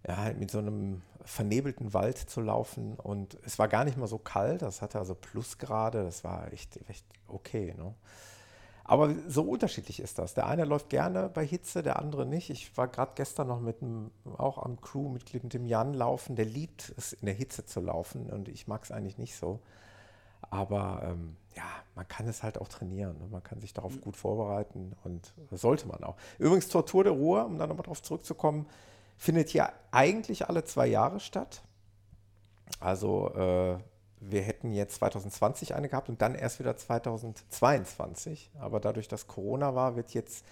ja, 0.08 0.32
mit 0.38 0.50
so 0.50 0.60
einem 0.60 1.02
vernebelten 1.26 1.94
Wald 1.94 2.18
zu 2.18 2.42
laufen 2.42 2.96
und 2.96 3.38
es 3.46 3.60
war 3.60 3.68
gar 3.68 3.86
nicht 3.86 3.98
mal 3.98 4.08
so 4.08 4.18
kalt, 4.18 4.62
das 4.62 4.82
hatte 4.82 4.98
also 4.98 5.14
Plusgrade, 5.14 6.04
das 6.04 6.24
war 6.24 6.52
echt, 6.52 6.80
echt 6.90 7.06
okay. 7.28 7.76
Ne? 7.78 7.94
Aber 8.84 9.14
so 9.28 9.44
unterschiedlich 9.44 10.00
ist 10.00 10.18
das. 10.18 10.34
Der 10.34 10.48
eine 10.48 10.66
läuft 10.66 10.90
gerne 10.90 11.30
bei 11.30 11.46
Hitze, 11.46 11.84
der 11.84 12.00
andere 12.00 12.26
nicht. 12.26 12.50
Ich 12.50 12.76
war 12.76 12.88
gerade 12.88 13.12
gestern 13.14 13.48
noch 13.48 13.60
mit 13.60 13.84
einem, 13.84 14.10
auch 14.38 14.58
am 14.58 14.82
Crewmitglied 14.82 15.44
mit 15.44 15.54
dem 15.54 15.66
Jan 15.68 15.94
laufen, 15.94 16.36
der 16.36 16.46
liebt 16.46 16.94
es 16.98 17.14
in 17.14 17.28
der 17.28 17.36
Hitze 17.36 17.64
zu 17.66 17.82
laufen 17.82 18.32
und 18.32 18.50
ich 18.50 18.68
mag 18.68 18.84
es 18.84 18.92
eigentlich 18.92 19.20
nicht 19.20 19.36
so. 19.36 19.60
Aber 20.42 21.02
ähm, 21.04 21.36
ja, 21.56 21.64
man 21.96 22.08
kann 22.08 22.28
es 22.28 22.44
halt 22.44 22.60
auch 22.60 22.68
trainieren. 22.68 23.18
Ne? 23.20 23.28
Man 23.30 23.44
kann 23.44 23.62
sich 23.62 23.74
darauf 23.74 24.00
gut 24.02 24.16
vorbereiten 24.16 24.96
und 25.04 25.34
sollte 25.52 25.88
man 25.88 26.04
auch. 26.04 26.16
Übrigens, 26.38 26.68
Tortur 26.70 27.04
der 27.04 27.14
Ruhe, 27.14 27.46
um 27.46 27.58
da 27.58 27.68
nochmal 27.68 27.86
drauf 27.86 28.02
zurückzukommen, 28.02 28.66
findet 29.18 29.50
hier 29.50 29.72
eigentlich 29.92 30.48
alle 30.48 30.64
zwei 30.64 30.88
Jahre 30.88 31.20
statt. 31.20 31.62
Also 32.80 33.34
äh, 33.36 33.78
wir 34.22 34.42
hätten 34.42 34.72
jetzt 34.72 34.96
2020 34.96 35.76
eine 35.76 35.90
gehabt 35.90 36.10
und 36.10 36.22
dann 36.22 36.36
erst 36.36 36.60
wieder 36.60 36.76
2022. 36.76 38.52
Aber 38.60 38.80
dadurch, 38.80 39.08
dass 39.08 39.28
Corona 39.28 39.76
war, 39.76 39.96
wird 39.96 40.14
jetzt 40.14 40.46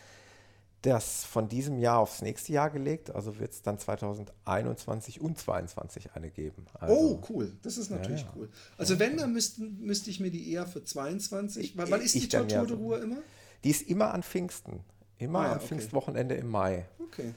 das 0.82 1.26
von 1.26 1.50
diesem 1.50 1.80
Jahr 1.80 2.00
aufs 2.00 2.22
nächste 2.22 2.54
Jahr 2.54 2.70
gelegt. 2.70 3.14
Also 3.14 3.40
wird 3.40 3.52
es 3.52 3.62
dann 3.62 3.80
2021 3.80 5.22
und 5.22 5.38
2022 5.38 6.12
eine 6.14 6.30
geben. 6.30 6.66
Also, 6.74 6.94
oh, 6.96 7.22
cool. 7.30 7.54
Das 7.64 7.78
ist 7.78 7.90
natürlich 7.90 8.22
ja, 8.22 8.28
ja. 8.28 8.34
cool. 8.36 8.50
Also 8.78 9.00
wenn, 9.00 9.18
dann 9.18 9.34
müssten, 9.34 9.80
müsste 9.82 10.10
ich 10.10 10.20
mir 10.20 10.32
die 10.32 10.52
eher 10.52 10.68
für 10.68 10.84
22. 10.84 11.74
Wann 11.78 12.02
ist 12.02 12.16
die 12.16 12.28
Tortur 12.28 12.66
de 12.66 12.76
Ruhe 12.76 12.98
immer? 13.00 13.18
Die 13.64 13.72
ist 13.72 13.84
immer 13.84 14.14
an 14.14 14.24
Pfingsten. 14.24 14.82
Immer 15.18 15.40
ah, 15.40 15.52
am 15.54 15.58
okay. 15.58 15.68
Pfingstwochenende 15.68 16.36
im 16.36 16.48
Mai. 16.48 16.86
Okay. 17.00 17.34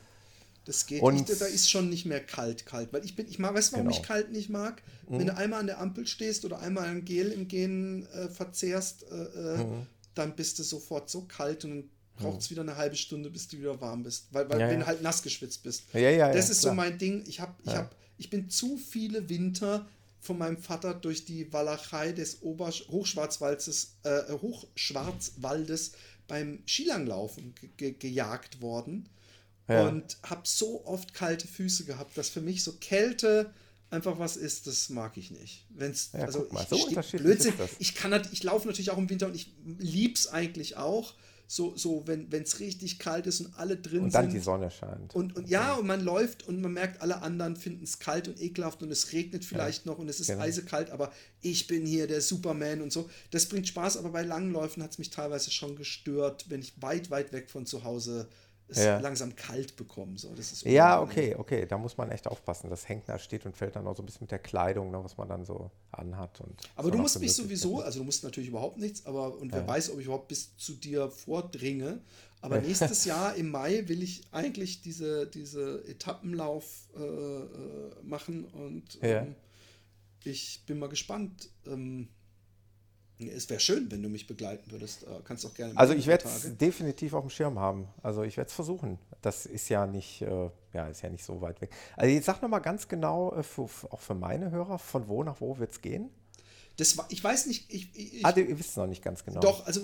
Das 0.66 0.86
geht. 0.86 1.02
Und 1.02 1.30
ich, 1.30 1.38
da 1.38 1.46
ist 1.46 1.70
schon 1.70 1.88
nicht 1.88 2.04
mehr 2.04 2.20
kalt, 2.20 2.66
kalt. 2.66 2.92
Weil 2.92 3.04
ich 3.04 3.16
bin, 3.16 3.26
ich 3.26 3.38
mag, 3.38 3.54
weißt 3.54 3.72
du, 3.72 3.76
warum 3.76 3.88
genau. 3.88 3.98
ich 3.98 4.06
kalt 4.06 4.30
nicht 4.30 4.50
mag? 4.50 4.82
Mhm. 5.08 5.18
Wenn 5.18 5.26
du 5.28 5.36
einmal 5.36 5.60
an 5.60 5.66
der 5.66 5.80
Ampel 5.80 6.06
stehst 6.06 6.44
oder 6.44 6.60
einmal 6.60 6.88
ein 6.88 7.04
Gel 7.06 7.32
im 7.32 7.48
Gehen 7.48 8.06
äh, 8.12 8.28
verzehrst, 8.28 9.04
äh, 9.10 9.14
äh, 9.14 9.64
mhm. 9.64 9.86
dann 10.14 10.36
bist 10.36 10.58
du 10.58 10.62
sofort 10.62 11.08
so 11.08 11.22
kalt 11.22 11.64
und 11.64 11.88
braucht 12.20 12.40
es 12.40 12.48
mhm. 12.48 12.50
wieder 12.52 12.62
eine 12.62 12.76
halbe 12.76 12.96
Stunde, 12.96 13.30
bis 13.30 13.48
du 13.48 13.58
wieder 13.58 13.80
warm 13.80 14.02
bist. 14.02 14.26
Weil, 14.30 14.48
weil 14.48 14.60
ja, 14.60 14.68
wenn 14.68 14.80
du 14.80 14.86
halt 14.86 15.02
nass 15.02 15.22
geschwitzt 15.22 15.62
bist. 15.62 15.84
Ja, 15.92 16.10
ja, 16.10 16.32
das 16.32 16.50
ist 16.50 16.60
klar. 16.60 16.72
so 16.72 16.76
mein 16.76 16.98
Ding. 16.98 17.24
Ich 17.26 17.40
habe, 17.40 17.54
ich 17.64 17.74
habe, 17.74 17.90
ich 18.18 18.30
bin 18.30 18.48
zu 18.48 18.76
viele 18.76 19.28
Winter 19.28 19.86
von 20.20 20.38
meinem 20.38 20.58
Vater 20.58 20.94
durch 20.94 21.24
die 21.24 21.52
Walachei 21.52 22.12
des 22.12 22.42
Ober 22.42 22.70
Hochschwarzwaldes, 22.70 23.96
äh, 24.04 24.32
Hochschwarzwaldes 24.32 25.92
beim 26.28 26.62
Skilanglaufen 26.66 27.54
ge 27.76 27.92
gejagt 27.92 28.60
worden 28.60 29.08
ja. 29.68 29.88
und 29.88 30.18
habe 30.22 30.42
so 30.44 30.84
oft 30.86 31.14
kalte 31.14 31.48
Füße 31.48 31.84
gehabt, 31.84 32.16
dass 32.18 32.28
für 32.28 32.40
mich 32.40 32.62
so 32.62 32.74
Kälte 32.74 33.52
einfach 33.90 34.18
was 34.18 34.36
ist, 34.36 34.66
das 34.66 34.88
mag 34.88 35.16
ich 35.16 35.30
nicht. 35.30 35.64
Wenn's, 35.70 36.10
ja, 36.12 36.20
also 36.20 36.46
mal, 36.52 36.66
so 36.68 36.76
ich, 36.76 37.10
Blödsinn. 37.12 37.54
Ich 37.78 37.94
kann 37.94 38.12
halt, 38.12 38.28
ich 38.32 38.42
laufe 38.42 38.66
natürlich 38.66 38.90
auch 38.90 38.98
im 38.98 39.10
Winter 39.10 39.26
und 39.26 39.34
ich 39.34 39.52
lieb's 39.78 40.28
eigentlich 40.28 40.76
auch. 40.76 41.14
So, 41.52 41.76
so 41.76 42.04
wenn 42.06 42.30
es 42.30 42.60
richtig 42.60 43.00
kalt 43.00 43.26
ist 43.26 43.40
und 43.40 43.58
alle 43.58 43.76
drin 43.76 43.92
sind. 43.92 44.02
Und 44.04 44.14
dann 44.14 44.24
sind. 44.26 44.34
die 44.34 44.38
Sonne 44.38 44.70
scheint. 44.70 45.16
Und, 45.16 45.34
und 45.34 45.48
ja, 45.48 45.74
und 45.74 45.84
man 45.84 46.00
läuft 46.00 46.46
und 46.46 46.60
man 46.60 46.72
merkt, 46.72 47.02
alle 47.02 47.22
anderen 47.22 47.56
finden 47.56 47.82
es 47.82 47.98
kalt 47.98 48.28
und 48.28 48.40
ekelhaft 48.40 48.84
und 48.84 48.92
es 48.92 49.12
regnet 49.12 49.44
vielleicht 49.44 49.84
ja, 49.84 49.90
noch 49.90 49.98
und 49.98 50.08
es 50.08 50.20
ist 50.20 50.28
genau. 50.28 50.42
eisekalt, 50.42 50.90
aber 50.90 51.12
ich 51.40 51.66
bin 51.66 51.84
hier 51.84 52.06
der 52.06 52.20
Superman 52.20 52.82
und 52.82 52.92
so. 52.92 53.10
Das 53.32 53.46
bringt 53.46 53.66
Spaß, 53.66 53.96
aber 53.96 54.10
bei 54.10 54.22
langen 54.22 54.52
Läufen 54.52 54.80
hat 54.80 54.92
es 54.92 54.98
mich 54.98 55.10
teilweise 55.10 55.50
schon 55.50 55.74
gestört, 55.74 56.44
wenn 56.50 56.60
ich 56.60 56.80
weit, 56.80 57.10
weit 57.10 57.32
weg 57.32 57.50
von 57.50 57.66
zu 57.66 57.82
Hause 57.82 58.28
es 58.70 58.84
ja. 58.84 58.98
langsam 59.00 59.34
kalt 59.34 59.76
bekommen. 59.76 60.16
So. 60.16 60.32
Das 60.34 60.52
ist 60.52 60.64
ja, 60.64 61.00
okay, 61.00 61.34
okay, 61.36 61.66
da 61.66 61.76
muss 61.76 61.96
man 61.96 62.10
echt 62.10 62.26
aufpassen. 62.26 62.70
Das 62.70 62.88
hängt 62.88 63.08
da, 63.08 63.18
steht 63.18 63.44
und 63.46 63.56
fällt 63.56 63.76
dann 63.76 63.86
auch 63.86 63.96
so 63.96 64.02
ein 64.02 64.06
bisschen 64.06 64.22
mit 64.22 64.30
der 64.30 64.38
Kleidung, 64.38 64.90
ne, 64.90 65.02
was 65.02 65.16
man 65.16 65.28
dann 65.28 65.44
so 65.44 65.70
anhat. 65.90 66.40
Und 66.40 66.60
aber 66.76 66.90
du 66.90 66.98
musst 66.98 67.18
mich 67.20 67.34
sowieso, 67.34 67.80
also 67.80 68.00
du 68.00 68.04
musst 68.04 68.22
natürlich 68.24 68.48
überhaupt 68.48 68.78
nichts, 68.78 69.04
aber 69.06 69.36
und 69.38 69.52
wer 69.52 69.62
ja. 69.62 69.66
weiß, 69.66 69.90
ob 69.90 69.98
ich 69.98 70.06
überhaupt 70.06 70.28
bis 70.28 70.56
zu 70.56 70.74
dir 70.74 71.10
vordringe. 71.10 72.00
Aber 72.42 72.60
nächstes 72.60 73.04
Jahr 73.06 73.34
im 73.34 73.50
Mai 73.50 73.86
will 73.88 74.02
ich 74.02 74.22
eigentlich 74.32 74.80
diese, 74.80 75.26
diese 75.26 75.84
Etappenlauf 75.86 76.88
äh, 76.96 77.00
äh 77.02 78.02
machen 78.02 78.44
und 78.44 78.98
ähm, 79.02 79.34
ich 80.24 80.62
bin 80.66 80.78
mal 80.78 80.88
gespannt. 80.88 81.50
Ähm, 81.66 82.08
es 83.28 83.48
wäre 83.50 83.60
schön, 83.60 83.90
wenn 83.90 84.02
du 84.02 84.08
mich 84.08 84.26
begleiten 84.26 84.70
würdest. 84.70 85.04
Äh, 85.04 85.06
kannst 85.24 85.44
auch 85.46 85.54
gerne. 85.54 85.76
Also 85.76 85.94
ich 85.94 86.06
werde 86.06 86.24
es 86.24 86.56
definitiv 86.56 87.12
auf 87.14 87.24
dem 87.24 87.30
Schirm 87.30 87.58
haben. 87.58 87.88
Also 88.02 88.22
ich 88.22 88.36
werde 88.36 88.48
es 88.48 88.54
versuchen. 88.54 88.98
Das 89.22 89.46
ist 89.46 89.68
ja 89.68 89.86
nicht, 89.86 90.22
äh, 90.22 90.50
ja, 90.72 90.88
ist 90.88 91.02
ja 91.02 91.08
nicht 91.08 91.24
so 91.24 91.40
weit 91.40 91.60
weg. 91.60 91.70
Also 91.96 92.12
jetzt 92.12 92.26
sag 92.26 92.40
noch 92.42 92.48
mal 92.48 92.60
ganz 92.60 92.88
genau, 92.88 93.34
äh, 93.34 93.42
für, 93.42 93.62
auch 93.62 94.00
für 94.00 94.14
meine 94.14 94.50
Hörer, 94.50 94.78
von 94.78 95.08
wo 95.08 95.22
nach 95.22 95.40
wo 95.40 95.58
wird 95.58 95.72
es 95.72 95.80
gehen? 95.80 96.10
Das 96.76 96.96
war, 96.96 97.06
ich 97.10 97.22
weiß 97.22 97.46
nicht. 97.46 97.72
Ich, 97.72 97.90
ich, 97.94 98.24
ah, 98.24 98.32
ihr 98.34 98.58
wisst 98.58 98.70
es 98.70 98.76
noch 98.76 98.86
nicht 98.86 99.02
ganz 99.02 99.24
genau. 99.24 99.40
Doch, 99.40 99.66
also 99.66 99.82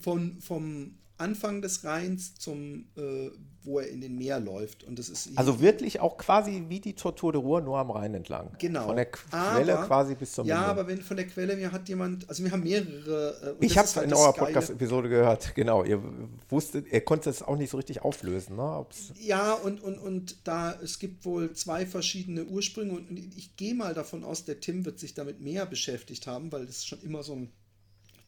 von, 0.00 0.40
vom 0.40 0.98
Anfang 1.20 1.62
des 1.62 1.84
Rheins 1.84 2.34
zum, 2.34 2.86
äh, 2.96 3.30
wo 3.62 3.78
er 3.78 3.88
in 3.88 4.00
den 4.00 4.16
Meer 4.16 4.40
läuft. 4.40 4.84
Und 4.84 4.98
das 4.98 5.08
ist 5.08 5.30
also 5.36 5.60
wirklich 5.60 6.00
auch 6.00 6.16
quasi 6.16 6.64
wie 6.68 6.80
die 6.80 6.94
Tortur 6.94 7.32
de 7.32 7.40
Ruhr, 7.40 7.60
nur 7.60 7.78
am 7.78 7.90
Rhein 7.90 8.14
entlang. 8.14 8.50
Genau. 8.58 8.86
Von 8.86 8.96
der 8.96 9.06
Quelle 9.06 9.78
aber, 9.78 9.86
quasi 9.86 10.14
bis 10.14 10.32
zum 10.32 10.46
Ja, 10.46 10.56
Ende. 10.56 10.68
aber 10.68 10.88
wenn 10.88 11.02
von 11.02 11.16
der 11.16 11.26
Quelle, 11.26 11.56
mir 11.56 11.70
hat 11.70 11.88
jemand, 11.88 12.28
also 12.28 12.42
wir 12.42 12.50
haben 12.50 12.62
mehrere. 12.62 13.56
Äh, 13.60 13.64
ich 13.64 13.76
habe 13.76 13.86
es 13.86 13.96
halt 13.96 14.08
in 14.08 14.14
eurer 14.14 14.32
Podcast-Episode 14.32 15.08
gehört, 15.08 15.54
genau. 15.54 15.84
Ihr 15.84 16.02
wusstet, 16.48 16.90
ihr 16.90 17.02
konntet 17.02 17.34
es 17.34 17.42
auch 17.42 17.56
nicht 17.56 17.70
so 17.70 17.76
richtig 17.76 18.02
auflösen, 18.02 18.56
ne? 18.56 18.62
Ob's 18.62 19.12
ja, 19.20 19.52
und, 19.52 19.82
und, 19.82 19.98
und 19.98 20.46
da, 20.48 20.78
es 20.82 20.98
gibt 20.98 21.24
wohl 21.24 21.52
zwei 21.52 21.84
verschiedene 21.86 22.44
Ursprünge 22.46 22.92
und 22.92 23.10
ich 23.36 23.56
gehe 23.56 23.74
mal 23.74 23.94
davon 23.94 24.24
aus, 24.24 24.44
der 24.44 24.60
Tim 24.60 24.84
wird 24.84 24.98
sich 24.98 25.14
damit 25.14 25.40
mehr 25.40 25.66
beschäftigt 25.66 26.26
haben, 26.26 26.50
weil 26.50 26.66
das 26.66 26.84
schon 26.84 27.00
immer 27.02 27.22
so 27.22 27.34
ein 27.34 27.52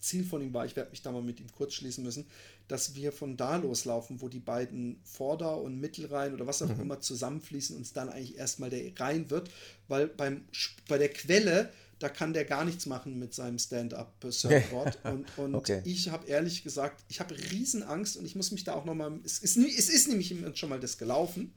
Ziel 0.03 0.25
von 0.25 0.43
ihm 0.43 0.53
war, 0.53 0.67
ich 0.67 0.77
werde 0.77 0.91
mich 0.91 1.01
da 1.01 1.13
mal 1.13 1.23
mit 1.23 1.41
ihm 1.41 1.47
kurz 1.57 1.75
schließen 1.75 2.03
müssen, 2.03 2.27
dass 2.69 2.95
wir 2.95 3.13
von 3.13 3.37
da 3.37 3.57
loslaufen, 3.57 4.21
wo 4.21 4.29
die 4.29 4.41
beiden 4.41 5.01
Vorder- 5.05 5.61
und 5.61 5.81
Mittelrhein 5.81 6.35
oder 6.35 6.47
was 6.47 6.61
auch 6.61 6.69
mhm. 6.69 6.81
immer 6.81 7.01
zusammenfließen 7.01 7.77
und 7.77 7.83
es 7.83 7.93
dann 7.93 8.09
eigentlich 8.09 8.37
erstmal 8.37 8.69
der 8.69 8.99
Rhein 8.99 9.31
wird, 9.31 9.51
weil 9.89 10.09
beim, 10.09 10.45
bei 10.89 10.99
der 10.99 11.09
Quelle, 11.09 11.71
da 12.01 12.09
kann 12.09 12.33
der 12.33 12.45
gar 12.45 12.65
nichts 12.65 12.87
machen 12.87 13.19
mit 13.21 13.33
seinem 13.33 13.61
Stand-up-Surfboard. 13.61 14.99
und, 15.05 15.39
und 15.39 15.55
okay. 15.55 15.83
ich 15.85 16.11
habe 16.11 16.27
ehrlich 16.27 16.65
gesagt, 16.65 17.05
ich 17.09 17.21
habe 17.21 17.37
Riesenangst 17.53 18.17
und 18.17 18.25
ich 18.25 18.35
muss 18.35 18.51
mich 18.51 18.65
da 18.65 18.75
auch 18.75 18.85
nochmal, 18.85 19.21
es 19.25 19.39
ist, 19.39 19.57
es 19.57 19.89
ist 19.89 20.09
nämlich 20.09 20.35
schon 20.55 20.69
mal 20.69 20.81
das 20.81 20.99
gelaufen. 20.99 21.55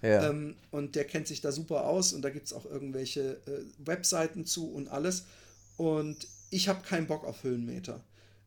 Ja. 0.00 0.30
Ähm, 0.30 0.56
und 0.70 0.96
der 0.96 1.04
kennt 1.04 1.28
sich 1.28 1.42
da 1.42 1.52
super 1.52 1.84
aus 1.84 2.12
und 2.12 2.22
da 2.22 2.30
gibt 2.30 2.46
es 2.46 2.52
auch 2.52 2.64
irgendwelche 2.64 3.36
äh, 3.46 3.86
Webseiten 3.86 4.46
zu 4.46 4.72
und 4.72 4.88
alles. 4.88 5.24
Und 5.76 6.26
ich 6.52 6.68
habe 6.68 6.82
keinen 6.82 7.06
Bock 7.06 7.24
auf 7.24 7.42
Höhenmeter. 7.42 8.04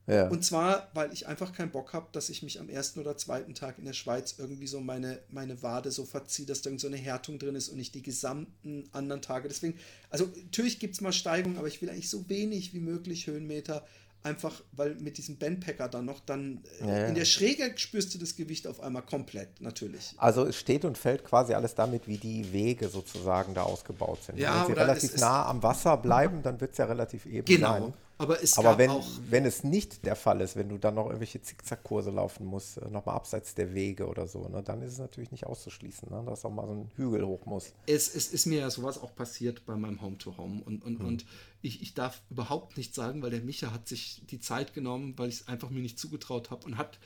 Ja. 0.07 0.27
Und 0.27 0.45
zwar, 0.45 0.91
weil 0.93 1.11
ich 1.11 1.25
einfach 1.25 1.51
keinen 1.51 1.71
Bock 1.71 1.93
habe, 1.93 2.07
dass 2.11 2.29
ich 2.29 2.43
mich 2.43 2.59
am 2.59 2.69
ersten 2.69 2.99
oder 2.99 3.17
zweiten 3.17 3.55
Tag 3.55 3.79
in 3.79 3.85
der 3.85 3.93
Schweiz 3.93 4.35
irgendwie 4.37 4.67
so 4.67 4.79
meine, 4.79 5.19
meine 5.29 5.63
Wade 5.63 5.89
so 5.89 6.05
verziehe, 6.05 6.45
dass 6.45 6.61
da 6.61 6.69
irgend 6.69 6.81
so 6.81 6.87
eine 6.87 6.97
Härtung 6.97 7.39
drin 7.39 7.55
ist 7.55 7.69
und 7.69 7.77
nicht 7.77 7.95
die 7.95 8.03
gesamten 8.03 8.87
anderen 8.91 9.23
Tage. 9.23 9.47
Deswegen, 9.47 9.79
also 10.11 10.31
natürlich 10.35 10.77
gibt 10.77 10.93
es 10.93 11.01
mal 11.01 11.11
Steigungen, 11.11 11.57
aber 11.57 11.67
ich 11.67 11.81
will 11.81 11.89
eigentlich 11.89 12.11
so 12.11 12.29
wenig 12.29 12.75
wie 12.75 12.79
möglich 12.79 13.25
Höhenmeter 13.25 13.83
Einfach, 14.25 14.63
weil 14.71 14.95
mit 14.95 15.19
diesem 15.19 15.37
Bandpacker 15.37 15.87
dann 15.87 16.05
noch, 16.05 16.19
dann 16.19 16.63
äh, 16.81 16.87
ja. 16.87 17.05
in 17.05 17.13
der 17.13 17.25
Schräge 17.25 17.71
spürst 17.75 18.11
du 18.15 18.17
das 18.17 18.35
Gewicht 18.35 18.65
auf 18.65 18.79
einmal 18.79 19.03
komplett, 19.03 19.61
natürlich. 19.61 20.15
Also 20.17 20.45
es 20.45 20.55
steht 20.55 20.83
und 20.83 20.97
fällt 20.97 21.23
quasi 21.23 21.53
alles 21.53 21.75
damit, 21.75 22.07
wie 22.07 22.17
die 22.17 22.51
Wege 22.51 22.87
sozusagen 22.87 23.53
da 23.53 23.61
ausgebaut 23.61 24.23
sind. 24.23 24.39
Ja, 24.39 24.61
Wenn 24.61 24.73
sie 24.75 24.81
relativ 24.81 25.17
nah 25.17 25.45
am 25.45 25.61
Wasser 25.61 25.95
bleiben, 25.97 26.41
dann 26.41 26.59
wird 26.59 26.71
es 26.71 26.79
ja 26.79 26.85
relativ 26.85 27.27
eben 27.27 27.45
genau. 27.45 27.71
sein. 27.73 27.93
Aber, 28.17 28.41
es 28.41 28.57
Aber 28.57 28.77
wenn, 28.77 28.89
auch, 28.89 29.07
wenn 29.29 29.45
es 29.45 29.63
nicht 29.63 30.05
der 30.05 30.15
Fall 30.15 30.39
ist, 30.41 30.55
wenn 30.55 30.69
du 30.69 30.77
dann 30.77 30.95
noch 30.95 31.07
irgendwelche 31.07 31.41
Zickzackkurse 31.41 32.11
laufen 32.11 32.45
musst, 32.45 32.77
äh, 32.77 32.89
nochmal 32.89 33.15
abseits 33.15 33.55
der 33.55 33.73
Wege 33.73 34.07
oder 34.07 34.27
so, 34.27 34.47
ne, 34.47 34.63
dann 34.63 34.81
ist 34.81 34.93
es 34.93 34.99
natürlich 34.99 35.31
nicht 35.31 35.45
auszuschließen, 35.45 36.09
ne, 36.09 36.23
dass 36.25 36.45
auch 36.45 36.51
mal 36.51 36.65
so 36.65 36.73
ein 36.73 36.91
Hügel 36.95 37.25
hoch 37.25 37.45
muss. 37.45 37.73
Es, 37.87 38.13
es 38.13 38.31
ist 38.31 38.45
mir 38.45 38.59
ja 38.59 38.69
sowas 38.69 39.01
auch 39.01 39.13
passiert 39.15 39.65
bei 39.65 39.75
meinem 39.75 40.01
Home-to-Home. 40.01 40.61
-Home. 40.61 40.63
Und, 40.63 40.85
und, 40.85 40.99
hm. 40.99 41.05
und 41.07 41.25
ich, 41.61 41.81
ich 41.81 41.93
darf 41.93 42.21
überhaupt 42.29 42.77
nichts 42.77 42.95
sagen, 42.95 43.21
weil 43.21 43.31
der 43.31 43.41
Micha 43.41 43.71
hat 43.71 43.87
sich 43.87 44.21
die 44.29 44.39
Zeit 44.39 44.73
genommen, 44.73 45.13
weil 45.17 45.29
ich 45.29 45.41
es 45.41 45.47
einfach 45.47 45.69
mir 45.69 45.81
nicht 45.81 45.99
zugetraut 45.99 46.51
habe 46.51 46.65
und 46.65 46.77
hat 46.77 46.99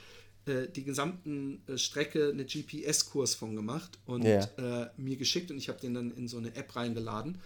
äh, 0.45 0.67
die 0.67 0.83
gesamten 0.83 1.63
äh, 1.67 1.77
Strecke 1.77 2.29
eine 2.29 2.45
GPS-Kurs 2.45 3.35
von 3.35 3.55
gemacht 3.55 3.97
und 4.05 4.23
yeah. 4.23 4.45
äh, 4.57 4.89
mir 4.97 5.17
geschickt 5.17 5.49
und 5.51 5.57
ich 5.57 5.69
habe 5.69 5.79
den 5.79 5.93
dann 5.93 6.11
in 6.11 6.27
so 6.27 6.37
eine 6.37 6.55
App 6.55 6.75
reingeladen. 6.75 7.39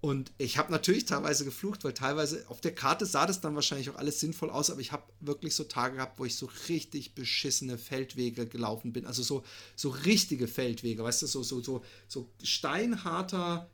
Und 0.00 0.32
ich 0.38 0.56
habe 0.56 0.72
natürlich 0.72 1.04
teilweise 1.04 1.44
geflucht, 1.44 1.84
weil 1.84 1.92
teilweise 1.92 2.44
auf 2.48 2.62
der 2.62 2.74
Karte 2.74 3.04
sah 3.04 3.26
das 3.26 3.42
dann 3.42 3.54
wahrscheinlich 3.54 3.90
auch 3.90 3.96
alles 3.96 4.18
sinnvoll 4.18 4.48
aus, 4.48 4.70
aber 4.70 4.80
ich 4.80 4.92
habe 4.92 5.02
wirklich 5.20 5.54
so 5.54 5.64
Tage 5.64 5.96
gehabt, 5.96 6.18
wo 6.18 6.24
ich 6.24 6.36
so 6.36 6.48
richtig 6.68 7.14
beschissene 7.14 7.76
Feldwege 7.76 8.46
gelaufen 8.46 8.94
bin. 8.94 9.04
Also 9.04 9.22
so, 9.22 9.44
so 9.76 9.90
richtige 9.90 10.48
Feldwege, 10.48 11.04
weißt 11.04 11.20
du, 11.22 11.26
so, 11.26 11.42
so, 11.42 11.62
so, 11.62 11.84
so 12.08 12.30
steinharter 12.42 13.68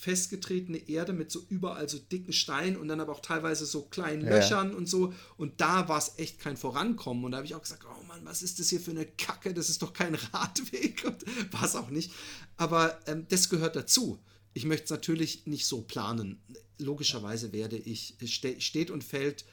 festgetretene 0.00 0.88
Erde 0.88 1.12
mit 1.12 1.30
so 1.30 1.44
überall 1.50 1.86
so 1.86 1.98
dicken 1.98 2.32
Steinen 2.32 2.78
und 2.78 2.88
dann 2.88 3.00
aber 3.00 3.12
auch 3.12 3.20
teilweise 3.20 3.66
so 3.66 3.82
kleinen 3.82 4.24
Ja. 4.26 4.36
Löchern 4.36 4.74
und 4.74 4.88
so. 4.88 5.12
Und 5.36 5.60
da 5.60 5.88
war 5.88 5.98
es 5.98 6.12
echt 6.16 6.40
kein 6.40 6.56
Vorankommen. 6.56 7.22
Und 7.22 7.32
da 7.32 7.36
habe 7.36 7.46
ich 7.46 7.54
auch 7.54 7.60
gesagt, 7.60 7.84
oh 7.84 8.02
Mann, 8.04 8.20
was 8.24 8.42
ist 8.42 8.58
das 8.58 8.70
hier 8.70 8.80
für 8.80 8.92
eine 8.92 9.04
Kacke? 9.04 9.52
Das 9.52 9.68
ist 9.68 9.82
doch 9.82 9.92
kein 9.92 10.14
Radweg. 10.14 11.04
Und 11.04 11.52
war 11.52 11.64
es 11.64 11.76
auch 11.76 11.90
nicht. 11.90 12.12
Aber 12.56 12.98
ähm, 13.06 13.26
das 13.28 13.50
gehört 13.50 13.76
dazu. 13.76 14.18
Ich 14.54 14.64
möchte 14.64 14.84
es 14.84 14.90
natürlich 14.90 15.46
nicht 15.46 15.66
so 15.66 15.82
planen. 15.82 16.40
Logischerweise 16.78 17.52
werde 17.52 17.76
ich, 17.76 18.14
es 18.20 18.32
ste 18.32 18.60
steht 18.60 18.90
und 18.90 19.04
fällt, 19.04 19.44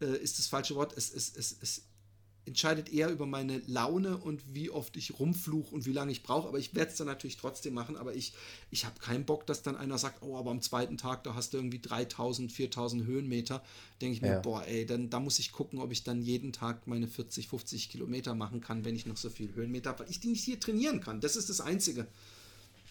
äh, 0.00 0.16
ist 0.16 0.38
das 0.38 0.46
falsche 0.46 0.74
Wort, 0.76 0.96
es, 0.96 1.12
es, 1.12 1.34
es, 1.36 1.56
es 1.60 1.82
entscheidet 2.46 2.92
eher 2.92 3.10
über 3.10 3.26
meine 3.26 3.62
Laune 3.66 4.18
und 4.18 4.42
wie 4.52 4.68
oft 4.70 4.96
ich 4.96 5.18
rumfluch 5.18 5.72
und 5.72 5.86
wie 5.86 5.92
lange 5.92 6.12
ich 6.12 6.22
brauche. 6.22 6.46
Aber 6.48 6.58
ich 6.58 6.74
werde 6.74 6.90
es 6.90 6.96
dann 6.98 7.06
natürlich 7.06 7.36
trotzdem 7.36 7.74
machen. 7.74 7.96
Aber 7.96 8.14
ich, 8.14 8.34
ich 8.70 8.84
habe 8.84 9.00
keinen 9.00 9.24
Bock, 9.24 9.46
dass 9.46 9.62
dann 9.62 9.76
einer 9.76 9.98
sagt, 9.98 10.22
oh, 10.22 10.36
aber 10.36 10.50
am 10.50 10.60
zweiten 10.60 10.98
Tag, 10.98 11.24
da 11.24 11.34
hast 11.34 11.52
du 11.54 11.56
irgendwie 11.56 11.80
3000, 11.80 12.52
4000 12.52 13.04
Höhenmeter. 13.06 13.64
Denke 14.00 14.14
ich 14.16 14.22
mir, 14.22 14.28
Ja. 14.28 14.40
boah, 14.40 14.64
ey, 14.66 14.84
dann 14.84 15.10
da 15.10 15.20
muss 15.20 15.38
ich 15.38 15.52
gucken, 15.52 15.78
ob 15.78 15.90
ich 15.90 16.04
dann 16.04 16.20
jeden 16.22 16.52
Tag 16.52 16.86
meine 16.86 17.08
40, 17.08 17.48
50 17.48 17.88
Kilometer 17.88 18.34
machen 18.34 18.60
kann, 18.60 18.84
wenn 18.84 18.94
ich 18.94 19.06
noch 19.06 19.16
so 19.16 19.30
viel 19.30 19.54
Höhenmeter 19.54 19.90
habe, 19.90 20.00
weil 20.00 20.10
ich 20.10 20.20
die 20.20 20.28
nicht 20.28 20.44
hier 20.44 20.60
trainieren 20.60 21.00
kann. 21.00 21.20
Das 21.20 21.36
ist 21.36 21.48
das 21.48 21.60
Einzige. 21.60 22.06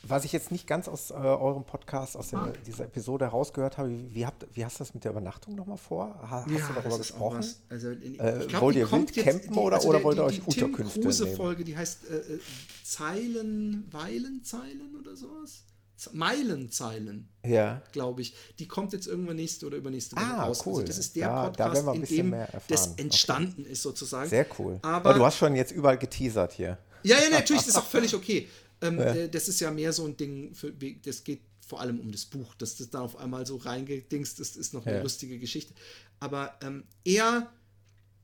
Was 0.06 0.26
ich 0.26 0.34
jetzt 0.34 0.52
nicht 0.52 0.68
ganz 0.68 0.90
aus 0.90 1.12
äh, 1.12 1.14
eurem 1.14 1.64
Podcast, 1.64 2.18
aus 2.18 2.28
der, 2.30 2.52
dieser 2.66 2.84
Episode 2.86 3.24
herausgehört 3.26 3.78
habe, 3.78 3.90
wie, 4.14 4.26
habt, 4.26 4.46
wie 4.54 4.66
hast 4.66 4.76
du 4.80 4.84
das 4.84 4.94
mit 4.94 5.06
der 5.06 5.12
Übernachtung 5.12 5.56
nochmal 5.56 5.78
vor? 5.78 6.08
Ha, 6.30 6.46
hast 6.46 6.70
du 6.70 6.74
darüber 6.74 6.98
gesprochen? 6.98 7.46
Also, 7.70 7.90
Äh, 7.92 7.96
ich 8.42 8.48
glaub, 8.50 8.62
wollt 8.64 8.76
die 8.76 8.80
ihr 8.80 8.88
kommt 8.88 9.16
wild 9.16 9.26
jetzt- 9.26 9.44
campen 9.44 9.58
oder- 9.58 9.84
oder 9.86 10.04
wollt 10.04 10.18
ihr 10.18 10.26
euch 10.26 10.42
die 10.42 10.52
Tim 10.52 10.66
Unterkünfte 10.66 11.00
Kruse 11.00 11.24
nehmen? 11.24 11.38
Folge, 11.38 11.64
die 11.64 11.78
heißt 11.78 12.10
äh, 12.10 12.16
äh, 12.18 12.40
Zeilen, 12.84 13.88
Weilenzeilen 13.92 14.94
oder 15.00 15.16
sowas? 15.16 15.64
Meilenzeilen, 16.12 17.30
Ja. 17.46 17.82
glaube 17.94 18.22
ich. 18.24 18.36
Die 18.60 18.68
kommt 18.68 18.92
jetzt 18.92 19.08
irgendwann 19.08 19.38
nächste 19.38 19.66
oder 19.68 19.78
übernächste 19.78 20.18
Woche 20.18 20.26
Ah, 20.26 20.44
raus. 20.46 20.64
cool. 20.66 20.74
Also 20.74 20.88
das 20.88 20.98
ist 20.98 21.16
der 21.16 21.28
da 21.30 21.44
Podcast, 21.50 21.88
in 21.96 22.04
dem 22.32 22.36
das 22.68 22.90
Okay. 22.90 23.02
entstanden 23.04 23.66
ist 23.66 23.82
sozusagen. 23.84 24.30
Sehr 24.30 24.46
cool. 24.60 24.80
Aber, 24.82 25.12
Aber 25.12 25.14
du 25.14 25.26
hast 25.26 25.38
schon 25.38 25.56
jetzt 25.56 25.72
überall 25.72 25.98
geteasert 25.98 26.52
hier. 26.52 26.78
ja, 27.04 27.16
ja, 27.18 27.30
natürlich, 27.30 27.62
das 27.62 27.70
ist 27.70 27.78
auch 27.78 27.86
völlig 27.86 28.14
okay. 28.14 28.50
Ähm, 28.84 29.00
äh, 29.00 29.30
das 29.30 29.48
ist 29.48 29.60
ja 29.60 29.72
mehr 29.72 29.94
so 29.94 30.06
ein 30.06 30.16
Ding, 30.18 30.54
für, 30.54 30.72
das 31.06 31.24
geht 31.24 31.42
vor 31.66 31.80
allem 31.82 32.00
um 32.00 32.12
das 32.12 32.26
Buch, 32.26 32.54
dass 32.56 32.76
das 32.76 32.90
da 32.90 33.02
auf 33.02 33.18
einmal 33.18 33.46
so 33.46 33.56
reingedingst 33.56 34.40
ist, 34.40 34.58
ist 34.58 34.74
noch 34.74 34.86
eine 34.86 34.98
Ja. 34.98 35.02
lustige 35.04 35.40
Geschichte. 35.40 35.74
Aber 36.20 36.58
ähm, 36.62 36.84
er, 37.06 37.50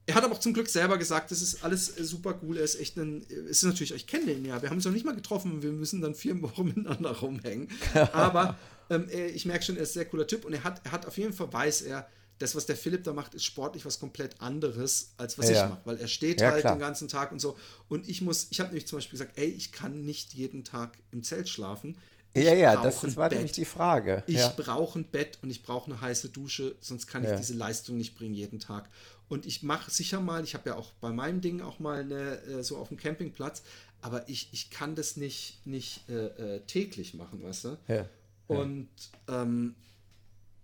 er 0.05 0.15
hat 0.15 0.23
aber 0.23 0.33
auch 0.35 0.39
zum 0.39 0.53
Glück 0.53 0.67
selber 0.69 0.97
gesagt, 0.97 1.31
das 1.31 1.41
ist 1.41 1.63
alles 1.63 1.97
äh, 1.97 2.03
super 2.03 2.39
cool, 2.43 2.57
er 2.57 2.63
ist 2.63 2.79
echt 2.79 2.97
ein, 2.97 3.21
äh, 3.29 3.33
es 3.49 3.57
ist 3.57 3.63
natürlich, 3.63 3.93
ich 3.93 4.07
kenne 4.07 4.25
den 4.27 4.45
ja, 4.45 4.61
wir 4.61 4.69
haben 4.69 4.75
uns 4.77 4.85
noch 4.85 4.91
nicht 4.91 5.05
mal 5.05 5.15
getroffen, 5.15 5.61
wir 5.63 5.71
müssen 5.71 6.01
dann 6.01 6.15
vier 6.15 6.39
Wochen 6.41 6.65
miteinander 6.65 7.11
rumhängen. 7.17 7.69
Aber 8.13 8.57
ähm, 8.89 9.07
äh, 9.09 9.27
ich 9.27 9.45
merke 9.45 9.63
schon, 9.63 9.77
er 9.77 9.83
ist 9.83 9.91
ein 9.91 9.93
sehr 9.93 10.05
cooler 10.05 10.27
Typ 10.27 10.43
und 10.45 10.53
er 10.53 10.63
hat, 10.63 10.81
er 10.85 10.91
hat 10.91 11.05
auf 11.05 11.17
jeden 11.17 11.33
Fall, 11.33 11.51
weiß 11.51 11.81
er, 11.83 12.07
das, 12.39 12.55
was 12.55 12.65
der 12.65 12.75
Philipp 12.75 13.03
da 13.03 13.13
macht, 13.13 13.33
ist 13.35 13.45
sportlich 13.45 13.85
was 13.85 13.99
komplett 13.99 14.41
anderes, 14.41 15.11
als 15.17 15.37
was 15.37 15.49
Ja. 15.49 15.63
ich 15.65 15.69
mache, 15.69 15.81
weil 15.85 15.97
er 15.97 16.07
steht 16.07 16.41
Ja, 16.41 16.51
halt 16.51 16.61
klar. 16.61 16.75
den 16.75 16.79
ganzen 16.79 17.07
Tag 17.07 17.31
und 17.31 17.39
so. 17.39 17.57
Und 17.89 18.07
ich 18.09 18.21
muss, 18.21 18.47
ich 18.49 18.59
habe 18.59 18.69
nämlich 18.69 18.87
zum 18.87 18.97
Beispiel 18.97 19.19
gesagt, 19.19 19.37
ey, 19.37 19.47
ich 19.49 19.71
kann 19.71 20.05
nicht 20.05 20.33
jeden 20.33 20.63
Tag 20.63 20.97
im 21.11 21.21
Zelt 21.23 21.47
schlafen. 21.49 21.97
Ich 22.33 22.45
Ja, 22.45 22.53
ja, 22.53 22.81
das, 22.81 23.01
das 23.01 23.15
war 23.17 23.29
Bett. 23.29 23.39
nämlich 23.39 23.51
die 23.53 23.65
Frage. 23.65 24.23
Ich 24.27 24.35
ja. 24.37 24.53
brauche 24.55 24.99
ein 24.99 25.05
Bett 25.05 25.39
und 25.41 25.49
ich 25.49 25.63
brauche 25.63 25.91
eine 25.91 25.99
heiße 25.99 26.29
Dusche, 26.29 26.75
sonst 26.79 27.07
kann 27.07 27.23
ich 27.23 27.31
diese 27.37 27.53
Leistung 27.55 27.97
nicht 27.97 28.15
bringen 28.15 28.35
jeden 28.35 28.59
Tag. 28.59 28.89
Und 29.27 29.45
ich 29.45 29.61
mache 29.61 29.91
sicher 29.91 30.19
mal, 30.21 30.43
ich 30.43 30.53
habe 30.55 30.69
ja 30.69 30.75
auch 30.75 30.91
bei 31.01 31.11
meinem 31.11 31.41
Ding 31.41 31.61
auch 31.61 31.79
mal 31.79 31.99
eine, 32.01 32.41
äh, 32.43 32.63
so 32.63 32.77
auf 32.77 32.87
dem 32.87 32.97
Campingplatz, 32.97 33.63
aber 34.01 34.27
ich, 34.29 34.49
ich 34.53 34.69
kann 34.69 34.95
das 34.95 35.17
nicht, 35.17 35.65
nicht 35.65 36.07
äh, 36.09 36.55
äh, 36.55 36.59
täglich 36.61 37.13
machen, 37.15 37.43
weißt 37.43 37.65
du? 37.65 37.77
Ja. 37.87 38.05
Und, 38.47 38.87
ähm, 39.27 39.75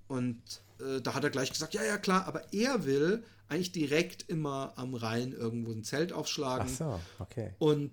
und 0.08 0.42
äh, 0.80 1.02
da 1.02 1.14
hat 1.14 1.24
er 1.24 1.30
gleich 1.30 1.52
gesagt, 1.52 1.74
ja, 1.74 1.84
ja, 1.84 1.98
klar, 1.98 2.26
aber 2.28 2.54
er 2.54 2.86
will 2.86 3.24
eigentlich 3.48 3.72
direkt 3.72 4.28
immer 4.30 4.74
am 4.76 4.96
Rhein 4.96 5.32
irgendwo 5.32 5.72
ein 5.72 5.84
Zelt 5.84 6.12
aufschlagen. 6.14 6.68
Ach 6.72 6.78
so, 6.78 7.00
okay. 7.20 7.54
Und 7.60 7.92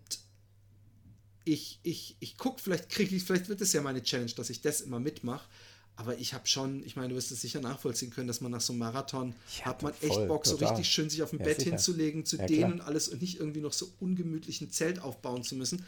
ich, 1.44 1.80
ich, 1.82 2.16
ich 2.20 2.36
gucke, 2.38 2.60
vielleicht 2.60 2.88
kriege 2.88 3.14
ich, 3.16 3.24
vielleicht 3.24 3.48
wird 3.48 3.60
es 3.60 3.72
ja 3.72 3.82
meine 3.82 4.02
Challenge, 4.02 4.30
dass 4.32 4.50
ich 4.50 4.60
das 4.60 4.80
immer 4.80 5.00
mitmache. 5.00 5.46
Aber 5.94 6.16
ich 6.16 6.32
habe 6.32 6.46
schon, 6.46 6.82
ich 6.84 6.96
meine, 6.96 7.10
du 7.10 7.16
wirst 7.16 7.30
es 7.32 7.42
sicher 7.42 7.60
nachvollziehen 7.60 8.10
können, 8.10 8.26
dass 8.26 8.40
man 8.40 8.50
nach 8.50 8.62
so 8.62 8.72
einem 8.72 8.80
Marathon 8.80 9.34
Ja, 9.58 9.66
hat 9.66 9.82
man 9.82 9.92
voll, 9.92 10.08
echt 10.08 10.28
Bock, 10.28 10.46
so 10.46 10.52
total. 10.56 10.68
richtig 10.70 10.90
schön 10.90 11.10
sich 11.10 11.22
auf 11.22 11.30
dem 11.30 11.40
Ja, 11.40 11.44
Bett 11.44 11.58
sicher. 11.58 11.70
hinzulegen, 11.70 12.24
zu 12.24 12.36
Ja, 12.38 12.46
dehnen 12.46 12.60
klar. 12.60 12.72
und 12.72 12.80
alles 12.80 13.08
und 13.08 13.20
nicht 13.20 13.38
irgendwie 13.38 13.60
noch 13.60 13.74
so 13.74 13.92
ungemütlich 14.00 14.60
ein 14.62 14.70
Zelt 14.70 15.00
aufbauen 15.00 15.42
zu 15.42 15.54
müssen. 15.54 15.84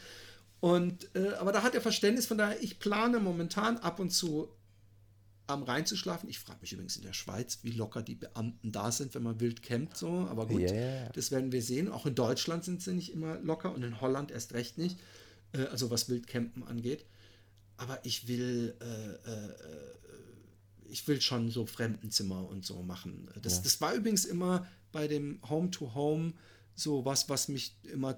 Und 0.59 1.09
äh, 1.15 1.29
aber 1.39 1.51
da 1.51 1.63
hat 1.63 1.73
er 1.73 1.81
Verständnis, 1.81 2.27
von 2.27 2.37
daher, 2.37 2.61
ich 2.61 2.77
plane 2.79 3.19
momentan 3.19 3.77
ab 3.77 3.99
und 3.99 4.11
zu 4.11 4.47
am 5.47 5.63
Rhein 5.63 5.85
zu 5.85 5.95
schlafen. 5.95 6.29
Ich 6.29 6.39
frage 6.39 6.59
mich 6.61 6.73
übrigens 6.73 6.97
in 6.97 7.03
der 7.03 7.13
Schweiz, 7.13 7.59
wie 7.63 7.71
locker 7.71 8.01
die 8.01 8.15
Beamten 8.15 8.71
da 8.71 8.91
sind, 8.91 9.13
wenn 9.15 9.23
man 9.23 9.39
wild 9.39 9.61
campt, 9.61 9.97
so. 9.97 10.09
Aber 10.29 10.47
gut, 10.47 10.61
Ja, 10.61 10.73
ja, 10.73 10.95
ja. 11.03 11.09
das 11.09 11.31
werden 11.31 11.51
wir 11.51 11.61
sehen. 11.61 11.91
Auch 11.91 12.05
in 12.05 12.15
Deutschland 12.15 12.63
sind 12.63 12.81
sie 12.81 12.93
nicht 12.93 13.11
immer 13.11 13.39
locker 13.39 13.73
und 13.73 13.83
in 13.83 14.01
Holland 14.01 14.31
erst 14.31 14.53
recht 14.53 14.77
nicht. 14.77 14.97
Äh, 15.55 15.65
also 15.65 15.89
was 15.91 16.09
Wildcampen 16.09 16.63
angeht. 16.63 17.05
Aber 17.77 17.99
ich 18.03 18.27
will, 18.27 18.75
äh, 18.79 19.29
äh, 19.29 19.53
ich 20.89 21.07
will 21.07 21.19
schon 21.21 21.51
so 21.51 21.65
Fremdenzimmer 21.65 22.47
und 22.47 22.65
so 22.65 22.81
machen. 22.83 23.29
Das, 23.41 23.61
das 23.61 23.81
war 23.81 23.93
übrigens 23.93 24.25
immer 24.25 24.65
bei 24.91 25.07
dem 25.07 25.39
Home-to-Home 25.49 26.33
so 26.75 27.05
was, 27.05 27.29
was 27.29 27.47
mich 27.47 27.75
immer 27.83 28.15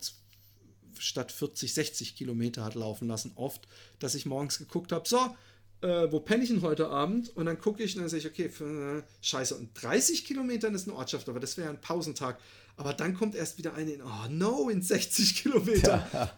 statt 0.99 1.32
40, 1.32 1.74
60 1.74 2.16
Kilometer 2.16 2.64
hat 2.64 2.76
laufen 2.76 3.08
lassen. 3.08 3.32
Oft, 3.36 3.68
dass 3.99 4.16
ich 4.16 4.26
morgens 4.26 4.58
geguckt 4.58 4.91
habe, 4.91 5.08
so, 5.08 5.36
äh, 5.82 6.12
wo 6.12 6.20
penne 6.20 6.44
ich 6.44 6.49
denn 6.49 6.62
heute 6.62 6.90
Abend? 6.90 7.36
Und 7.36 7.45
dann 7.45 7.60
gucke 7.60 7.84
ich 7.84 7.95
und 7.95 8.02
dann 8.02 8.10
sehe 8.10 8.20
ich, 8.20 8.28
okay, 8.28 8.49
für, 8.49 8.99
äh, 8.99 9.04
scheiße, 9.22 9.56
und 9.56 9.70
30 9.82 10.26
Kilometern 10.26 10.74
ist 10.76 10.88
eine 10.88 10.98
Ortschaft, 10.98 11.30
aber 11.30 11.40
das 11.40 11.58
wäre 11.58 11.70
ein 11.70 11.82
Pausentag. 11.82 12.40
Aber 12.76 12.94
dann 12.94 13.14
kommt 13.16 13.36
erst 13.36 13.58
wieder 13.58 13.74
eine 13.74 13.91
in, 13.91 14.02
oh 14.02 14.30
no, 14.30 14.70
in 14.70 14.82
60 14.82 15.36
Kilometer. 15.44 16.32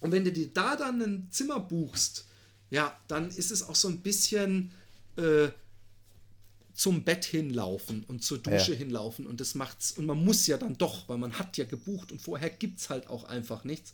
Und 0.00 0.12
wenn 0.12 0.24
du 0.24 0.32
dir 0.32 0.48
da 0.52 0.76
dann 0.76 1.00
ein 1.00 1.28
Zimmer 1.30 1.60
buchst, 1.60 2.26
ja, 2.70 2.98
dann 3.08 3.28
ist 3.28 3.50
es 3.50 3.62
auch 3.62 3.74
so 3.76 3.88
ein 3.88 4.00
bisschen 4.00 4.72
äh, 5.16 5.48
zum 6.74 7.04
Bett 7.04 7.24
hinlaufen 7.24 8.04
und 8.08 8.24
zur 8.24 8.38
Dusche 8.38 8.72
Ja. 8.72 8.78
hinlaufen 8.78 9.26
und 9.26 9.40
das 9.40 9.54
macht's 9.54 9.92
und 9.92 10.06
man 10.06 10.24
muss 10.24 10.46
ja 10.46 10.56
dann 10.56 10.76
doch, 10.78 11.06
weil 11.08 11.18
man 11.18 11.38
hat 11.38 11.56
ja 11.58 11.64
gebucht 11.64 12.10
und 12.12 12.20
vorher 12.20 12.48
gibt's 12.48 12.88
halt 12.88 13.08
auch 13.08 13.24
einfach 13.24 13.64
nichts. 13.64 13.92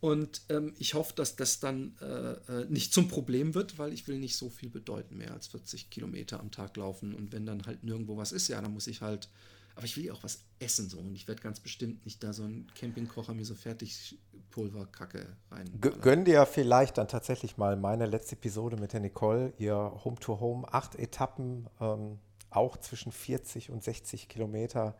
Und 0.00 0.42
ähm, 0.48 0.72
ich 0.78 0.94
hoffe, 0.94 1.12
dass 1.14 1.36
das 1.36 1.60
dann 1.60 1.94
äh, 2.00 2.32
äh, 2.62 2.66
nicht 2.68 2.94
zum 2.94 3.08
Problem 3.08 3.54
wird, 3.54 3.78
weil 3.78 3.92
ich 3.92 4.08
will 4.08 4.18
nicht 4.18 4.36
so 4.36 4.48
viel 4.48 4.70
bedeuten, 4.70 5.18
mehr 5.18 5.32
als 5.32 5.48
40 5.48 5.90
Kilometer 5.90 6.40
am 6.40 6.50
Tag 6.50 6.76
laufen. 6.78 7.14
Und 7.14 7.32
wenn 7.32 7.44
dann 7.44 7.66
halt 7.66 7.84
nirgendwo 7.84 8.16
was 8.16 8.32
ist, 8.32 8.48
ja, 8.48 8.60
dann 8.60 8.72
muss 8.72 8.86
ich 8.86 9.02
halt. 9.02 9.28
Aber 9.76 9.84
ich 9.84 9.96
will 9.96 10.04
ja 10.04 10.14
auch 10.14 10.24
was 10.24 10.40
essen 10.58 10.88
so. 10.88 10.98
Und 10.98 11.14
ich 11.14 11.28
werde 11.28 11.42
ganz 11.42 11.60
bestimmt 11.60 12.04
nicht 12.04 12.24
da 12.24 12.32
so 12.32 12.42
einen 12.42 12.66
Campingkocher 12.74 13.34
mir 13.34 13.44
so 13.44 13.54
fertig 13.54 14.18
Pulverkacke 14.50 15.26
rein. 15.50 15.70
Gönn 15.80 16.24
dir 16.24 16.44
vielleicht 16.46 16.98
dann 16.98 17.06
tatsächlich 17.06 17.56
mal 17.56 17.76
meine 17.76 18.06
letzte 18.06 18.36
Episode 18.36 18.76
mit 18.76 18.92
der 18.92 19.00
Nicole, 19.00 19.52
ihr 19.58 19.74
Home-to-Home, 19.74 20.72
acht 20.72 20.96
Etappen, 20.96 21.68
ähm, 21.80 22.18
auch 22.48 22.78
zwischen 22.78 23.12
40 23.12 23.70
und 23.70 23.84
60 23.84 24.28
Kilometer. 24.28 24.96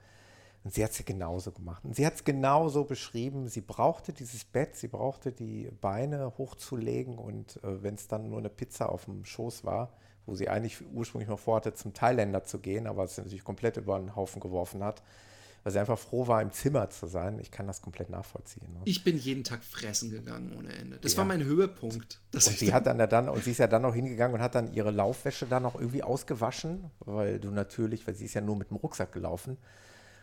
Und 0.63 0.75
sie 0.75 0.85
hat 0.85 0.91
es 0.91 0.99
ja 0.99 1.05
genauso 1.07 1.53
gemacht. 1.53 1.85
Und 1.85 1.97
sie 1.97 2.05
hat 2.05 2.15
es 2.17 2.25
genauso 2.25 2.85
beschrieben. 2.85 3.49
Sie 3.49 3.63
brauchte 3.63 4.13
dieses 4.13 4.45
Bett, 4.45 4.77
sie 4.77 4.89
brauchte 4.89 5.33
die 5.33 5.71
Beine 5.81 6.35
hochzulegen 6.37 7.17
und 7.17 7.57
äh, 7.65 7.83
wenn 7.83 7.95
es 7.95 8.09
dann 8.09 8.29
nur 8.29 8.39
eine 8.39 8.51
Pizza 8.51 8.91
auf 8.91 9.07
dem 9.07 9.25
Schoß 9.25 9.65
war, 9.65 9.93
wo 10.27 10.35
sie 10.35 10.49
eigentlich 10.51 10.83
ursprünglich 10.93 11.29
noch 11.31 11.39
vorhatte, 11.39 11.73
zum 11.73 11.95
Thailänder 11.95 12.45
zu 12.45 12.59
gehen, 12.59 12.87
aber 12.87 13.05
es 13.05 13.17
natürlich 13.17 13.43
komplett 13.43 13.79
über 13.79 13.99
den 13.99 14.15
Haufen 14.15 14.39
geworfen 14.41 14.85
hat, 14.85 15.03
weil 15.63 15.73
sie 15.73 15.79
einfach 15.79 15.99
froh 15.99 16.27
war, 16.27 16.43
im 16.43 16.53
Zimmer 16.53 16.91
zu 16.91 17.07
sein. 17.07 17.39
Ich 17.41 17.51
kann 17.51 17.67
das 17.67 17.81
komplett 17.81 18.11
nachvollziehen. 18.11 18.71
Ne? 18.75 18.81
Ich 18.85 19.03
bin 19.03 19.17
jeden 19.17 19.45
Tag 19.45 19.65
fressen 19.65 20.11
gegangen 20.11 20.55
ohne 20.59 20.75
Ende. 20.75 20.99
Das 20.99 21.13
Ja. 21.15 21.19
war 21.19 21.25
mein 21.25 21.43
Höhepunkt. 21.43 22.21
Und 22.35 22.43
sie 22.43 22.75
hat 22.75 22.87
dann 22.87 22.99
ja 22.99 23.07
dann, 23.07 23.31
und 23.31 23.43
sie 23.45 23.53
ist 23.53 23.59
ja 23.59 23.67
dann 23.67 23.81
noch 23.83 23.95
hingegangen 23.95 24.35
und 24.35 24.43
hat 24.43 24.55
dann 24.55 24.75
ihre 24.75 24.91
Laufwäsche 24.91 25.47
dann 25.47 25.63
noch 25.63 25.75
irgendwie 25.75 26.03
ausgewaschen, 26.03 26.91
weil 27.01 27.41
du 27.41 27.51
natürlich, 27.51 28.07
weil 28.07 28.15
sie 28.15 28.27
ist 28.27 28.35
ja 28.35 28.43
nur 28.43 28.57
mit 28.57 28.69
dem 28.69 28.77
Rucksack 28.77 29.11
gelaufen 29.13 29.57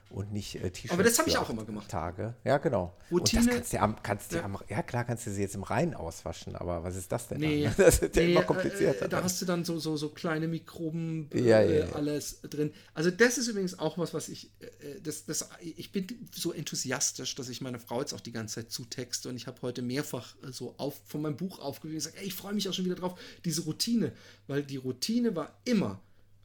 und 0.09 0.31
nicht 0.31 0.55
äh, 0.55 0.69
T-Shirts. 0.71 0.93
Aber 0.93 1.03
das 1.03 1.17
hab 1.17 1.25
für 1.25 1.31
ich 1.31 1.38
auch 1.38 1.49
immer 1.49 1.65
gemacht. 1.65 1.89
Tage. 1.89 2.34
Ja, 2.43 2.57
genau. 2.57 2.95
Routine- 3.11 3.41
Und 3.41 3.47
das 3.49 3.55
kannst 3.55 3.73
du 3.73 3.75
ja, 3.77 3.84
am- 3.84 4.01
kannst 4.03 4.31
du 4.31 4.35
Ja. 4.38 4.43
am, 4.43 4.57
ja 4.69 4.81
klar 4.84 5.03
kannst 5.03 5.25
du 5.27 5.31
sie 5.31 5.41
jetzt 5.41 5.55
im 5.55 5.63
Rhein 5.63 5.93
auswaschen, 5.93 6.55
aber 6.55 6.84
was 6.84 6.95
ist 6.95 7.11
das 7.11 7.27
denn? 7.27 7.39
Nee, 7.39 7.63
dann? 7.63 7.73
Das 7.77 7.99
ist 7.99 8.15
ja 8.15 8.21
nee, 8.23 8.31
immer 8.31 8.43
komplizierter. 8.43 9.05
Äh, 9.05 9.09
da 9.09 9.23
hast 9.23 9.41
du 9.41 9.45
dann 9.45 9.65
so, 9.65 9.79
so, 9.79 9.97
so 9.97 10.09
kleine 10.09 10.47
Mikroben, 10.47 11.29
äh, 11.34 11.41
Ja, 11.41 11.61
ja, 11.61 11.85
ja. 11.88 11.91
alles 11.93 12.41
drin. 12.41 12.71
Also 12.93 13.11
das 13.11 13.38
ist 13.38 13.47
übrigens 13.47 13.77
auch 13.79 13.97
was, 13.97 14.13
was 14.13 14.29
ich, 14.29 14.51
äh, 14.59 15.01
das, 15.01 15.25
das, 15.25 15.49
ich 15.61 15.91
bin 15.91 16.07
so 16.34 16.53
enthusiastisch, 16.53 17.35
dass 17.35 17.49
ich 17.49 17.61
meine 17.61 17.79
Frau 17.79 17.99
jetzt 17.99 18.13
auch 18.13 18.21
die 18.21 18.31
ganze 18.31 18.55
Zeit 18.55 18.71
zutexte 18.71 19.29
und 19.29 19.35
ich 19.35 19.47
habe 19.47 19.61
heute 19.61 19.81
mehrfach 19.81 20.35
äh, 20.43 20.51
so 20.51 20.75
auf, 20.77 20.99
von 21.05 21.21
meinem 21.21 21.38
Buch 21.38 21.59
aufgewiesen 21.59 21.95
und 21.97 22.03
gesagt, 22.13 22.17
ey, 22.21 22.27
ich 22.27 22.34
freue 22.34 22.53
mich 22.53 22.67
auch 22.69 22.73
schon 22.73 22.85
wieder 22.85 22.95
drauf, 22.95 23.19
diese 23.45 23.61
Routine, 23.63 24.13
weil 24.47 24.63
die 24.63 24.77
Routine 24.77 25.35
war 25.35 25.57
immer, 25.65 26.01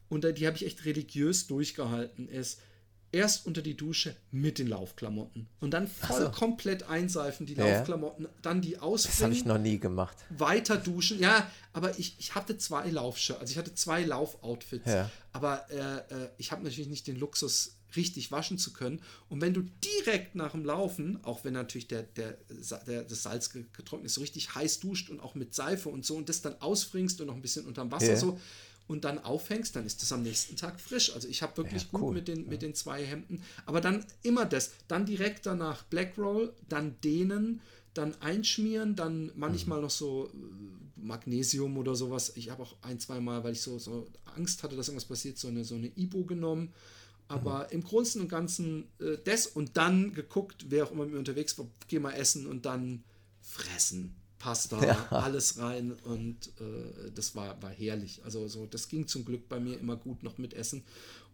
und 0.09 0.25
die 0.37 0.47
habe 0.47 0.57
ich 0.57 0.67
echt 0.67 0.85
religiös 0.85 1.47
durchgehalten, 1.47 2.29
ist, 2.29 2.61
erst 3.13 3.47
unter 3.47 3.61
die 3.63 3.77
Dusche 3.77 4.17
mit 4.31 4.59
den 4.59 4.67
Laufklamotten 4.69 5.47
und 5.61 5.71
dann 5.73 5.87
voll 5.87 6.23
so. 6.23 6.31
komplett 6.31 6.85
einseifen, 6.85 7.47
die 7.47 7.55
Ja. 7.55 7.67
Laufklamotten, 7.79 8.27
dann 8.41 8.63
die 8.63 8.71
Das 8.73 8.81
habe 8.81 8.93
ausbringen, 8.93 9.33
ich 9.33 9.45
noch 9.45 9.59
nie 9.59 9.79
gemacht. 9.79 10.17
weiter 10.31 10.77
duschen. 10.79 11.21
Ja, 11.21 11.51
aber 11.75 11.99
ich, 11.99 12.17
ich 12.19 12.35
hatte 12.35 12.57
zwei 12.59 12.89
Laufsche, 12.91 13.39
also 13.39 13.51
ich 13.51 13.59
hatte 13.59 13.75
zwei 13.75 14.03
Laufoutfits, 14.03 14.89
Ja. 14.91 15.11
aber 15.33 15.71
äh, 15.71 15.77
äh, 16.25 16.29
ich 16.39 16.53
habe 16.53 16.63
natürlich 16.65 16.89
nicht 16.89 17.07
den 17.07 17.17
Luxus, 17.17 17.77
richtig 17.95 18.33
waschen 18.33 18.57
zu 18.57 18.73
können. 18.73 19.03
Und 19.29 19.43
wenn 19.43 19.53
du 19.53 19.61
direkt 19.85 20.35
nach 20.35 20.53
dem 20.53 20.65
Laufen, 20.65 21.23
auch 21.25 21.45
wenn 21.45 21.53
natürlich 21.53 21.89
der, 21.89 22.05
der, 22.05 22.39
der, 22.87 23.03
das 23.05 23.23
Salz 23.23 23.51
ge- 23.51 23.67
getrocknet 23.75 24.07
ist, 24.07 24.15
so 24.15 24.23
richtig 24.23 24.55
heiß 24.55 24.81
duscht 24.81 25.11
und 25.11 25.21
auch 25.21 25.35
mit 25.35 25.55
Seife 25.55 25.91
und 25.91 26.03
so 26.07 26.17
und 26.17 26.31
das 26.31 26.41
dann 26.41 26.59
ausfringst 26.63 27.21
und 27.21 27.27
noch 27.27 27.35
ein 27.35 27.43
bisschen 27.43 27.67
unterm 27.67 27.91
Wasser 27.93 28.07
Ja. 28.13 28.17
so 28.17 28.41
und 28.89 29.05
dann 29.05 29.19
aufhängst, 29.19 29.75
dann 29.77 29.87
ist 29.87 30.03
das 30.03 30.13
am 30.13 30.23
nächsten 30.23 30.57
Tag 30.57 30.81
frisch. 30.81 31.13
Also 31.15 31.29
ich 31.29 31.43
habe 31.43 31.57
wirklich 31.57 31.83
Ja, 31.85 31.89
gut 31.93 32.03
cool. 32.03 32.15
mit 32.15 32.29
den, 32.29 32.49
mit 32.49 32.63
den 32.63 32.75
zwei 32.75 33.05
Hemden. 33.05 33.43
Aber 33.65 33.81
dann 33.81 34.05
immer 34.23 34.45
das. 34.45 34.73
Dann 34.89 35.07
direkt 35.07 35.47
danach 35.47 35.85
Black 35.85 36.19
Roll, 36.19 36.53
dann 36.69 37.01
dehnen, 37.01 37.61
dann 37.95 38.15
einschmieren, 38.21 38.97
dann 38.97 39.31
manchmal 39.35 39.79
Mhm. 39.79 39.85
noch 39.85 39.91
so 39.91 40.29
äh, 40.29 41.01
Magnesium 41.01 41.77
oder 41.79 41.95
sowas. 41.95 42.33
Ich 42.37 42.51
habe 42.51 42.63
auch 42.63 42.77
ein, 42.83 42.99
zwei 43.01 43.21
Mal, 43.21 43.45
weil 43.45 43.53
ich 43.53 43.61
so, 43.63 43.79
so 43.79 44.09
Angst 44.37 44.63
hatte, 44.63 44.77
dass 44.77 44.89
irgendwas 44.89 45.09
passiert, 45.09 45.39
so 45.39 45.49
eine, 45.49 45.65
so 45.65 45.75
eine 45.75 45.89
Ibo 45.97 46.25
genommen. 46.25 46.73
Aber 47.29 47.65
Mhm. 47.67 47.71
im 47.71 47.85
Großen 47.85 48.21
und 48.21 48.29
Ganzen 48.29 48.89
äh, 49.01 49.17
das 49.25 49.47
und 49.47 49.77
dann 49.77 50.13
geguckt, 50.13 50.67
wer 50.69 50.85
auch 50.85 50.91
immer 50.93 51.05
mit 51.05 51.13
mir 51.13 51.19
unterwegs 51.19 51.57
war, 51.59 51.67
geh 51.89 51.99
mal 51.99 52.13
essen 52.13 52.47
und 52.47 52.67
dann 52.67 53.05
fressen. 53.41 54.15
Pasta, 54.43 54.85
Ja. 54.85 55.07
alles 55.11 55.59
rein 55.59 55.93
und 55.93 56.49
äh, 56.61 57.13
das 57.15 57.37
war, 57.37 57.63
war 57.63 57.71
herrlich. 57.71 58.21
Also 58.25 58.49
so, 58.49 58.67
das 58.67 58.89
ging 58.89 59.07
zum 59.07 59.25
Glück 59.25 59.49
bei 59.49 59.61
mir 59.61 59.79
immer 59.79 59.97
gut 59.97 60.25
noch 60.25 60.37
mit 60.37 60.53
Essen. 60.53 60.83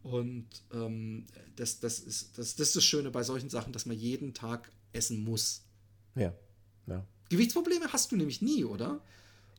Und 0.02 0.46
ähm, 0.74 1.26
das, 1.56 1.80
das, 1.80 2.00
ist, 2.00 2.36
das, 2.38 2.54
das 2.56 2.68
ist 2.68 2.76
das 2.76 2.84
Schöne 2.84 3.10
bei 3.10 3.22
solchen 3.22 3.48
Sachen, 3.48 3.72
dass 3.72 3.86
man 3.86 3.96
jeden 3.96 4.34
Tag 4.34 4.70
essen 4.92 5.24
muss. 5.24 5.62
Ja. 6.16 6.34
ja. 6.86 7.02
Gewichtsprobleme 7.30 7.90
hast 7.92 8.12
du 8.12 8.16
nämlich 8.16 8.42
nie, 8.42 8.64
oder? 8.64 9.00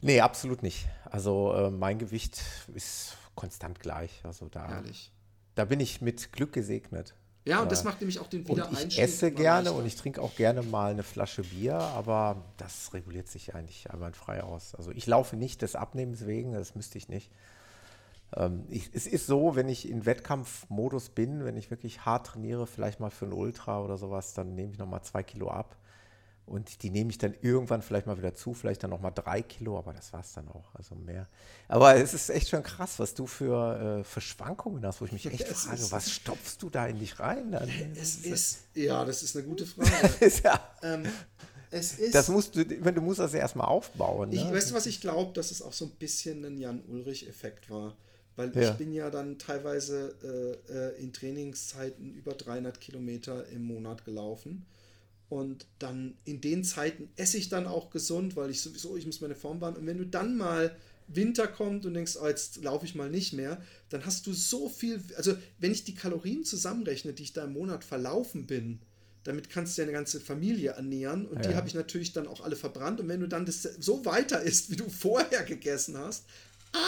Nee, 0.01 0.21
absolut 0.21 0.61
nicht. 0.61 0.87
Also 1.05 1.53
äh, 1.55 1.71
mein 1.71 1.97
Gewicht 1.97 2.41
ist 2.75 3.17
konstant 3.33 3.79
gleich. 3.79 4.21
Also 4.23 4.47
da, 4.47 4.67
Herrlich. 4.67 5.11
da 5.55 5.65
bin 5.65 5.79
ich 5.79 6.01
mit 6.01 6.31
Glück 6.31 6.53
gesegnet. 6.53 7.15
Ja, 7.49 7.61
und 7.61 7.71
das 7.71 7.83
macht 7.83 7.99
nämlich 8.01 8.19
auch 8.19 8.27
den 8.27 8.41
Und 8.41 8.49
Wiedereinstieg. 8.49 8.91
ich 8.91 8.99
esse 8.99 9.31
gerne 9.31 9.69
leichter. 9.69 9.79
und 9.79 9.85
ich 9.85 9.95
trinke 9.95 10.21
auch 10.21 10.35
gerne 10.35 10.61
mal 10.61 10.91
eine 10.91 11.03
Flasche 11.03 11.41
Bier, 11.43 11.75
aber 11.75 12.37
das 12.57 12.93
reguliert 12.93 13.27
sich 13.27 13.55
eigentlich 13.55 13.91
einwandfrei 13.91 14.43
aus. 14.43 14.75
Also 14.75 14.91
ich 14.91 15.07
laufe 15.07 15.35
nicht 15.35 15.61
des 15.61 15.75
Abnehmens 15.75 16.25
wegen, 16.25 16.53
das 16.53 16.75
müsste 16.75 16.97
ich 16.97 17.09
nicht. 17.09 17.31
Ähm, 18.35 18.65
ich, 18.69 18.89
es 18.93 19.07
ist 19.07 19.27
so, 19.27 19.55
wenn 19.55 19.67
ich 19.67 19.89
in 19.89 20.05
Wettkampfmodus 20.05 21.09
bin, 21.09 21.43
wenn 21.45 21.57
ich 21.57 21.71
wirklich 21.71 22.05
hart 22.05 22.27
trainiere, 22.27 22.67
vielleicht 22.67 22.99
mal 22.99 23.09
für 23.09 23.25
ein 23.25 23.33
Ultra 23.33 23.81
oder 23.81 23.97
sowas, 23.97 24.33
dann 24.33 24.55
nehme 24.55 24.71
ich 24.71 24.77
nochmal 24.77 25.01
zwei 25.01 25.23
Kilo 25.23 25.49
ab. 25.49 25.75
Und 26.49 26.83
die 26.83 26.89
nehme 26.89 27.09
ich 27.11 27.17
dann 27.17 27.35
irgendwann 27.41 27.81
vielleicht 27.81 28.07
mal 28.07 28.17
wieder 28.17 28.33
zu, 28.35 28.53
vielleicht 28.53 28.83
dann 28.83 28.89
nochmal 28.89 29.11
drei 29.13 29.41
Kilo, 29.41 29.77
aber 29.77 29.93
das 29.93 30.11
war 30.13 30.21
es 30.21 30.33
dann 30.33 30.47
auch, 30.49 30.73
also 30.75 30.95
mehr. 30.95 31.27
Aber 31.67 31.95
es 31.95 32.13
ist 32.13 32.29
echt 32.29 32.49
schon 32.49 32.63
krass, 32.63 32.97
was 32.99 33.13
du 33.13 33.27
für, 33.27 33.99
äh, 33.99 34.03
für 34.03 34.19
Schwankungen 34.21 34.85
hast, 34.85 34.99
wo 35.01 35.05
ich 35.05 35.11
mich 35.11 35.25
echt 35.27 35.41
Es 35.49 35.63
frage, 35.63 35.91
was 35.91 36.11
stopfst 36.11 36.57
du 36.61 36.69
da 36.69 36.87
in 36.87 36.99
dich 36.99 37.19
rein? 37.19 37.51
Dann? 37.51 37.69
Es 37.95 38.17
ist, 38.17 38.59
ja, 38.75 39.05
das 39.05 39.23
ist 39.23 39.35
eine 39.37 39.45
gute 39.45 39.65
Frage. 39.67 40.31
ja, 40.43 40.59
ähm, 40.83 41.03
es 41.71 41.99
ist. 41.99 42.15
das 42.15 42.27
musst 42.29 42.55
du, 42.55 42.65
du 42.65 43.01
musst 43.01 43.19
das 43.19 43.33
ja 43.33 43.39
erstmal 43.39 43.67
aufbauen. 43.67 44.31
Ich, 44.33 44.43
Ne? 44.43 44.51
weißt 44.51 44.71
du, 44.71 44.75
was 44.75 44.87
ich 44.87 45.01
glaube, 45.01 45.33
dass 45.33 45.51
es 45.51 45.61
auch 45.61 45.73
so 45.73 45.85
ein 45.85 45.91
bisschen 45.91 46.43
ein 46.45 46.57
Jan-Ulrich-Effekt 46.57 47.69
war? 47.69 47.95
Weil 48.35 48.55
Ja. 48.55 48.71
ich 48.71 48.77
bin 48.77 48.91
ja 48.93 49.09
dann 49.11 49.37
teilweise 49.37 50.15
äh, 50.69 50.73
äh, 50.73 51.01
in 51.03 51.13
Trainingszeiten 51.13 52.13
über 52.13 52.33
300 52.33 52.79
Kilometer 52.81 53.45
im 53.49 53.63
Monat 53.63 54.05
gelaufen. 54.05 54.65
Und 55.29 55.67
dann 55.77 56.15
in 56.25 56.41
den 56.41 56.63
Zeiten 56.63 57.09
esse 57.15 57.37
ich 57.37 57.49
dann 57.49 57.67
auch 57.67 57.91
gesund, 57.91 58.35
weil 58.35 58.49
ich 58.49 58.61
sowieso, 58.61 58.97
ich 58.97 59.05
muss 59.05 59.21
meine 59.21 59.35
Form 59.35 59.61
wahren. 59.61 59.75
Und 59.75 59.85
wenn 59.85 59.99
du 59.99 60.05
dann 60.05 60.35
mal 60.35 60.75
Winter 61.07 61.47
kommt 61.47 61.85
und 61.85 61.93
denkst, 61.93 62.17
oh, 62.21 62.27
jetzt 62.27 62.63
laufe 62.63 62.85
ich 62.85 62.95
mal 62.95 63.09
nicht 63.09 63.33
mehr, 63.33 63.61
dann 63.89 64.05
hast 64.05 64.25
du 64.27 64.33
so 64.33 64.69
viel, 64.69 65.01
also 65.17 65.35
wenn 65.59 65.71
ich 65.71 65.83
die 65.83 65.95
Kalorien 65.95 66.43
zusammenrechne, 66.43 67.13
die 67.13 67.23
ich 67.23 67.33
da 67.33 67.45
im 67.45 67.53
Monat 67.53 67.83
verlaufen 67.83 68.47
bin, 68.47 68.79
damit 69.23 69.49
kannst 69.49 69.77
du 69.77 69.81
deine 69.81 69.91
ganze 69.91 70.19
Familie 70.19 70.71
ernähren 70.71 71.27
und 71.27 71.45
die 71.45 71.49
Ja. 71.49 71.57
habe 71.57 71.67
ich 71.67 71.73
natürlich 71.73 72.13
dann 72.13 72.27
auch 72.27 72.41
alle 72.41 72.55
verbrannt. 72.55 72.99
Und 72.99 73.07
wenn 73.07 73.19
du 73.19 73.27
dann 73.27 73.45
das 73.45 73.63
so 73.63 74.05
weiter 74.05 74.41
isst, 74.41 74.71
wie 74.71 74.75
du 74.77 74.89
vorher 74.89 75.43
gegessen 75.43 75.97
hast, 75.97 76.25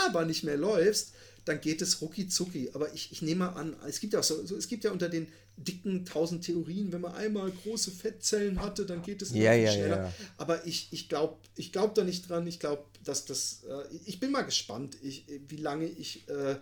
aber 0.05 0.26
nicht 0.26 0.43
mehr 0.43 0.57
läufst, 0.57 1.13
dann 1.45 1.59
geht 1.61 1.81
es 1.81 2.01
rucki 2.01 2.27
zucki. 2.27 2.69
Aber 2.73 2.93
ich, 2.93 3.11
ich 3.11 3.22
nehme 3.22 3.45
mal 3.45 3.49
an, 3.49 3.76
es 3.88 3.99
gibt 3.99 4.13
ja 4.13 4.19
auch 4.19 4.23
so, 4.23 4.45
so, 4.45 4.55
es 4.55 4.68
gibt 4.68 4.84
ja 4.84 4.91
unter 4.91 5.09
den 5.09 5.27
dicken 5.57 6.05
tausend 6.05 6.43
Theorien, 6.45 6.91
wenn 6.91 7.01
man 7.01 7.13
einmal 7.13 7.51
große 7.51 7.91
Fettzellen 7.91 8.61
hatte, 8.61 8.85
dann 8.85 9.01
geht 9.01 9.22
es 9.22 9.31
Ja, 9.34 9.53
ja, 9.53 9.72
schneller. 9.72 10.03
ja. 10.05 10.13
Aber 10.38 10.65
ich, 10.65 10.88
ich 10.91 11.09
glaube 11.09 11.38
ich 11.55 11.72
glaub 11.72 11.93
da 11.95 12.03
nicht 12.03 12.30
dran. 12.30 12.47
Ich 12.47 12.59
glaube, 12.59 12.84
dass 13.03 13.26
das. 13.26 13.63
Äh, 13.68 13.84
ich 14.05 14.19
bin 14.19 14.31
mal 14.31 14.43
gespannt, 14.43 14.97
ich, 15.01 15.26
wie 15.47 15.57
lange 15.57 15.85
ich. 15.85 16.27
Äh, 16.30 16.55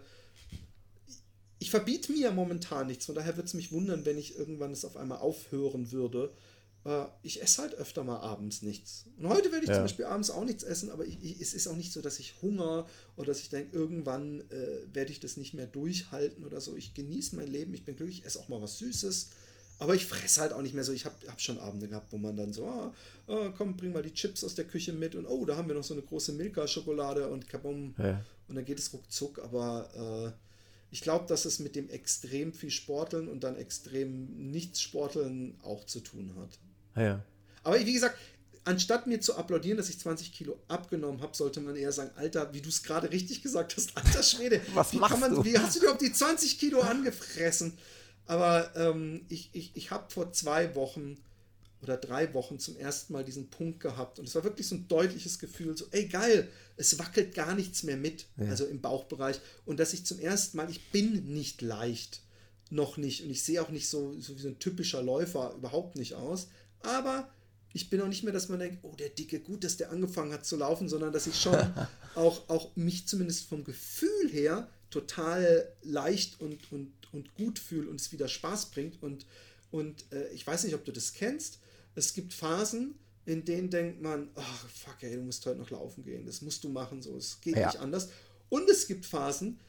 ich 1.61 1.71
verbiete 1.71 2.13
mir 2.13 2.31
momentan 2.31 2.87
nichts, 2.87 3.05
von 3.05 3.15
daher 3.15 3.35
würde 3.35 3.47
es 3.47 3.53
mich 3.53 3.73
wundern, 3.73 4.05
wenn 4.05 4.17
ich 4.17 4.37
irgendwann 4.37 4.71
es 4.71 4.85
auf 4.85 4.95
einmal 4.95 5.17
aufhören 5.17 5.91
würde. 5.91 6.31
Äh, 6.89 7.05
ich 7.21 7.41
esse 7.41 7.61
halt 7.61 7.75
öfter 7.75 8.03
mal 8.03 8.17
abends 8.17 8.61
nichts. 8.63 9.05
Und 9.17 9.29
heute 9.29 9.51
werde 9.51 9.63
ich 9.63 9.69
Ja. 9.69 9.75
zum 9.75 9.83
Beispiel 9.83 10.05
abends 10.05 10.31
auch 10.31 10.43
nichts 10.43 10.63
essen, 10.63 10.89
aber 10.89 11.05
ich, 11.05 11.23
ich, 11.23 11.39
es 11.39 11.53
ist 11.53 11.67
auch 11.67 11.75
nicht 11.75 11.93
so, 11.93 12.01
dass 12.01 12.19
ich 12.19 12.41
Hunger 12.41 12.87
oder 13.15 13.27
dass 13.27 13.39
ich 13.41 13.49
denke, 13.49 13.75
irgendwann 13.77 14.41
äh, 14.49 14.93
werde 14.93 15.11
ich 15.11 15.19
das 15.19 15.37
nicht 15.37 15.53
mehr 15.53 15.67
durchhalten 15.67 16.43
oder 16.45 16.59
so. 16.61 16.75
Ich 16.75 16.93
genieße 16.95 17.35
mein 17.35 17.47
Leben, 17.47 17.73
ich 17.73 17.85
bin 17.85 17.95
glücklich, 17.95 18.19
ich 18.19 18.25
esse 18.25 18.39
auch 18.39 18.49
mal 18.49 18.61
was 18.61 18.79
Süßes. 18.79 19.29
Aber 19.77 19.95
ich 19.95 20.05
fresse 20.07 20.41
halt 20.41 20.51
auch 20.51 20.61
nicht 20.61 20.73
mehr 20.75 20.83
so. 20.83 20.91
Ich 20.91 21.05
habe 21.05 21.15
hab 21.27 21.39
schon 21.39 21.57
Abende 21.59 21.87
gehabt, 21.87 22.11
wo 22.11 22.17
man 22.17 22.35
dann 22.35 22.51
so, 22.51 22.65
ah, 22.65 22.93
ah, 23.27 23.53
komm, 23.55 23.77
bring 23.77 23.93
mal 23.93 24.03
die 24.03 24.13
Chips 24.13 24.43
aus 24.43 24.55
der 24.55 24.65
Küche 24.65 24.91
mit 24.91 25.15
und 25.15 25.25
oh, 25.25 25.45
da 25.45 25.55
haben 25.55 25.69
wir 25.69 25.75
noch 25.75 25.85
so 25.85 25.93
eine 25.93 26.03
große 26.03 26.33
Milka-Schokolade 26.33 27.29
und 27.29 27.47
kabum. 27.47 27.95
Ja. 27.97 28.25
Und 28.49 28.55
dann 28.55 28.65
geht 28.65 28.79
es 28.79 28.91
ruckzuck. 28.91 29.39
Aber 29.39 30.35
äh, 30.35 30.37
ich 30.91 31.01
glaube, 31.01 31.27
dass 31.27 31.45
es 31.45 31.59
mit 31.59 31.75
dem 31.77 31.87
extrem 31.89 32.51
viel 32.51 32.71
Sporteln 32.71 33.29
und 33.29 33.43
dann 33.45 33.55
extrem 33.55 34.49
nichts 34.51 34.81
Sporteln 34.81 35.57
auch 35.63 35.85
zu 35.85 36.01
tun 36.01 36.33
hat. 36.35 36.59
Ja. 36.99 37.23
Aber 37.63 37.79
wie 37.79 37.93
gesagt, 37.93 38.17
anstatt 38.65 39.07
mir 39.07 39.19
zu 39.19 39.35
applaudieren, 39.35 39.77
dass 39.77 39.89
ich 39.89 39.99
20 39.99 40.31
Kilo 40.31 40.59
abgenommen 40.67 41.21
habe, 41.21 41.35
sollte 41.35 41.59
man 41.59 41.75
eher 41.75 41.91
sagen, 41.91 42.11
Alter, 42.15 42.53
wie 42.53 42.61
du 42.61 42.69
es 42.69 42.83
gerade 42.83 43.11
richtig 43.11 43.41
gesagt 43.41 43.75
hast, 43.75 43.97
alter 43.97 44.23
Schwede, 44.23 44.61
Was 44.73 44.93
wie, 44.93 44.97
machst 44.97 45.19
man, 45.19 45.33
du? 45.35 45.43
wie 45.43 45.57
hast 45.57 45.81
du 45.81 45.89
auf 45.89 45.97
die 45.97 46.11
20 46.11 46.59
Kilo 46.59 46.81
angefressen? 46.81 47.77
Aber 48.25 48.71
ähm, 48.75 49.25
ich, 49.29 49.49
ich, 49.53 49.71
ich 49.75 49.91
habe 49.91 50.11
vor 50.11 50.31
zwei 50.31 50.75
Wochen 50.75 51.17
oder 51.81 51.97
drei 51.97 52.33
Wochen 52.33 52.59
zum 52.59 52.77
ersten 52.77 53.13
Mal 53.13 53.23
diesen 53.23 53.49
Punkt 53.49 53.79
gehabt 53.79 54.19
und 54.19 54.27
es 54.27 54.35
war 54.35 54.43
wirklich 54.43 54.67
so 54.67 54.75
ein 54.75 54.87
deutliches 54.87 55.39
Gefühl, 55.39 55.77
so, 55.77 55.85
ey 55.91 56.07
geil, 56.07 56.49
es 56.77 56.99
wackelt 56.99 57.33
gar 57.33 57.55
nichts 57.55 57.83
mehr 57.83 57.97
mit, 57.97 58.25
also 58.37 58.65
im 58.65 58.81
Bauchbereich 58.81 59.39
und 59.65 59.79
dass 59.79 59.93
ich 59.93 60.05
zum 60.05 60.19
ersten 60.19 60.57
Mal, 60.57 60.69
ich 60.69 60.91
bin 60.91 61.33
nicht 61.33 61.61
leicht, 61.61 62.21
noch 62.69 62.97
nicht 62.97 63.23
und 63.23 63.29
ich 63.29 63.43
sehe 63.43 63.61
auch 63.61 63.69
nicht 63.69 63.87
so, 63.87 64.13
so 64.19 64.35
wie 64.35 64.41
so 64.41 64.49
ein 64.49 64.59
typischer 64.59 65.01
Läufer 65.01 65.53
überhaupt 65.55 65.95
nicht 65.95 66.15
aus, 66.15 66.49
aber 66.83 67.29
ich 67.73 67.89
bin 67.89 68.01
auch 68.01 68.07
nicht 68.07 68.23
mehr, 68.23 68.33
dass 68.33 68.49
man 68.49 68.59
denkt, 68.59 68.79
oh, 68.81 68.95
der 68.95 69.09
Dicke, 69.09 69.39
gut, 69.39 69.63
dass 69.63 69.77
der 69.77 69.91
angefangen 69.91 70.33
hat 70.33 70.45
zu 70.45 70.55
laufen, 70.57 70.89
sondern 70.89 71.13
dass 71.13 71.27
ich 71.27 71.39
schon 71.39 71.55
auch, 72.15 72.49
auch 72.49 72.75
mich 72.75 73.07
zumindest 73.07 73.47
vom 73.47 73.63
Gefühl 73.63 74.29
her 74.31 74.67
total 74.89 75.71
leicht 75.83 76.41
und, 76.41 76.71
und, 76.71 76.91
und 77.11 77.35
gut 77.35 77.59
fühle 77.59 77.89
und 77.89 78.01
es 78.01 78.11
wieder 78.11 78.27
Spaß 78.27 78.71
bringt. 78.71 79.01
Und, 79.03 79.25
und 79.71 80.05
äh, 80.11 80.29
ich 80.29 80.45
weiß 80.45 80.63
nicht, 80.63 80.73
ob 80.73 80.83
du 80.85 80.91
das 80.91 81.13
kennst. 81.13 81.59
Es 81.95 82.13
gibt 82.13 82.33
Phasen, 82.33 82.95
in 83.25 83.45
denen 83.45 83.69
denkt 83.69 84.01
man, 84.01 84.29
ach, 84.35 84.67
fuck, 84.69 84.95
ey, 85.01 85.15
du 85.15 85.21
musst 85.21 85.45
heute 85.45 85.59
noch 85.59 85.69
laufen 85.69 86.03
gehen. 86.03 86.25
Das 86.25 86.41
musst 86.41 86.63
du 86.63 86.69
machen, 86.69 87.03
so, 87.03 87.15
es 87.17 87.39
geht 87.41 87.55
Ja. 87.55 87.67
nicht 87.67 87.77
anders. 87.79 88.09
Und 88.49 88.67
es 88.67 88.87
gibt 88.87 89.05
Phasen, 89.05 89.59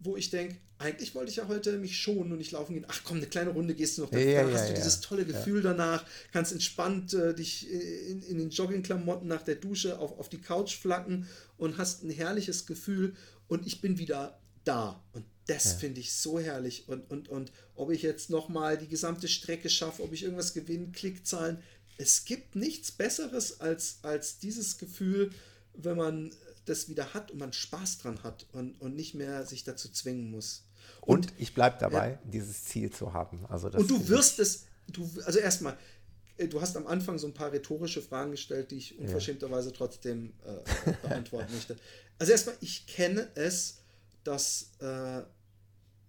wo 0.00 0.16
ich 0.16 0.30
denke, 0.30 0.56
eigentlich 0.78 1.14
wollte 1.14 1.30
ich 1.30 1.36
ja 1.36 1.48
heute 1.48 1.78
mich 1.78 1.96
schonen 1.96 2.32
und 2.32 2.38
nicht 2.38 2.52
laufen 2.52 2.74
gehen. 2.74 2.84
Ach 2.88 3.00
komm, 3.04 3.18
eine 3.18 3.26
kleine 3.26 3.50
Runde 3.50 3.74
gehst 3.74 3.96
du 3.96 4.02
noch. 4.02 4.10
Da, 4.10 4.18
Ja, 4.18 4.42
da 4.42 4.48
ja, 4.48 4.54
hast 4.54 4.64
du 4.64 4.72
ja. 4.72 4.74
dieses 4.74 5.00
tolle 5.00 5.24
Gefühl 5.24 5.62
danach, 5.62 6.04
kannst 6.32 6.52
entspannt 6.52 7.14
äh, 7.14 7.34
dich 7.34 7.70
in, 7.70 8.22
in 8.22 8.38
den 8.38 8.50
Joggingklamotten 8.50 9.28
nach 9.28 9.42
der 9.42 9.54
Dusche 9.54 9.98
auf, 9.98 10.18
auf 10.18 10.28
die 10.28 10.40
Couch 10.40 10.76
flacken 10.76 11.26
und 11.56 11.78
hast 11.78 12.02
ein 12.02 12.10
herrliches 12.10 12.66
Gefühl 12.66 13.14
und 13.48 13.66
ich 13.66 13.80
bin 13.80 13.98
wieder 13.98 14.38
da. 14.64 15.02
Und 15.12 15.24
das 15.46 15.74
finde 15.74 16.00
ich 16.00 16.12
so 16.12 16.40
herrlich. 16.40 16.88
Und, 16.88 17.10
und, 17.10 17.28
und 17.28 17.52
ob 17.74 17.90
ich 17.90 18.02
jetzt 18.02 18.30
nochmal 18.30 18.78
die 18.78 18.88
gesamte 18.88 19.28
Strecke 19.28 19.68
schaffe, 19.68 20.02
ob 20.02 20.12
ich 20.12 20.22
irgendwas 20.22 20.54
gewinne, 20.54 20.90
Klickzahlen. 20.92 21.58
Es 21.98 22.24
gibt 22.24 22.56
nichts 22.56 22.90
Besseres 22.90 23.60
als, 23.60 23.98
als 24.02 24.38
dieses 24.38 24.78
Gefühl, 24.78 25.30
wenn 25.74 25.96
man 25.96 26.30
das 26.64 26.88
wieder 26.88 27.14
hat 27.14 27.30
und 27.30 27.38
man 27.38 27.52
Spaß 27.52 27.98
dran 27.98 28.22
hat 28.22 28.46
und, 28.52 28.80
und 28.80 28.94
nicht 28.96 29.14
mehr 29.14 29.46
sich 29.46 29.64
dazu 29.64 29.88
zwingen 29.90 30.30
muss. 30.30 30.64
Und, 31.00 31.32
ich 31.38 31.54
bleibe 31.54 31.76
dabei, 31.78 32.18
dieses 32.24 32.64
Ziel 32.64 32.90
zu 32.90 33.12
haben. 33.12 33.44
Also 33.46 33.68
Und 33.68 33.90
du 33.90 34.08
wirst 34.08 34.38
es, 34.38 34.64
du, 34.90 35.08
also 35.24 35.38
erstmal, 35.38 35.76
äh, 36.38 36.48
du 36.48 36.60
hast 36.60 36.76
am 36.76 36.86
Anfang 36.86 37.18
so 37.18 37.26
ein 37.26 37.34
paar 37.34 37.52
rhethorische 37.52 38.00
Fragen 38.00 38.30
gestellt, 38.30 38.70
die 38.70 38.76
ich 38.76 38.98
unverschämterweise 38.98 39.72
trotzdem 39.72 40.32
äh, 40.44 40.92
beantworten 41.02 41.52
möchte. 41.54 41.76
Also 42.18 42.32
erstmal, 42.32 42.56
ich 42.60 42.86
kenne 42.86 43.28
es, 43.34 43.78
dass 44.22 44.70
äh, 44.80 45.22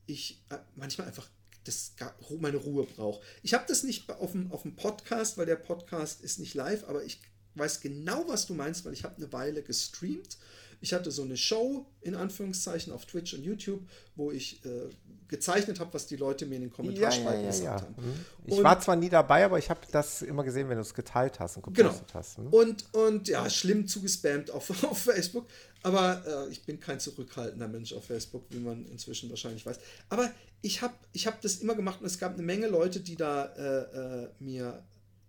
ich 0.05 0.41
äh, 0.49 0.57
manchmal 0.75 1.07
einfach 1.07 1.27
das 1.65 1.93
meine 2.39 2.57
Ruhe 2.57 2.85
brauche. 2.85 3.21
Ich 3.41 3.53
habe 3.55 3.65
das 3.67 3.83
nicht 3.83 4.09
auf 4.09 4.31
dem, 4.31 4.51
auf 4.51 4.61
dem 4.61 4.75
Podcast, 4.75 5.37
weil 5.37 5.47
der 5.47 5.55
Podcast 5.55 6.21
ist 6.21 6.39
nicht 6.39 6.53
live, 6.53 6.83
aber 6.87 7.03
ich 7.03 7.19
weiß 7.55 7.81
genau, 7.81 8.25
was 8.27 8.45
du 8.45 8.53
meinst, 8.53 8.85
weil 8.85 8.93
ich 8.93 9.03
habe 9.03 9.15
eine 9.17 9.31
Weile 9.33 9.61
gestreamt. 9.63 10.37
Ich 10.81 10.93
hatte 10.93 11.09
so 11.09 11.23
eine 11.23 11.37
Show 11.37 11.85
in 12.01 12.15
Anführungszeichen 12.15 12.91
auf 12.93 13.05
Twitch 13.05 13.33
und 13.33 13.43
YouTube, 13.43 13.81
wo 14.15 14.31
ich 14.31 14.63
äh, 14.65 14.89
gezeichnet 15.27 15.79
habe, 15.79 15.93
was 15.93 16.05
die 16.05 16.17
Leute 16.17 16.45
mir 16.45 16.55
in 16.55 16.61
den 16.63 16.71
Kommentarspalten 16.71 17.43
ja, 17.45 17.49
ja, 17.49 17.55
ja, 17.63 17.73
gesagt 17.75 17.81
haben. 17.81 17.95
Mhm. 18.05 18.13
Ich 18.45 18.53
Und- 18.57 18.63
war 18.63 18.79
zwar 18.79 18.95
nie 18.95 19.09
dabei, 19.09 19.45
aber 19.45 19.57
ich 19.57 19.69
habe 19.69 19.79
das 19.91 20.21
immer 20.21 20.43
gesehen, 20.43 20.69
wenn 20.69 20.75
du 20.75 20.81
es 20.81 20.93
geteilt 20.93 21.39
hast 21.39 21.57
und 21.57 21.63
Genau. 21.73 21.89
gepostet 21.89 22.13
hast. 22.13 22.37
hm? 22.37 22.47
Und, 22.53 22.93
und 22.93 23.27
ja, 23.29 23.49
schlimm 23.49 23.87
zugespammt 23.87 24.51
auf, 24.51 24.69
auf 24.83 24.97
Facebook. 24.99 25.47
Aber 25.81 26.23
äh, 26.47 26.51
ich 26.51 26.63
bin 26.63 26.79
kein 26.79 26.99
zurückhaltender 26.99 27.67
Mensch 27.67 27.93
auf 27.93 28.05
Facebook, 28.05 28.43
wie 28.49 28.59
man 28.59 28.85
inzwischen 28.87 29.29
wahrscheinlich 29.29 29.65
weiß. 29.65 29.79
Aber 30.09 30.29
ich 30.61 30.81
habe 30.81 30.93
ich 31.13 31.25
hab 31.25 31.41
das 31.41 31.55
immer 31.57 31.73
gemacht 31.75 32.01
und 32.01 32.07
es 32.07 32.19
gab 32.19 32.33
eine 32.33 32.43
Menge 32.43 32.67
Leute, 32.67 32.99
die 32.99 33.15
da 33.15 33.45
äh, 33.45 34.23
äh, 34.25 34.29
mir 34.39 34.83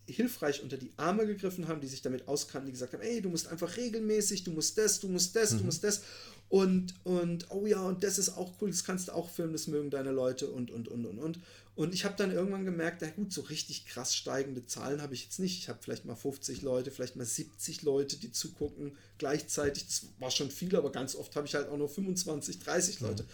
hilfreich 0.07 0.63
unter 0.63 0.77
die 0.77 0.91
Arme 0.97 1.27
gegriffen 1.27 1.69
haben, 1.69 1.81
die 1.81 1.87
sich 1.87 2.03
damit 2.03 2.29
auskannten, 2.29 2.67
die 2.67 2.73
gesagt 2.73 2.93
haben, 2.93 3.03
ey, 3.03 3.21
du 3.21 3.29
musst 3.29 3.49
einfach 3.49 3.77
regelmäßig, 3.77 4.45
du 4.45 4.53
musst 4.53 4.79
das, 4.79 5.01
du 5.01 5.09
musst 5.09 5.35
das, 5.35 5.51
du 5.51 5.65
musst 5.65 5.85
das. 5.85 6.03
Und, 6.49 6.95
und, 7.03 7.51
oh 7.51 7.67
ja, 7.67 7.81
und 7.83 8.05
das 8.05 8.19
ist 8.19 8.31
auch 8.31 8.53
cool, 8.61 8.71
das 8.71 8.85
kannst 8.85 9.09
du 9.09 9.13
auch 9.13 9.29
filmen, 9.29 9.53
das 9.53 9.67
mögen 9.67 9.91
deine 9.91 10.13
Leute 10.13 10.49
und, 10.49 10.71
und, 10.71 10.89
und, 10.89 11.05
und, 11.05 11.19
und. 11.19 11.41
Und 11.75 11.93
ich 11.93 12.05
habe 12.05 12.15
dann 12.17 12.31
irgendwann 12.31 12.65
gemerkt, 12.65 13.03
na 13.03 13.11
gut, 13.11 13.33
so 13.33 13.43
richtig 13.43 13.85
krass 13.85 14.15
steigende 14.15 14.65
Zahlen 14.65 15.03
habe 15.03 15.13
ich 15.13 15.25
jetzt 15.25 15.41
nicht. 15.41 15.59
Ich 15.59 15.69
habe 15.69 15.79
vielleicht 15.83 16.07
mal 16.07 16.15
50 16.15 16.63
Leute, 16.63 16.91
vielleicht 16.91 17.17
mal 17.17 17.27
70 17.27 17.83
Leute, 17.83 18.17
die 18.17 18.33
zugucken 18.33 18.97
gleichzeitig. 19.19 19.87
Das 19.87 20.07
war 20.19 20.31
schon 20.31 20.51
viel, 20.51 20.75
aber 20.75 20.91
ganz 20.91 21.15
oft 21.17 21.37
habe 21.37 21.47
ich 21.47 21.55
halt 21.55 21.69
auch 21.69 21.77
nur 21.77 21.89
25, 21.89 22.61
30 22.61 23.01
Leute. 23.01 23.27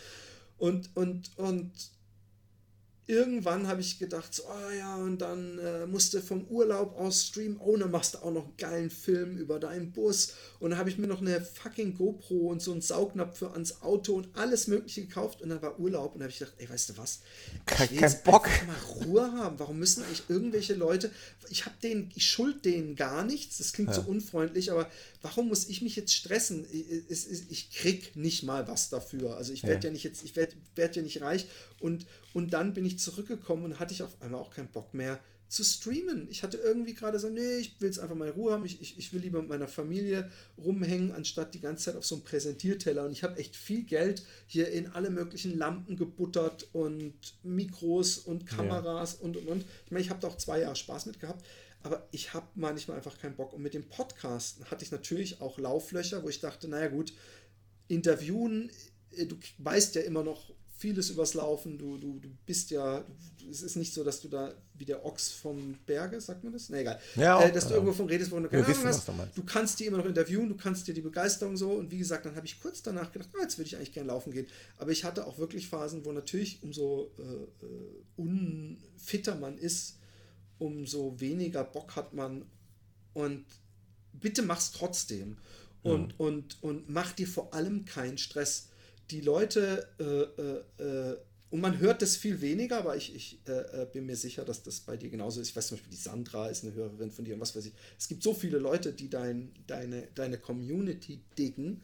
Und, 0.58 0.90
und, 0.96 1.30
und 1.36 1.70
irgendwann 3.06 3.66
habe 3.66 3.80
ich 3.80 3.98
gedacht, 3.98 4.32
so, 4.34 4.46
ah 4.46 4.72
ja, 4.72 4.96
und 4.96 5.18
dann 5.18 5.58
äh, 5.58 5.86
musst 5.86 6.14
du 6.14 6.20
vom 6.20 6.44
Urlaub 6.48 6.96
aus 6.98 7.26
streamen, 7.26 7.58
oh, 7.58 7.76
dann 7.76 7.90
machst 7.90 8.14
du 8.14 8.18
auch 8.18 8.30
noch 8.30 8.44
einen 8.44 8.56
geilen 8.56 8.90
Film 8.90 9.36
über 9.38 9.58
deinen 9.58 9.90
Bus. 9.92 10.34
Und 10.60 10.70
dann 10.70 10.78
habe 10.78 10.88
ich 10.88 10.98
mir 10.98 11.08
noch 11.08 11.20
eine 11.20 11.40
fucking 11.40 11.94
GoPro 11.96 12.48
und 12.50 12.62
so 12.62 12.70
einen 12.72 12.80
Saugnapf 12.80 13.38
für 13.38 13.50
ans 13.52 13.82
Auto 13.82 14.14
und 14.14 14.28
alles 14.34 14.68
mögliche 14.68 15.02
gekauft. 15.02 15.42
Und 15.42 15.48
dann 15.50 15.60
war 15.60 15.78
Urlaub 15.80 16.12
und 16.14 16.20
dann 16.20 16.22
habe 16.24 16.32
ich 16.32 16.38
gedacht, 16.38 16.54
ey, 16.58 16.68
weißt 16.70 16.90
du 16.90 16.96
was? 16.98 17.20
Ich 17.72 17.80
will 17.80 17.86
kein 17.88 17.98
jetzt 18.00 18.24
Bock. 18.24 18.48
mal 18.66 19.04
Ruhe 19.04 19.32
haben. 19.32 19.58
Warum 19.58 19.78
müssen 19.78 20.04
eigentlich 20.04 20.22
irgendwelche 20.28 20.74
Leute, 20.74 21.10
ich 21.50 21.66
habe 21.66 21.74
denen, 21.82 22.10
ich 22.14 22.26
schuld 22.30 22.64
denen 22.64 22.94
gar 22.94 23.24
nichts, 23.24 23.58
das 23.58 23.72
klingt 23.72 23.92
so 23.94 24.02
unfreundlich, 24.02 24.70
aber 24.70 24.88
warum 25.22 25.48
muss 25.48 25.68
ich 25.68 25.82
mich 25.82 25.96
jetzt 25.96 26.14
stressen? 26.14 26.64
Ich, 26.70 26.86
ich, 27.10 27.30
ich- 27.30 27.50
ich 27.50 27.70
krieg 27.72 28.14
nicht 28.16 28.44
mal 28.44 28.68
was 28.68 28.88
dafür. 28.90 29.36
Also 29.36 29.52
ich 29.52 29.64
werde 29.64 29.74
Ja. 29.74 29.88
ja. 29.88 29.92
nicht 29.92 30.04
jetzt, 30.04 30.22
ich 30.24 30.36
werde 30.36 30.54
werd 30.76 30.94
ja 30.96 31.02
nicht 31.02 31.20
reich 31.20 31.46
und, 31.82 32.06
und 32.32 32.52
dann 32.52 32.72
bin 32.74 32.84
ich 32.86 32.98
zurückgekommen 32.98 33.64
und 33.64 33.78
hatte 33.80 33.92
ich 33.92 34.02
auf 34.02 34.20
einmal 34.22 34.40
auch 34.40 34.50
keinen 34.50 34.68
Bock 34.68 34.94
mehr 34.94 35.20
zu 35.48 35.64
streamen. 35.64 36.28
Ich 36.30 36.42
hatte 36.42 36.56
irgendwie 36.56 36.94
gerade 36.94 37.18
so, 37.18 37.28
nee, 37.28 37.56
ich 37.56 37.78
will 37.78 37.88
jetzt 37.88 37.98
einfach 37.98 38.14
mal 38.14 38.30
Ruhe 38.30 38.52
haben, 38.52 38.64
ich, 38.64 38.80
ich, 38.80 38.98
ich 38.98 39.12
will 39.12 39.20
lieber 39.20 39.40
mit 39.40 39.50
meiner 39.50 39.68
Familie 39.68 40.30
rumhängen, 40.56 41.12
anstatt 41.12 41.52
die 41.52 41.60
ganze 41.60 41.84
Zeit 41.84 41.96
auf 41.96 42.06
so 42.06 42.14
einem 42.14 42.24
Präsentierteller. 42.24 43.04
Und 43.04 43.12
ich 43.12 43.22
habe 43.22 43.38
echt 43.38 43.54
viel 43.54 43.82
Geld 43.82 44.22
hier 44.46 44.70
in 44.70 44.86
alle 44.86 45.10
möglichen 45.10 45.58
Lampen 45.58 45.96
gebuttert 45.96 46.68
und 46.72 47.12
Mikros 47.42 48.16
und 48.16 48.46
Kameras 48.46 49.14
und 49.14 49.36
und 49.36 49.46
und. 49.46 49.66
Ich 49.84 49.90
meine, 49.90 50.02
ich 50.02 50.08
habe 50.08 50.20
da 50.20 50.28
auch 50.28 50.38
zwei 50.38 50.60
Jahre 50.60 50.76
Spaß 50.76 51.04
mit 51.04 51.20
gehabt. 51.20 51.44
Aber 51.82 52.08
ich 52.12 52.32
habe 52.32 52.46
manchmal 52.54 52.96
einfach 52.96 53.18
keinen 53.18 53.36
Bock. 53.36 53.52
Und 53.52 53.60
mit 53.60 53.74
dem 53.74 53.88
Podcasten 53.88 54.64
hatte 54.70 54.84
ich 54.84 54.90
natürlich 54.90 55.42
auch 55.42 55.58
Lauflöcher, 55.58 56.22
wo 56.22 56.30
ich 56.30 56.40
dachte, 56.40 56.66
naja 56.68 56.88
gut, 56.88 57.12
interviewen, 57.88 58.70
äh, 59.10 59.26
du 59.26 59.36
weißt 59.58 59.96
ja 59.96 60.02
immer 60.02 60.22
noch 60.22 60.54
vieles 60.82 61.10
übers 61.10 61.34
Laufen, 61.34 61.78
du, 61.78 61.96
du, 61.96 62.18
du 62.18 62.28
bist 62.44 62.72
ja, 62.72 63.04
es 63.48 63.62
ist 63.62 63.76
nicht 63.76 63.94
so, 63.94 64.02
dass 64.02 64.20
du 64.20 64.26
da 64.26 64.52
wie 64.74 64.84
der 64.84 65.04
Ochs 65.06 65.30
vom 65.30 65.78
Berge, 65.86 66.20
sagt 66.20 66.42
man 66.42 66.52
das? 66.52 66.70
Na 66.70 66.80
egal. 66.80 66.98
Ja, 67.14 67.40
äh, 67.40 67.52
dass 67.52 67.64
du 67.64 67.70
ja. 67.70 67.76
irgendwo 67.76 67.94
von 67.94 68.06
redest, 68.06 68.32
wo 68.32 68.36
du 68.36 68.42
Wir 68.42 68.48
keine 68.50 68.64
Ahnung 68.64 68.76
wissen, 68.76 68.88
hast. 68.88 69.08
du. 69.08 69.12
Du 69.36 69.44
kannst 69.44 69.78
die 69.78 69.86
immer 69.86 69.98
noch 69.98 70.06
interviewen, 70.06 70.48
du 70.48 70.56
kannst 70.56 70.88
dir 70.88 70.92
die 70.92 71.00
Begeisterung 71.00 71.56
so 71.56 71.70
und 71.70 71.92
wie 71.92 71.98
gesagt, 71.98 72.26
dann 72.26 72.34
habe 72.34 72.46
ich 72.46 72.60
kurz 72.60 72.82
danach 72.82 73.12
gedacht, 73.12 73.30
ah, 73.34 73.42
jetzt 73.42 73.58
würde 73.58 73.68
ich 73.68 73.76
eigentlich 73.76 73.92
gerne 73.92 74.08
laufen 74.08 74.32
gehen. 74.32 74.48
Aber 74.76 74.90
ich 74.90 75.04
hatte 75.04 75.24
auch 75.24 75.38
wirklich 75.38 75.68
Phasen, 75.68 76.04
wo 76.04 76.10
natürlich 76.10 76.60
umso 76.64 77.12
äh, 77.16 77.22
äh, 77.22 78.02
unfitter 78.16 79.36
man 79.36 79.58
ist, 79.58 79.98
umso 80.58 81.20
weniger 81.20 81.62
Bock 81.62 81.94
hat 81.94 82.12
man 82.12 82.44
und 83.12 83.44
bitte 84.12 84.42
mach's 84.42 84.72
trotzdem. 84.72 85.38
Und, 85.84 86.18
und, 86.20 86.62
und 86.62 86.88
mach 86.88 87.12
dir 87.12 87.26
vor 87.26 87.54
allem 87.54 87.84
keinen 87.84 88.16
Stress. 88.16 88.68
Die 89.12 89.20
Leute, 89.20 89.86
äh, 90.00 90.82
äh, 90.84 91.10
äh, 91.10 91.16
und 91.50 91.60
man 91.60 91.78
hört 91.80 92.00
das 92.00 92.16
viel 92.16 92.40
weniger, 92.40 92.78
aber 92.78 92.96
ich, 92.96 93.14
ich 93.14 93.40
äh, 93.46 93.82
äh, 93.82 93.86
bin 93.92 94.06
mir 94.06 94.16
sicher, 94.16 94.42
dass 94.42 94.62
das 94.62 94.80
bei 94.80 94.96
dir 94.96 95.10
genauso 95.10 95.38
ist. 95.38 95.50
Ich 95.50 95.56
weiß 95.56 95.66
zum 95.66 95.76
Beispiel, 95.76 95.90
die 95.90 96.02
Sandra 96.02 96.48
ist 96.48 96.64
eine 96.64 96.72
Hörerin 96.72 97.10
von 97.10 97.26
dir 97.26 97.34
und 97.34 97.40
was 97.40 97.54
weiß 97.54 97.66
ich. 97.66 97.74
Es 97.98 98.08
gibt 98.08 98.22
so 98.22 98.32
viele 98.32 98.56
Leute, 98.56 98.94
die 98.94 99.10
dein, 99.10 99.52
deine, 99.66 100.08
deine 100.14 100.38
Community 100.38 101.20
diggen. 101.36 101.82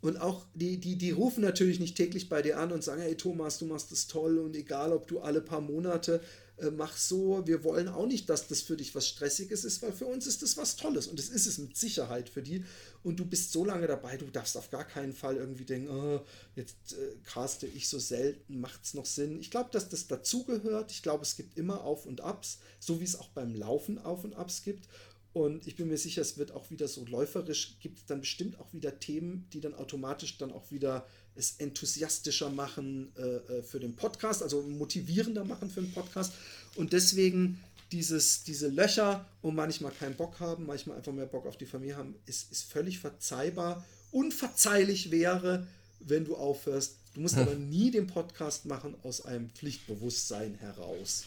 Und 0.00 0.20
auch 0.20 0.46
die, 0.54 0.76
die, 0.76 0.94
die 0.94 1.10
rufen 1.10 1.42
natürlich 1.42 1.80
nicht 1.80 1.96
täglich 1.96 2.28
bei 2.28 2.42
dir 2.42 2.60
an 2.60 2.70
und 2.70 2.84
sagen, 2.84 3.02
hey 3.02 3.16
Thomas, 3.16 3.58
du 3.58 3.66
machst 3.66 3.90
das 3.90 4.06
toll 4.06 4.38
und 4.38 4.54
egal, 4.54 4.92
ob 4.92 5.08
du 5.08 5.18
alle 5.18 5.40
paar 5.40 5.60
Monate 5.60 6.20
äh, 6.60 6.70
mach 6.70 6.96
so, 6.96 7.46
wir 7.46 7.64
wollen 7.64 7.88
auch 7.88 8.06
nicht, 8.06 8.28
dass 8.28 8.48
das 8.48 8.62
für 8.62 8.76
dich 8.76 8.94
was 8.94 9.08
Stressiges 9.08 9.64
ist, 9.64 9.82
weil 9.82 9.92
für 9.92 10.06
uns 10.06 10.26
ist 10.26 10.42
das 10.42 10.56
was 10.56 10.76
Tolles 10.76 11.06
und 11.06 11.18
das 11.18 11.28
ist 11.28 11.46
es 11.46 11.58
mit 11.58 11.76
Sicherheit 11.76 12.28
für 12.28 12.42
die. 12.42 12.64
Und 13.02 13.20
du 13.20 13.24
bist 13.24 13.52
so 13.52 13.64
lange 13.64 13.86
dabei, 13.86 14.16
du 14.16 14.26
darfst 14.26 14.56
auf 14.56 14.70
gar 14.70 14.84
keinen 14.84 15.12
Fall 15.12 15.36
irgendwie 15.36 15.64
denken, 15.64 15.90
oh, 15.90 16.20
jetzt 16.56 16.94
äh, 16.94 17.16
caste 17.24 17.66
ich 17.66 17.88
so 17.88 17.98
selten, 17.98 18.60
macht 18.60 18.84
es 18.84 18.94
noch 18.94 19.06
Sinn. 19.06 19.40
Ich 19.40 19.50
glaube, 19.50 19.70
dass 19.72 19.88
das 19.88 20.06
dazugehört. 20.06 20.90
Ich 20.90 21.02
glaube, 21.02 21.22
es 21.22 21.36
gibt 21.36 21.56
immer 21.56 21.84
Auf 21.84 22.06
und 22.06 22.20
Abs, 22.20 22.58
so 22.80 23.00
wie 23.00 23.04
es 23.04 23.18
auch 23.18 23.28
beim 23.30 23.54
Laufen 23.54 23.98
Auf 23.98 24.24
und 24.24 24.34
Abs 24.34 24.62
gibt. 24.62 24.88
Und 25.32 25.66
ich 25.66 25.76
bin 25.76 25.88
mir 25.88 25.98
sicher, 25.98 26.22
es 26.22 26.38
wird 26.38 26.52
auch 26.52 26.70
wieder 26.70 26.88
so 26.88 27.04
läuferisch, 27.04 27.78
gibt 27.80 27.98
es 27.98 28.06
dann 28.06 28.20
bestimmt 28.20 28.58
auch 28.58 28.72
wieder 28.72 28.98
Themen, 28.98 29.46
die 29.52 29.60
dann 29.60 29.74
automatisch 29.74 30.38
dann 30.38 30.50
auch 30.50 30.70
wieder 30.70 31.06
es 31.38 31.54
enthusiastischer 31.58 32.50
machen 32.50 33.12
äh, 33.16 33.22
äh, 33.22 33.62
für 33.62 33.78
den 33.78 33.94
Podcast, 33.94 34.42
also 34.42 34.62
motivierender 34.62 35.44
machen 35.44 35.70
für 35.70 35.80
den 35.80 35.92
Podcast. 35.92 36.32
Und 36.74 36.92
deswegen 36.92 37.62
dieses, 37.92 38.42
diese 38.42 38.68
Löcher 38.68 39.24
und 39.40 39.54
manchmal 39.54 39.92
keinen 39.92 40.16
Bock 40.16 40.40
haben, 40.40 40.66
manchmal 40.66 40.98
einfach 40.98 41.12
mehr 41.12 41.26
Bock 41.26 41.46
auf 41.46 41.56
die 41.56 41.66
Familie 41.66 41.96
haben, 41.96 42.16
ist, 42.26 42.50
ist 42.52 42.70
völlig 42.70 42.98
verzeihbar. 42.98 43.84
Unverzeihlich 44.10 45.10
wäre, 45.10 45.66
wenn 46.00 46.24
du 46.24 46.36
aufhörst. 46.36 46.96
Du 47.14 47.20
musst 47.20 47.38
aber 47.38 47.54
nie 47.54 47.90
den 47.90 48.06
Podcast 48.06 48.66
machen 48.66 48.94
aus 49.02 49.24
einem 49.24 49.50
Pflichtbewusstsein 49.50 50.54
heraus. 50.56 51.24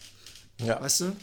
Ja. 0.59 0.79
Weißt 0.79 1.01
du? 1.01 1.15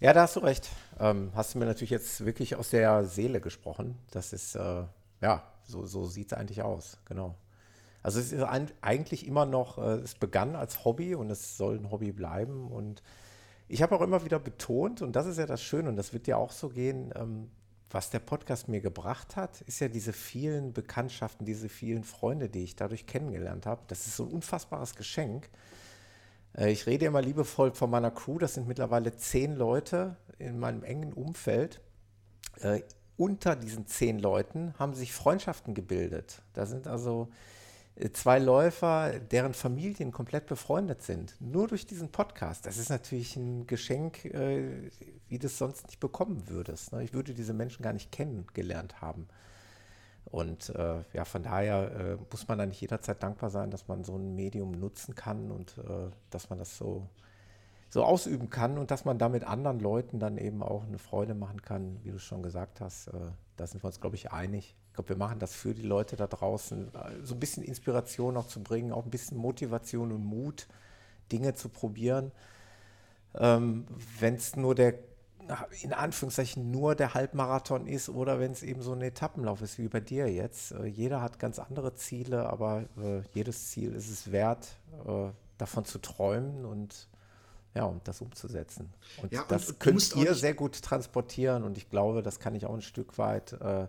Ja, 0.00 0.12
da 0.12 0.22
hast 0.22 0.36
du 0.36 0.40
recht. 0.40 0.68
Ähm, 0.98 1.30
hast 1.34 1.54
du 1.54 1.58
mir 1.58 1.66
natürlich 1.66 1.90
jetzt 1.90 2.24
wirklich 2.24 2.56
aus 2.56 2.70
der 2.70 3.04
Seele 3.04 3.40
gesprochen. 3.40 3.96
Das 4.10 4.32
ist, 4.32 4.56
äh, 4.56 4.84
ja, 5.20 5.52
so, 5.64 5.86
so 5.86 6.06
sieht 6.06 6.32
es 6.32 6.38
eigentlich 6.38 6.62
aus, 6.62 6.98
genau. 7.04 7.36
Also 8.02 8.20
es 8.20 8.32
ist 8.32 8.42
ein, 8.42 8.70
eigentlich 8.80 9.26
immer 9.26 9.46
noch, 9.46 9.78
äh, 9.78 9.98
es 9.98 10.14
begann 10.14 10.56
als 10.56 10.84
Hobby 10.84 11.14
und 11.14 11.30
es 11.30 11.56
soll 11.56 11.78
ein 11.78 11.90
Hobby 11.90 12.12
bleiben. 12.12 12.70
Und 12.70 13.02
ich 13.68 13.82
habe 13.82 13.94
auch 13.94 14.00
immer 14.00 14.24
wieder 14.24 14.38
betont, 14.38 15.02
und 15.02 15.14
das 15.14 15.26
ist 15.26 15.38
ja 15.38 15.46
das 15.46 15.62
Schöne, 15.62 15.88
und 15.88 15.96
das 15.96 16.12
wird 16.12 16.26
dir 16.26 16.38
auch 16.38 16.50
so 16.52 16.68
gehen, 16.68 17.12
ähm, 17.14 17.50
was 17.90 18.10
der 18.10 18.20
Podcast 18.20 18.68
mir 18.68 18.80
gebracht 18.80 19.36
hat, 19.36 19.60
ist 19.62 19.80
ja 19.80 19.88
diese 19.88 20.12
vielen 20.12 20.72
Bekanntschaften, 20.72 21.44
diese 21.44 21.68
vielen 21.68 22.04
Freunde, 22.04 22.48
die 22.48 22.64
ich 22.64 22.74
dadurch 22.74 23.06
kennengelernt 23.06 23.66
habe. 23.66 23.82
Das 23.88 24.06
ist 24.06 24.16
so 24.16 24.24
ein 24.24 24.30
unfassbares 24.32 24.94
Geschenk. 24.94 25.50
Äh, 26.56 26.72
Ich 26.72 26.86
rede 26.86 27.06
immer 27.06 27.22
liebevoll 27.22 27.72
von 27.72 27.90
meiner 27.90 28.10
Crew. 28.10 28.38
Das 28.38 28.54
sind 28.54 28.66
mittlerweile 28.66 29.14
zehn 29.16 29.54
Leute 29.54 30.16
in 30.38 30.58
meinem 30.58 30.82
engen 30.84 31.12
Umfeld. 31.12 31.80
Äh, 32.60 32.80
unter 33.16 33.56
diesen 33.56 33.86
zehn 33.86 34.18
Leuten 34.18 34.74
haben 34.78 34.94
sich 34.94 35.12
Freundschaften 35.12 35.74
gebildet. 35.74 36.42
Da 36.54 36.66
sind 36.66 36.86
also 36.88 37.28
zwei 38.12 38.38
Läufer, 38.38 39.20
deren 39.20 39.54
Familien 39.54 40.12
komplett 40.12 40.46
befreundet 40.46 41.02
sind. 41.02 41.36
Nur 41.40 41.68
durch 41.68 41.86
diesen 41.86 42.10
Podcast. 42.10 42.64
Das 42.66 42.78
ist 42.78 42.88
natürlich 42.88 43.36
ein 43.36 43.66
Geschenk, 43.66 44.24
äh, 44.24 44.90
wie 45.28 45.38
du 45.38 45.46
es 45.46 45.58
sonst 45.58 45.86
nicht 45.86 46.00
bekommen 46.00 46.48
würdest. 46.48 46.92
ne? 46.92 47.04
Ich 47.04 47.12
würde 47.12 47.34
diese 47.34 47.52
Menschen 47.52 47.82
gar 47.82 47.92
nicht 47.92 48.10
kennengelernt 48.10 49.00
haben. 49.00 49.28
Und 50.24 50.70
äh, 50.70 51.04
ja, 51.12 51.24
von 51.24 51.42
daher 51.42 51.90
äh, 51.92 52.16
muss 52.30 52.48
man 52.48 52.66
nicht 52.68 52.80
jederzeit 52.80 53.22
dankbar 53.22 53.50
sein, 53.50 53.70
dass 53.70 53.88
man 53.88 54.04
so 54.04 54.16
ein 54.16 54.34
Medium 54.34 54.72
nutzen 54.72 55.14
kann 55.14 55.50
und 55.50 55.76
äh, 55.78 56.10
dass 56.30 56.48
man 56.48 56.58
das 56.58 56.78
so, 56.78 57.06
so 57.90 58.04
ausüben 58.04 58.48
kann 58.48 58.78
und 58.78 58.90
dass 58.90 59.04
man 59.04 59.18
damit 59.18 59.44
anderen 59.44 59.80
Leuten 59.80 60.18
dann 60.18 60.38
eben 60.38 60.62
auch 60.62 60.84
eine 60.84 60.98
Freude 60.98 61.34
machen 61.34 61.60
kann, 61.60 61.98
wie 62.02 62.10
du 62.10 62.18
schon 62.18 62.42
gesagt 62.42 62.80
hast. 62.80 63.08
Äh, 63.08 63.32
da 63.56 63.66
sind 63.66 63.82
wir 63.82 63.88
uns, 63.88 64.00
glaube 64.00 64.16
ich, 64.16 64.32
einig. 64.32 64.74
Ich 64.92 64.94
glaube, 64.94 65.08
wir 65.08 65.16
machen 65.16 65.38
das 65.38 65.54
für 65.54 65.72
die 65.72 65.80
Leute 65.86 66.16
da 66.16 66.26
draußen, 66.26 66.94
äh, 66.94 67.24
so 67.24 67.32
ein 67.34 67.40
bisschen 67.40 67.62
Inspiration 67.62 68.36
auch 68.36 68.46
zu 68.46 68.62
bringen, 68.62 68.92
auch 68.92 69.06
ein 69.06 69.10
bisschen 69.10 69.38
Motivation 69.38 70.12
und 70.12 70.22
Mut, 70.22 70.66
Dinge 71.32 71.54
zu 71.54 71.70
probieren. 71.70 72.30
Ähm, 73.34 73.86
Wenn 74.20 74.34
es 74.34 74.54
nur 74.54 74.74
der, 74.74 74.94
in 75.80 75.94
Anführungszeichen, 75.94 76.70
nur 76.70 76.94
der 76.94 77.14
Halbmarathon 77.14 77.86
ist 77.86 78.10
oder 78.10 78.38
wenn 78.38 78.52
es 78.52 78.62
eben 78.62 78.82
so 78.82 78.92
ein 78.92 79.00
Etappenlauf 79.00 79.62
ist 79.62 79.78
wie 79.78 79.88
bei 79.88 80.00
dir 80.00 80.30
jetzt. 80.30 80.72
Äh, 80.72 80.84
jeder 80.84 81.22
hat 81.22 81.38
ganz 81.38 81.58
andere 81.58 81.94
Ziele, 81.94 82.50
aber 82.50 82.84
äh, 83.02 83.22
jedes 83.32 83.70
Ziel 83.70 83.94
ist 83.94 84.10
es 84.10 84.30
wert, 84.30 84.76
äh, 85.06 85.30
davon 85.56 85.86
zu 85.86 85.98
träumen 86.00 86.66
und 86.66 87.08
ja, 87.74 87.84
um 87.84 88.02
das 88.04 88.20
umzusetzen. 88.20 88.92
Und 89.22 89.32
Ja, 89.32 89.40
und- 89.40 89.50
das 89.50 89.70
und 89.70 89.80
könnt 89.80 90.14
ihr 90.16 90.34
sehr 90.34 90.52
gut 90.52 90.82
transportieren 90.82 91.62
und 91.64 91.78
ich 91.78 91.88
glaube, 91.88 92.22
das 92.22 92.38
kann 92.40 92.54
ich 92.54 92.66
auch 92.66 92.74
ein 92.74 92.82
Stück 92.82 93.16
weit, 93.16 93.52
äh, 93.54 93.88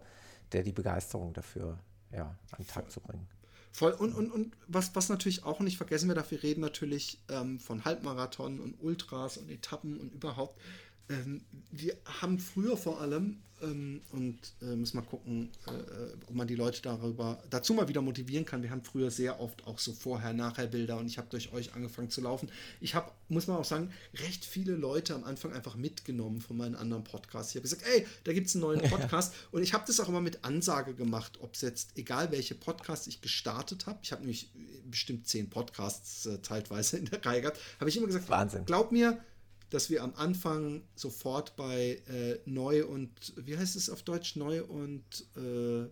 der 0.54 0.64
die 0.64 0.72
Begeisterung 0.72 1.34
dafür 1.34 1.80
ja, 2.12 2.26
an 2.52 2.58
den 2.58 2.68
Tag 2.68 2.92
zu 2.92 3.00
bringen. 3.00 3.28
Voll. 3.72 3.92
Und, 3.94 4.14
und, 4.14 4.32
und 4.32 4.56
was, 4.68 4.96
was 4.96 5.10
natürlich 5.10 5.44
auch 5.44 5.60
nicht 5.60 5.78
vergessen 5.78 6.08
wir 6.08 6.16
darf, 6.16 6.30
wir 6.30 6.44
reden 6.44 6.62
natürlich 6.62 7.20
ähm, 7.30 7.60
von 7.60 7.86
Halbmarathon 7.86 8.60
und 8.60 8.76
Ultras 8.80 9.38
und 9.38 9.50
Etappen 9.50 10.00
und 10.00 10.14
überhaupt. 10.14 10.62
Ähm, 11.10 11.44
wir 11.72 11.98
haben 12.22 12.38
früher 12.38 12.78
vor 12.78 13.02
allem, 13.02 13.42
ähm, 13.64 14.02
und 14.12 14.38
äh, 14.62 14.76
müssen 14.76 14.98
mal 14.98 15.04
gucken, 15.04 15.50
äh, 15.68 15.72
äh, 15.72 16.14
ob 16.28 16.36
man 16.36 16.48
die 16.48 16.56
Leute 16.56 16.82
darüber 16.82 17.42
dazu 17.50 17.74
mal 17.74 17.88
wieder 17.88 18.02
motivieren 18.02 18.46
kann. 18.46 18.62
Wir 18.62 18.70
haben 18.70 18.84
früher 18.84 19.12
sehr 19.12 19.40
oft 19.40 19.66
auch 19.66 19.80
so 19.80 19.94
Vorher-Nachher-Bilder 19.94 20.98
und 20.98 21.08
ich 21.08 21.18
habe 21.18 21.28
durch 21.30 21.52
euch 21.54 21.74
angefangen 21.74 22.10
zu 22.10 22.22
laufen. 22.22 22.50
Ich 22.82 22.96
habe, 22.96 23.12
muss 23.30 23.48
man 23.48 23.58
auch 23.58 23.66
sagen, 23.66 23.92
recht 24.16 24.46
viele 24.46 24.76
Leute 24.76 25.16
am 25.16 25.24
Anfang 25.24 25.54
einfach 25.54 25.76
mitgenommen 25.76 26.42
von 26.42 26.58
meinen 26.58 26.76
anderen 26.76 27.04
Podcasts. 27.04 27.52
Ich 27.52 27.56
habe 27.56 27.64
gesagt, 27.64 27.84
ey, 27.88 28.06
da 28.24 28.34
gibt 28.34 28.48
es 28.48 28.56
einen 28.56 28.64
neuen 28.64 28.82
Podcast 28.90 29.34
und 29.52 29.64
ich 29.64 29.74
habe 29.74 29.84
das 29.88 30.00
auch 30.00 30.10
immer 30.10 30.22
mit 30.22 30.44
Ansage 30.44 30.94
gemacht, 30.94 31.40
ob 31.42 31.56
es 31.56 31.62
jetzt, 31.62 31.98
egal 31.98 32.32
welche 32.32 32.56
Podcasts 32.56 33.08
ich 33.08 33.22
gestartet 33.22 33.86
habe, 33.88 34.00
ich 34.02 34.12
habe 34.12 34.22
nämlich 34.22 34.50
bestimmt 34.90 35.28
zehn 35.28 35.50
Podcasts 35.50 36.26
äh, 36.26 36.42
zeitweise 36.42 36.98
in 36.98 37.06
der 37.06 37.26
Reihe 37.26 37.42
gehabt, 37.42 37.60
habe 37.80 37.90
ich 37.90 37.98
immer 37.98 38.08
gesagt, 38.08 38.30
Wahnsinn. 38.30 38.66
glaub 38.66 38.92
mir, 38.92 39.18
dass 39.74 39.90
wir 39.90 40.04
am 40.04 40.14
Anfang 40.16 40.84
sofort 40.96 41.56
bei 41.56 42.00
äh, 42.08 42.38
neu 42.46 42.86
und, 42.86 43.10
wie 43.38 43.58
heißt 43.58 43.76
es 43.76 43.90
auf 43.90 44.04
Deutsch, 44.04 44.36
neu 44.36 44.64
und 44.64 45.04
äh, 45.36 45.88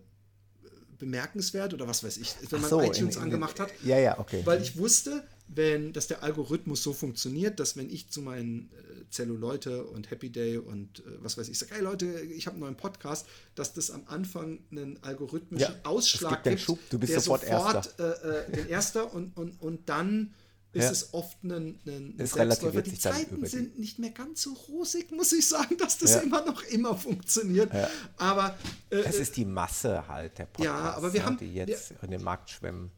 bemerkenswert 0.98 1.74
oder 1.74 1.88
was 1.88 2.04
weiß 2.04 2.16
ich, 2.18 2.34
wenn 2.50 2.60
man 2.60 2.70
so, 2.70 2.80
in- 2.80 2.92
iTunes 2.92 3.16
in- 3.16 3.22
angemacht 3.22 3.58
hat. 3.58 3.70
Ja, 3.84 3.98
ja, 3.98 4.18
okay. 4.20 4.42
Weil 4.44 4.62
ich 4.62 4.76
wusste, 4.76 5.24
wenn, 5.48 5.92
dass 5.92 6.06
der 6.06 6.22
Algorithmus 6.22 6.82
so 6.82 6.92
funktioniert, 6.92 7.58
dass 7.58 7.76
wenn 7.76 7.90
ich 7.90 8.08
zu 8.08 8.22
meinen 8.22 8.70
äh, 8.70 9.10
Zelluleute 9.10 9.84
und 9.84 10.10
Happy 10.12 10.30
Day 10.30 10.58
und 10.58 11.00
äh, 11.00 11.02
was 11.20 11.36
weiß 11.36 11.48
ich 11.48 11.58
sage, 11.58 11.74
hey 11.74 11.82
Leute, 11.82 12.06
ich 12.06 12.46
habe 12.46 12.54
einen 12.54 12.60
neuen 12.60 12.76
Podcast, 12.76 13.26
dass 13.56 13.72
das 13.74 13.90
am 13.90 14.04
Anfang 14.06 14.60
einen 14.70 14.98
algorithmischen 15.02 15.72
Ja, 15.72 15.80
Ausschlag 15.82 16.44
gibt 16.44 16.46
den 16.46 16.58
Schub, 16.58 16.78
du 16.88 16.98
bist 17.00 17.12
der 17.14 17.20
sofort 17.20 17.44
sofort 17.44 17.98
äh, 17.98 18.02
äh, 18.12 18.50
den 18.52 18.68
Erster 18.68 19.12
und, 19.12 19.36
und, 19.36 19.60
und 19.60 19.88
dann 19.88 20.32
ist 20.72 20.84
Ja. 20.84 20.90
es 20.90 21.14
oft 21.14 21.42
ein, 21.44 21.78
ein 21.86 22.14
Es 22.18 22.32
Selbstläufer. 22.32 22.82
Die 22.82 22.98
Zeiten 22.98 23.44
sind 23.46 23.78
nicht 23.78 23.98
mehr 23.98 24.10
ganz 24.10 24.42
so 24.42 24.52
rosig, 24.54 25.10
muss 25.12 25.32
ich 25.32 25.46
sagen, 25.46 25.76
dass 25.76 25.98
das 25.98 26.12
Ja. 26.14 26.20
immer 26.20 26.44
noch 26.44 26.62
immer 26.64 26.96
funktioniert. 26.96 27.70
Aber 28.16 28.56
äh, 28.90 28.96
es 28.96 29.16
ist 29.18 29.36
die 29.36 29.44
Masse 29.44 30.06
halt 30.08 30.38
der 30.38 30.46
Podcasts, 30.46 30.64
Ja, 30.64 30.94
aber 30.94 31.12
wir 31.12 31.24
haben- 31.26 31.36
die 31.38 31.52
jetzt 31.54 31.92
in 32.02 32.10
den 32.10 32.22
Markt 32.22 32.50
schwimmen. 32.50 32.90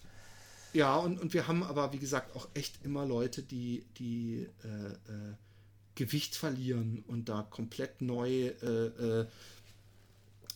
Ja, 0.72 0.96
und, 0.96 1.20
und 1.20 1.32
wir 1.34 1.46
haben 1.46 1.62
aber, 1.62 1.92
wie 1.92 1.98
gesagt, 1.98 2.34
auch 2.34 2.48
echt 2.54 2.84
immer 2.84 3.06
Leute, 3.06 3.42
die, 3.42 3.84
die 3.98 4.48
äh, 4.64 4.66
äh, 4.68 5.34
Gewicht 5.94 6.34
verlieren 6.34 7.04
und 7.06 7.28
da 7.28 7.42
komplett 7.48 8.02
neu 8.02 8.46
äh, 8.46 8.66
äh, 8.66 9.26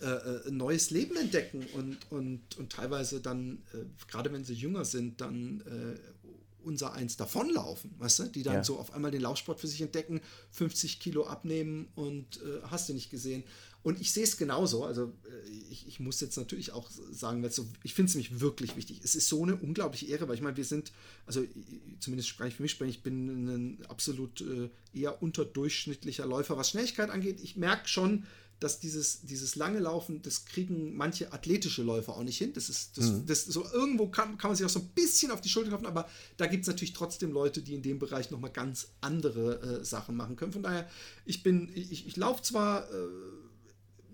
äh, 0.00 0.06
äh, 0.06 0.50
neues 0.50 0.90
Leben 0.90 1.16
entdecken 1.16 1.66
und, 1.74 1.98
und, 2.10 2.40
und 2.58 2.72
teilweise 2.72 3.20
dann, 3.20 3.62
äh, 3.74 3.78
gerade 4.08 4.32
wenn 4.32 4.44
sie 4.44 4.54
jünger 4.54 4.84
sind, 4.84 5.20
dann 5.20 5.60
äh, 5.62 6.17
unser 6.62 6.92
eins 6.92 7.16
davonlaufen, 7.16 7.94
weißt 7.98 8.18
du, 8.20 8.24
die 8.24 8.42
dann 8.42 8.54
Ja. 8.56 8.64
so 8.64 8.78
auf 8.78 8.92
einmal 8.92 9.10
den 9.10 9.20
Laufsport 9.22 9.60
für 9.60 9.66
sich 9.68 9.80
entdecken, 9.80 10.20
50 10.50 11.00
Kilo 11.00 11.24
abnehmen 11.26 11.88
und 11.94 12.42
äh, 12.42 12.62
hast 12.64 12.88
du 12.88 12.94
nicht 12.94 13.10
gesehen. 13.10 13.44
Und 13.84 14.00
ich 14.00 14.12
sehe 14.12 14.24
es 14.24 14.36
genauso. 14.36 14.84
Also 14.84 15.12
äh, 15.24 15.48
ich, 15.70 15.86
ich 15.86 16.00
muss 16.00 16.20
jetzt 16.20 16.36
natürlich 16.36 16.72
auch 16.72 16.90
sagen, 17.12 17.42
weil 17.42 17.52
so, 17.52 17.66
ich 17.84 17.94
finde 17.94 18.10
es 18.10 18.14
nämlich 18.16 18.40
wirklich 18.40 18.76
wichtig. 18.76 19.00
Es 19.04 19.14
ist 19.14 19.28
so 19.28 19.42
eine 19.44 19.56
unglaubliche 19.56 20.06
Ehre, 20.06 20.26
weil 20.28 20.34
ich 20.34 20.42
meine, 20.42 20.56
wir 20.56 20.64
sind, 20.64 20.92
also 21.26 21.44
zumindest 22.00 22.28
spreche 22.28 22.48
ich 22.48 22.54
für 22.56 22.62
mich, 22.62 22.72
spreche 22.72 22.90
ich 22.90 23.02
bin 23.02 23.46
ein 23.78 23.86
absolut 23.88 24.40
äh, 24.40 24.68
eher 24.92 25.22
unterdurchschnittlicher 25.22 26.26
Läufer, 26.26 26.56
was 26.56 26.70
Schnelligkeit 26.70 27.10
angeht. 27.10 27.40
Ich 27.40 27.56
merke 27.56 27.88
schon, 27.88 28.24
dass 28.60 28.80
dieses, 28.80 29.20
dieses 29.22 29.54
lange 29.56 29.78
Laufen, 29.78 30.20
das 30.22 30.44
kriegen 30.44 30.96
manche 30.96 31.32
athletische 31.32 31.82
Läufer 31.82 32.16
auch 32.16 32.24
nicht 32.24 32.38
hin. 32.38 32.52
Das 32.52 32.68
ist, 32.68 32.98
das, 32.98 33.24
das 33.24 33.44
so 33.44 33.64
irgendwo 33.72 34.08
kann, 34.08 34.36
kann 34.36 34.50
man 34.50 34.56
sich 34.56 34.66
auch 34.66 34.70
so 34.70 34.80
ein 34.80 34.88
bisschen 34.88 35.30
auf 35.30 35.40
die 35.40 35.48
Schulter 35.48 35.68
klopfen, 35.68 35.86
aber 35.86 36.08
da 36.36 36.46
gibt 36.46 36.62
es 36.62 36.68
natürlich 36.68 36.92
trotzdem 36.92 37.32
Leute, 37.32 37.62
die 37.62 37.74
in 37.74 37.82
dem 37.82 37.98
Bereich 37.98 38.30
nochmal 38.30 38.50
ganz 38.50 38.88
andere 39.00 39.80
äh, 39.80 39.84
Sachen 39.84 40.16
machen 40.16 40.36
können. 40.36 40.52
Von 40.52 40.64
daher, 40.64 40.88
ich 41.24 41.42
bin, 41.42 41.70
ich, 41.74 42.06
ich 42.06 42.16
laufe 42.16 42.42
zwar 42.42 42.90
äh, 42.90 43.08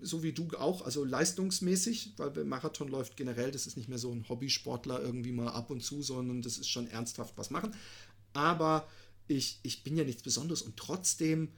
so 0.01 0.23
wie 0.23 0.33
du 0.33 0.47
auch, 0.57 0.83
also 0.83 1.03
leistungsmäßig, 1.03 2.13
weil 2.17 2.43
Marathon 2.45 2.87
läuft 2.87 3.17
generell, 3.17 3.51
das 3.51 3.65
ist 3.65 3.77
nicht 3.77 3.89
mehr 3.89 3.97
so 3.97 4.11
ein 4.11 4.27
Hobbysportler 4.27 5.01
irgendwie 5.01 5.31
mal 5.31 5.49
ab 5.49 5.71
und 5.71 5.83
zu, 5.83 6.01
sondern 6.01 6.41
das 6.41 6.57
ist 6.57 6.69
schon 6.69 6.87
ernsthaft 6.87 7.33
was 7.37 7.49
machen. 7.49 7.73
Aber 8.33 8.87
ich, 9.27 9.59
ich 9.63 9.83
bin 9.83 9.97
ja 9.97 10.03
nichts 10.03 10.21
Besonderes 10.21 10.61
und 10.61 10.77
trotzdem 10.77 11.49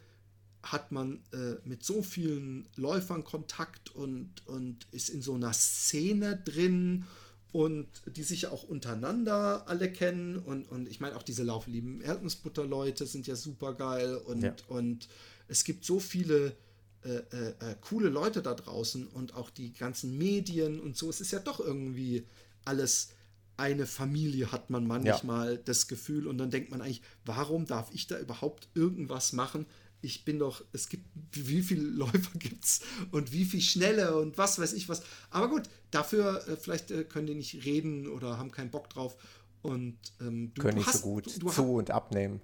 hat 0.71 0.91
man 0.91 1.19
äh, 1.33 1.55
mit 1.65 1.83
so 1.83 2.01
vielen 2.01 2.67
Läufern 2.75 3.23
Kontakt 3.23 3.95
und, 3.95 4.29
und 4.47 4.87
ist 4.91 5.09
in 5.09 5.21
so 5.21 5.35
einer 5.35 5.53
Szene 5.53 6.41
drin 6.43 7.05
und 7.51 7.87
die 8.07 8.23
sich 8.23 8.43
ja 8.43 8.51
auch 8.51 8.63
untereinander 8.63 9.67
alle 9.67 9.91
kennen 9.91 10.37
und, 10.37 10.69
und 10.69 10.89
ich 10.89 10.99
meine 10.99 11.15
auch 11.15 11.23
diese 11.23 11.43
Lauflieben 11.43 12.01
Erdnussbutter-Leute 12.01 13.05
sind 13.05 13.27
ja 13.27 13.35
super 13.35 13.73
geil 13.73 14.15
und, 14.15 14.43
Ja. 14.43 14.55
und 14.67 15.07
es 15.47 15.63
gibt 15.63 15.85
so 15.85 15.99
viele 15.99 16.55
äh, 17.03 17.09
äh, 17.09 17.49
äh, 17.59 17.75
coole 17.79 18.09
Leute 18.09 18.41
da 18.41 18.53
draußen 18.53 19.07
und 19.07 19.33
auch 19.35 19.49
die 19.49 19.71
ganzen 19.73 20.17
Medien 20.17 20.79
und 20.79 20.97
so. 20.97 21.09
Es 21.09 21.21
ist 21.21 21.31
ja 21.31 21.39
doch 21.39 21.59
irgendwie 21.59 22.25
alles 22.65 23.09
eine 23.55 23.85
Familie, 23.85 24.51
hat 24.51 24.69
man 24.69 24.85
manchmal 24.85 25.57
das 25.57 25.87
Gefühl. 25.87 26.27
Und 26.27 26.37
dann 26.37 26.51
denkt 26.51 26.69
man 26.69 26.81
eigentlich, 26.81 27.01
warum 27.25 27.65
darf 27.65 27.89
ich 27.93 28.07
da 28.07 28.19
überhaupt 28.19 28.67
irgendwas 28.75 29.31
machen? 29.31 29.65
Ich 30.01 30.25
bin 30.25 30.37
doch, 30.39 30.63
es 30.73 30.89
gibt, 30.89 31.05
wie 31.31 31.61
viele 31.61 31.81
Läufer 31.87 32.37
gibt 32.37 32.63
es 32.65 32.81
und 33.11 33.31
wie 33.31 33.45
viel 33.45 33.61
schnelle 33.61 34.15
und 34.17 34.37
was 34.37 34.59
weiß 34.59 34.73
ich 34.73 34.87
was. 34.89 35.01
Aber 35.31 35.49
gut, 35.49 35.63
dafür 35.91 36.47
äh, 36.47 36.55
vielleicht 36.55 36.91
äh, 36.91 37.03
können 37.03 37.27
die 37.27 37.35
nicht 37.35 37.65
reden 37.65 38.07
oder 38.07 38.37
haben 38.37 38.51
keinen 38.51 38.69
Bock 38.71 38.89
drauf. 38.89 39.15
Und 39.63 39.97
ähm, 40.21 40.51
du, 40.53 40.61
Können 40.61 40.75
du 40.75 40.79
nicht 40.79 40.87
hast, 40.87 41.01
so 41.01 41.07
gut 41.07 41.25
du, 41.35 41.39
du 41.39 41.49
zu 41.49 41.63
und 41.73 41.89
abnehmen. 41.91 42.41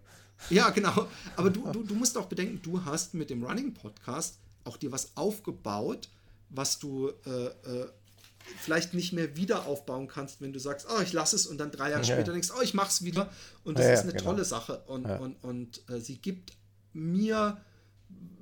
ja, 0.50 0.70
genau. 0.72 1.08
Aber 1.36 1.50
du, 1.52 1.72
du, 1.72 1.84
du 1.88 1.94
musst 1.96 2.18
auch 2.18 2.26
bedenken, 2.26 2.60
du 2.64 2.84
hast 2.84 3.14
mit 3.14 3.30
dem 3.30 3.44
Running 3.44 3.74
Podcast 3.74 4.40
auch 4.66 4.78
dir 4.78 4.92
was 4.92 5.16
aufgebaut, 5.16 6.10
was 6.50 6.80
du 6.80 7.10
äh, 7.26 7.30
äh, 7.46 7.88
vielleicht 8.60 8.94
nicht 8.94 9.14
mehr 9.14 9.38
wieder 9.38 9.68
aufbauen 9.68 10.08
kannst, 10.08 10.42
wenn 10.42 10.52
du 10.54 10.60
sagst, 10.60 10.88
oh, 10.90 11.02
ich 11.02 11.14
lasse 11.14 11.36
es 11.36 11.46
und 11.48 11.60
dann 11.60 11.72
drei 11.72 11.92
Jahre 11.92 12.04
Ja. 12.04 12.16
später 12.16 12.32
denkst, 12.34 12.50
oh, 12.58 12.62
ich 12.62 12.74
mach's 12.74 13.04
wieder. 13.04 13.32
Und 13.64 13.78
das 13.78 13.86
Ja, 13.86 13.94
ist 13.94 14.02
eine 14.02 14.12
genau. 14.14 14.24
tolle 14.24 14.44
Sache. 14.44 14.80
Und, 14.88 15.08
Ja. 15.08 15.18
und, 15.18 15.36
und 15.44 15.90
äh, 15.90 16.00
sie 16.02 16.18
gibt 16.18 16.52
mir 16.94 17.62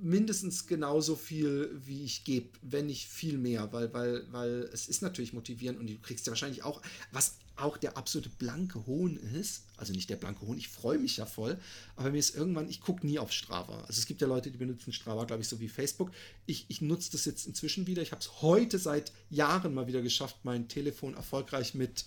mindestens 0.01 0.65
genauso 0.65 1.15
viel, 1.15 1.69
wie 1.85 2.03
ich 2.03 2.23
gebe, 2.23 2.49
wenn 2.61 2.87
nicht 2.87 3.07
viel 3.07 3.37
mehr, 3.37 3.71
weil, 3.71 3.93
weil, 3.93 4.25
weil 4.31 4.69
es 4.73 4.87
ist 4.87 5.01
natürlich 5.01 5.33
motivierend 5.33 5.79
und 5.79 5.87
du 5.87 5.97
kriegst 5.99 6.25
ja 6.25 6.31
wahrscheinlich 6.31 6.63
auch, 6.63 6.81
was 7.11 7.35
auch 7.55 7.77
der 7.77 7.97
absolute 7.97 8.29
blanke 8.29 8.85
Hohn 8.87 9.17
ist, 9.17 9.63
also 9.77 9.93
nicht 9.93 10.09
der 10.09 10.15
blanke 10.15 10.41
Hohn, 10.41 10.57
ich 10.57 10.67
freue 10.67 10.97
mich 10.97 11.17
ja 11.17 11.25
voll, 11.27 11.59
aber 11.95 12.09
mir 12.09 12.17
ist 12.17 12.35
irgendwann, 12.35 12.69
ich 12.69 12.81
gucke 12.81 13.05
nie 13.05 13.19
auf 13.19 13.31
Strava. 13.31 13.81
Also 13.81 13.99
es 13.99 14.07
gibt 14.07 14.21
ja 14.21 14.27
Leute, 14.27 14.49
die 14.49 14.57
benutzen 14.57 14.91
Strava, 14.91 15.25
glaube 15.25 15.43
ich, 15.43 15.47
so 15.47 15.59
wie 15.59 15.69
Facebook. 15.69 16.11
Ich, 16.47 16.65
ich 16.69 16.81
nutze 16.81 17.11
das 17.11 17.25
jetzt 17.25 17.45
inzwischen 17.45 17.85
wieder. 17.85 18.01
Ich 18.01 18.11
habe 18.11 18.21
es 18.21 18.41
heute 18.41 18.79
seit 18.79 19.11
Jahren 19.29 19.73
mal 19.73 19.85
wieder 19.85 20.01
geschafft, 20.01 20.37
mein 20.43 20.67
Telefon 20.67 21.13
erfolgreich 21.13 21.75
mit 21.75 22.05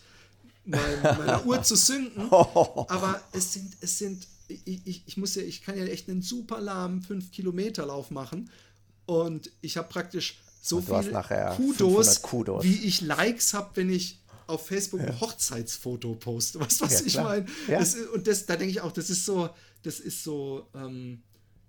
mein, 0.65 1.03
meiner 1.03 1.47
Uhr 1.47 1.63
zu 1.63 1.77
synken. 1.77 2.23
Aber 2.33 3.23
es 3.33 3.53
sind, 3.53 3.77
es 3.81 3.99
sind, 3.99 4.27
ich, 4.49 4.87
ich, 4.87 5.03
ich 5.07 5.17
muss 5.17 5.35
ja, 5.35 5.43
ich 5.43 5.63
kann 5.63 5.77
ja 5.77 5.85
echt 5.85 6.09
einen 6.09 6.23
super 6.23 6.61
lahmen 6.61 7.03
5-Kilometer-Lauf 7.03 8.11
machen. 8.11 8.51
Und 9.07 9.51
ich 9.61 9.77
habe 9.77 9.89
praktisch 9.89 10.39
so 10.63 10.81
viel 10.81 10.95
Kudos, 10.95 12.19
500 12.19 12.23
Kudos. 12.23 12.65
wie 12.65 12.87
ich 12.87 13.03
Likes 13.03 13.53
habe, 13.53 13.71
wenn 13.75 13.91
ich 13.91 14.21
auf 14.47 14.67
Facebook 14.67 15.01
ein 15.01 15.21
Hochzeitsfoto 15.21 16.15
poste. 16.15 16.61
Weißt 16.61 16.81
du, 16.81 16.85
was 16.85 17.01
Ja, 17.01 17.07
ich 17.07 17.17
meine? 17.17 17.47
Ja. 17.69 17.85
Und 18.13 18.27
das, 18.27 18.47
da 18.47 18.57
denke 18.57 18.71
ich 18.71 18.81
auch, 18.81 18.93
das 18.93 19.11
ist 19.11 19.25
so, 19.25 19.51
das 19.83 20.01
ist 20.01 20.25
so, 20.25 20.69
ähm, 20.75 21.23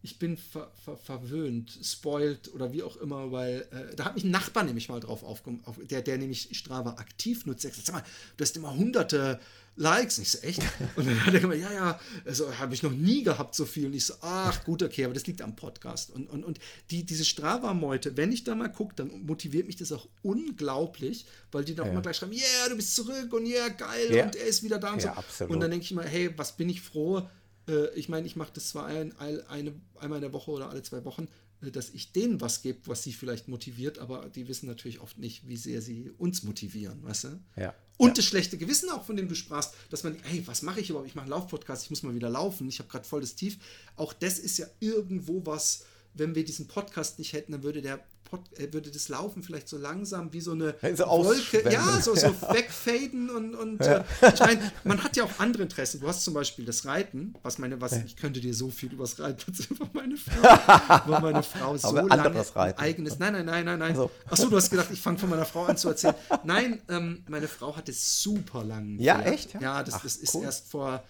ich 0.06 0.20
bin 0.20 0.38
ver, 0.38 0.72
ver, 0.86 0.98
verwöhnt, 0.98 1.78
spoiled 1.84 2.54
oder 2.54 2.72
wie 2.72 2.84
auch 2.84 2.96
immer, 2.98 3.32
weil 3.32 3.68
äh, 3.72 3.96
da 3.96 4.06
hat 4.06 4.16
mich 4.16 4.24
ein 4.24 4.32
Nachbar 4.32 4.64
nämlich 4.64 4.88
mal 4.88 5.00
drauf 5.00 5.24
aufgenommen, 5.24 5.64
auf, 5.66 5.80
der, 5.84 6.02
der 6.02 6.18
nämlich 6.18 6.50
Strava 6.54 6.92
aktiv 6.92 7.46
nutzt. 7.46 7.64
Gesagt, 7.64 7.86
sag 7.86 7.96
mal, 7.96 8.04
du 8.38 8.42
hast 8.44 8.56
immer 8.56 8.74
hunderte 8.76 9.40
Likes. 9.78 10.18
Und 10.20 10.24
ich 10.24 10.32
so, 10.32 10.38
echt? 10.40 10.62
Und 10.96 11.08
dann 11.08 11.26
hat 11.26 11.34
er 11.34 11.40
gemeint, 11.40 11.62
ja, 11.62 11.74
ja, 11.74 12.00
also 12.24 12.58
habe 12.58 12.74
ich 12.76 12.84
noch 12.84 12.92
nie 12.92 13.24
gehabt 13.24 13.56
so 13.56 13.66
viel. 13.66 13.88
Und 13.88 13.94
ich 13.96 14.06
so, 14.06 14.14
ach 14.22 14.64
gut, 14.64 14.84
okay, 14.84 15.06
aber 15.06 15.14
das 15.16 15.26
liegt 15.28 15.42
am 15.42 15.56
Podcast. 15.56 16.12
Und, 16.12 16.30
und, 16.30 16.44
und 16.46 16.60
die, 16.92 17.04
diese 17.04 17.26
Strava-Meute, 17.26 18.16
wenn 18.16 18.32
ich 18.32 18.44
da 18.44 18.56
mal 18.56 18.72
gucke, 18.72 18.96
dann 18.96 19.26
motiviert 19.26 19.66
mich 19.68 19.76
das 19.76 19.92
auch 19.92 20.08
unglaublich, 20.22 21.26
weil 21.52 21.66
die 21.66 21.76
dann 21.76 21.88
auch 21.88 21.92
immer 21.92 22.02
gleich 22.02 22.18
schreiben, 22.18 22.34
yeah, 22.34 22.70
du 22.70 22.76
bist 22.76 22.96
zurück 22.96 23.34
und 23.34 23.46
yeah, 23.48 23.70
geil 23.70 24.14
Ja. 24.16 24.26
und 24.26 24.36
er 24.36 24.46
ist 24.46 24.64
wieder 24.64 24.78
da 24.78 24.94
und 24.94 25.02
Ja, 25.04 25.14
so. 25.14 25.20
absolut. 25.20 25.54
Und 25.54 25.60
dann 25.60 25.72
denke 25.72 25.84
ich 25.84 25.92
mal, 25.92 26.08
hey, 26.08 26.32
was 26.38 26.56
bin 26.56 26.70
ich 26.70 26.82
froh, 26.82 27.28
äh, 27.68 27.94
ich 27.96 28.10
meine, 28.10 28.28
ich 28.28 28.36
mache 28.36 28.52
das 28.54 28.70
zwar 28.70 28.86
ein, 28.86 29.18
ein, 29.18 29.46
eine, 29.48 29.74
einmal 30.00 30.18
in 30.18 30.22
der 30.24 30.34
Woche 30.34 30.52
oder 30.52 30.70
alle 30.70 30.84
zwei 30.84 31.04
Wochen, 31.06 31.28
äh, 31.62 31.72
dass 31.72 31.90
ich 31.90 32.12
denen 32.12 32.42
was 32.42 32.62
gebe, 32.62 32.80
was 32.86 33.04
sie 33.04 33.14
vielleicht 33.14 33.48
motiviert, 33.48 34.00
aber 34.00 34.30
die 34.30 34.48
wissen 34.48 34.68
natürlich 34.68 35.00
oft 35.00 35.18
nicht, 35.18 35.48
wie 35.48 35.58
sehr 35.58 35.82
sie 35.82 36.12
uns 36.18 36.44
motivieren, 36.44 37.04
weißt 37.04 37.26
du? 37.26 37.40
Ja. 37.56 37.74
Und 37.98 38.10
ja. 38.10 38.14
das 38.16 38.26
schlechte 38.26 38.58
Gewissen 38.58 38.90
auch, 38.90 39.06
von 39.06 39.16
dem 39.16 39.28
du 39.28 39.36
sprachst, 39.36 39.74
dass 39.90 40.04
man, 40.04 40.18
hey, 40.24 40.44
was 40.46 40.62
mache 40.62 40.82
ich 40.82 40.90
überhaupt? 40.90 41.08
Ich 41.08 41.16
mache 41.16 41.24
einen 41.24 41.32
Laufpodcast, 41.32 41.84
ich 41.84 41.90
muss 41.90 42.04
mal 42.04 42.16
wieder 42.16 42.30
laufen, 42.30 42.68
ich 42.68 42.80
habe 42.80 42.90
gerade 42.90 43.06
voll 43.06 43.22
das 43.22 43.36
Tief. 43.36 43.58
Auch 43.96 44.14
das 44.14 44.40
ist 44.40 44.58
ja 44.58 44.68
irgendwo 44.80 45.46
was, 45.46 45.86
wenn 46.14 46.36
wir 46.36 46.44
diesen 46.44 46.68
Podcast 46.68 47.20
nicht 47.20 47.34
hätten, 47.34 47.54
dann 47.54 47.64
würde 47.64 47.82
der 47.82 48.06
Pod, 48.36 48.60
äh, 48.60 48.72
würde 48.74 48.92
das 48.92 49.10
Laufen 49.10 49.44
vielleicht 49.44 49.70
so 49.70 49.78
langsam 49.78 50.32
wie 50.34 50.42
so 50.42 50.52
eine 50.52 50.76
so 50.96 51.06
Wolke, 51.06 51.70
ja, 51.72 52.02
so, 52.02 52.16
so 52.16 52.28
wegfaden 52.54 53.30
und, 53.30 53.56
und 53.56 53.84
ja. 53.84 54.04
äh, 54.22 54.34
ich 54.34 54.40
meine, 54.40 54.72
man 54.84 55.04
hat 55.04 55.16
ja 55.16 55.24
auch 55.24 55.40
andere 55.40 55.64
Interessen. 55.64 56.00
Du 56.02 56.08
hast 56.08 56.24
zum 56.24 56.34
Beispiel 56.34 56.66
das 56.66 56.86
Reiten, 56.86 57.34
was 57.44 57.58
meine, 57.58 57.80
was, 57.82 57.94
ich 57.94 58.16
könnte 58.16 58.40
dir 58.40 58.54
so 58.54 58.70
viel 58.70 58.94
über 58.94 59.04
das 59.04 59.20
Reiten 59.20 59.54
weil 59.80 59.90
meine 59.94 60.18
Frau, 60.18 61.02
weil 61.12 61.22
meine 61.22 61.44
Frau 61.44 61.78
so 61.78 61.96
lange 61.96 62.56
Reiten. 62.56 62.80
eigenes, 62.80 63.20
nein, 63.20 63.34
nein, 63.34 63.46
nein, 63.46 63.66
nein, 63.66 63.80
nein. 63.80 63.92
Also. 63.92 64.12
Achso, 64.30 64.50
du 64.50 64.58
hast 64.58 64.70
gedacht, 64.70 64.90
ich 64.92 65.02
fange 65.02 65.18
von 65.18 65.30
meiner 65.30 65.46
Frau 65.46 65.66
an 65.66 65.78
zu 65.78 65.90
erzählen. 65.90 66.16
Nein, 66.44 66.82
ähm, 66.90 67.24
meine 67.28 67.48
Frau 67.48 67.76
hat 67.76 67.90
es 67.90 68.22
super 68.22 68.64
lang. 68.64 69.00
Ja, 69.00 69.22
echt? 69.22 69.54
Ja, 69.54 69.62
ja 69.62 69.84
das, 69.84 69.96
Ach, 69.96 70.04
das 70.04 70.18
ist 70.18 70.36
cool. 70.36 70.44
erst 70.44 70.70
vor 70.70 71.04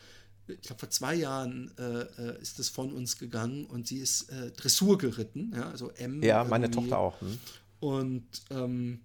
ich 0.47 0.61
glaube, 0.61 0.79
vor 0.79 0.89
zwei 0.89 1.15
Jahren 1.15 1.71
äh, 1.77 2.01
äh, 2.01 2.41
ist 2.41 2.59
es 2.59 2.69
von 2.69 2.93
uns 2.93 3.17
gegangen 3.17 3.65
und 3.65 3.87
sie 3.87 3.97
ist 3.97 4.29
äh, 4.29 4.51
Dressur 4.51 4.97
geritten, 4.97 5.53
ja, 5.55 5.69
also 5.69 5.91
M. 5.91 6.21
Ja, 6.23 6.43
meine 6.43 6.69
Tochter 6.69 6.97
auch. 6.97 7.19
Hm. 7.21 7.39
Und, 7.79 8.27
ähm, 8.49 9.01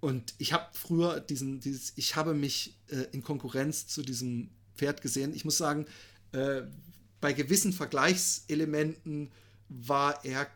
und 0.00 0.34
ich 0.38 0.52
habe 0.52 0.66
früher 0.72 1.20
diesen, 1.20 1.60
dieses, 1.60 1.92
ich 1.96 2.16
habe 2.16 2.34
mich 2.34 2.76
äh, 2.88 3.06
in 3.12 3.22
Konkurrenz 3.22 3.86
zu 3.86 4.02
diesem 4.02 4.50
Pferd 4.76 5.02
gesehen. 5.02 5.34
Ich 5.34 5.44
muss 5.44 5.58
sagen, 5.58 5.86
äh, 6.32 6.62
bei 7.20 7.32
gewissen 7.32 7.72
Vergleichselementen 7.72 9.30
war 9.68 10.24
er 10.24 10.48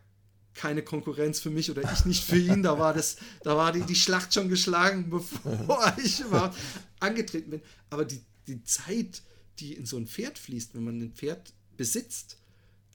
keine 0.55 0.83
Konkurrenz 0.83 1.39
für 1.39 1.51
mich 1.51 1.71
oder 1.71 1.91
ich 1.93 2.05
nicht 2.07 2.25
für 2.25 2.39
ihn. 2.39 2.63
Da 2.63 2.79
war 2.79 2.95
das, 2.95 3.17
da 3.43 3.57
war 3.57 3.73
die, 3.73 3.83
die 3.83 3.95
Schlacht 3.95 4.35
schon 4.35 4.49
geschlagen, 4.49 5.11
bevor 5.11 5.95
ich 6.03 6.21
überhaupt 6.21 6.57
angetreten 6.99 7.51
bin. 7.51 7.63
Aber 7.91 8.05
die, 8.05 8.23
die 8.47 8.63
Zeit, 8.65 9.23
die 9.61 9.75
in 9.75 9.87
so 9.87 9.97
ein 9.97 10.07
Pferd 10.07 10.39
fließt, 10.39 10.75
wenn 10.75 10.85
man 10.85 11.01
ein 11.01 11.13
Pferd 11.13 11.53
besitzt, 11.77 12.39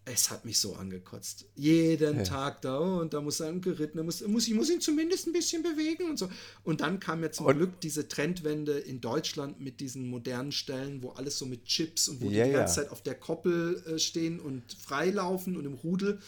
es 0.06 0.32
hat 0.32 0.46
mich 0.46 0.58
so 0.58 0.76
angekotzt. 0.76 1.46
Jeden 1.56 2.18
ja. 2.18 2.24
Tag 2.24 2.62
da 2.62 2.80
oh, 2.80 3.02
und 3.02 3.14
da 3.14 3.22
muss 3.22 3.40
er 3.40 3.54
geritten, 3.54 3.98
da 3.98 4.04
muss, 4.04 4.26
muss, 4.28 4.48
ich 4.48 4.54
muss 4.54 4.70
ihn 4.70 4.82
zumindest 4.82 5.28
ein 5.28 5.34
bisschen 5.34 5.62
bewegen 5.62 6.10
und 6.10 6.18
so. 6.18 6.28
Und 6.64 6.82
dann 6.82 7.00
kam 7.00 7.22
ja 7.22 7.32
zum 7.32 7.46
und 7.46 7.58
Glück 7.58 7.80
diese 7.82 8.08
Trendwende 8.08 8.80
in 8.80 9.00
Deutschland 9.00 9.62
mit 9.62 9.80
diesen 9.80 10.10
modernen 10.10 10.52
Stellen, 10.52 11.04
wo 11.04 11.10
alles 11.12 11.38
so 11.38 11.46
mit 11.46 11.66
Chips 11.66 12.08
und 12.08 12.22
wo 12.22 12.30
ja, 12.30 12.46
die 12.46 12.50
die 12.50 12.56
ganze 12.56 12.78
ja. 12.78 12.84
Zeit 12.84 12.92
auf 12.92 13.04
der 13.04 13.16
Koppel 13.16 13.84
äh, 13.86 14.00
stehen 14.00 14.40
und 14.40 14.64
freilaufen 14.74 15.56
und 15.56 15.66
im 15.66 15.76
Rudel. 15.76 16.20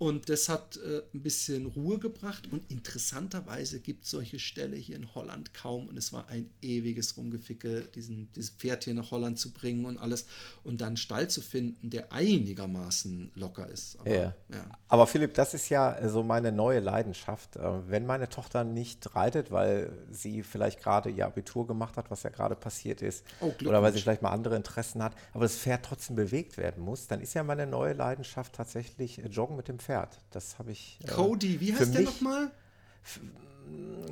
Und 0.00 0.30
das 0.30 0.48
hat 0.48 0.78
äh, 0.78 1.02
ein 1.12 1.22
bisschen 1.22 1.66
Ruhe 1.66 1.98
gebracht. 1.98 2.48
Und 2.50 2.62
interessanterweise 2.70 3.80
gibt 3.80 4.04
es 4.04 4.10
solche 4.10 4.38
Ställe 4.38 4.74
hier 4.74 4.96
in 4.96 5.14
Holland 5.14 5.52
kaum. 5.52 5.88
Und 5.88 5.98
es 5.98 6.10
war 6.10 6.26
ein 6.28 6.48
ewiges 6.62 7.18
Rumgeficke, 7.18 7.82
diesen, 7.94 8.32
dieses 8.32 8.48
Pferd 8.48 8.84
hier 8.84 8.94
nach 8.94 9.10
Holland 9.10 9.38
zu 9.38 9.52
bringen 9.52 9.84
und 9.84 9.98
alles. 9.98 10.24
Und 10.64 10.80
dann 10.80 10.88
einen 10.88 10.96
Stall 10.96 11.28
zu 11.28 11.42
finden, 11.42 11.90
der 11.90 12.14
einigermaßen 12.14 13.32
locker 13.34 13.68
ist. 13.68 14.00
Aber, 14.00 14.10
ja. 14.10 14.34
ja. 14.48 14.64
Aber 14.88 15.06
Philipp, 15.06 15.34
das 15.34 15.52
ist 15.52 15.68
ja 15.68 16.08
so 16.08 16.22
meine 16.22 16.50
neue 16.50 16.80
Leidenschaft. 16.80 17.56
Äh, 17.56 17.90
wenn 17.90 18.06
meine 18.06 18.30
Tochter 18.30 18.64
nicht 18.64 19.14
reitet, 19.14 19.50
weil 19.50 19.92
sie 20.10 20.42
vielleicht 20.42 20.82
gerade 20.82 21.10
ihr 21.10 21.26
Abitur 21.26 21.66
gemacht 21.66 21.98
hat, 21.98 22.10
was 22.10 22.22
ja 22.22 22.30
gerade 22.30 22.56
passiert 22.56 23.02
ist, 23.02 23.22
oh, 23.42 23.52
oder 23.66 23.82
weil 23.82 23.92
sie 23.92 24.00
vielleicht 24.00 24.22
mal 24.22 24.30
andere 24.30 24.56
Interessen 24.56 25.02
hat, 25.02 25.14
aber 25.34 25.42
das 25.42 25.56
Pferd 25.56 25.84
trotzdem 25.84 26.16
bewegt 26.16 26.56
werden 26.56 26.82
muss, 26.82 27.06
dann 27.06 27.20
ist 27.20 27.34
ja 27.34 27.42
meine 27.42 27.66
neue 27.66 27.92
Leidenschaft 27.92 28.54
tatsächlich 28.54 29.22
äh, 29.22 29.26
Joggen 29.26 29.56
mit 29.56 29.68
dem 29.68 29.78
Pferd. 29.78 29.89
Pferd. 29.90 30.20
Das 30.30 30.58
habe 30.60 30.70
ich. 30.70 30.98
Äh, 31.02 31.08
Cody, 31.08 31.60
wie 31.60 31.74
heißt 31.74 31.92
der 31.92 32.02
nochmal? 32.02 32.52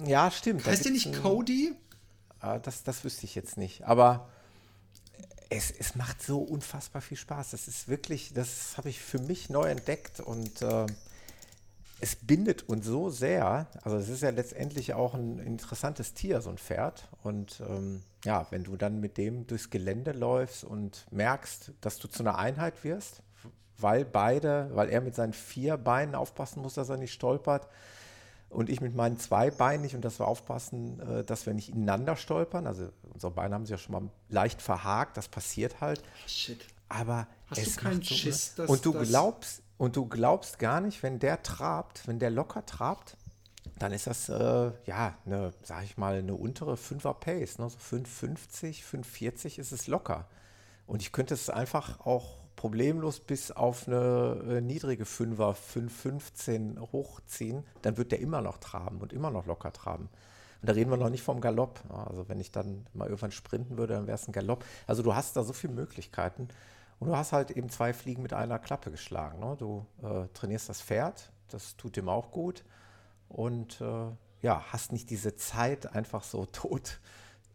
Ja, 0.06 0.28
stimmt. 0.30 0.66
Heißt 0.66 0.84
der 0.84 0.92
nicht 0.92 1.06
ein, 1.06 1.22
Cody? 1.22 1.72
Äh, 2.42 2.58
das, 2.60 2.82
das 2.82 3.04
wüsste 3.04 3.26
ich 3.26 3.36
jetzt 3.36 3.56
nicht. 3.56 3.84
Aber 3.84 4.28
es, 5.50 5.70
es 5.70 5.94
macht 5.94 6.20
so 6.20 6.40
unfassbar 6.40 7.00
viel 7.00 7.16
Spaß. 7.16 7.52
Das 7.52 7.68
ist 7.68 7.86
wirklich, 7.86 8.32
das 8.32 8.76
habe 8.76 8.88
ich 8.88 8.98
für 8.98 9.20
mich 9.20 9.50
neu 9.50 9.68
entdeckt 9.68 10.18
und 10.18 10.62
äh, 10.62 10.86
es 12.00 12.16
bindet 12.16 12.68
uns 12.68 12.84
so 12.84 13.08
sehr. 13.08 13.68
Also 13.82 13.98
es 13.98 14.08
ist 14.08 14.22
ja 14.22 14.30
letztendlich 14.30 14.94
auch 14.94 15.14
ein 15.14 15.38
interessantes 15.38 16.12
Tier, 16.12 16.40
so 16.40 16.50
ein 16.50 16.58
Pferd. 16.58 17.08
Und 17.22 17.62
ähm, 17.68 18.02
ja, 18.24 18.48
wenn 18.50 18.64
du 18.64 18.76
dann 18.76 18.98
mit 18.98 19.16
dem 19.16 19.46
durchs 19.46 19.70
Gelände 19.70 20.10
läufst 20.10 20.64
und 20.64 21.06
merkst, 21.12 21.70
dass 21.80 21.98
du 21.98 22.08
zu 22.08 22.24
einer 22.24 22.36
Einheit 22.36 22.82
wirst, 22.82 23.22
weil 23.78 24.04
beide, 24.04 24.70
weil 24.74 24.88
er 24.88 25.00
mit 25.00 25.14
seinen 25.14 25.32
vier 25.32 25.76
Beinen 25.76 26.14
aufpassen 26.14 26.62
muss, 26.62 26.74
dass 26.74 26.88
er 26.88 26.96
nicht 26.96 27.12
stolpert 27.12 27.68
und 28.50 28.70
ich 28.70 28.80
mit 28.80 28.94
meinen 28.94 29.18
zwei 29.18 29.50
Beinen 29.50 29.82
nicht 29.82 29.94
und 29.94 30.04
dass 30.04 30.18
wir 30.18 30.26
aufpassen, 30.26 31.00
äh, 31.00 31.24
dass 31.24 31.46
wir 31.46 31.54
nicht 31.54 31.70
ineinander 31.70 32.16
stolpern. 32.16 32.66
Also 32.66 32.88
unsere 33.12 33.32
Beine 33.32 33.54
haben 33.54 33.66
sich 33.66 33.72
ja 33.72 33.78
schon 33.78 33.92
mal 33.92 34.10
leicht 34.28 34.62
verhakt, 34.62 35.16
das 35.16 35.28
passiert 35.28 35.80
halt. 35.80 36.02
Shit. 36.26 36.64
Aber 36.88 37.26
Hast 37.48 37.58
es 37.58 37.76
du 37.76 37.82
keinen 37.82 38.02
so 38.02 38.14
Schiss, 38.14 38.54
dass 38.54 38.70
und 38.70 38.84
du 38.84 38.92
glaubst 38.92 39.62
und 39.76 39.96
du 39.96 40.06
glaubst 40.06 40.58
gar 40.58 40.80
nicht, 40.80 41.02
wenn 41.02 41.18
der 41.18 41.42
trabt, 41.42 42.08
wenn 42.08 42.18
der 42.18 42.30
locker 42.30 42.64
trabt, 42.64 43.16
dann 43.78 43.92
ist 43.92 44.06
das 44.06 44.28
äh, 44.28 44.72
ja 44.86 45.14
eine, 45.24 45.52
sag 45.62 45.84
ich 45.84 45.96
mal, 45.96 46.18
eine 46.18 46.34
untere 46.34 46.74
5er 46.74 47.14
Pace, 47.14 47.58
ne? 47.58 47.68
so 47.68 47.78
5,50, 47.78 48.82
5,40 48.82 49.58
ist 49.58 49.72
es 49.72 49.86
locker. 49.86 50.26
Und 50.86 51.02
ich 51.02 51.12
könnte 51.12 51.34
es 51.34 51.50
einfach 51.50 52.00
auch 52.00 52.38
problemlos 52.58 53.20
bis 53.20 53.52
auf 53.52 53.86
eine 53.86 54.42
äh, 54.48 54.60
niedrige 54.60 55.04
Fünfer, 55.04 55.54
5,15 55.54 56.90
hochziehen, 56.90 57.62
dann 57.82 57.96
wird 57.96 58.10
der 58.10 58.18
immer 58.18 58.42
noch 58.42 58.58
traben 58.58 58.98
und 58.98 59.12
immer 59.12 59.30
noch 59.30 59.46
locker 59.46 59.72
traben. 59.72 60.08
Und 60.60 60.68
da 60.68 60.72
reden 60.72 60.90
wir 60.90 60.96
noch 60.96 61.08
nicht 61.08 61.22
vom 61.22 61.40
Galopp. 61.40 61.80
Also 61.88 62.28
wenn 62.28 62.40
ich 62.40 62.50
dann 62.50 62.84
mal 62.94 63.04
irgendwann 63.06 63.30
sprinten 63.30 63.78
würde, 63.78 63.94
dann 63.94 64.08
wäre 64.08 64.16
es 64.16 64.26
ein 64.26 64.32
Galopp. 64.32 64.64
Also 64.88 65.04
du 65.04 65.14
hast 65.14 65.36
da 65.36 65.44
so 65.44 65.52
viele 65.52 65.72
Möglichkeiten. 65.72 66.48
Und 66.98 67.06
du 67.06 67.16
hast 67.16 67.30
halt 67.30 67.52
eben 67.52 67.70
zwei 67.70 67.92
Fliegen 67.92 68.22
mit 68.22 68.32
einer 68.32 68.58
Klappe 68.58 68.90
geschlagen. 68.90 69.38
Ne? 69.38 69.54
Du 69.56 69.86
äh, 70.02 70.26
trainierst 70.34 70.68
das 70.68 70.82
Pferd, 70.82 71.30
das 71.50 71.76
tut 71.76 71.96
dem 71.96 72.08
auch 72.08 72.32
gut. 72.32 72.64
Und 73.28 73.80
äh, 73.80 74.06
ja, 74.42 74.64
hast 74.72 74.90
nicht 74.90 75.10
diese 75.10 75.36
Zeit 75.36 75.94
einfach 75.94 76.24
so 76.24 76.44
tot 76.52 76.98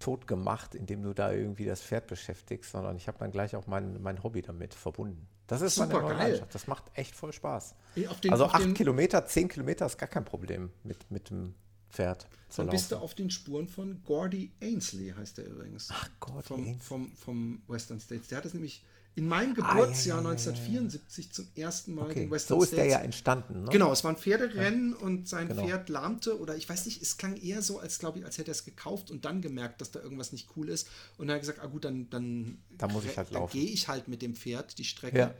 tot 0.03 0.27
gemacht, 0.27 0.75
indem 0.75 1.01
du 1.01 1.13
da 1.13 1.31
irgendwie 1.31 1.63
das 1.63 1.81
Pferd 1.81 2.07
beschäftigst, 2.07 2.71
sondern 2.71 2.97
ich 2.97 3.07
habe 3.07 3.17
dann 3.19 3.31
gleich 3.31 3.55
auch 3.55 3.67
mein, 3.67 4.01
mein 4.01 4.21
Hobby 4.21 4.41
damit 4.41 4.73
verbunden. 4.73 5.29
Das 5.47 5.61
ist 5.61 5.75
Super 5.75 6.01
meine 6.01 6.01
neue 6.01 6.17
geil. 6.17 6.47
Das 6.51 6.67
macht 6.67 6.83
echt 6.93 7.15
voll 7.15 7.31
Spaß. 7.31 7.73
Den, 7.95 8.31
also 8.31 8.45
acht 8.45 8.75
Kilometer, 8.75 9.25
zehn 9.25 9.47
Kilometer 9.47 9.85
ist 9.85 9.97
gar 9.97 10.09
kein 10.09 10.25
Problem 10.25 10.71
mit, 10.83 11.09
mit 11.09 11.29
dem 11.29 11.55
Pferd. 11.89 12.27
Dann 12.57 12.67
bist 12.67 12.91
du 12.91 12.97
auf 12.97 13.13
den 13.15 13.29
Spuren 13.29 13.69
von 13.69 14.03
Gordy 14.03 14.51
Ainsley, 14.61 15.13
heißt 15.15 15.37
der 15.37 15.45
übrigens. 15.45 15.87
Ach 15.89 16.09
Gott, 16.19 16.43
vom, 16.43 16.77
vom, 16.81 17.11
vom 17.15 17.61
Western 17.67 18.01
States. 18.01 18.27
Der 18.27 18.39
hat 18.39 18.45
es 18.45 18.53
nämlich 18.53 18.83
in 19.15 19.27
meinem 19.27 19.53
Geburtsjahr 19.53 20.19
ah, 20.19 20.21
ja, 20.23 20.29
ja, 20.29 20.31
ja, 20.31 20.31
1974 20.31 21.31
zum 21.31 21.47
ersten 21.55 21.93
Mal 21.93 22.05
okay. 22.05 22.21
den 22.21 22.31
Western 22.31 22.57
So 22.57 22.63
ist 22.63 22.69
States. 22.69 22.83
der 22.83 22.91
ja 22.91 22.99
entstanden. 22.99 23.63
Ne? 23.63 23.69
Genau, 23.69 23.91
es 23.91 24.03
war 24.03 24.11
ein 24.11 24.17
Pferderennen 24.17 24.93
und 24.93 25.27
sein 25.27 25.47
genau. 25.47 25.65
Pferd 25.65 25.89
lahmte 25.89 26.39
oder 26.39 26.55
ich 26.55 26.67
weiß 26.67 26.87
nicht, 26.87 27.01
es 27.01 27.17
klang 27.17 27.37
eher 27.37 27.61
so, 27.61 27.79
als 27.79 27.99
glaube 27.99 28.19
ich, 28.19 28.25
als 28.25 28.39
hätte 28.39 28.49
er 28.49 28.53
es 28.53 28.65
gekauft 28.65 29.11
und 29.11 29.25
dann 29.25 29.41
gemerkt, 29.41 29.81
dass 29.81 29.91
da 29.91 29.99
irgendwas 29.99 30.31
nicht 30.31 30.49
cool 30.55 30.69
ist 30.69 30.87
und 31.17 31.27
dann 31.27 31.35
hat 31.35 31.37
er 31.37 31.39
gesagt, 31.41 31.59
ah 31.59 31.67
gut, 31.67 31.85
dann 31.85 32.09
dann, 32.09 32.57
da 32.77 32.87
muss 32.87 33.05
ich 33.05 33.15
halt 33.15 33.33
dann 33.33 33.47
gehe 33.47 33.69
ich 33.69 33.87
halt 33.87 34.07
mit 34.07 34.21
dem 34.21 34.35
Pferd 34.35 34.77
die 34.77 34.85
Strecke. 34.85 35.35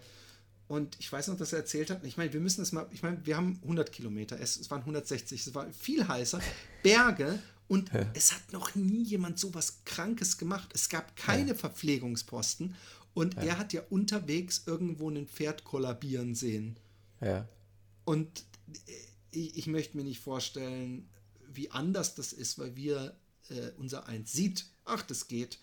Und 0.67 0.95
ich 0.99 1.11
weiß 1.11 1.27
noch, 1.27 1.37
dass 1.37 1.51
er 1.51 1.59
erzählt 1.59 1.89
hat, 1.89 2.03
ich 2.03 2.17
meine, 2.17 2.31
wir 2.31 2.39
müssen 2.39 2.61
es 2.61 2.71
mal, 2.71 2.87
ich 2.91 3.03
meine, 3.03 3.23
wir 3.25 3.35
haben 3.37 3.59
100 3.63 3.91
Kilometer, 3.91 4.39
es, 4.39 4.57
es 4.57 4.71
waren 4.71 4.79
160, 4.79 5.47
es 5.47 5.53
war 5.53 5.71
viel 5.71 6.07
heißer, 6.07 6.39
Berge 6.83 7.37
und 7.67 7.91
ja. 7.91 8.05
es 8.13 8.33
hat 8.33 8.53
noch 8.53 8.73
nie 8.75 9.03
jemand 9.03 9.39
so 9.39 9.53
was 9.53 9.83
Krankes 9.85 10.37
gemacht. 10.37 10.69
Es 10.73 10.89
gab 10.89 11.15
keine 11.15 11.49
ja. 11.49 11.55
Verpflegungsposten 11.55 12.75
und 13.13 13.35
ja. 13.35 13.41
er 13.43 13.57
hat 13.59 13.73
ja 13.73 13.81
unterwegs 13.89 14.63
irgendwo 14.65 15.09
ein 15.09 15.27
Pferd 15.27 15.63
kollabieren 15.63 16.35
sehen. 16.35 16.77
Ja. 17.21 17.47
Und 18.05 18.45
ich, 19.31 19.57
ich 19.57 19.67
möchte 19.67 19.97
mir 19.97 20.03
nicht 20.03 20.19
vorstellen, 20.19 21.09
wie 21.51 21.71
anders 21.71 22.15
das 22.15 22.33
ist, 22.33 22.57
weil 22.59 22.75
wir 22.75 23.15
äh, 23.49 23.71
unser 23.77 24.07
Eins 24.07 24.33
sieht, 24.33 24.65
ach, 24.85 25.03
das 25.03 25.27
geht. 25.27 25.59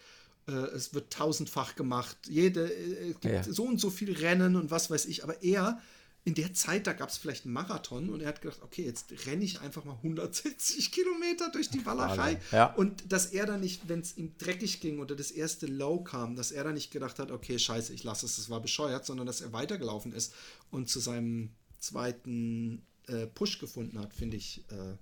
Äh, 0.47 0.52
es 0.52 0.94
wird 0.94 1.12
tausendfach 1.12 1.74
gemacht. 1.74 2.16
Jede, 2.28 2.72
äh, 2.72 3.10
es 3.10 3.20
gibt 3.20 3.35
ja. 3.35 3.43
so 3.43 3.64
und 3.64 3.81
so 3.81 3.90
viel 3.90 4.12
Rennen 4.12 4.56
und 4.56 4.70
was 4.70 4.90
weiß 4.90 5.06
ich. 5.06 5.24
Aber 5.24 5.43
er 5.43 5.81
in 6.24 6.34
der 6.34 6.52
Zeit, 6.52 6.86
da 6.86 6.92
gab 6.92 7.09
es 7.09 7.16
vielleicht 7.16 7.47
einen 7.47 7.55
Marathon 7.55 8.10
und 8.10 8.20
er 8.20 8.28
hat 8.28 8.42
gedacht, 8.42 8.60
okay, 8.62 8.84
jetzt 8.84 9.26
renne 9.26 9.44
ich 9.44 9.60
einfach 9.60 9.84
mal 9.84 9.94
160 9.94 10.92
Kilometer 10.92 11.51
durch 11.51 11.70
die 11.70 11.84
Walachei. 11.86 12.38
Ja. 12.52 12.74
Und 12.74 13.10
dass 13.10 13.26
er 13.26 13.47
dann 13.47 13.60
nicht, 13.60 13.88
wenn 13.88 14.01
es 14.01 14.16
ihm 14.18 14.36
dreckig 14.36 14.80
ging 14.80 14.98
oder 14.98 15.16
das 15.16 15.30
erste 15.30 15.66
Low 15.66 16.02
kam, 16.02 16.36
dass 16.36 16.52
er 16.52 16.64
dann 16.64 16.74
nicht 16.74 16.90
gedacht 16.90 17.18
hat, 17.18 17.30
okay, 17.30 17.59
scheiße, 17.59 17.94
ich 17.94 18.05
lasse 18.05 18.26
es, 18.26 18.36
das 18.36 18.51
war 18.51 18.60
bescheuert, 18.60 19.06
sondern 19.06 19.26
dass 19.26 19.40
er 19.40 19.52
weitergelaufen 19.52 20.12
ist 20.12 20.34
und 20.70 20.90
zu 20.90 21.01
seinem 21.01 21.51
zweiten 21.78 22.82
äh, 23.06 23.26
Push 23.26 23.59
gefunden 23.59 23.98
hat, 23.98 24.12
finde 24.12 24.36
ich. 24.36 24.64
Äh, 24.70 24.97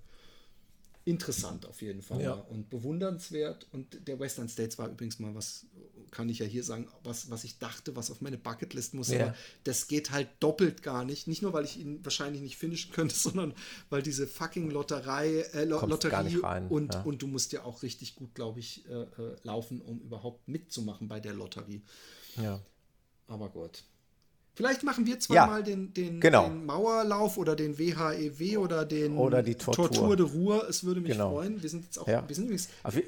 interessant 1.09 1.65
auf 1.65 1.81
jeden 1.81 2.01
Fall 2.01 2.21
Ja. 2.21 2.33
und 2.33 2.69
bewundernswert. 2.69 3.67
Und 3.71 4.07
der 4.07 4.19
Western 4.19 4.49
States 4.49 4.77
war 4.77 4.89
übrigens 4.89 5.19
mal 5.19 5.33
was, 5.35 5.65
kann 6.11 6.29
ich 6.29 6.39
ja 6.39 6.45
hier 6.45 6.63
sagen, 6.63 6.87
was, 7.03 7.29
was 7.29 7.43
ich 7.43 7.57
dachte, 7.59 7.95
was 7.95 8.11
auf 8.11 8.21
meine 8.21 8.37
Bucketlist 8.37 8.93
muss. 8.93 9.09
Ja. 9.09 9.21
Aber 9.21 9.35
das 9.63 9.87
geht 9.87 10.11
halt 10.11 10.27
doppelt 10.39 10.83
gar 10.83 11.05
nicht. 11.05 11.27
Nicht 11.27 11.41
nur, 11.41 11.53
weil 11.53 11.65
ich 11.65 11.79
ihn 11.79 12.03
wahrscheinlich 12.03 12.41
nicht 12.41 12.57
finishen 12.57 12.91
könnte, 12.91 13.15
sondern 13.17 13.53
weil 13.89 14.01
diese 14.01 14.27
fucking 14.27 14.69
Lotterei, 14.69 15.41
äh, 15.53 15.65
Lotterie 15.65 16.39
rein, 16.41 16.67
und, 16.67 16.93
ja. 16.93 17.01
und 17.01 17.21
du 17.21 17.27
musst 17.27 17.51
ja 17.51 17.63
auch 17.63 17.83
richtig 17.83 18.15
gut, 18.15 18.35
glaube 18.35 18.59
ich, 18.59 18.85
äh, 18.87 18.93
äh, 18.93 19.35
laufen, 19.43 19.81
um 19.81 19.99
überhaupt 19.99 20.47
mitzumachen 20.47 21.07
bei 21.07 21.19
der 21.19 21.33
Lotterie. 21.33 21.81
Ja. 22.37 22.61
Aber 23.27 23.49
gut. 23.49 23.83
Vielleicht 24.55 24.83
machen 24.83 25.05
wir 25.05 25.13
Ja, 25.13 25.19
zweimal 25.19 25.63
den, 25.63 25.93
den, 25.93 26.19
genau. 26.19 26.43
den 26.49 26.65
Mauerlauf 26.65 27.37
oder 27.37 27.55
den 27.55 27.77
WHEW 27.77 28.57
oder 28.57 28.85
den 28.85 29.17
Oder 29.17 29.41
die 29.41 29.55
Tortur. 29.55 30.15
de 30.17 30.25
Ruhr. 30.25 30.67
Es 30.67 30.83
würde 30.83 30.99
mich 31.01 31.11
Genau. 31.13 31.31
freuen. 31.31 31.61
Wir 31.61 31.69
sind 31.69 31.85
jetzt 31.85 31.97
auch, 31.97 32.07
Ja. 32.07 32.27
wir 32.27 32.35
sind 32.35 32.45
übrigens. 32.45 32.67
Auf 32.83 32.95
je- 32.95 33.07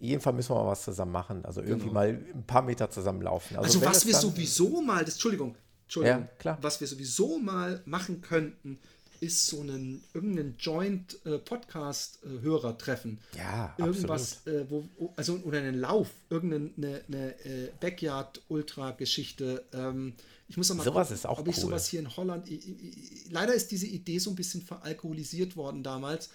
jeden 0.00 0.20
Fall 0.22 0.32
müssen 0.32 0.50
wir 0.50 0.62
mal 0.62 0.70
was 0.70 0.84
zusammen 0.84 1.12
machen. 1.12 1.44
Also 1.44 1.60
irgendwie 1.60 1.88
Genau. 1.88 1.92
mal 1.94 2.08
ein 2.08 2.44
paar 2.46 2.62
Meter 2.62 2.88
zusammenlaufen. 2.90 3.56
Also, 3.58 3.80
wenn 3.80 3.88
was 3.88 4.06
wir 4.06 4.14
sowieso 4.14 4.80
mal, 4.80 5.04
das, 5.04 5.14
Entschuldigung, 5.14 5.56
Entschuldigung, 5.84 6.20
Ja, 6.22 6.28
klar. 6.38 6.58
was 6.62 6.80
wir 6.80 6.86
sowieso 6.86 7.38
mal 7.38 7.82
machen 7.84 8.20
könnten, 8.22 8.78
ist 9.20 9.46
so 9.46 9.60
einen 9.60 10.02
irgendeinen 10.14 10.56
Joint 10.58 11.18
äh, 11.26 11.38
Podcast 11.38 12.18
äh, 12.24 12.40
Hörer 12.42 12.76
treffen. 12.78 13.18
Ja, 13.36 13.74
Irgendwas, 13.78 14.46
äh, 14.46 14.64
wo, 14.68 14.88
also 15.16 15.34
oder 15.44 15.58
einen 15.58 15.78
Lauf, 15.80 16.08
irgendeine 16.30 16.70
eine, 16.76 17.02
eine, 17.08 17.44
äh, 17.44 17.70
Backyard 17.80 18.40
Ultra 18.48 18.92
Geschichte. 18.92 19.64
Ähm, 19.72 20.14
ich 20.48 20.56
muss 20.56 20.72
mal 20.74 20.82
Sowas 20.84 21.10
ist 21.10 21.26
auch 21.26 21.40
ob 21.40 21.48
ich 21.48 21.56
cool. 21.56 21.62
sowas 21.62 21.88
hier 21.88 22.00
in 22.00 22.16
Holland. 22.16 22.48
i- 22.50 22.54
i- 22.54 22.88
i- 22.88 23.30
Leider 23.30 23.54
ist 23.54 23.70
diese 23.70 23.86
Idee 23.86 24.18
so 24.18 24.30
ein 24.30 24.36
bisschen 24.36 24.62
veralkoholisiert 24.62 25.56
worden 25.56 25.82
damals 25.82 26.30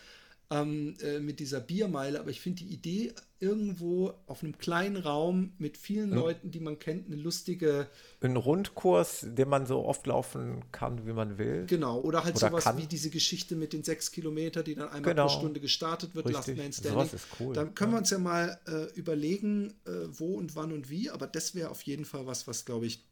ähm, 0.49 0.95
äh, 1.02 1.20
mit 1.20 1.40
dieser 1.40 1.60
Biermeile, 1.60 2.20
aber 2.20 2.30
ich 2.30 2.41
finde 2.41 2.64
die 2.64 2.74
Idee 2.74 3.14
irgendwo 3.40 4.14
auf 4.28 4.44
einem 4.44 4.57
kleinen 4.57 4.95
Raum 4.98 5.53
mit 5.57 5.78
vielen 5.78 6.11
Hm. 6.11 6.18
Leuten, 6.18 6.52
die 6.52 6.60
man 6.60 6.80
kennt, 6.80 7.07
eine 7.07 7.15
lustige 7.18 7.88
Ein 8.22 8.38
Rundkurs, 8.38 9.26
den 9.30 9.49
man 9.49 9.65
so 9.65 9.84
oft 9.86 10.06
laufen 10.07 10.64
kann, 10.72 11.06
wie 11.06 11.11
man 11.14 11.38
will. 11.38 11.65
Genau, 11.68 11.99
oder 11.99 12.24
halt 12.24 12.36
Oder 12.38 12.49
sowas 12.49 12.64
kann. 12.65 12.78
wie 12.78 12.86
diese 12.86 13.10
Geschichte 13.10 13.56
mit 13.56 13.74
den 13.74 13.84
sechs 13.84 14.11
Kilometer, 14.11 14.64
die 14.64 14.76
dann 14.76 14.90
einmal 14.90 15.14
Genau. 15.14 15.28
pro 15.28 15.40
Stunde 15.40 15.60
gestartet 15.60 16.15
wird, 16.15 16.30
Last 16.30 16.48
Richtig. 16.48 16.64
Man 16.64 16.72
Standing. 16.74 16.94
Sowas 16.94 17.14
ist 17.14 17.28
cool. 17.40 17.53
Dann 17.53 17.74
können 17.76 17.91
wir 17.91 17.98
uns 17.98 18.10
ja 18.11 18.18
mal 18.20 18.60
äh, 18.68 18.86
überlegen, 18.94 19.74
äh, 19.86 19.91
wo 20.07 20.36
und 20.36 20.56
wann 20.56 20.72
und 20.72 20.90
wie, 20.90 21.10
aber 21.10 21.28
das 21.28 21.56
wäre 21.56 21.70
auf 21.70 21.82
jeden 21.82 22.06
Fall 22.06 22.26
was, 22.26 22.48
was, 22.48 22.64
glaube 22.65 22.86
ich, 22.86 23.03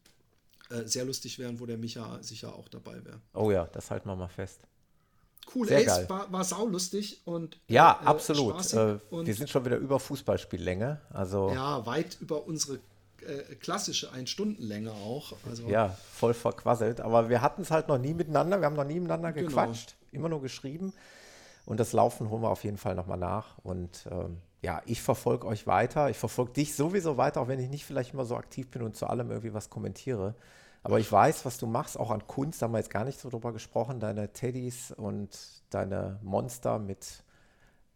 äh, 0.69 0.85
sehr 0.87 1.03
lustig 1.03 1.39
wäre 1.39 1.49
und 1.49 1.59
wo 1.59 1.65
der 1.65 1.77
Micha 1.77 2.21
sicher 2.23 2.55
auch 2.55 2.69
dabei 2.69 3.03
wäre. 3.03 3.19
Oh 3.33 3.51
ja, 3.51 3.65
das 3.67 3.91
halten 3.91 4.07
wir 4.07 4.15
mal 4.15 4.29
fest. 4.29 4.61
Cool, 5.53 5.67
Sehr 5.67 5.79
ey, 5.79 5.85
geil. 5.85 6.03
es 6.03 6.09
war, 6.09 6.31
war 6.31 6.43
saulustig 6.43 7.21
und 7.25 7.59
Ja, 7.67 7.99
äh, 8.01 8.05
absolut. 8.05 8.73
Äh, 8.73 8.97
und 9.09 9.25
wir 9.25 9.33
sind 9.35 9.49
schon 9.49 9.65
wieder 9.65 9.77
über 9.77 9.99
Fußballspiellänge. 9.99 11.01
Also 11.11 11.49
ja, 11.49 11.79
ja, 11.79 11.85
weit 11.85 12.17
über 12.21 12.45
unsere 12.47 12.79
äh, 13.21 13.55
klassische 13.55 14.11
Ein-Stunden-Länge 14.11 14.91
auch. 14.91 15.33
Also, 15.47 15.63
voll 16.13 16.33
verquasselt. 16.33 17.01
Aber 17.01 17.29
wir 17.29 17.41
hatten 17.41 17.61
es 17.63 17.71
halt 17.71 17.87
noch 17.87 17.97
nie 17.97 18.13
miteinander. 18.13 18.59
Wir 18.59 18.65
haben 18.65 18.75
noch 18.75 18.85
nie 18.85 18.99
miteinander 18.99 19.31
Genau. 19.33 19.47
gequatscht. 19.49 19.95
Immer 20.11 20.29
nur 20.29 20.41
geschrieben. 20.41 20.93
Und 21.65 21.79
das 21.79 21.93
Laufen 21.93 22.29
holen 22.29 22.41
wir 22.41 22.49
auf 22.49 22.63
jeden 22.63 22.77
Fall 22.77 22.95
nochmal 22.95 23.17
nach. 23.19 23.57
Und 23.59 24.07
ähm, 24.09 24.37
ja, 24.61 24.81
ich 24.85 25.01
verfolge 25.01 25.47
euch 25.47 25.67
weiter. 25.67 26.09
Ich 26.09 26.17
verfolge 26.17 26.53
dich 26.53 26.75
sowieso 26.75 27.17
weiter, 27.17 27.41
auch 27.41 27.47
wenn 27.47 27.59
ich 27.59 27.69
nicht 27.69 27.85
vielleicht 27.85 28.13
immer 28.13 28.25
so 28.25 28.35
aktiv 28.35 28.69
bin 28.69 28.81
und 28.81 28.95
zu 28.95 29.07
allem 29.07 29.29
irgendwie 29.29 29.53
was 29.53 29.69
kommentiere. 29.69 30.35
Aber 30.83 30.99
ich 30.99 31.11
weiß, 31.11 31.45
was 31.45 31.57
du 31.57 31.67
machst, 31.67 31.97
auch 31.99 32.09
an 32.09 32.25
Kunst, 32.25 32.61
da 32.61 32.65
haben 32.65 32.73
wir 32.73 32.79
jetzt 32.79 32.89
gar 32.89 33.05
nicht 33.05 33.19
so 33.19 33.29
drüber 33.29 33.53
gesprochen, 33.53 33.99
deine 33.99 34.33
Teddys 34.33 34.91
und 34.91 35.29
deine 35.69 36.19
Monster 36.23 36.79
mit 36.79 37.23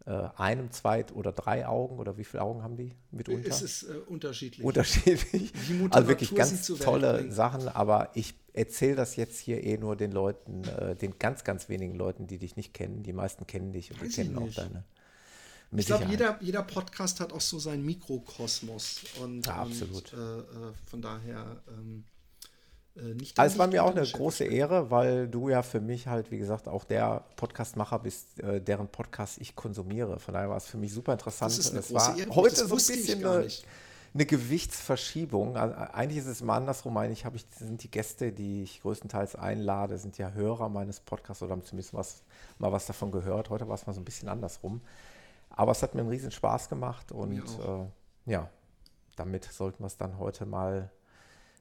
äh, 0.06 0.30
einem, 0.38 0.72
zwei 0.72 1.04
oder 1.14 1.32
drei 1.32 1.66
Augen 1.66 1.98
oder 1.98 2.18
wie 2.18 2.24
viele 2.24 2.44
Augen 2.44 2.62
haben 2.62 2.78
die 2.78 2.94
mitunter? 3.10 3.50
es 3.50 3.64
ist 3.64 3.84
äh, 3.84 3.94
unterschiedlich. 4.08 4.64
unterschiedlich. 4.64 5.52
Also 5.90 6.08
wirklich 6.08 6.36
ganz 6.36 6.68
tolle. 6.68 7.32
Sachen, 7.32 7.68
aber 7.68 8.12
ich 8.14 8.36
erzähle 8.54 8.96
das 8.96 9.16
jetzt 9.16 9.40
hier 9.40 9.64
eh 9.64 9.78
nur 9.78 9.96
den 9.96 10.12
Leuten, 10.12 10.64
äh, 10.66 10.96
den 10.96 11.18
ganz, 11.18 11.44
ganz 11.44 11.70
wenigen 11.70 11.96
Leuten, 11.96 12.28
die 12.28 12.38
dich 12.38 12.56
nicht 12.56 12.74
kennen. 12.74 13.02
Die 13.02 13.14
meisten 13.14 13.48
kennen 13.48 13.72
dich 13.72 13.92
und 13.92 13.98
die 13.98 14.06
Weiß 14.06 14.10
ich 14.10 14.16
kennen 14.16 14.38
auch 14.38 14.54
deine. 14.54 14.84
Mit 15.72 15.82
Ich 15.82 15.88
glaube, 15.88 16.06
jeder, 16.06 16.38
jeder 16.40 16.62
Podcast 16.62 17.20
hat 17.20 17.34
auch 17.34 17.42
so 17.42 17.58
seinen 17.58 17.84
Mikrokosmos. 17.84 19.02
Und, 19.22 19.48
Ja, 19.48 19.56
absolut. 19.56 20.14
Und, 20.14 20.20
äh, 20.20 20.40
äh, 20.40 20.74
von 20.88 21.02
daher 21.02 21.64
ähm, 21.68 22.04
äh, 22.06 22.15
nicht. 22.96 23.38
Also 23.38 23.54
es 23.54 23.60
war 23.60 23.68
mir 23.68 23.84
auch 23.84 23.88
eine 23.88 24.02
unterschätzen. 24.02 24.18
große 24.18 24.44
Ehre, 24.46 24.90
weil 24.90 25.28
du 25.28 25.50
ja 25.50 25.62
für 25.64 25.82
mich 25.82 26.08
halt, 26.08 26.32
wie 26.32 26.38
gesagt, 26.38 26.68
auch 26.68 26.84
der 26.86 27.24
Podcastmacher 27.36 28.00
bist, 28.00 28.40
äh, 28.40 28.62
deren 28.62 28.88
Podcast 28.88 29.40
ich 29.40 29.56
konsumiere. 29.56 30.20
Von 30.20 30.34
daher 30.34 30.50
war 30.50 30.58
es 30.58 30.66
für 30.66 30.78
mich 30.78 30.94
super 30.94 31.14
interessant. 31.14 31.52
Das 31.52 31.60
ist 31.60 31.72
eine 31.72 31.80
es 31.80 31.90
große 31.90 32.08
war 32.08 32.18
Ehre. 32.18 32.36
heute 32.36 32.56
so 32.56 32.76
ein 32.76 32.78
bisschen 32.78 33.26
eine, 33.26 33.48
eine 34.14 34.26
Gewichtsverschiebung. 34.26 35.58
Also, 35.58 35.76
eigentlich 35.76 36.20
ist 36.20 36.28
es 36.28 36.42
immer 36.42 36.54
andersrum. 36.54 36.96
Eigentlich 36.98 37.26
ich, 37.34 37.46
sind 37.58 37.84
die 37.84 37.92
Gäste, 37.92 38.32
die 38.32 38.64
ich 38.64 38.82
größtenteils 38.82 39.36
einlade, 39.36 39.98
sind 39.98 40.18
ja 40.18 40.32
Hörer 40.32 40.70
meines 40.70 41.02
Podcasts 41.02 41.44
oder 41.44 41.52
haben 41.52 41.66
zumindest 41.66 41.94
was, 41.94 42.24
mal 42.60 42.72
was 42.72 42.86
davon 42.86 43.12
gehört. 43.12 43.50
Heute 43.50 43.68
war 43.68 43.76
es 43.76 43.86
mal 43.86 43.94
so 43.94 44.02
ein 44.02 44.06
bisschen 44.06 44.30
andersrum. 44.30 44.82
Aber 45.50 45.72
es 45.74 45.84
hat 45.84 45.96
mir 45.96 46.02
einen 46.02 46.10
riesen 46.10 46.32
Spaß 46.32 46.70
gemacht 46.70 47.12
und 47.12 47.40
äh, 47.40 48.32
ja, 48.32 48.50
damit 49.16 49.46
sollten 49.46 49.84
wir 49.84 49.88
es 49.88 49.98
dann 49.98 50.18
heute 50.18 50.46
mal 50.46 50.92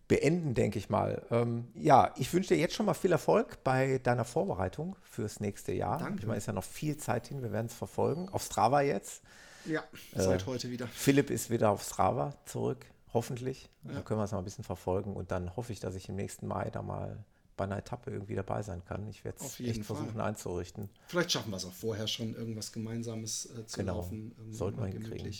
beenden, 0.08 0.54
denke 0.54 0.78
ich 0.78 0.90
mal. 0.90 1.24
Ähm, 1.30 1.68
ja, 1.74 2.12
ich 2.16 2.32
wünsche 2.32 2.54
dir 2.54 2.60
jetzt 2.60 2.74
schon 2.74 2.86
mal 2.86 2.94
viel 2.94 3.12
Erfolg 3.12 3.62
bei 3.64 3.98
deiner 3.98 4.24
Vorbereitung 4.24 4.96
fürs 5.02 5.40
nächste 5.40 5.72
Jahr. 5.72 5.98
Danke. 5.98 6.20
Ich 6.20 6.26
meine, 6.26 6.38
ist 6.38 6.46
ja 6.46 6.52
noch 6.52 6.64
viel 6.64 6.96
Zeit 6.96 7.28
hin, 7.28 7.42
wir 7.42 7.52
werden 7.52 7.66
es 7.66 7.74
verfolgen. 7.74 8.28
Auf 8.28 8.42
Strava 8.44 8.82
jetzt. 8.82 9.22
Ja, 9.66 9.82
Äh, 10.12 10.20
seit 10.22 10.44
heute 10.46 10.70
wieder. 10.70 10.86
Philipp 10.88 11.30
ist 11.30 11.48
wieder 11.48 11.70
auf 11.70 11.82
Strava 11.82 12.34
zurück, 12.44 12.84
hoffentlich. 13.14 13.70
Dann 13.82 14.04
können 14.04 14.20
wir 14.20 14.24
es 14.24 14.32
mal 14.32 14.38
ein 14.38 14.44
bisschen 14.44 14.64
verfolgen 14.64 15.14
und 15.14 15.30
dann 15.30 15.56
hoffe 15.56 15.72
ich, 15.72 15.80
dass 15.80 15.94
ich 15.94 16.08
im 16.10 16.16
nächsten 16.16 16.46
Mai 16.46 16.68
da 16.70 16.82
mal 16.82 17.24
bei 17.56 17.64
einer 17.64 17.78
Etappe 17.78 18.10
irgendwie 18.10 18.34
dabei 18.34 18.62
sein 18.62 18.84
kann. 18.84 19.08
Ich 19.08 19.24
werde 19.24 19.38
es 19.42 19.58
echt 19.60 19.84
Fall. 19.86 19.96
versuchen 19.96 20.20
einzurichten. 20.20 20.90
Vielleicht 21.06 21.30
schaffen 21.32 21.50
wir 21.50 21.56
es 21.56 21.64
auch 21.64 21.72
vorher 21.72 22.08
schon, 22.08 22.34
irgendwas 22.34 22.72
Gemeinsames 22.72 23.46
äh, 23.56 23.64
zu 23.64 23.78
Genau. 23.78 23.98
laufen. 23.98 24.34
Sollten 24.50 24.80
wir 24.80 24.86
hinkriegen. 24.88 25.32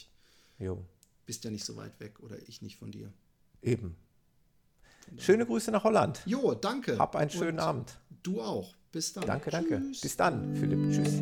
Jo, 0.58 0.78
Bist 1.26 1.42
ja 1.44 1.50
nicht 1.50 1.64
so 1.64 1.76
weit 1.76 1.98
weg 2.00 2.20
oder 2.20 2.36
ich 2.48 2.62
nicht 2.62 2.76
von 2.78 2.90
dir. 2.92 3.12
eben. 3.60 3.96
Schöne 5.18 5.46
Grüße 5.46 5.70
nach 5.70 5.84
Holland. 5.84 6.20
Jo, 6.26 6.54
danke. 6.54 6.98
Hab 6.98 7.16
einen 7.16 7.30
schönen 7.30 7.58
Und 7.58 7.64
Abend. 7.64 7.98
Du 8.22 8.40
auch. 8.40 8.74
Bis 8.92 9.12
dann. 9.12 9.26
Danke, 9.26 9.50
danke. 9.50 9.80
Tschüss. 9.80 10.00
Bis 10.00 10.16
dann, 10.16 10.54
Philipp. 10.56 10.92
Tschüss. 10.92 11.20